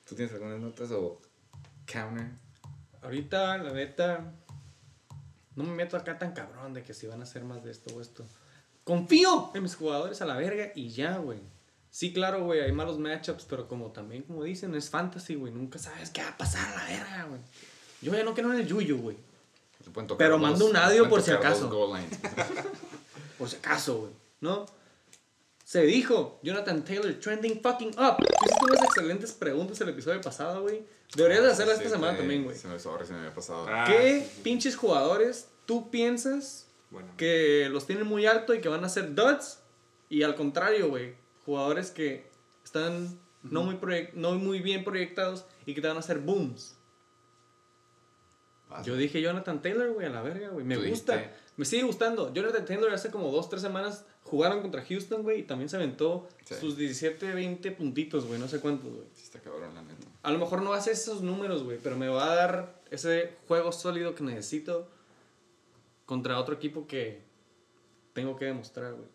¿Tú 0.08 0.16
tienes 0.16 0.34
algunas 0.34 0.60
notas 0.60 0.92
o 0.92 1.22
counter? 1.86 2.28
Ahorita, 3.02 3.58
la 3.58 3.72
neta, 3.74 4.34
no 5.56 5.64
me 5.64 5.72
meto 5.74 5.98
acá 5.98 6.18
tan 6.18 6.34
cabrón 6.34 6.74
de 6.74 6.84
que 6.84 6.94
si 6.94 7.08
van 7.08 7.20
a 7.22 7.24
hacer 7.24 7.44
más 7.44 7.64
de 7.64 7.72
esto 7.72 7.96
o 7.96 8.02
esto. 8.02 8.26
Confío 8.84 9.52
en 9.56 9.64
mis 9.64 9.76
jugadores 9.76 10.22
a 10.22 10.26
la 10.26 10.36
verga 10.38 10.72
y 10.76 10.90
ya, 10.90 11.18
güey. 11.18 11.40
Sí, 11.90 12.12
claro, 12.14 12.44
güey, 12.44 12.60
hay 12.60 12.72
malos 12.72 13.00
matchups, 13.00 13.46
pero 13.46 13.68
como 13.68 13.92
también, 13.92 14.24
como 14.24 14.44
dicen, 14.44 14.76
es 14.76 14.90
fantasy, 14.90 15.36
güey. 15.36 15.54
Nunca 15.54 15.80
sabes 15.80 16.10
qué 16.10 16.22
va 16.22 16.30
a 16.30 16.38
pasar 16.38 16.68
a 16.74 16.76
la 16.76 16.86
verga, 16.86 17.24
güey. 17.30 17.42
Yo 18.02 18.12
ya 18.14 18.24
no 18.24 18.34
quiero 18.34 18.54
en 18.54 18.60
el 18.60 18.68
yuyo, 18.68 18.98
güey. 18.98 19.18
Pero 20.18 20.34
dos- 20.38 20.42
manda 20.42 20.66
un 20.66 20.76
audio 20.76 21.08
por 21.10 21.22
si 21.22 21.32
acaso. 21.32 21.70
Por 23.38 23.50
si 23.50 23.56
acaso, 23.58 24.00
güey. 24.02 24.12
¿No? 24.42 24.66
Se 25.66 25.82
dijo, 25.82 26.40
Jonathan 26.44 26.84
Taylor 26.86 27.12
trending 27.16 27.60
fucking 27.60 27.90
up. 27.98 28.18
Hiciste 28.46 28.66
unas 28.66 28.84
excelentes 28.84 29.32
preguntas 29.34 29.82
el 29.82 29.90
episodio 29.90 30.22
pasado, 30.22 30.62
güey. 30.62 30.86
Deberías 31.16 31.42
de 31.44 31.52
hacerlas 31.52 31.78
esta 31.78 31.90
Sí, 31.90 31.96
semana 31.96 32.14
sí, 32.14 32.20
también, 32.20 32.44
güey. 32.44 32.56
Se 32.56 32.68
me, 32.68 32.78
sorry, 32.78 33.06
se 33.08 33.14
me 33.14 33.20
había 33.20 33.34
pasado. 33.34 33.66
Ah, 33.68 33.86
¿Qué 33.88 34.22
sí, 34.22 34.32
sí. 34.36 34.42
pinches 34.44 34.76
jugadores 34.76 35.50
tú 35.66 35.90
piensas 35.90 36.68
Bueno, 36.92 37.10
que 37.18 37.68
los 37.72 37.88
tienen 37.88 38.06
muy 38.06 38.28
alto 38.28 38.54
y 38.54 38.62
que 38.62 38.70
van 38.70 38.86
a 38.86 38.90
ser 38.90 39.16
duds? 39.16 39.60
Y 40.08 40.22
al 40.22 40.36
contrario, 40.36 40.88
güey, 40.90 41.16
jugadores 41.48 41.90
que 41.90 42.30
están 42.64 43.20
no, 43.42 43.64
muy 43.64 43.80
no 44.14 44.34
muy 44.34 44.60
bien 44.60 44.84
proyectados 44.84 45.46
y 45.66 45.74
que 45.74 45.82
te 45.82 45.88
van 45.88 45.98
a 45.98 46.02
hacer 46.02 46.20
booms. 46.20 46.76
Vas, 48.70 48.86
Yo 48.86 48.96
dije 48.96 49.20
Jonathan 49.20 49.62
Taylor, 49.64 49.92
güey, 49.94 50.06
a 50.06 50.10
la 50.12 50.22
verga, 50.22 50.50
güey. 50.50 50.64
Me 50.64 50.76
gusta. 50.78 51.16
dijiste- 51.18 51.46
Me 51.58 51.66
sigue 51.66 51.84
gustando. 51.84 52.32
Jonathan 52.34 52.66
Taylor 52.66 52.94
hace 52.94 53.10
como 53.10 53.32
dos, 53.32 53.50
tres 53.50 53.62
semanas 53.64 54.06
jugaron 54.26 54.62
contra 54.62 54.84
Houston, 54.84 55.24
güey, 55.24 55.40
y 55.40 55.44
también 55.44 55.70
se 55.70 55.78
aventó 55.78 56.28
Sí. 56.46 56.56
sus 56.60 56.78
17, 56.78 57.34
20 57.34 57.72
puntitos, 57.72 58.26
güey, 58.26 58.40
no 58.40 58.48
sé 58.48 58.60
cuántos, 58.60 58.92
güey. 58.92 59.06
Está 59.16 59.40
cabrón, 59.40 59.74
la 59.74 59.82
neta. 59.82 60.08
A 60.24 60.32
lo 60.32 60.38
mejor 60.40 60.62
no 60.62 60.74
hace 60.74 60.92
esos 60.92 61.22
números, 61.22 61.64
güey, 61.64 61.78
pero 61.82 61.96
me 61.96 62.08
va 62.08 62.32
a 62.32 62.36
dar 62.36 62.82
ese 62.92 63.34
juego 63.48 63.72
sólido 63.72 64.14
que 64.16 64.24
necesito 64.24 64.88
contra 66.06 66.40
otro 66.40 66.56
equipo 66.56 66.86
que 66.88 67.22
tengo 68.14 68.36
que 68.36 68.46
demostrar, 68.46 68.94
güey. 68.94 69.08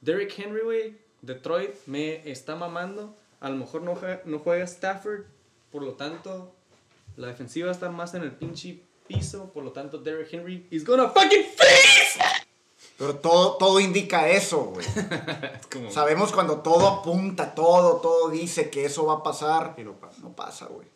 Derrick 0.00 0.38
Henry, 0.38 0.62
güey, 0.62 0.98
Detroit 1.22 1.74
me 1.86 2.28
está 2.30 2.56
mamando. 2.56 3.16
A 3.40 3.48
lo 3.50 3.56
mejor 3.56 3.82
no 3.82 3.94
juega, 3.96 4.22
no 4.24 4.38
juega 4.38 4.64
Stafford, 4.64 5.24
por 5.70 5.82
lo 5.82 5.94
tanto, 5.94 6.54
la 7.16 7.26
defensiva 7.28 7.70
estar 7.70 7.90
más 7.90 8.14
en 8.14 8.22
el 8.22 8.32
pinche 8.32 8.82
piso, 9.06 9.52
por 9.52 9.64
lo 9.64 9.72
tanto, 9.72 9.98
Derrick 9.98 10.32
Henry 10.32 10.66
is 10.70 10.84
gonna 10.84 11.08
fucking. 11.08 11.44
Pero 13.00 13.16
todo, 13.16 13.56
todo 13.56 13.80
indica 13.80 14.28
eso, 14.28 14.58
güey. 14.74 14.86
Como... 15.72 15.90
Sabemos 15.90 16.32
cuando 16.32 16.58
todo 16.58 16.86
apunta, 16.86 17.54
todo, 17.54 17.96
todo 17.96 18.28
dice 18.28 18.68
que 18.68 18.84
eso 18.84 19.06
va 19.06 19.14
a 19.14 19.22
pasar. 19.22 19.74
Y 19.78 19.84
no 19.84 19.94
pasa. 19.94 20.20
No 20.20 20.36
pasa, 20.36 20.66
güey. 20.66 20.86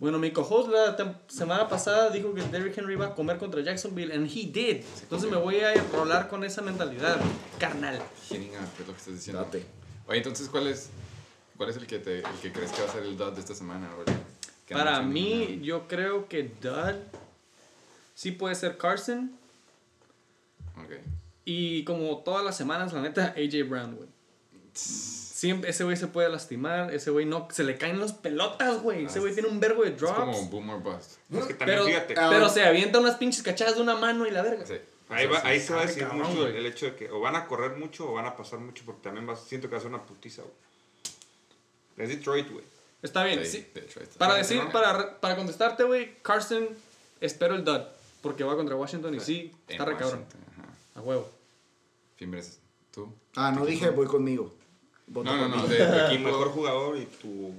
Bueno, 0.00 0.18
mi 0.18 0.32
co-host 0.32 0.68
la 0.68 0.96
semana 1.28 1.68
pasada 1.68 2.10
dijo 2.10 2.34
que 2.34 2.42
Derrick 2.42 2.76
Henry 2.76 2.94
iba 2.94 3.06
a 3.06 3.14
comer 3.14 3.38
contra 3.38 3.60
Jacksonville, 3.60 4.12
and 4.12 4.26
he 4.28 4.46
did. 4.46 4.84
Entonces 5.00 5.30
me 5.30 5.36
voy 5.36 5.60
a 5.60 5.74
rolar 5.92 6.26
con 6.26 6.42
esa 6.42 6.60
mentalidad, 6.60 7.20
carnal. 7.60 7.98
Up, 7.98 8.02
es 8.32 8.86
lo 8.88 8.92
que 8.92 8.98
estás 8.98 9.14
diciendo. 9.14 9.44
Date. 9.44 9.64
Oye, 10.08 10.18
entonces, 10.18 10.48
¿cuál 10.48 10.66
es, 10.66 10.90
cuál 11.56 11.70
es 11.70 11.76
el, 11.76 11.86
que 11.86 12.00
te, 12.00 12.18
el 12.18 12.38
que 12.42 12.52
crees 12.52 12.72
que 12.72 12.82
va 12.82 12.88
a 12.88 12.92
ser 12.92 13.04
el 13.04 13.16
dud 13.16 13.32
de 13.32 13.40
esta 13.40 13.54
semana, 13.54 13.88
güey? 13.94 14.06
No 14.70 14.76
Para 14.76 15.02
mí, 15.02 15.44
elimina. 15.44 15.64
yo 15.64 15.86
creo 15.86 16.28
que 16.28 16.50
Dud 16.60 16.96
sí 18.16 18.32
puede 18.32 18.56
ser 18.56 18.76
Carson. 18.76 19.30
Ok. 20.76 21.17
Y 21.50 21.82
como 21.84 22.18
todas 22.18 22.44
las 22.44 22.58
semanas, 22.58 22.92
la 22.92 23.00
neta, 23.00 23.34
AJ 23.34 23.66
Brown, 23.66 23.96
güey. 23.96 24.08
Siempre, 24.74 25.70
ese 25.70 25.82
güey 25.84 25.96
se 25.96 26.06
puede 26.08 26.28
lastimar, 26.28 26.92
ese 26.92 27.10
güey 27.10 27.24
no, 27.24 27.48
se 27.50 27.64
le 27.64 27.78
caen 27.78 27.98
las 28.00 28.12
pelotas, 28.12 28.82
güey. 28.82 29.06
Ese 29.06 29.18
güey 29.18 29.32
tiene 29.32 29.48
un 29.48 29.58
vergo 29.58 29.82
de 29.82 29.90
Es 29.94 30.02
como 30.02 30.26
drops. 30.32 30.50
boom 30.50 30.68
or 30.68 30.82
bust. 30.82 31.12
Es 31.32 31.44
que 31.46 31.54
también, 31.54 31.78
Pero, 31.78 31.84
fíjate, 31.86 32.14
pero 32.16 32.48
se 32.50 32.64
avienta 32.64 32.98
unas 32.98 33.16
pinches 33.16 33.42
cachadas 33.42 33.76
de 33.76 33.80
una 33.80 33.94
mano 33.94 34.26
y 34.26 34.30
la 34.30 34.42
verga. 34.42 34.66
Sí. 34.66 34.74
ahí, 35.08 35.26
va- 35.26 35.40
ahí 35.42 35.58
se 35.58 35.72
va 35.72 35.80
a 35.80 35.86
decir 35.86 36.02
cabrón, 36.02 36.18
mucho 36.28 36.42
güey. 36.42 36.56
el 36.58 36.66
hecho 36.66 36.84
de 36.84 36.96
que 36.96 37.10
o 37.10 37.18
van 37.20 37.34
a 37.34 37.46
correr 37.46 37.76
mucho 37.78 38.10
o 38.10 38.12
van 38.12 38.26
a 38.26 38.36
pasar 38.36 38.58
mucho, 38.58 38.82
porque 38.84 39.00
también 39.04 39.26
va, 39.26 39.34
siento 39.36 39.68
que 39.68 39.72
va 39.72 39.78
a 39.78 39.80
ser 39.80 39.90
una 39.90 40.02
putiza, 40.04 40.42
güey. 40.42 40.54
Es 41.96 42.08
Detroit, 42.10 42.50
güey. 42.50 42.64
Está 43.00 43.24
bien, 43.24 43.42
Sí. 43.46 43.66
Para 44.18 44.34
decir, 44.34 44.62
¿no? 44.62 44.70
para, 44.70 45.18
para 45.18 45.34
contestarte, 45.36 45.84
güey, 45.84 46.16
Carson, 46.20 46.68
espero 47.22 47.54
el 47.54 47.64
dud. 47.64 47.80
Porque 48.20 48.44
va 48.44 48.54
contra 48.54 48.76
Washington 48.76 49.14
y 49.14 49.20
sí, 49.20 49.50
está 49.66 49.84
re 49.86 49.96
cabrón. 49.96 50.26
Ajá. 50.58 50.68
A 50.96 51.00
huevo. 51.00 51.30
Fimbres, 52.18 52.60
¿tú? 52.90 53.12
Ah, 53.36 53.52
no 53.52 53.64
dije 53.64 53.90
voy 53.90 54.06
conmigo. 54.06 54.52
Vota 55.06 55.30
No, 55.30 55.48
no, 55.48 55.54
por 55.54 55.62
no, 55.62 55.68
de 55.68 55.86
tu 55.86 56.06
equipo. 56.12 56.28
mejor 56.28 56.48
jugador 56.50 56.98
y 56.98 57.06
tu. 57.06 57.52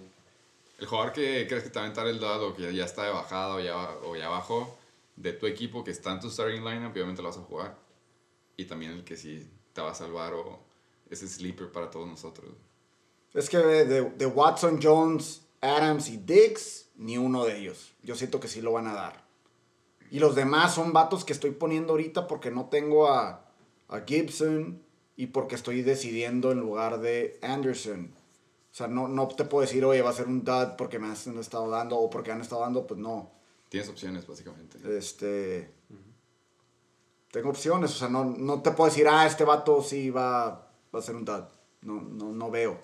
El 0.77 0.85
jugador 0.85 1.13
que 1.13 1.47
crees 1.47 1.63
que 1.63 1.69
te 1.69 1.75
va 1.79 1.81
a 1.81 1.85
aventar 1.85 2.05
el 2.07 2.19
dud 2.19 2.43
o 2.43 2.53
que 2.55 2.73
ya 2.75 2.83
está 2.85 3.05
de 3.05 3.11
bajada 3.11 3.55
o 3.55 3.59
ya, 3.59 3.75
o 4.03 4.15
ya 4.15 4.27
bajó 4.29 4.77
de 5.15 5.33
tu 5.33 5.47
equipo 5.47 5.83
que 5.83 5.91
está 5.91 6.11
en 6.11 6.19
tu 6.19 6.29
starting 6.29 6.63
lineup, 6.63 6.91
obviamente 6.91 7.21
lo 7.21 7.29
vas 7.29 7.37
a 7.37 7.41
jugar. 7.41 7.75
Y 8.57 8.65
también 8.65 8.91
el 8.91 9.03
que 9.05 9.15
sí 9.17 9.49
te 9.73 9.81
va 9.81 9.91
a 9.91 9.95
salvar 9.95 10.33
o 10.33 10.59
ese 11.09 11.27
sleeper 11.27 11.71
para 11.71 11.89
todos 11.89 12.07
nosotros. 12.07 12.51
Es 13.33 13.49
que 13.49 13.57
de, 13.57 14.09
de 14.11 14.25
Watson, 14.25 14.79
Jones, 14.81 15.41
Adams 15.61 16.09
y 16.09 16.17
Diggs, 16.17 16.89
ni 16.95 17.17
uno 17.17 17.45
de 17.45 17.57
ellos. 17.59 17.91
Yo 18.03 18.15
siento 18.15 18.39
que 18.39 18.47
sí 18.49 18.61
lo 18.61 18.73
van 18.73 18.87
a 18.87 18.93
dar. 18.93 19.25
Y 20.11 20.19
los 20.19 20.35
demás 20.35 20.73
son 20.75 20.91
vatos 20.93 21.23
que 21.25 21.33
estoy 21.33 21.51
poniendo 21.51 21.93
ahorita 21.93 22.27
porque 22.27 22.51
no 22.51 22.65
tengo 22.69 23.09
a, 23.11 23.48
a 23.89 24.01
Gibson 24.01 24.81
y 25.15 25.27
porque 25.27 25.55
estoy 25.55 25.81
decidiendo 25.81 26.51
en 26.51 26.59
lugar 26.59 26.99
de 27.01 27.37
Anderson. 27.41 28.13
O 28.71 28.75
sea, 28.75 28.87
no, 28.87 29.07
no 29.07 29.27
te 29.27 29.43
puedo 29.45 29.61
decir, 29.61 29.83
oye, 29.83 30.01
va 30.01 30.11
a 30.11 30.13
ser 30.13 30.27
un 30.27 30.43
dud 30.43 30.75
porque 30.77 30.99
me 30.99 31.07
han 31.07 31.13
estado 31.39 31.69
dando 31.69 31.97
o 31.97 32.09
porque 32.09 32.31
han 32.31 32.41
estado 32.41 32.61
dando, 32.61 32.85
pues 32.87 32.99
no. 32.99 33.31
Tienes 33.69 33.89
opciones, 33.89 34.25
básicamente. 34.27 34.77
Este. 34.97 35.71
Tengo 37.31 37.49
opciones, 37.49 37.91
o 37.91 37.95
sea, 37.95 38.09
no, 38.09 38.23
no 38.25 38.61
te 38.61 38.71
puedo 38.71 38.89
decir, 38.89 39.07
ah, 39.07 39.25
este 39.27 39.43
vato 39.43 39.83
sí 39.83 40.09
va, 40.09 40.71
va 40.93 40.99
a 40.99 41.01
ser 41.01 41.15
un 41.15 41.25
dud. 41.25 41.43
No, 41.81 42.01
no, 42.01 42.31
no 42.31 42.49
veo. 42.49 42.79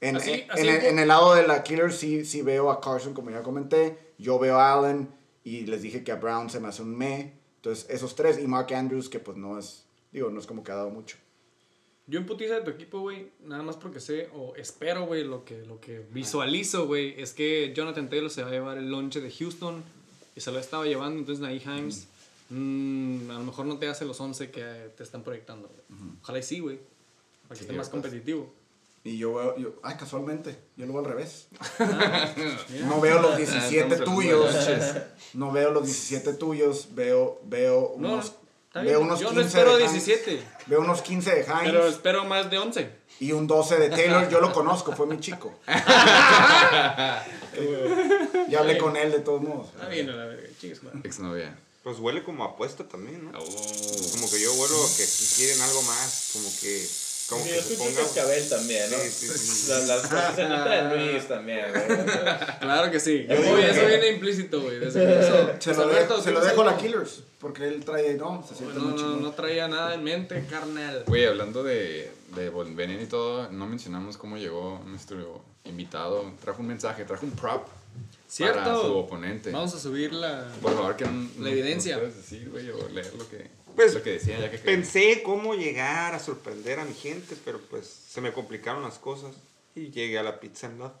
En, 0.00 0.16
Así- 0.16 0.32
en- 0.32 0.50
así 0.50 0.60
en 0.62 0.74
el, 0.74 0.80
que- 0.80 0.88
en 0.88 0.98
el 0.98 1.08
lado 1.08 1.34
de 1.34 1.46
la 1.46 1.62
Killer 1.62 1.92
sí, 1.92 2.24
sí 2.24 2.42
veo 2.42 2.70
a 2.70 2.80
Carson, 2.80 3.14
como 3.14 3.30
ya 3.30 3.42
comenté. 3.42 4.12
Yo 4.18 4.38
veo 4.38 4.58
a 4.58 4.74
Allen 4.74 5.08
y 5.44 5.60
les 5.66 5.82
dije 5.82 6.02
que 6.02 6.10
a 6.12 6.16
Brown 6.16 6.50
se 6.50 6.58
me 6.60 6.68
hace 6.68 6.82
un 6.82 6.96
me. 6.96 7.34
Entonces, 7.56 7.86
esos 7.88 8.14
tres 8.16 8.38
y 8.40 8.46
Mark 8.48 8.72
Andrews, 8.74 9.08
que 9.08 9.20
pues 9.20 9.36
no 9.36 9.58
es, 9.58 9.85
digo, 10.20 10.30
no 10.30 10.40
es 10.40 10.46
como 10.46 10.62
que 10.64 10.72
ha 10.72 10.76
dado 10.76 10.90
mucho. 10.90 11.16
Yo 12.08 12.20
en 12.20 12.26
putiza 12.26 12.54
de 12.54 12.60
tu 12.60 12.70
equipo, 12.70 13.00
güey, 13.00 13.30
nada 13.44 13.62
más 13.62 13.76
porque 13.76 13.98
sé 14.00 14.28
o 14.34 14.54
espero, 14.56 15.06
güey, 15.06 15.24
lo 15.24 15.44
que, 15.44 15.58
lo 15.66 15.80
que 15.80 16.04
visualizo, 16.12 16.86
güey, 16.86 17.20
es 17.20 17.32
que 17.32 17.72
Jonathan 17.74 18.08
Taylor 18.08 18.30
se 18.30 18.42
va 18.42 18.48
a 18.48 18.52
llevar 18.52 18.78
el 18.78 18.88
lonche 18.90 19.20
de 19.20 19.30
Houston 19.30 19.82
y 20.36 20.40
se 20.40 20.52
lo 20.52 20.58
estaba 20.60 20.84
llevando, 20.84 21.18
entonces 21.18 21.42
Nahi 21.42 21.60
Himes 21.64 22.06
mm, 22.50 23.30
a 23.30 23.34
lo 23.34 23.44
mejor 23.44 23.66
no 23.66 23.78
te 23.78 23.88
hace 23.88 24.04
los 24.04 24.20
11 24.20 24.50
que 24.52 24.62
te 24.96 25.02
están 25.02 25.22
proyectando, 25.24 25.68
güey. 25.68 26.10
Ojalá 26.22 26.38
y 26.38 26.42
sí, 26.44 26.60
güey, 26.60 26.78
para 27.48 27.54
que 27.54 27.56
Sí, 27.56 27.62
esté 27.64 27.76
más 27.76 27.88
competitivo. 27.88 28.52
Y 29.02 29.18
yo 29.18 29.34
veo, 29.34 29.56
yo, 29.56 29.74
ay, 29.82 29.96
casualmente, 29.96 30.56
yo 30.76 30.86
lo 30.86 30.92
veo 30.92 31.00
al 31.04 31.08
revés. 31.10 31.48
Mira. 31.78 32.34
No 32.88 33.00
veo 33.00 33.20
los 33.22 33.32
Ah, 33.34 33.36
17 33.36 33.94
estamos 33.94 34.24
hablando 34.24 34.46
tuyos. 34.48 34.96
No 35.34 35.52
veo 35.52 35.70
los 35.72 35.84
17 35.84 36.34
tuyos. 36.34 36.88
Veo, 36.94 37.40
veo 37.44 37.94
No, 37.98 38.14
unos, 38.14 38.32
está 38.76 38.82
veo 38.82 38.98
bien, 38.98 39.08
unos 39.08 39.20
yo 39.20 39.28
15 39.28 39.40
no 39.40 39.46
espero 39.46 39.76
de 39.76 39.84
Hines. 39.84 40.04
17, 40.04 40.42
Veo 40.66 40.80
unos 40.80 41.00
15 41.02 41.30
de 41.30 41.44
Hines. 41.44 41.60
pero 41.64 41.86
espero 41.86 42.24
más 42.24 42.50
de 42.50 42.58
11. 42.58 42.90
Y 43.20 43.30
un 43.32 43.46
12 43.46 43.78
de 43.78 43.88
Taylor, 43.88 44.28
yo 44.28 44.40
lo 44.40 44.52
conozco, 44.52 44.92
fue 44.92 45.06
mi 45.06 45.18
chico. 45.18 45.54
ya 45.66 47.24
hablé 48.58 48.76
con 48.76 48.94
él 48.96 49.12
de 49.12 49.20
todos 49.20 49.40
modos. 49.40 49.68
Está 49.74 49.88
bien, 49.88 50.10
a 50.10 50.14
la 50.14 50.26
verga, 50.26 50.46
madre. 50.82 51.00
Exnovia. 51.04 51.58
Pues 51.82 51.98
huele 51.98 52.22
como 52.24 52.44
apuesta 52.44 52.86
también, 52.86 53.24
¿no? 53.24 53.30
Oh. 53.38 54.10
Como 54.12 54.28
que 54.28 54.38
yo 54.40 54.52
huelo 54.52 54.76
que 54.96 55.06
si 55.06 55.36
quieren 55.36 55.62
algo 55.62 55.80
más, 55.82 56.30
como 56.34 56.50
que. 56.60 56.86
Como 57.28 57.42
Sí, 57.42 57.50
que 57.50 57.56
yo 57.56 57.62
se 57.62 57.74
ponga. 57.76 57.94
cascabel 58.02 58.48
también, 58.48 58.90
¿no? 58.90 58.96
Sí, 58.98 59.10
sí, 59.10 59.28
sí. 59.28 59.70
Las, 59.70 59.86
las 59.88 60.02
cosas 60.02 60.38
en 60.38 60.48
de 60.48 61.10
Luis 61.12 61.26
también, 61.26 61.66
güey. 61.72 61.98
Claro 62.60 62.90
que 62.90 63.00
sí. 63.00 63.26
Yo 63.28 63.34
Uy, 63.36 63.60
que- 63.62 63.70
eso 63.70 63.86
viene 63.86 64.08
implícito, 64.10 64.60
güey. 64.62 64.78
Desde 64.78 65.00
que 65.04 65.18
eso- 65.20 65.48
Se 65.58 65.74
lo, 65.74 65.82
Alberto, 65.82 66.18
se 66.18 66.24
¿qué 66.24 66.30
lo 66.32 66.44
dejo 66.44 66.62
a 66.62 66.64
la? 66.66 66.76
Killers, 66.76 67.22
porque 67.40 67.66
él 67.66 67.84
trae, 67.84 68.14
no, 68.14 68.44
se 68.48 68.54
siente 68.54 68.78
No, 68.78 68.84
muy 68.84 69.02
no, 69.02 69.16
no 69.16 69.32
traía 69.32 69.66
nada 69.66 69.94
en 69.94 70.04
mente, 70.04 70.44
carnal. 70.48 71.02
Güey, 71.06 71.24
hablando 71.26 71.64
de, 71.64 72.12
de 72.36 72.50
venir 72.50 73.00
y 73.00 73.06
todo, 73.06 73.50
no 73.50 73.66
mencionamos 73.66 74.16
cómo 74.16 74.36
llegó 74.36 74.80
nuestro 74.86 75.42
invitado. 75.64 76.32
Trajo 76.42 76.60
un 76.62 76.68
mensaje, 76.68 77.04
trajo 77.04 77.26
un 77.26 77.32
prop. 77.32 77.66
Cierto. 78.28 78.58
para 78.58 78.76
su 78.76 78.94
oponente. 78.96 79.50
Vamos 79.50 79.74
a 79.74 79.78
subir 79.78 80.12
la. 80.12 80.46
Por 80.60 80.74
favor, 80.74 80.96
que 80.96 81.04
no, 81.06 81.28
La 81.40 81.48
evidencia. 81.50 81.94
No 81.94 82.00
puedes 82.02 82.16
decir, 82.16 82.50
güey, 82.50 82.68
o 82.70 82.88
leer 82.88 83.12
lo 83.16 83.28
que, 83.28 83.48
Pues, 83.76 83.94
lo 83.94 84.02
que 84.02 84.12
decía, 84.12 84.38
ya 84.40 84.50
que 84.50 84.58
Pensé 84.58 85.22
cómo 85.22 85.54
llegar 85.54 86.14
a 86.14 86.18
sorprender 86.18 86.80
a 86.80 86.84
mi 86.84 86.94
gente, 86.94 87.36
pero 87.44 87.60
pues 87.60 87.86
se 87.86 88.20
me 88.20 88.32
complicaron 88.32 88.82
las 88.82 88.98
cosas. 88.98 89.36
Y 89.74 89.90
llegué 89.90 90.18
a 90.18 90.22
la 90.22 90.40
Pizza 90.40 90.68
and 90.68 90.78
Love. 90.78 90.94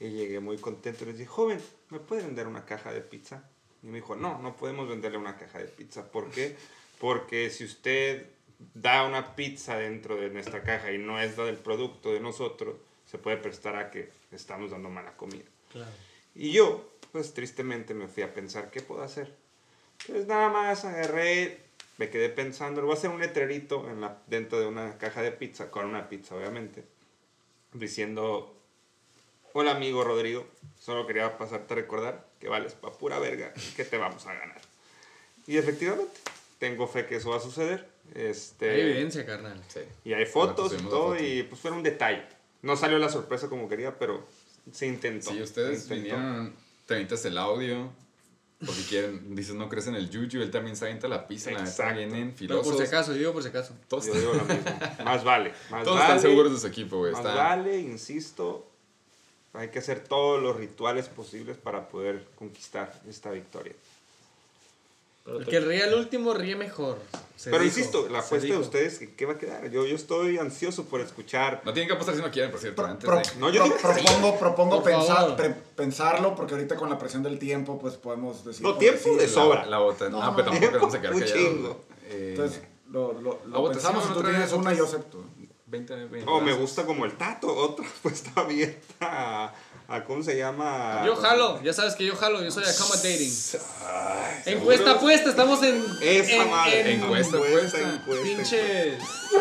Y 0.00 0.08
llegué 0.10 0.40
muy 0.40 0.56
contento. 0.56 1.04
Les 1.04 1.18
dije, 1.18 1.28
joven, 1.28 1.60
¿me 1.90 2.00
puede 2.00 2.22
vender 2.22 2.46
una 2.46 2.64
caja 2.64 2.92
de 2.92 3.02
pizza? 3.02 3.44
Y 3.82 3.88
me 3.88 3.96
dijo, 3.96 4.16
no, 4.16 4.38
no 4.38 4.56
podemos 4.56 4.88
venderle 4.88 5.18
una 5.18 5.36
caja 5.36 5.58
de 5.58 5.66
pizza. 5.66 6.10
¿Por 6.10 6.30
qué? 6.30 6.56
Porque 6.98 7.50
si 7.50 7.64
usted 7.64 8.26
da 8.74 9.04
una 9.04 9.36
pizza 9.36 9.76
dentro 9.76 10.16
de 10.16 10.30
nuestra 10.30 10.62
caja 10.62 10.90
y 10.92 10.98
no 10.98 11.20
es 11.20 11.36
la 11.36 11.44
del 11.44 11.58
producto 11.58 12.12
de 12.12 12.20
nosotros, 12.20 12.76
se 13.06 13.18
puede 13.18 13.36
prestar 13.36 13.76
a 13.76 13.90
que 13.90 14.10
estamos 14.32 14.70
dando 14.70 14.88
mala 14.88 15.16
comida. 15.16 15.44
Claro. 15.70 15.90
Y 16.34 16.52
yo, 16.52 16.92
pues 17.12 17.34
tristemente 17.34 17.94
me 17.94 18.08
fui 18.08 18.22
a 18.22 18.34
pensar, 18.34 18.70
¿qué 18.70 18.80
puedo 18.80 19.02
hacer? 19.02 19.34
Pues 20.06 20.26
nada 20.26 20.48
más 20.48 20.84
agarré, 20.84 21.58
me 21.98 22.08
quedé 22.10 22.28
pensando, 22.28 22.80
le 22.80 22.86
voy 22.86 22.94
a 22.94 22.98
hacer 22.98 23.10
un 23.10 23.20
letrerito 23.20 23.88
en 23.90 24.00
la, 24.00 24.22
dentro 24.28 24.58
de 24.58 24.66
una 24.66 24.96
caja 24.98 25.20
de 25.20 25.32
pizza, 25.32 25.70
con 25.70 25.84
una 25.84 26.08
pizza 26.08 26.36
obviamente, 26.36 26.84
diciendo, 27.72 28.56
hola 29.52 29.72
amigo 29.72 30.04
Rodrigo, 30.04 30.46
solo 30.78 31.06
quería 31.06 31.36
pasarte 31.36 31.74
a 31.74 31.76
recordar 31.76 32.28
que 32.38 32.48
vales 32.48 32.74
pa' 32.74 32.92
pura 32.92 33.18
verga 33.18 33.52
y 33.56 33.74
que 33.74 33.84
te 33.84 33.98
vamos 33.98 34.26
a 34.26 34.34
ganar. 34.34 34.60
Y 35.46 35.56
efectivamente, 35.56 36.12
tengo 36.58 36.86
fe 36.86 37.06
que 37.06 37.16
eso 37.16 37.30
va 37.30 37.38
a 37.38 37.40
suceder. 37.40 37.88
Este, 38.14 38.70
Hay 38.70 38.80
evidencia, 38.80 39.26
carnal. 39.26 39.60
Sí. 39.68 39.80
y 40.04 40.12
hay 40.12 40.24
fotos 40.24 40.72
y 40.72 40.76
todo, 40.76 41.10
foto. 41.14 41.22
y 41.22 41.42
pues 41.42 41.60
fue 41.60 41.70
un 41.72 41.82
detalle. 41.82 42.22
No 42.62 42.76
salió 42.76 42.98
la 42.98 43.08
sorpresa 43.08 43.48
como 43.48 43.68
quería, 43.68 43.98
pero 43.98 44.26
se 44.72 44.86
intentó. 44.86 45.30
Si 45.30 45.42
ustedes 45.42 45.82
intentó. 45.82 45.94
vinieron, 45.94 46.54
te 46.86 47.28
el 47.28 47.38
audio. 47.38 47.90
O 48.66 48.72
si 48.72 48.82
quieren, 48.84 49.36
dices 49.36 49.54
no 49.54 49.68
crees 49.68 49.86
en 49.86 49.94
el 49.94 50.10
Yuyu, 50.10 50.42
él 50.42 50.50
también 50.50 50.74
se 50.76 50.84
avienta 50.84 51.06
la 51.06 51.28
pizza, 51.28 51.52
la 51.52 51.62
neta 51.62 51.92
vienen 51.92 52.34
Pero 52.36 52.36
filosos. 52.36 52.66
por 52.66 52.76
si 52.76 52.88
acaso, 52.88 53.12
yo 53.12 53.18
digo 53.18 53.32
por 53.32 53.42
si 53.42 53.50
acaso. 53.50 53.72
Todos, 53.86 54.06
Yo 54.06 54.14
digo 54.14 54.34
lo 54.34 54.44
mismo. 54.44 54.64
Más 55.04 55.22
vale. 55.22 55.52
Más 55.70 55.84
todos 55.84 55.98
vale, 55.98 56.14
están 56.14 56.20
seguros 56.20 56.52
de 56.52 56.58
su 56.58 56.66
equipo, 56.66 56.98
güey. 56.98 57.12
Más 57.12 57.20
Está, 57.24 57.34
vale, 57.34 57.78
insisto. 57.78 58.68
Hay 59.52 59.68
que 59.68 59.78
hacer 59.78 60.00
todos 60.00 60.42
los 60.42 60.56
rituales 60.56 61.08
posibles 61.08 61.56
para 61.56 61.88
poder 61.88 62.26
conquistar 62.34 63.00
esta 63.08 63.30
victoria. 63.30 63.74
Pero 65.28 65.38
El 65.40 65.44
te- 65.44 65.50
que 65.50 65.60
ríe 65.60 65.82
al 65.84 65.94
último 65.94 66.32
ríe 66.34 66.56
mejor. 66.56 66.98
Se 67.36 67.50
Pero 67.50 67.62
dijo, 67.62 67.78
insisto, 67.78 68.08
la 68.08 68.18
apuesta 68.18 68.48
de 68.48 68.56
ustedes, 68.58 68.98
¿qué 69.16 69.26
va 69.26 69.34
a 69.34 69.38
quedar? 69.38 69.70
Yo, 69.70 69.86
yo 69.86 69.94
estoy 69.94 70.38
ansioso 70.38 70.86
por 70.86 71.00
escuchar. 71.00 71.60
No 71.64 71.72
tienen 71.72 71.86
que 71.88 71.94
apostar 71.94 72.16
si 72.16 72.20
no 72.22 72.30
quieren, 72.32 72.50
por 72.50 72.58
cierto. 72.60 72.82
Pro- 72.82 72.90
antes 72.90 73.04
pro- 73.08 73.18
de- 73.18 73.36
No, 73.38 73.50
yo 73.50 73.64
pro- 73.64 73.76
propongo, 73.92 74.38
propongo 74.38 74.82
Por 74.82 74.90
pensar, 74.92 75.36
pre- 75.36 75.54
pensarlo, 75.76 76.34
porque 76.34 76.54
ahorita 76.54 76.74
con 76.76 76.88
la 76.90 76.98
presión 76.98 77.22
del 77.22 77.38
tiempo, 77.38 77.78
pues 77.78 77.94
podemos 77.94 78.44
decir. 78.44 78.62
No, 78.66 78.74
tiempo 78.74 78.98
decir. 79.10 79.16
de 79.20 79.26
La- 79.26 79.32
sobra. 79.32 79.66
La, 79.66 79.78
bota. 79.78 80.08
No, 80.08 80.20
ah, 80.20 80.30
no, 80.30 80.36
pero 80.36 80.50
tampoco 80.50 80.72
vamos 80.80 80.94
a 80.94 81.00
quedar 81.00 81.14
un 81.14 81.20
callados. 81.20 81.40
chingo. 81.42 81.84
Eh, 82.06 82.28
Entonces, 82.30 82.62
lo, 82.90 83.12
lo, 83.12 83.20
lo 83.20 83.60
votación, 83.60 83.72
pensamos, 83.94 84.04
si 84.06 84.12
tú 84.14 84.22
tienes 84.22 84.52
una, 84.52 84.72
yo 84.74 84.84
acepto. 84.84 85.24
20, 85.66 85.94
20 86.06 86.24
Oh, 86.26 86.40
me 86.40 86.54
gusta 86.54 86.86
como 86.86 87.04
el 87.04 87.12
tato. 87.18 87.54
Otra 87.54 87.86
apuesta 88.00 88.32
abierta 88.40 89.52
a, 89.88 90.04
¿cómo 90.04 90.22
se 90.22 90.36
llama? 90.36 91.02
Yo 91.06 91.16
jalo, 91.16 91.62
ya 91.62 91.72
sabes 91.72 91.94
que 91.94 92.04
yo 92.04 92.14
jalo, 92.14 92.42
yo 92.42 92.50
soy 92.50 92.64
accommodating. 92.64 93.32
Encuesta 94.44 95.00
puesta, 95.00 95.30
estamos 95.30 95.62
en. 95.62 95.82
Esa 96.02 96.42
en, 96.42 96.50
madre. 96.50 96.80
en 96.80 97.02
Encuesta, 97.02 97.38
encuesta, 97.38 97.78
encuesta. 97.80 97.94
encuesta. 97.94 98.24
pinches 98.24 98.98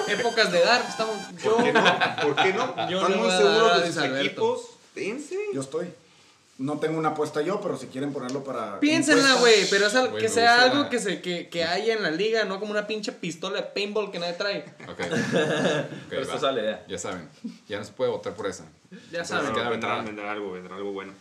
épocas 0.08 0.52
de 0.54 0.62
dar. 0.62 0.86
Estamos. 0.88 1.16
Yo. 1.44 1.58
¿Por 1.58 1.64
qué 1.66 1.74
no? 1.74 1.86
¿Por 2.22 2.36
qué 2.38 2.54
no? 2.54 2.90
Yo 2.90 2.98
¿Están 3.02 3.12
le 3.12 3.18
muy 3.18 3.32
seguros 3.32 3.84
de 3.84 3.92
sus 3.92 4.04
equipos? 4.04 4.62
Dense. 4.96 5.38
Yo 5.54 5.62
estoy. 5.62 5.94
No 6.60 6.80
tengo 6.80 6.98
una 6.98 7.10
apuesta 7.10 7.42
yo, 7.44 7.62
pero 7.62 7.78
si 7.78 7.86
quieren 7.86 8.12
ponerlo 8.12 8.44
para. 8.44 8.80
Piénsenla, 8.80 9.36
güey, 9.36 9.70
pero 9.70 9.86
es 9.88 9.96
al- 9.96 10.16
que 10.18 10.28
sea 10.28 10.64
algo 10.64 10.90
que, 10.90 10.98
se, 11.00 11.22
que, 11.22 11.50
que 11.50 11.64
haya 11.64 11.94
en 11.94 12.02
la 12.02 12.10
liga, 12.10 12.46
no 12.46 12.60
como 12.60 12.72
una 12.72 12.88
pinche 12.88 13.12
pistola 13.12 13.58
de 13.58 13.64
paintball 13.64 14.10
que 14.12 14.18
nadie 14.18 14.34
trae. 14.34 14.66
Ok. 14.90 14.98
Pero 16.10 16.22
Ok, 16.24 16.28
esta 16.28 16.32
va. 16.32 16.36
es 16.50 16.56
la 16.56 16.62
idea. 16.62 16.86
Ya 16.88 16.98
saben. 16.98 17.30
Ya 17.68 17.78
no 17.78 17.84
se 17.86 17.92
puede 17.94 18.10
votar 18.10 18.34
por 18.34 18.48
esa. 18.48 18.64
Ya 18.92 18.98
Pero 19.12 19.26
saben. 19.26 19.54
queda 19.54 19.70
vendrá, 19.70 20.00
algo, 20.32 20.52
vendrá 20.54 20.76
algo 20.76 20.92
bueno. 20.94 21.14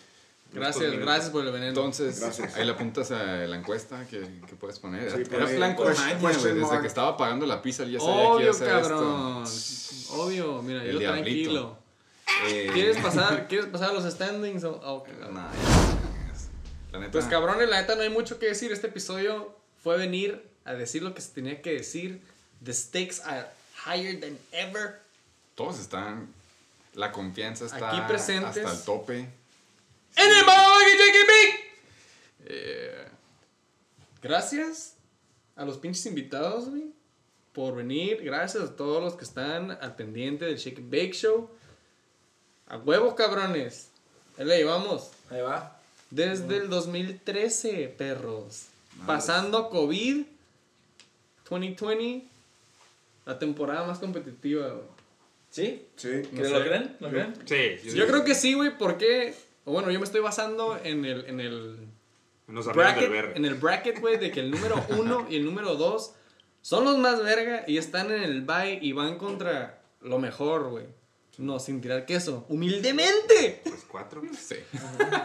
En 0.55 0.61
Gracias, 0.61 0.91
gracias 0.93 1.31
por 1.31 1.45
el 1.45 1.53
veneno. 1.53 1.69
Entonces, 1.69 2.19
Gracias. 2.21 2.55
ahí 2.57 2.65
le 2.65 2.73
apuntas 2.73 3.11
a 3.11 3.23
la 3.47 3.57
encuesta 3.57 4.07
que, 4.09 4.21
que 4.47 4.55
puedes 4.55 4.79
poner. 4.79 5.11
Sí, 5.11 5.23
Era 5.31 5.47
plan 5.49 5.75
con 5.75 5.89
Desde 5.89 6.81
que 6.81 6.87
estaba 6.87 7.15
pagando 7.17 7.45
la 7.45 7.61
pizza, 7.61 7.83
él 7.83 7.91
ya 7.93 8.01
sabía 8.01 8.15
que 8.15 8.21
iba 8.23 8.31
a 8.31 8.37
Obvio, 8.37 8.51
hacer 8.53 8.69
cabrón. 8.69 9.43
esto. 9.45 10.15
Obvio, 10.15 10.63
mira, 10.63 10.83
El 10.83 10.93
yo 10.93 10.99
diablito. 11.01 11.51
tranquilo. 11.51 11.79
Eh, 12.49 12.71
¿Quieres 12.73 12.97
pasar, 13.03 13.49
¿Quieres 13.49 13.67
pasar 13.67 13.91
a 13.91 13.93
los 13.93 14.05
standings? 14.13 14.65
o- 14.65 14.81
o- 14.81 15.07
nah, 15.33 15.51
ya. 15.53 15.93
La 16.93 16.99
neta. 17.01 17.13
Pues 17.13 17.25
cabrones, 17.27 17.69
la 17.69 17.81
neta 17.81 17.95
no 17.95 18.03
hay 18.03 18.11
mucho 18.11 18.39
que 18.39 18.47
decir. 18.47 18.73
Este 18.73 18.87
episodio 18.89 19.55
fue 19.83 19.97
venir 19.99 20.47
a 20.65 20.75
decir 20.75 21.03
lo 21.03 21.15
que 21.15 21.21
se 21.21 21.33
tenía 21.33 21.61
que 21.63 21.73
decir. 21.73 22.21
The 22.65 22.73
stakes 22.73 23.21
are 23.25 23.47
higher 23.87 24.19
than 24.21 24.39
ever. 24.53 25.01
Todos 25.55 25.79
están. 25.79 26.33
La 26.95 27.13
confianza 27.13 27.67
está 27.67 27.91
Aquí 27.91 28.01
presentes. 28.09 28.65
hasta 28.65 28.73
el 28.73 28.85
tope. 28.85 29.19
¡En 29.19 29.29
el! 30.31 30.45
Eh, 32.47 33.07
Gracias 34.23 34.95
a 35.57 35.65
los 35.65 35.79
pinches 35.79 36.05
invitados, 36.07 36.69
güey, 36.71 36.85
por 37.53 37.77
venir. 37.77 38.23
Gracias 38.25 38.63
a 38.63 38.77
todos 38.77 39.03
los 39.03 39.15
que 39.15 39.25
están 39.25 39.71
al 39.73 39.95
pendiente 39.95 40.45
del 40.47 40.57
Shake 40.57 40.79
and 40.79 40.91
Bake 40.91 41.13
Show. 41.13 41.51
A 42.69 42.79
huevo, 42.79 43.15
cabrones. 43.15 43.91
Ahí 44.39 44.45
le 44.45 44.59
llevamos. 44.59 45.11
Ahí 45.31 45.41
va. 45.41 45.79
Desde 46.11 46.57
el 46.57 46.69
2013, 46.69 47.95
perros. 47.97 48.67
Pasando 49.07 49.69
COVID 49.71 50.25
2020, 51.49 52.27
la 53.25 53.39
temporada 53.39 53.87
más 53.87 53.99
competitiva, 53.99 54.69
güey. 54.69 54.87
¿Sí? 55.51 55.87
Sí. 55.97 56.23
¿Que 56.35 56.43
No 56.43 56.49
¿Lo 56.59 56.65
creen? 56.65 56.97
¿Lo 57.01 57.09
creen? 57.11 57.35
Sí, 57.45 57.91
Yo 57.95 58.07
creo 58.07 58.25
que 58.25 58.35
sí, 58.35 58.55
güey, 58.55 58.77
porque. 58.77 59.35
O 59.65 59.73
bueno, 59.73 59.91
yo 59.91 59.99
me 59.99 60.05
estoy 60.05 60.21
basando 60.21 60.79
en 60.83 61.05
el, 61.05 61.25
en 61.27 61.41
el 61.41 61.77
Nos 62.47 62.67
bracket, 62.67 63.09
BR. 63.11 63.37
en 63.37 63.45
el 63.45 63.55
bracket, 63.55 64.01
güey, 64.01 64.17
de 64.17 64.31
que 64.31 64.41
el 64.41 64.51
número 64.51 64.85
uno 64.91 65.27
y 65.29 65.37
el 65.37 65.45
número 65.45 65.75
dos 65.75 66.13
son 66.63 66.85
los 66.85 66.99
más 66.99 67.23
verga 67.23 67.65
y 67.67 67.79
están 67.79 68.13
en 68.13 68.23
el 68.23 68.43
bye 68.43 68.79
y 68.81 68.93
van 68.93 69.19
contra 69.19 69.81
lo 70.03 70.19
mejor, 70.19 70.69
güey. 70.71 70.87
No, 71.39 71.59
sin 71.59 71.81
tirar 71.81 72.07
queso. 72.07 72.45
Humildemente. 72.49 73.61
Pues 73.65 73.85
cuatro. 73.89 74.23
sí. 74.33 74.57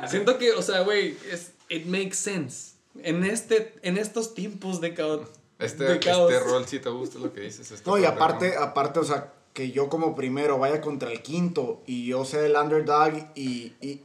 Siento 0.09 0.37
que, 0.37 0.51
o 0.51 0.61
sea, 0.61 0.81
güey, 0.81 1.17
es 1.31 1.53
it 1.69 1.85
makes 1.85 2.15
sense. 2.15 2.73
En 3.01 3.23
este, 3.23 3.73
en 3.81 3.97
estos 3.97 4.33
tiempos 4.33 4.81
de 4.81 4.93
caos. 4.93 5.27
Este, 5.59 5.83
de 5.85 5.99
caos. 5.99 6.31
este 6.31 6.43
rol 6.43 6.65
sí 6.67 6.79
te 6.79 6.89
gusta 6.89 7.19
lo 7.19 7.31
que 7.33 7.41
dices. 7.41 7.71
este 7.71 7.89
No, 7.89 7.97
y 7.97 8.05
aparte, 8.05 8.55
¿no? 8.55 8.61
aparte, 8.61 8.99
o 8.99 9.03
sea, 9.03 9.31
que 9.53 9.71
yo 9.71 9.89
como 9.89 10.15
primero 10.15 10.57
vaya 10.57 10.81
contra 10.81 11.11
el 11.11 11.21
quinto 11.21 11.81
y 11.85 12.07
yo 12.07 12.25
sea 12.25 12.45
el 12.45 12.55
underdog 12.55 13.13
y, 13.35 13.73
y, 13.81 14.01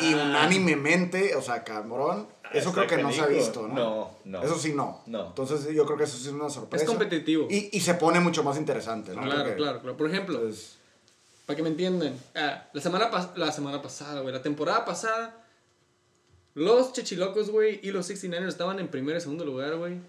y, 0.00 0.14
unánimemente, 0.14 1.36
o 1.36 1.42
sea, 1.42 1.64
cabrón, 1.64 2.28
eso 2.52 2.72
creo 2.72 2.86
que 2.86 2.96
no 2.98 3.12
se 3.12 3.20
ha 3.20 3.26
visto, 3.26 3.68
¿no? 3.68 3.74
No, 3.74 4.10
no. 4.24 4.42
Eso 4.42 4.58
sí, 4.58 4.72
no. 4.72 5.02
No. 5.06 5.28
Entonces 5.28 5.66
yo 5.74 5.84
creo 5.84 5.98
que 5.98 6.04
eso 6.04 6.16
sí 6.16 6.28
es 6.28 6.32
una 6.32 6.48
sorpresa. 6.48 6.84
Es 6.84 6.90
competitivo. 6.90 7.46
Y, 7.50 7.70
y 7.72 7.80
se 7.80 7.94
pone 7.94 8.20
mucho 8.20 8.42
más 8.42 8.56
interesante, 8.56 9.14
¿no? 9.14 9.22
Claro, 9.22 9.54
claro, 9.56 9.80
claro. 9.80 9.96
Por 9.96 10.08
ejemplo, 10.08 10.48
para 11.46 11.56
que 11.56 11.62
me 11.62 11.68
entiendan, 11.70 12.18
ah, 12.34 12.68
la, 12.72 12.80
semana 12.80 13.32
la 13.36 13.52
semana 13.52 13.80
pasada, 13.80 14.20
güey, 14.20 14.34
la 14.34 14.42
temporada 14.42 14.84
pasada, 14.84 15.44
los 16.54 16.92
Chechilocos, 16.92 17.50
güey, 17.50 17.80
y 17.82 17.92
los 17.92 18.10
69ers 18.10 18.48
estaban 18.48 18.78
en 18.80 18.88
primer 18.88 19.16
y 19.16 19.20
segundo 19.20 19.44
lugar, 19.44 19.76
güey. 19.76 20.00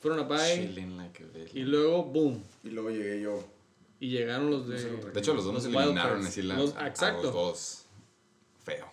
Fueron 0.00 0.18
a 0.18 0.22
bye 0.22 0.66
like 0.96 1.24
y 1.52 1.60
luego, 1.60 2.04
boom. 2.04 2.42
y 2.64 2.70
luego 2.70 2.90
llegué 2.90 3.20
yo. 3.20 3.44
Y 4.00 4.08
llegaron 4.08 4.50
los 4.50 4.66
de. 4.66 4.80
De 4.80 5.20
hecho, 5.20 5.34
los 5.34 5.44
dos 5.44 5.52
nos 5.52 5.64
eliminaron 5.66 6.24
así 6.24 6.40
la, 6.40 6.56
Los- 6.56 6.74
a 6.76 6.88
exacto. 6.88 7.24
los 7.24 7.34
dos. 7.34 7.84
Feo. 8.64 8.86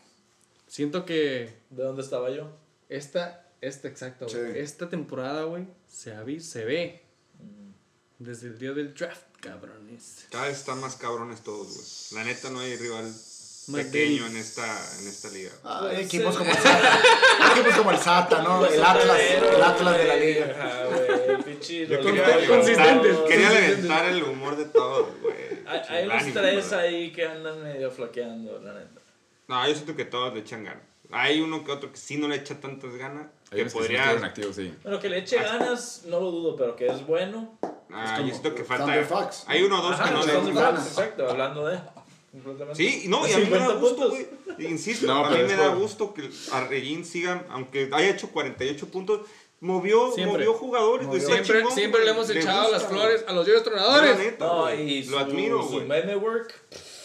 Siento 0.68 1.06
que 1.06 1.54
¿De 1.70 1.84
dónde 1.84 2.02
estaba 2.02 2.30
yo? 2.30 2.50
esta, 2.90 3.50
esta 3.62 3.88
exacto, 3.88 4.28
güey. 4.30 4.52
Sí. 4.52 4.60
Esta 4.60 4.90
temporada, 4.90 5.44
güey, 5.44 5.66
se, 5.88 6.40
se 6.42 6.66
ve 6.66 7.04
desde 8.20 8.48
el 8.48 8.60
día 8.60 8.74
del 8.74 8.94
draft, 8.94 9.27
cabrones. 9.42 10.26
Cada 10.32 10.48
vez 10.48 10.58
están 10.58 10.80
más 10.82 10.96
cabrones 10.96 11.42
todos, 11.42 11.68
güey. 11.68 12.24
La 12.24 12.30
neta 12.30 12.50
no 12.50 12.60
hay 12.60 12.76
rival 12.78 13.06
Más 13.06 13.84
pequeño 13.84 14.28
en 14.28 14.38
esta, 14.38 14.66
en 15.00 15.08
esta 15.08 15.30
liga. 15.30 15.52
Ah, 15.64 15.88
hay 15.92 16.04
equipos 16.06 16.38
como 16.38 16.50
el 16.50 16.58
SATA. 16.58 17.00
Equipos 17.54 17.76
como 17.76 17.92
el 17.92 17.98
SATA, 17.98 18.42
¿no? 18.42 18.66
El 18.66 18.84
Atlas, 18.84 19.20
el 19.20 19.64
Atlas 19.64 19.98
de 19.98 20.06
la 20.06 20.16
liga. 20.16 20.56
Ajá, 20.58 20.86
güey. 20.86 21.08
Yo 21.60 22.02
quería, 22.02 22.28
levantar, 22.28 22.48
consistentes, 22.48 23.18
quería 23.28 23.48
consistentes. 23.50 23.84
levantar 23.84 24.06
el 24.10 24.24
humor 24.24 24.56
de 24.58 24.66
todos, 24.66 25.10
güey. 25.22 25.36
Hay, 25.90 26.06
unos 26.06 26.34
tres 26.34 26.74
ahí 26.74 27.12
que 27.12 27.26
andan 27.28 27.62
medio 27.64 27.92
flaqueando, 27.92 28.60
la 28.60 28.74
neta. 28.74 29.02
No, 29.48 29.68
yo 29.68 29.74
siento 29.74 29.96
que 29.96 30.06
todos 30.06 30.34
le 30.34 30.42
echan 30.42 30.64
ganas. 30.64 30.84
Hay 31.12 31.40
uno 31.42 31.64
que 31.64 31.72
otro 31.72 31.92
que 31.92 31.98
sí 31.98 32.18
no 32.18 32.28
le 32.28 32.36
echa 32.36 32.60
tantas 32.60 32.94
ganas. 32.96 33.28
Hay 33.52 33.58
Que 33.60 33.64
que 33.64 33.70
sí 33.70 33.78
podría. 33.78 34.10
activos, 34.12 34.56
sí. 34.56 34.74
Bueno, 34.84 35.00
que 35.00 35.10
le 35.10 35.20
eche 35.20 35.38
ganas, 35.38 36.04
no 36.06 36.20
lo 36.20 36.32
dudo, 36.32 36.56
pero 36.56 36.76
que 36.76 36.88
es 36.88 37.06
bueno. 37.06 37.58
Ah, 37.98 38.14
como 38.18 38.28
yo 38.28 38.34
siento 38.34 38.56
que 38.56 38.64
falta. 38.64 38.86
Thunder 38.86 39.06
Fox. 39.06 39.44
Hay 39.48 39.64
uno 39.64 39.80
o 39.80 39.82
dos 39.84 39.94
Ajá, 39.94 40.06
que 40.06 40.12
no 40.12 40.26
le. 40.26 40.52
Fox, 40.54 40.88
exacto, 40.88 41.30
hablando 41.30 41.66
de. 41.66 41.80
Sí, 42.74 43.06
no, 43.08 43.28
y 43.28 43.34
a 43.34 43.38
mí 43.40 43.46
me 43.46 43.58
da 43.58 43.68
50 43.68 43.74
gusto, 43.80 44.10
güey. 44.10 44.28
Insisto, 44.60 45.08
No, 45.08 45.26
a 45.26 45.30
mí 45.32 45.38
me 45.44 45.56
da 45.56 45.70
gusto 45.70 46.14
que 46.14 46.30
Arreguín 46.52 47.04
siga, 47.06 47.46
aunque 47.50 47.90
haya 47.92 48.10
hecho 48.10 48.30
48 48.30 48.88
puntos, 48.90 49.22
movió, 49.60 50.12
Siempre. 50.12 50.38
movió 50.46 50.54
jugadores, 50.54 51.08
está 51.08 51.34
Siempre, 51.34 51.58
chingón, 51.60 51.74
siempre 51.74 52.06
le 52.06 52.12
hemos 52.12 52.30
echado 52.30 52.64
gusta, 52.70 52.78
las 52.78 52.88
flores 52.88 53.26
a 53.28 53.34
los 53.34 53.48
La 53.48 53.64
tronadores. 53.64 54.18
neta, 54.20 54.46
No, 54.46 54.62
güey. 54.64 54.82
y 55.00 55.04
Lo 55.06 55.12
su- 55.12 55.18
admiro, 55.24 55.64
Su 55.64 55.70
güey. 55.70 55.86
meme 55.88 56.16
work. 56.16 56.54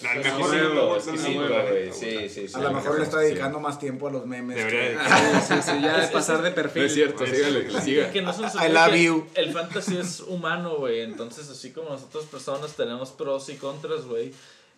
El 0.04 0.18
exquisito, 0.20 0.98
mejor. 1.40 2.54
A 2.54 2.58
lo 2.60 2.72
mejor 2.72 2.98
le 2.98 3.04
está 3.04 3.18
sí. 3.20 3.24
dedicando 3.26 3.60
más 3.60 3.78
tiempo 3.78 4.08
a 4.08 4.10
los 4.10 4.26
memes. 4.26 4.56
Debería 4.56 4.80
que- 4.80 4.96
de- 4.96 5.40
Sí, 5.46 5.54
sí, 5.62 5.80
ya 5.82 6.00
de 6.00 6.08
pasar 6.08 6.42
de 6.42 6.50
perfil. 6.50 6.82
No 6.82 6.86
es 6.86 6.94
cierto, 6.94 7.26
síganle, 7.26 7.64
que 7.66 7.72
le 7.72 7.80
siga. 7.80 8.10
Que 8.10 8.22
no 8.22 8.32
I 8.32 8.72
love 8.72 8.90
que 8.90 9.02
you. 9.04 9.26
El 9.34 9.52
fantasy 9.52 9.96
es 9.98 10.20
humano, 10.20 10.76
güey. 10.76 11.00
Entonces, 11.00 11.48
así 11.48 11.72
como 11.72 11.90
nosotros 11.90 12.24
personas 12.26 12.74
tenemos 12.74 13.10
pros 13.10 13.48
y 13.48 13.56
contras, 13.56 14.04
güey. 14.06 14.32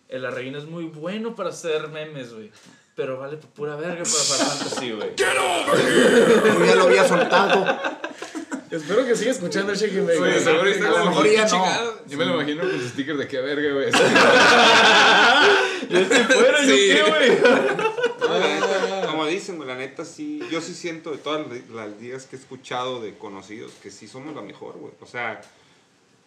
El 0.09 0.25
arreguín 0.25 0.55
es 0.55 0.65
muy 0.65 0.85
bueno 0.85 1.35
para 1.35 1.49
hacer 1.49 1.87
memes, 1.89 2.33
güey. 2.33 2.51
Pero 2.95 3.17
vale 3.17 3.37
por 3.37 3.49
pura 3.49 3.75
verga 3.75 4.03
para 4.03 4.23
jugar 4.23 4.39
fantasy, 4.57 4.91
güey. 4.91 5.09
Yo 5.17 6.65
ya 6.65 6.75
lo 6.75 6.83
había 6.83 7.07
soltado. 7.07 7.65
Espero 8.71 9.05
que 9.05 9.15
siga 9.15 9.31
escuchando 9.31 9.71
el 9.71 9.77
Shaking 9.77 10.05
Bake. 10.07 10.17
Güey, 10.17 10.31
güey. 10.31 10.43
seguro 10.43 10.69
está 10.69 10.85
a 10.87 10.89
lo 10.89 10.95
como, 10.97 11.09
mejor 11.11 11.23
¿qué 11.25 11.33
ya 11.35 11.47
no. 11.47 11.65
Yo 12.07 12.17
me 12.17 12.25
lo 12.25 12.33
imagino 12.35 12.61
con 12.61 12.71
sus 12.71 12.89
stickers 12.91 13.19
de 13.19 13.27
qué 13.27 13.39
verga, 13.39 13.73
güey. 13.73 13.91
Yo 15.89 15.99
estoy 15.99 16.23
fuera, 16.23 16.61
¿yo 16.63 16.75
Sí. 16.75 16.89
qué, 16.89 17.03
güey? 17.07 17.37
Como 19.05 19.25
dicen, 19.27 19.57
güey, 19.57 19.67
la 19.69 19.75
neta 19.75 20.03
sí, 20.03 20.41
yo 20.51 20.59
sí 20.61 20.73
siento 20.73 21.11
de 21.11 21.17
todas 21.19 21.45
las- 21.73 21.99
días 21.99 22.25
que 22.25 22.35
he 22.35 22.39
escuchado 22.39 22.99
de 23.01 23.15
conocidos 23.17 23.71
que 23.81 23.91
sí 23.91 24.07
somos 24.07 24.35
la 24.35 24.41
mejor, 24.41 24.77
güey. 24.77 24.93
O 24.99 25.05
sea, 25.05 25.41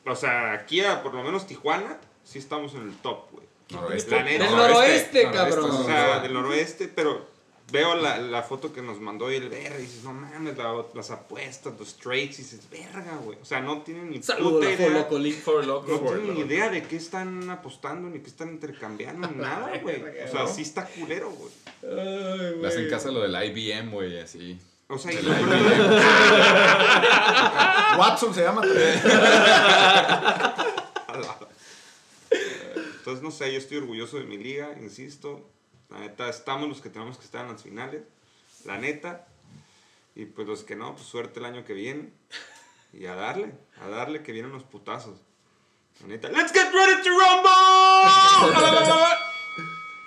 o 0.07 0.17
sea, 0.17 0.53
aquí 0.53 0.81
a 0.81 1.03
por 1.03 1.13
lo 1.15 1.23
menos 1.23 1.47
Tijuana, 1.47 1.99
sí 2.25 2.39
estamos 2.39 2.75
en 2.75 2.83
el 2.89 2.95
top, 2.99 3.31
güey. 3.33 3.47
Noroeste. 3.71 4.15
La 4.15 4.23
neta. 4.23 4.45
Del 4.45 4.57
noroeste, 4.57 5.25
noroeste, 5.25 5.31
cabrón. 5.33 5.71
O 5.71 5.85
sea, 5.85 6.21
del 6.21 6.33
noroeste, 6.33 6.89
pero 6.89 7.27
veo 7.71 7.95
la, 7.97 8.19
la 8.19 8.43
foto 8.43 8.73
que 8.73 8.81
nos 8.83 9.01
mandó 9.01 9.29
el 9.31 9.49
verga 9.49 9.79
y 9.79 9.83
dices, 9.83 10.05
no 10.05 10.13
mames, 10.15 10.57
la- 10.57 10.85
las 10.95 11.11
apuestas, 11.11 11.75
los 11.79 11.97
trades, 11.97 12.39
y 12.39 12.43
dices, 12.43 12.61
verga, 12.71 13.17
güey. 13.23 13.39
O 13.41 13.45
sea, 13.45 13.61
no 13.61 13.83
tienen 13.83 14.11
ni 14.11 14.23
Saludos 14.23 14.55
puta 14.65 14.69
a 14.69 14.73
idea. 14.73 15.09
League. 15.11 15.33
For 15.41 15.65
loco. 15.67 15.91
No 15.91 15.99
tienen 16.01 16.35
ni 16.35 16.41
idea 16.41 16.71
de 16.71 16.83
qué 16.85 16.97
están 16.97 17.49
apostando, 17.51 18.09
ni 18.09 18.21
qué 18.21 18.29
están 18.29 18.49
intercambiando, 18.51 19.29
ni 19.29 19.37
nada, 19.43 19.73
güey. 19.83 20.03
O 20.03 20.29
sea, 20.31 20.47
sí 20.47 20.63
está 20.63 20.87
culero, 20.87 21.31
güey. 21.31 21.51
Ay, 21.83 22.57
Le 22.61 22.69
hacen 22.69 22.81
güey. 22.81 22.91
caso 22.91 23.09
a 23.09 23.13
lo 23.13 23.21
del 23.21 23.35
IBM, 23.35 23.91
güey, 23.93 24.19
así. 24.21 24.59
O 24.89 24.97
sea, 24.97 25.13
y 25.13 25.17
El 25.17 25.27
IBM. 25.27 25.39
Watson 27.99 28.35
se 28.35 28.43
llama. 28.43 28.63
Entonces, 32.99 33.23
no 33.23 33.31
sé, 33.31 33.53
yo 33.53 33.59
estoy 33.59 33.79
orgulloso 33.79 34.19
de 34.19 34.25
mi 34.25 34.37
liga, 34.39 34.75
insisto. 34.81 35.49
La 35.91 36.01
neta, 36.01 36.29
estamos 36.29 36.69
los 36.69 36.81
que 36.81 36.91
tenemos 36.91 37.17
que 37.19 37.25
estar 37.25 37.45
en 37.47 37.53
las 37.53 37.63
finales. 37.63 38.03
La 38.65 38.77
neta. 38.79 39.27
Y 40.15 40.25
pues 40.27 40.47
los 40.47 40.65
que 40.65 40.77
no, 40.77 40.95
pues 40.95 41.07
suerte 41.07 41.39
el 41.41 41.47
año 41.47 41.65
que 41.65 41.73
viene. 41.75 42.11
Y 42.93 43.07
a 43.07 43.15
darle, 43.15 43.53
a 43.81 43.89
darle 43.89 44.23
que 44.23 44.33
vienen 44.33 44.53
los 44.53 44.65
putazos. 44.65 45.19
La 46.01 46.09
neta, 46.09 46.29
¡Let's 46.29 46.53
get 46.53 46.71
ready 46.73 47.03
to 47.03 47.09
rumble! 47.11 48.79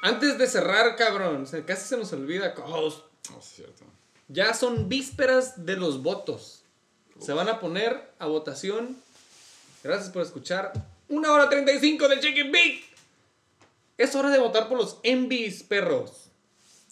Antes 0.04 0.38
de 0.38 0.48
cerrar, 0.48 0.96
cabrón, 0.96 1.46
se- 1.48 1.64
casi 1.64 1.88
se 1.88 1.98
nos 1.98 2.12
olvida. 2.14 2.56
cos- 2.56 3.04
No, 3.32 3.40
es 3.40 3.46
cierto. 3.46 3.84
Ya 4.28 4.54
son 4.54 4.90
vísperas 4.90 5.66
de 5.66 5.76
los 5.78 6.02
votos. 6.02 6.64
Se 7.20 7.34
van 7.34 7.50
a 7.50 7.60
poner 7.60 8.12
a 8.18 8.26
votación. 8.26 8.98
Gracias 9.84 10.10
por 10.10 10.24
escuchar. 10.24 10.72
Una 11.10 11.32
hora 11.32 11.50
35 11.50 12.08
del 12.08 12.20
Chicken 12.20 12.52
Big. 12.52 12.84
Es 13.98 14.16
hora 14.16 14.30
de 14.30 14.40
votar 14.40 14.68
por 14.68 14.78
los 14.78 15.00
Envies, 15.04 15.64
perros. 15.64 16.30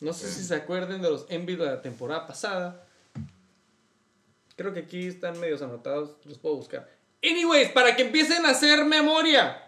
No 0.01 0.13
sé 0.13 0.31
si 0.31 0.43
se 0.43 0.55
acuerden 0.55 1.01
de 1.01 1.09
los 1.09 1.26
Envies 1.30 1.59
de 1.59 1.65
la 1.65 1.81
temporada 1.81 2.27
pasada. 2.27 2.85
Creo 4.55 4.73
que 4.73 4.81
aquí 4.81 5.07
están 5.07 5.39
medios 5.39 5.61
anotados. 5.61 6.11
Los 6.26 6.38
puedo 6.38 6.55
buscar. 6.55 6.89
Anyways, 7.23 7.69
para 7.69 7.95
que 7.95 8.03
empiecen 8.03 8.45
a 8.45 8.49
hacer 8.49 8.85
memoria. 8.85 9.63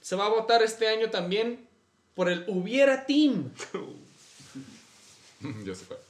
Se 0.00 0.16
va 0.16 0.26
a 0.26 0.30
votar 0.30 0.62
este 0.62 0.88
año 0.88 1.10
también 1.10 1.66
por 2.14 2.28
el 2.30 2.44
Hubiera 2.48 3.04
Team. 3.06 3.50
Yo 5.64 5.74
sé 5.74 5.84
cuál. 5.86 6.00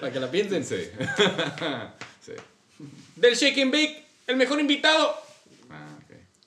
Para 0.00 0.12
que 0.12 0.20
la 0.20 0.30
piensen. 0.30 0.64
Sí. 0.64 0.76
sí. 2.24 2.32
Del 3.16 3.34
Shake 3.34 3.62
and 3.62 3.72
Bake, 3.72 4.04
el 4.26 4.36
mejor 4.36 4.60
invitado. 4.60 5.27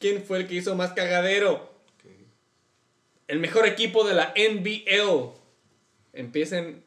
Ah. 0.02 0.04
¿Quién 0.04 0.24
fue 0.24 0.40
el 0.40 0.48
que 0.48 0.56
hizo 0.56 0.76
más 0.76 0.94
cagadero? 0.94 1.70
El 3.28 3.40
mejor 3.40 3.68
equipo 3.68 4.04
de 4.04 4.16
la 4.16 4.34
NBL. 4.36 5.32
Empiecen 6.14 6.84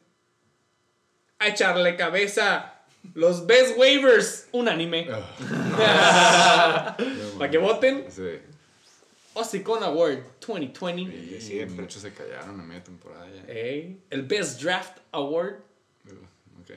a 1.39 1.47
echarle 1.47 1.95
cabeza. 1.95 2.81
Los 3.13 3.47
best 3.47 3.77
waivers. 3.77 4.47
Unánime. 4.51 5.07
Para 7.37 7.49
que 7.49 7.57
voten. 7.57 8.05
Sí. 8.09 8.39
Osicon 9.33 9.83
Award 9.83 10.23
2020. 10.45 11.15
Y 11.15 11.41
siempre. 11.41 11.83
muchos 11.83 12.01
se 12.01 12.13
callaron 12.13 12.59
a 12.59 12.63
media 12.63 12.83
temporada 12.83 13.27
ya. 13.29 13.51
Ey, 13.51 14.01
El 14.09 14.23
Best 14.23 14.61
Draft 14.61 14.99
Award. 15.11 15.55
Uh, 16.05 16.61
ok. 16.61 16.71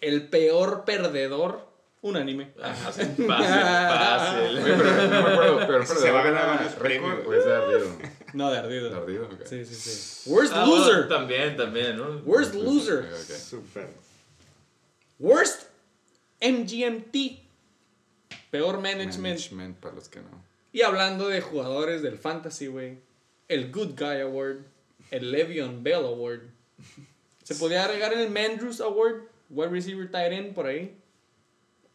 El 0.00 0.28
peor 0.28 0.84
perdedor. 0.84 1.67
Unánime. 2.00 2.52
Fácil, 2.56 3.06
fácil. 3.26 4.58
Oye, 4.58 4.74
pero 4.76 4.92
no 5.08 5.10
me 5.10 5.32
acuerdo, 5.32 5.58
pero 5.66 5.86
se 5.86 6.10
va 6.12 6.20
a 6.20 6.24
ganar 6.24 6.42
¿era 6.44 6.54
varios 6.54 6.72
premios, 6.74 7.16
récord 7.18 7.26
o 7.28 7.34
es 7.38 7.44
de 7.44 7.54
ardido? 7.56 7.98
No, 8.34 8.50
de 8.52 8.58
ardido. 8.58 8.90
¿De 8.90 8.96
ardido? 8.96 9.24
Ok. 9.26 9.44
Sí, 9.46 9.64
sí, 9.64 9.74
sí. 9.74 10.30
Worst 10.30 10.52
Ah, 10.54 10.64
bueno, 10.64 10.86
loser. 10.86 11.08
también, 11.08 11.56
también, 11.56 11.96
¿no? 11.96 12.18
Worst 12.24 12.54
loser. 12.54 12.98
Ok, 12.98 13.04
ok. 13.12 13.36
Súper. 13.36 13.88
Worst 15.18 15.62
MGMT. 16.40 17.16
Peor 18.50 18.76
management. 18.80 19.18
Management 19.18 19.76
para 19.78 19.94
los 19.96 20.08
que 20.08 20.20
no. 20.20 20.28
Y 20.72 20.82
hablando 20.82 21.28
de 21.28 21.40
jugadores 21.40 22.02
del 22.02 22.16
Fantasy, 22.18 22.68
güey. 22.68 22.98
El 23.48 23.72
Good 23.72 23.98
Guy 23.98 24.20
Award. 24.20 24.58
El 25.10 25.32
Le'Veon 25.32 25.82
Bell 25.82 26.04
Award. 26.04 26.42
Se 27.42 27.54
podía 27.56 27.84
agregar 27.84 28.12
el 28.12 28.30
Mandrews 28.30 28.80
Award. 28.80 29.22
Wide 29.50 29.70
Receiver 29.70 30.10
Tight 30.10 30.32
End 30.32 30.54
por 30.54 30.66
ahí. 30.66 30.96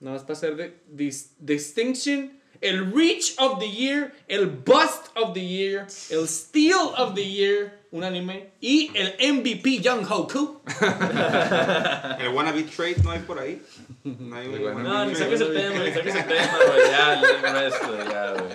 Nada 0.03 0.15
más 0.17 0.23
para 0.23 0.33
hacer 0.33 0.55
de, 0.57 0.73
dis- 0.93 1.29
distinction. 1.39 2.39
El 2.61 2.93
Reach 2.93 3.35
of 3.39 3.59
the 3.59 3.69
Year. 3.69 4.13
El 4.27 4.47
Bust 4.47 5.07
of 5.15 5.33
the 5.33 5.43
Year. 5.45 5.87
El 6.09 6.27
Steal 6.27 6.91
of 6.97 7.13
the 7.15 7.23
Year. 7.25 7.79
Un 7.91 8.03
anime. 8.03 8.51
Y 8.61 8.91
el 8.95 9.15
MVP 9.33 9.79
Young 9.79 10.05
Hoku. 10.09 10.61
El 12.19 12.29
wannabe 12.29 12.63
trade 12.63 12.95
no 13.03 13.11
hay 13.11 13.19
por 13.19 13.39
ahí. 13.39 13.61
No 14.03 14.35
hay 14.35 14.47
un 14.47 14.83
No, 14.83 15.05
ni 15.05 15.15
saques 15.15 15.39
el 15.41 15.53
tema, 15.53 15.79
ni 15.83 15.91
saques 15.93 16.15
el 16.15 16.25
tema, 16.25 16.57
güey. 16.67 16.91
Ya, 16.91 17.13
el 17.13 17.21
resto, 17.53 17.97
ya, 18.09 18.33
güey. 18.33 18.53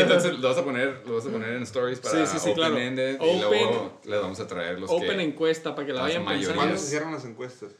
Entonces 0.00 0.38
lo 0.38 0.48
vas 0.48 0.58
a 0.58 0.64
poner, 0.64 1.02
lo 1.06 1.16
vas 1.16 1.26
a 1.26 1.30
poner 1.30 1.50
en 1.54 1.62
stories 1.64 2.00
para 2.00 2.26
Sí, 2.26 2.32
sí, 2.38 2.48
sí, 2.48 2.54
claro. 2.54 2.74
open-ended 2.74 3.14
y 3.20 3.24
Open. 3.24 3.40
luego 3.40 4.00
les 4.04 4.20
vamos 4.20 4.40
a 4.40 4.46
traer 4.46 4.78
los 4.80 4.90
Open 4.90 5.16
que... 5.18 5.22
encuesta 5.22 5.74
para 5.74 5.86
que 5.86 5.92
la 5.92 5.98
la 5.98 6.02
vayan 6.04 6.24
mayoría. 6.24 6.46
pensando. 6.48 6.62
¿Cuándo 6.62 6.80
se 6.80 6.86
cierran 6.88 7.12
las 7.12 7.24
encuestas? 7.24 7.70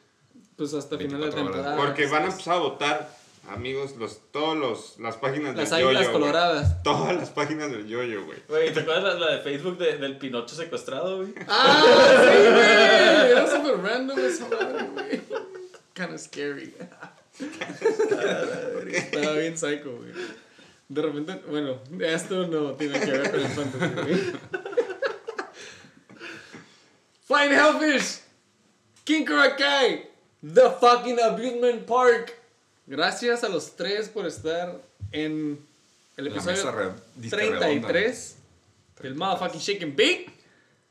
Pues 0.58 0.74
hasta 0.74 0.98
final 0.98 1.20
de 1.20 1.26
24 1.28 1.40
horas. 1.40 1.54
temporada. 1.54 1.76
Porque 1.76 2.06
van 2.06 2.22
a 2.24 2.26
empezar 2.26 2.54
a 2.54 2.58
votar, 2.58 3.10
amigos, 3.48 3.94
los, 3.96 4.20
todos 4.32 4.56
los, 4.58 4.98
las 4.98 5.16
páginas 5.16 5.54
Las 5.56 5.70
del 5.70 5.80
yoyo, 5.80 5.98
güey. 6.00 6.12
coloradas. 6.12 6.82
Todas 6.82 7.14
las 7.16 7.30
páginas 7.30 7.70
del 7.70 7.86
yoyo, 7.86 8.24
güey. 8.26 8.38
Güey, 8.48 8.74
¿te 8.74 8.80
acuerdas 8.80 9.14
la, 9.20 9.26
la 9.26 9.32
de 9.36 9.42
Facebook 9.42 9.78
de- 9.78 9.96
del 9.98 10.18
Pinocho 10.18 10.54
secuestrado, 10.56 11.18
güey? 11.18 11.32
¡Ah, 11.48 11.82
sí, 12.20 12.38
güey! 12.52 13.30
Era 13.30 13.46
súper 13.50 13.78
random 13.80 14.18
esa 14.18 14.48
madre, 14.48 14.88
güey. 14.92 15.20
Kinda 15.94 16.18
scary. 16.18 16.74
Estaba 18.92 19.32
bien 19.34 19.56
psycho, 19.56 19.96
güey. 19.96 20.12
De 20.88 21.02
repente, 21.02 21.40
bueno, 21.48 21.78
esto 22.00 22.46
no 22.48 22.72
tiene 22.72 22.98
que 22.98 23.10
ver 23.12 23.30
con 23.30 23.40
el 23.40 23.46
fantasy, 23.48 23.94
güey. 23.94 24.32
Flying 27.26 27.52
Hellfish, 27.52 28.20
King 29.04 29.24
Karakai, 29.24 30.07
The 30.42 30.70
Fucking 30.80 31.18
Abusement 31.20 31.84
Park. 31.84 32.34
Gracias 32.86 33.44
a 33.44 33.48
los 33.48 33.76
tres 33.76 34.08
por 34.08 34.26
estar 34.26 34.80
en 35.12 35.58
el 36.16 36.26
episodio 36.28 36.56
mesa 36.56 36.70
re- 36.72 36.92
disque 37.16 37.36
redonda. 37.36 37.60
33 37.66 38.36
del 39.02 39.14
motherfucking 39.14 39.60
Shake 39.60 39.82
and 39.82 39.96
Bake. 39.96 40.30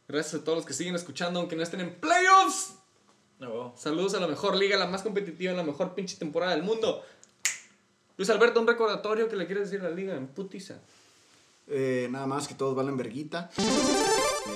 Gracias 0.08 0.42
a 0.42 0.44
todos 0.44 0.60
los 0.60 0.66
que 0.66 0.74
siguen 0.74 0.96
escuchando, 0.96 1.40
aunque 1.40 1.56
no 1.56 1.64
estén 1.64 1.82
en 1.82 1.94
playoffs. 1.96 2.76
No. 3.40 3.74
Saludos 3.78 4.14
a 4.16 4.20
la 4.20 4.28
mejor 4.28 4.56
liga, 4.56 4.78
la 4.78 4.88
más 4.88 5.02
competitiva, 5.02 5.54
la 5.54 5.64
mejor 5.64 5.94
pinche 5.96 6.16
temporada 6.18 6.54
del 6.54 6.64
mundo. 6.64 7.04
Luis 8.18 8.30
Alberto, 8.30 8.60
un 8.60 8.68
recordatorio 8.68 9.28
que 9.30 9.36
le 9.36 9.46
quieres 9.46 9.70
decir 9.70 9.86
a 9.86 9.90
la 9.90 9.96
liga 9.96 10.16
en 10.16 10.28
putiza. 10.28 10.80
Eh, 11.68 12.08
nada 12.10 12.26
más 12.26 12.48
que 12.48 12.56
todos 12.56 12.76
valen 12.76 12.96
verguita. 12.98 13.50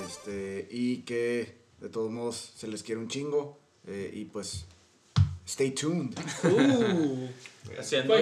Este, 0.07 0.67
y 0.71 0.97
que 1.01 1.55
de 1.79 1.89
todos 1.89 2.09
modos 2.11 2.53
se 2.55 2.67
les 2.67 2.81
quiere 2.83 2.99
un 3.01 3.07
chingo. 3.07 3.57
eh, 3.87 4.09
y 4.13 4.25
pues, 4.25 4.65
stay 5.45 5.71
tuned. 5.71 6.17
Uh, 6.43 7.27
Haciendo, 7.79 8.15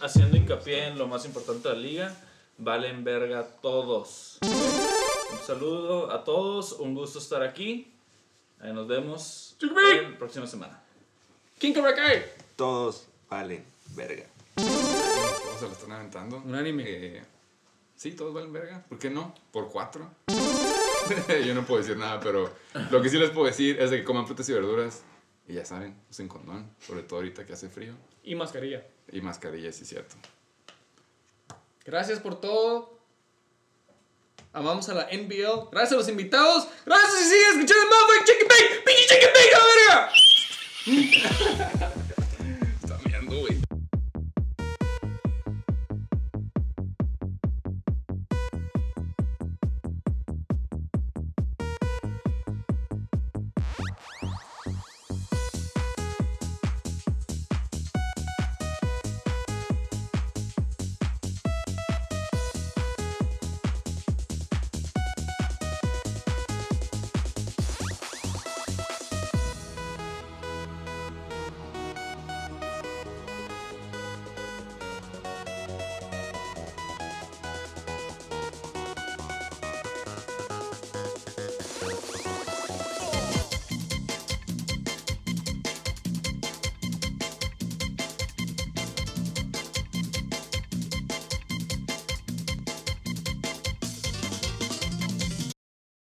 haciendo 0.00 0.36
hincapié 0.36 0.86
en 0.86 0.98
lo 0.98 1.06
más 1.06 1.24
importante 1.26 1.68
de 1.68 1.74
la 1.74 1.80
liga. 1.80 2.16
Valen 2.58 3.04
verga 3.04 3.46
todos. 3.60 4.38
Un 4.42 5.46
saludo 5.46 6.10
a 6.10 6.24
todos, 6.24 6.72
un 6.72 6.94
gusto 6.94 7.18
estar 7.18 7.42
aquí. 7.42 7.92
Ahí 8.60 8.72
nos 8.72 8.88
vemos 8.88 9.56
la 9.60 10.18
próxima 10.18 10.46
semana. 10.46 10.82
King 11.58 11.74
Cobra 11.74 11.94
Kai. 11.94 12.24
Todos 12.56 13.06
valen 13.28 13.64
verga. 13.94 14.24
Todos 14.54 15.60
se 15.60 15.66
lo 15.66 15.72
están 15.72 15.92
aventando. 15.92 16.42
Unánime. 16.44 16.84
Eh, 16.86 17.22
sí, 17.94 18.12
todos 18.12 18.32
valen 18.32 18.52
verga. 18.52 18.84
¿Por 18.88 18.98
qué 18.98 19.10
no? 19.10 19.34
Por 19.52 19.68
cuatro. 19.68 20.10
Yo 21.46 21.54
no 21.54 21.64
puedo 21.64 21.82
decir 21.82 21.96
nada, 21.96 22.18
pero 22.20 22.50
lo 22.90 23.02
que 23.02 23.08
sí 23.10 23.18
les 23.18 23.30
puedo 23.30 23.46
decir 23.46 23.80
es 23.80 23.90
de 23.90 23.98
que 23.98 24.04
coman 24.04 24.26
frutas 24.26 24.48
y 24.48 24.52
verduras. 24.52 25.02
Y 25.48 25.54
ya 25.54 25.64
saben, 25.64 25.96
usen 26.10 26.28
condón. 26.28 26.70
Sobre 26.86 27.02
todo 27.02 27.20
ahorita 27.20 27.46
que 27.46 27.52
hace 27.52 27.68
frío. 27.68 27.94
Y 28.24 28.34
mascarilla. 28.34 28.84
Y 29.10 29.20
mascarilla, 29.20 29.72
sí 29.72 29.84
cierto. 29.84 30.16
Gracias 31.84 32.18
por 32.18 32.40
todo. 32.40 32.98
Amamos 34.52 34.88
a 34.88 34.94
la 34.94 35.08
NBL. 35.12 35.68
Gracias 35.70 35.92
a 35.92 35.96
los 35.96 36.08
invitados. 36.08 36.66
Gracias 36.84 37.20
y 37.20 37.24
sigue 37.24 37.48
escuchando 37.50 37.86
Motherfucking 37.86 38.24
Chicken 38.26 38.48
Bake. 38.48 38.82
Pinche 38.84 39.06
Chicken 39.14 39.30
Bake, 39.34 39.52
la 39.52 39.64
verga. 40.86 41.72